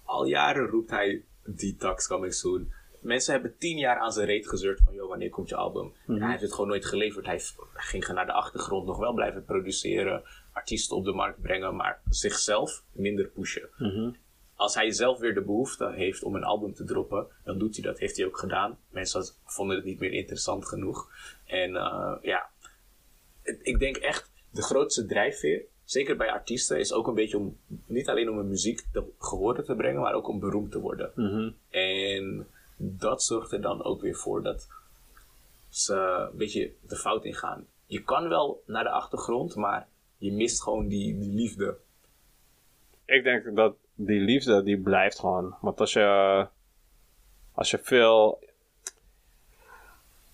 Al 0.03 0.25
jaren 0.25 0.67
roept 0.67 0.89
hij 0.89 1.23
Detox 1.43 2.07
coming 2.07 2.33
soon. 2.33 2.71
Mensen 2.99 3.33
hebben 3.33 3.57
tien 3.57 3.77
jaar 3.77 3.97
aan 3.97 4.11
zijn 4.11 4.27
reet 4.27 4.47
gezeurd 4.49 4.81
van, 4.85 4.93
joh, 4.93 5.09
wanneer 5.09 5.29
komt 5.29 5.49
je 5.49 5.55
album? 5.55 5.93
En 6.07 6.21
hij 6.21 6.29
heeft 6.29 6.41
het 6.41 6.53
gewoon 6.53 6.67
nooit 6.67 6.85
geleverd. 6.85 7.25
Hij, 7.25 7.41
ging 7.73 8.07
naar 8.07 8.25
de 8.25 8.31
achtergrond 8.31 8.85
nog 8.85 8.97
wel 8.97 9.13
blijven 9.13 9.45
produceren, 9.45 10.23
artiesten 10.51 10.97
op 10.97 11.05
de 11.05 11.13
markt 11.13 11.41
brengen, 11.41 11.75
maar 11.75 12.01
zichzelf 12.09 12.83
minder 12.91 13.25
pushen 13.25 13.69
als 14.63 14.75
hij 14.75 14.91
zelf 14.91 15.19
weer 15.19 15.33
de 15.33 15.41
behoefte 15.41 15.91
heeft 15.95 16.23
om 16.23 16.35
een 16.35 16.43
album 16.43 16.73
te 16.73 16.83
droppen, 16.83 17.27
dan 17.43 17.57
doet 17.57 17.75
hij 17.75 17.83
dat. 17.83 17.99
Heeft 17.99 18.17
hij 18.17 18.25
ook 18.25 18.37
gedaan. 18.37 18.77
Mensen 18.89 19.23
vonden 19.45 19.75
het 19.75 19.85
niet 19.85 19.99
meer 19.99 20.11
interessant 20.11 20.65
genoeg. 20.65 21.09
En 21.45 21.75
eh, 21.75 22.13
ja, 22.21 22.49
ik 23.43 23.79
denk 23.79 23.97
echt, 23.97 24.31
de 24.49 24.61
grootste 24.61 25.05
drijfveer, 25.05 25.65
zeker 25.83 26.15
bij 26.17 26.31
artiesten, 26.31 26.79
is 26.79 26.93
ook 26.93 27.07
een 27.07 27.13
beetje 27.13 27.37
om, 27.37 27.57
niet 27.85 28.09
alleen 28.09 28.29
om 28.29 28.37
hun 28.37 28.49
muziek 28.49 28.83
te 28.91 29.03
gehoord 29.19 29.65
te 29.65 29.75
brengen, 29.75 30.01
maar 30.01 30.13
ook 30.13 30.27
om 30.27 30.39
beroemd 30.39 30.71
te 30.71 30.79
worden. 30.79 31.11
Mhm. 31.15 31.51
En 31.69 32.47
dat 32.77 33.23
zorgt 33.23 33.51
er 33.51 33.61
dan 33.61 33.83
ook 33.83 34.01
weer 34.01 34.15
voor 34.15 34.43
dat 34.43 34.67
ze 35.69 36.27
een 36.31 36.37
beetje 36.37 36.73
de 36.87 36.95
fout 36.95 37.25
ingaan. 37.25 37.67
Je 37.85 38.03
kan 38.03 38.29
wel 38.29 38.63
naar 38.65 38.83
de 38.83 38.89
achtergrond, 38.89 39.55
maar 39.55 39.87
je 40.17 40.31
mist 40.31 40.63
gewoon 40.63 40.87
die, 40.87 41.19
die 41.19 41.33
liefde. 41.33 41.77
ik 43.05 43.23
denk 43.23 43.55
dat 43.55 43.75
die 43.95 44.19
liefde, 44.19 44.63
die 44.63 44.77
blijft 44.77 45.19
gewoon. 45.19 45.55
Want 45.61 45.79
als 45.79 45.93
je, 45.93 46.47
als 47.51 47.71
je 47.71 47.79
veel, 47.81 48.39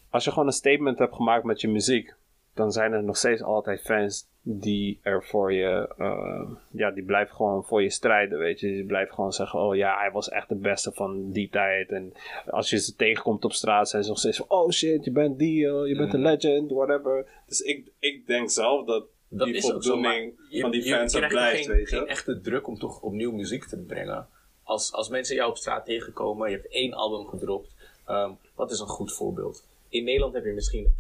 als 0.10 0.24
je 0.24 0.30
gewoon 0.30 0.48
een 0.48 0.54
statement 0.54 1.00
hebt 1.00 1.16
gemaakt 1.16 1.44
met 1.44 1.62
je 1.62 1.68
muziek, 1.68 2.16
dan 2.54 2.72
zijn 2.72 2.94
er 2.94 3.04
nog 3.04 3.18
steeds 3.18 3.42
altijd 3.42 3.82
fans 3.82 4.28
die 4.42 5.00
er 5.02 5.24
voor 5.24 5.54
je, 5.54 5.94
eh, 5.98 6.50
ja, 6.72 6.92
die 6.92 7.04
blijven 7.04 7.36
gewoon 7.36 7.64
voor 7.64 7.84
je 7.84 7.90
strijden, 7.90 8.40
weet 8.40 8.60
je. 8.60 8.68
Die 8.68 8.86
blijven 8.86 9.14
gewoon 9.14 9.34
zeggen, 9.34 9.60
oh 9.60 9.76
ja, 9.76 9.98
hij 9.98 10.12
was 10.12 10.30
echt 10.30 10.50
de 10.50 10.56
beste 10.56 10.92
van 10.92 11.32
die 11.32 11.50
tijd. 11.50 11.92
En 11.92 12.14
als 12.50 12.70
je 12.70 12.80
ze 12.80 12.96
tegenkomt 12.96 13.46
op 13.46 13.54
straat, 13.54 13.90
zijn 13.90 14.04
ze 14.04 14.10
nog 14.10 14.20
steeds 14.20 14.38
van, 14.38 14.46
oh 14.50 14.70
shit, 14.70 15.06
je 15.06 15.12
bent 15.12 15.40
die, 15.40 15.68
eh, 15.68 15.88
je 15.88 15.96
bent 15.98 16.14
een 16.14 16.22
legend, 16.22 16.72
whatever. 16.72 17.26
Dus 17.48 17.62
ik, 17.62 17.92
ik 18.00 18.28
denk 18.28 18.50
zelf 18.50 18.86
dat, 18.86 19.06
Dat 19.28 19.48
die 19.48 19.56
is 19.56 19.74
ook 19.74 19.84
zo, 19.84 19.98
maar 19.98 20.12
voldoening 20.12 20.40
je, 20.50 20.62
van 20.62 20.72
die 20.72 20.84
fans 20.84 21.14
er 21.14 21.28
blijft, 21.28 21.66
geen, 21.66 21.76
weet 21.76 21.90
je. 21.90 21.96
geen 21.98 22.08
echte 22.08 22.42
druk 22.42 22.68
om 22.68 22.80
toch 22.80 23.02
opnieuw 23.02 23.32
muziek 23.32 23.66
te 23.66 23.78
brengen. 23.78 24.28
Als, 24.64 24.94
als 24.94 25.10
mensen 25.10 25.36
jou 25.36 25.50
op 25.50 25.58
straat 25.58 25.86
tegenkomen, 25.86 26.50
je 26.50 26.56
hebt 26.56 26.74
één 26.74 26.94
album 26.94 27.28
gedropt. 27.28 27.76
ehm, 28.06 28.32
wat 28.56 28.72
is 28.72 28.80
een 28.80 28.88
goed 28.88 29.14
voorbeeld? 29.14 29.68
In 29.90 30.04
Nederland 30.04 30.34
heb 30.34 30.46
je 30.46 30.52
misschien 30.52 30.84
het 30.84 30.96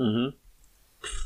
Mhm. 0.00 0.30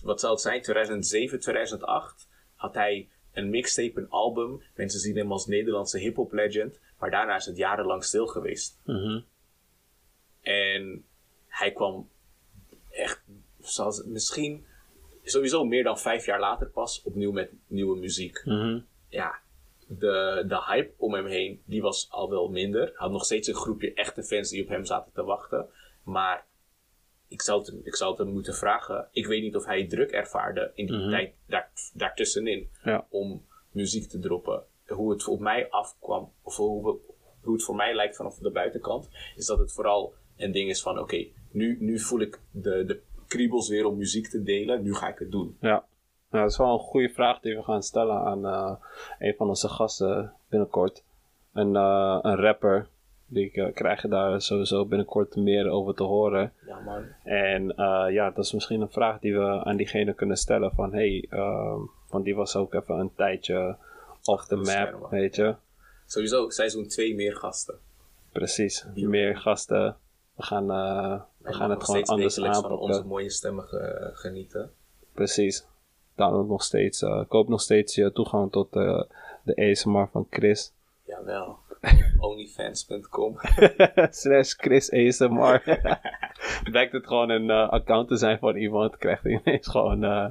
Wat 0.03 0.21
zou 0.21 0.33
het 0.33 0.43
zijn? 0.43 0.63
2007, 0.63 1.41
2008 1.41 2.29
had 2.55 2.75
hij 2.75 3.09
een 3.33 3.51
mixtape, 3.51 4.01
een 4.01 4.11
album. 4.11 4.63
Mensen 4.75 5.01
zien 5.01 5.17
hem 5.17 5.33
als 5.33 5.47
Nederlandse 5.47 5.99
hip-hop 5.99 6.33
legend. 6.33 6.81
Maar 6.99 7.11
daarna 7.11 7.37
is 7.37 7.47
het 7.47 7.57
jarenlang 7.57 8.05
stil 8.05 8.27
geweest. 8.27 8.81
Mhm. 8.85 9.21
En 10.41 11.05
hij 11.47 11.73
kwam 11.73 12.09
echt, 12.91 13.23
zoals 13.61 14.05
misschien 14.05 14.67
sowieso 15.23 15.65
meer 15.65 15.83
dan 15.83 15.99
vijf 15.99 16.27
jaar 16.27 16.41
later 16.41 16.67
pas 16.67 17.03
opnieuw 17.03 17.33
met 17.33 17.51
nieuwe 17.67 17.99
muziek. 17.99 18.43
Mhm. 18.45 18.81
Ja, 19.09 19.39
de, 19.87 20.45
de 20.49 20.65
hype 20.65 20.93
om 20.97 21.15
hem 21.15 21.27
heen, 21.27 21.63
die 21.65 21.83
was 21.83 22.07
al 22.11 22.31
wel 22.31 22.49
minder. 22.49 22.85
Hij 22.85 22.95
had 22.95 23.11
nog 23.11 23.25
steeds 23.25 23.49
een 23.49 23.55
groepje 23.55 23.95
echte 23.95 24.23
fans 24.23 24.51
die 24.51 24.63
op 24.63 24.69
hem 24.69 24.85
zaten 24.85 25.13
te 25.13 25.25
wachten. 25.25 25.69
Maar 26.03 26.47
ik 27.35 27.43
zou 27.43 27.59
het, 27.61 27.75
ik 27.87 27.97
zou 27.97 28.11
het 28.11 28.19
hem 28.19 28.29
moeten 28.33 28.55
vragen. 28.55 29.09
Ik 29.13 29.27
weet 29.27 29.43
niet 29.43 29.57
of 29.57 29.65
hij 29.65 29.87
druk 29.87 30.11
ervaarde 30.11 30.71
in 30.75 30.87
die 30.87 31.09
tijd 31.11 31.33
daar, 31.47 31.71
daartussenin 31.95 32.69
Ja. 32.85 33.07
om 33.09 33.45
muziek 33.71 34.09
te 34.09 34.19
droppen. 34.19 34.63
Hoe 34.87 35.11
het 35.11 35.29
op 35.29 35.41
mij 35.41 35.71
afkwam, 35.71 36.33
of 36.43 36.57
hoe, 36.57 36.99
hoe 37.43 37.53
het 37.55 37.63
voor 37.65 37.75
mij 37.77 37.95
lijkt 37.95 38.17
vanaf 38.17 38.39
de 38.39 38.51
buitenkant, 38.51 39.09
is 39.37 39.47
dat 39.47 39.59
het 39.59 39.73
vooral 39.73 40.15
een 40.37 40.53
ding 40.53 40.69
is 40.71 40.83
van: 40.83 40.99
oké, 40.99 41.27
nu, 41.51 41.77
nu 41.81 41.99
voel 41.99 42.21
ik 42.21 42.41
de, 42.51 42.85
de 42.85 43.01
kriebels 43.27 43.69
weer 43.69 43.87
om 43.87 43.97
muziek 43.97 44.29
te 44.29 44.43
delen, 44.43 44.83
nu 44.83 44.95
ga 44.95 45.09
ik 45.09 45.19
het 45.19 45.31
doen. 45.31 45.57
Ja. 45.61 45.85
Nou, 46.31 46.43
dat 46.45 46.51
is 46.53 46.59
wel 46.59 46.73
een 46.73 46.79
goede 46.79 47.09
vraag 47.09 47.41
die 47.41 47.57
we 47.57 47.63
gaan 47.63 47.83
stellen 47.83 48.17
aan 48.21 48.47
eh, 48.47 48.75
een 49.19 49.35
van 49.37 49.49
onze 49.49 49.69
gasten 49.69 50.33
binnenkort. 50.49 51.03
Een, 51.53 51.77
eh, 51.77 52.19
een 52.23 52.37
rapper. 52.37 52.89
Die 53.27 53.71
krijgen 53.73 54.11
daar 54.11 54.41
sowieso 54.43 54.85
binnenkort 54.87 55.37
meer 55.37 55.69
over 55.69 55.95
te 55.95 56.03
horen. 56.03 56.53
Ja, 56.67 56.79
man. 56.81 57.05
En 57.23 57.77
eh, 57.77 58.07
ja, 58.13 58.31
dat 58.31 58.45
is 58.45 58.53
misschien 58.53 58.81
een 58.81 58.91
vraag 58.91 59.19
die 59.21 59.35
we 59.39 59.65
aan 59.65 59.77
diegene 59.77 60.15
kunnen 60.15 60.37
stellen. 60.37 60.73
Van 60.75 60.93
hey, 60.93 61.27
eh, 61.31 61.75
want 62.09 62.25
die 62.25 62.35
was 62.35 62.57
ook 62.57 62.75
even 62.75 62.99
een 62.99 63.15
tijdje 63.15 63.77
off 64.25 64.47
the 64.47 64.57
map, 64.57 65.07
weet 65.11 65.37
je. 65.37 65.55
Sowieso, 66.07 66.51
seizoen 66.51 66.87
2 66.89 67.15
meer 67.15 67.37
gasten. 67.37 67.75
Precies. 68.33 68.87
Meer 68.95 69.37
gasten. 69.37 69.97
We 70.37 70.43
gaan, 70.43 70.71
eh, 70.71 71.21
we 71.39 71.53
gaan 71.53 71.71
het 71.71 71.85
gewoon 71.85 72.03
anders 72.05 72.35
wekelijks 72.37 72.61
van 72.61 72.71
aanpakken. 72.71 72.95
onze 72.97 73.07
mooie 73.07 73.31
stemmen 73.31 73.65
ge- 73.65 74.11
genieten. 74.15 74.71
Precies. 75.13 75.67
Download 76.15 76.49
nog 76.49 76.63
steeds, 76.63 77.03
eh, 77.03 77.23
koop 77.29 77.49
nog 77.49 77.61
steeds 77.61 77.95
je 77.95 78.13
toegang 78.13 78.53
tot 78.53 78.73
de 78.73 79.55
ASMR 79.57 80.09
van 80.13 80.27
Chris. 80.31 80.73
Jawel. 81.07 81.59
Onlyfans.com. 82.19 83.39
Slash 84.11 84.55
Chris 84.57 84.91
ASMR. 84.93 85.63
Blijkt 86.71 86.93
het 86.99 87.07
gewoon 87.07 87.31
een 87.31 87.51
eh, 87.51 87.69
account 87.69 88.09
te 88.09 88.17
zijn 88.17 88.39
van 88.39 88.57
iemand, 88.57 88.97
krijgt 88.97 89.23
hij 89.23 89.41
ineens 89.45 89.67
gewoon 89.69 90.05
eh, 90.05 90.27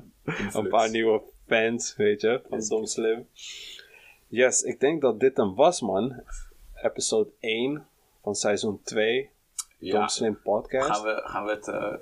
een 0.54 0.68
paar 0.68 0.90
nieuwe 0.90 1.22
fans, 1.48 1.96
weet 1.96 2.22
je, 2.22 2.42
van 2.50 2.60
Dom 2.68 2.86
Slim. 2.86 3.28
Yes, 4.28 4.62
ik 4.62 4.80
denk 4.80 5.02
dat 5.02 5.20
dit 5.20 5.38
hem 5.38 5.56
was, 5.56 5.82
man. 5.82 6.24
Episode 6.82 7.30
1 7.40 7.86
van 8.22 8.36
seizoen 8.36 8.82
2, 8.84 9.30
Dom 9.80 9.90
Ja, 9.90 10.08
Slim 10.08 10.40
podcast. 10.44 10.90
gaan 10.90 11.04
we, 11.04 11.22
gaan 11.26 11.46
we 11.46 11.52
het... 11.52 11.68
eh, 11.68 11.94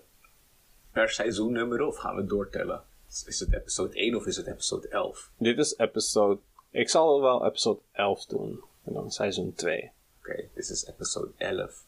per 0.92 1.10
seizoen 1.10 1.52
nummeren 1.52 1.88
of 1.88 1.98
gaan 1.98 2.16
we 2.16 2.26
doortellen? 2.26 2.82
Is 3.26 3.40
het 3.40 3.54
episode 3.54 3.96
1 3.96 4.16
of 4.16 4.26
is 4.26 4.38
het 4.38 4.48
episode 4.48 4.88
11? 4.88 5.32
Dit 5.38 5.58
is 5.58 5.78
episode... 5.78 6.40
Ik 6.70 6.90
zal 6.90 7.22
wel 7.22 7.46
episode 7.46 7.80
11 7.92 8.26
doen. 8.26 8.64
En 8.84 8.94
dan 8.94 9.12
seizoen 9.12 9.54
2. 9.54 9.92
Oké, 10.20 10.50
dit 10.54 10.70
is 10.70 10.86
episode 10.86 11.32
11. 11.38 11.86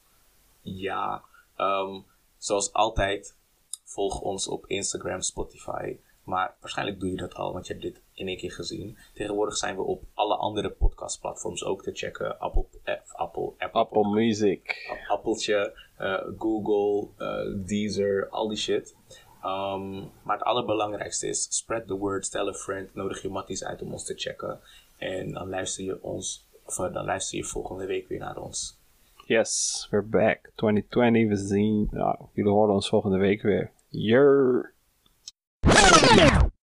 Ja, 0.61 1.23
ehm, 1.55 1.99
zoals 2.37 2.73
altijd, 2.73 3.35
volg 3.83 4.21
ons 4.21 4.47
op 4.47 4.67
Instagram, 4.67 5.21
Spotify. 5.21 5.97
Maar 6.23 6.55
waarschijnlijk 6.59 6.99
doe 6.99 7.09
je 7.09 7.17
dat 7.17 7.33
al, 7.33 7.53
want 7.53 7.67
je 7.67 7.73
hebt 7.73 7.85
dit 7.85 8.01
in 8.13 8.27
één 8.27 8.37
keer 8.37 8.51
gezien. 8.51 8.97
Tegenwoordig 9.13 9.57
zijn 9.57 9.75
we 9.75 9.81
op 9.81 10.03
alle 10.13 10.35
andere 10.35 10.69
podcastplatforms 10.69 11.63
ook 11.63 11.83
te 11.83 11.91
checken. 11.93 12.39
Apple, 12.39 12.65
eh, 12.83 12.93
Apple, 13.11 13.51
Apple, 13.57 13.79
Apple 13.79 14.09
Music. 14.09 14.87
Appeltje, 15.07 15.79
eh, 15.97 16.21
Google, 16.37 17.07
eh, 17.17 17.65
Deezer, 17.65 18.29
al 18.29 18.47
die 18.47 18.57
shit. 18.57 18.95
Ehm, 19.41 19.99
maar 20.23 20.37
het 20.37 20.43
allerbelangrijkste 20.43 21.27
is, 21.27 21.47
spread 21.49 21.87
the 21.87 21.97
word, 21.97 22.31
tell 22.31 22.47
a 22.47 22.53
friend, 22.53 22.95
nodig 22.95 23.21
je 23.21 23.29
matties 23.29 23.63
uit 23.63 23.81
om 23.81 23.91
ons 23.91 24.05
te 24.05 24.13
checken. 24.15 24.59
En 24.97 25.33
dan 25.33 25.49
luister 25.49 25.83
je 25.83 26.03
ons, 26.03 26.45
of 26.65 26.79
eh, 26.79 26.93
dan 26.93 27.05
luister 27.05 27.37
je 27.37 27.43
volgende 27.43 27.85
week 27.85 28.07
weer 28.07 28.19
naar 28.19 28.37
ons. 28.37 28.81
Yes, 29.25 29.87
we're 29.91 30.03
back. 30.03 30.51
2020, 30.55 31.27
we 31.27 31.35
zien... 31.35 31.87
Nou, 31.91 32.17
jullie 32.33 32.51
horen 32.51 32.73
ons 32.73 32.89
volgende 32.89 33.17
week 33.17 33.41
weer. 33.41 33.71
Yer. 33.89 34.73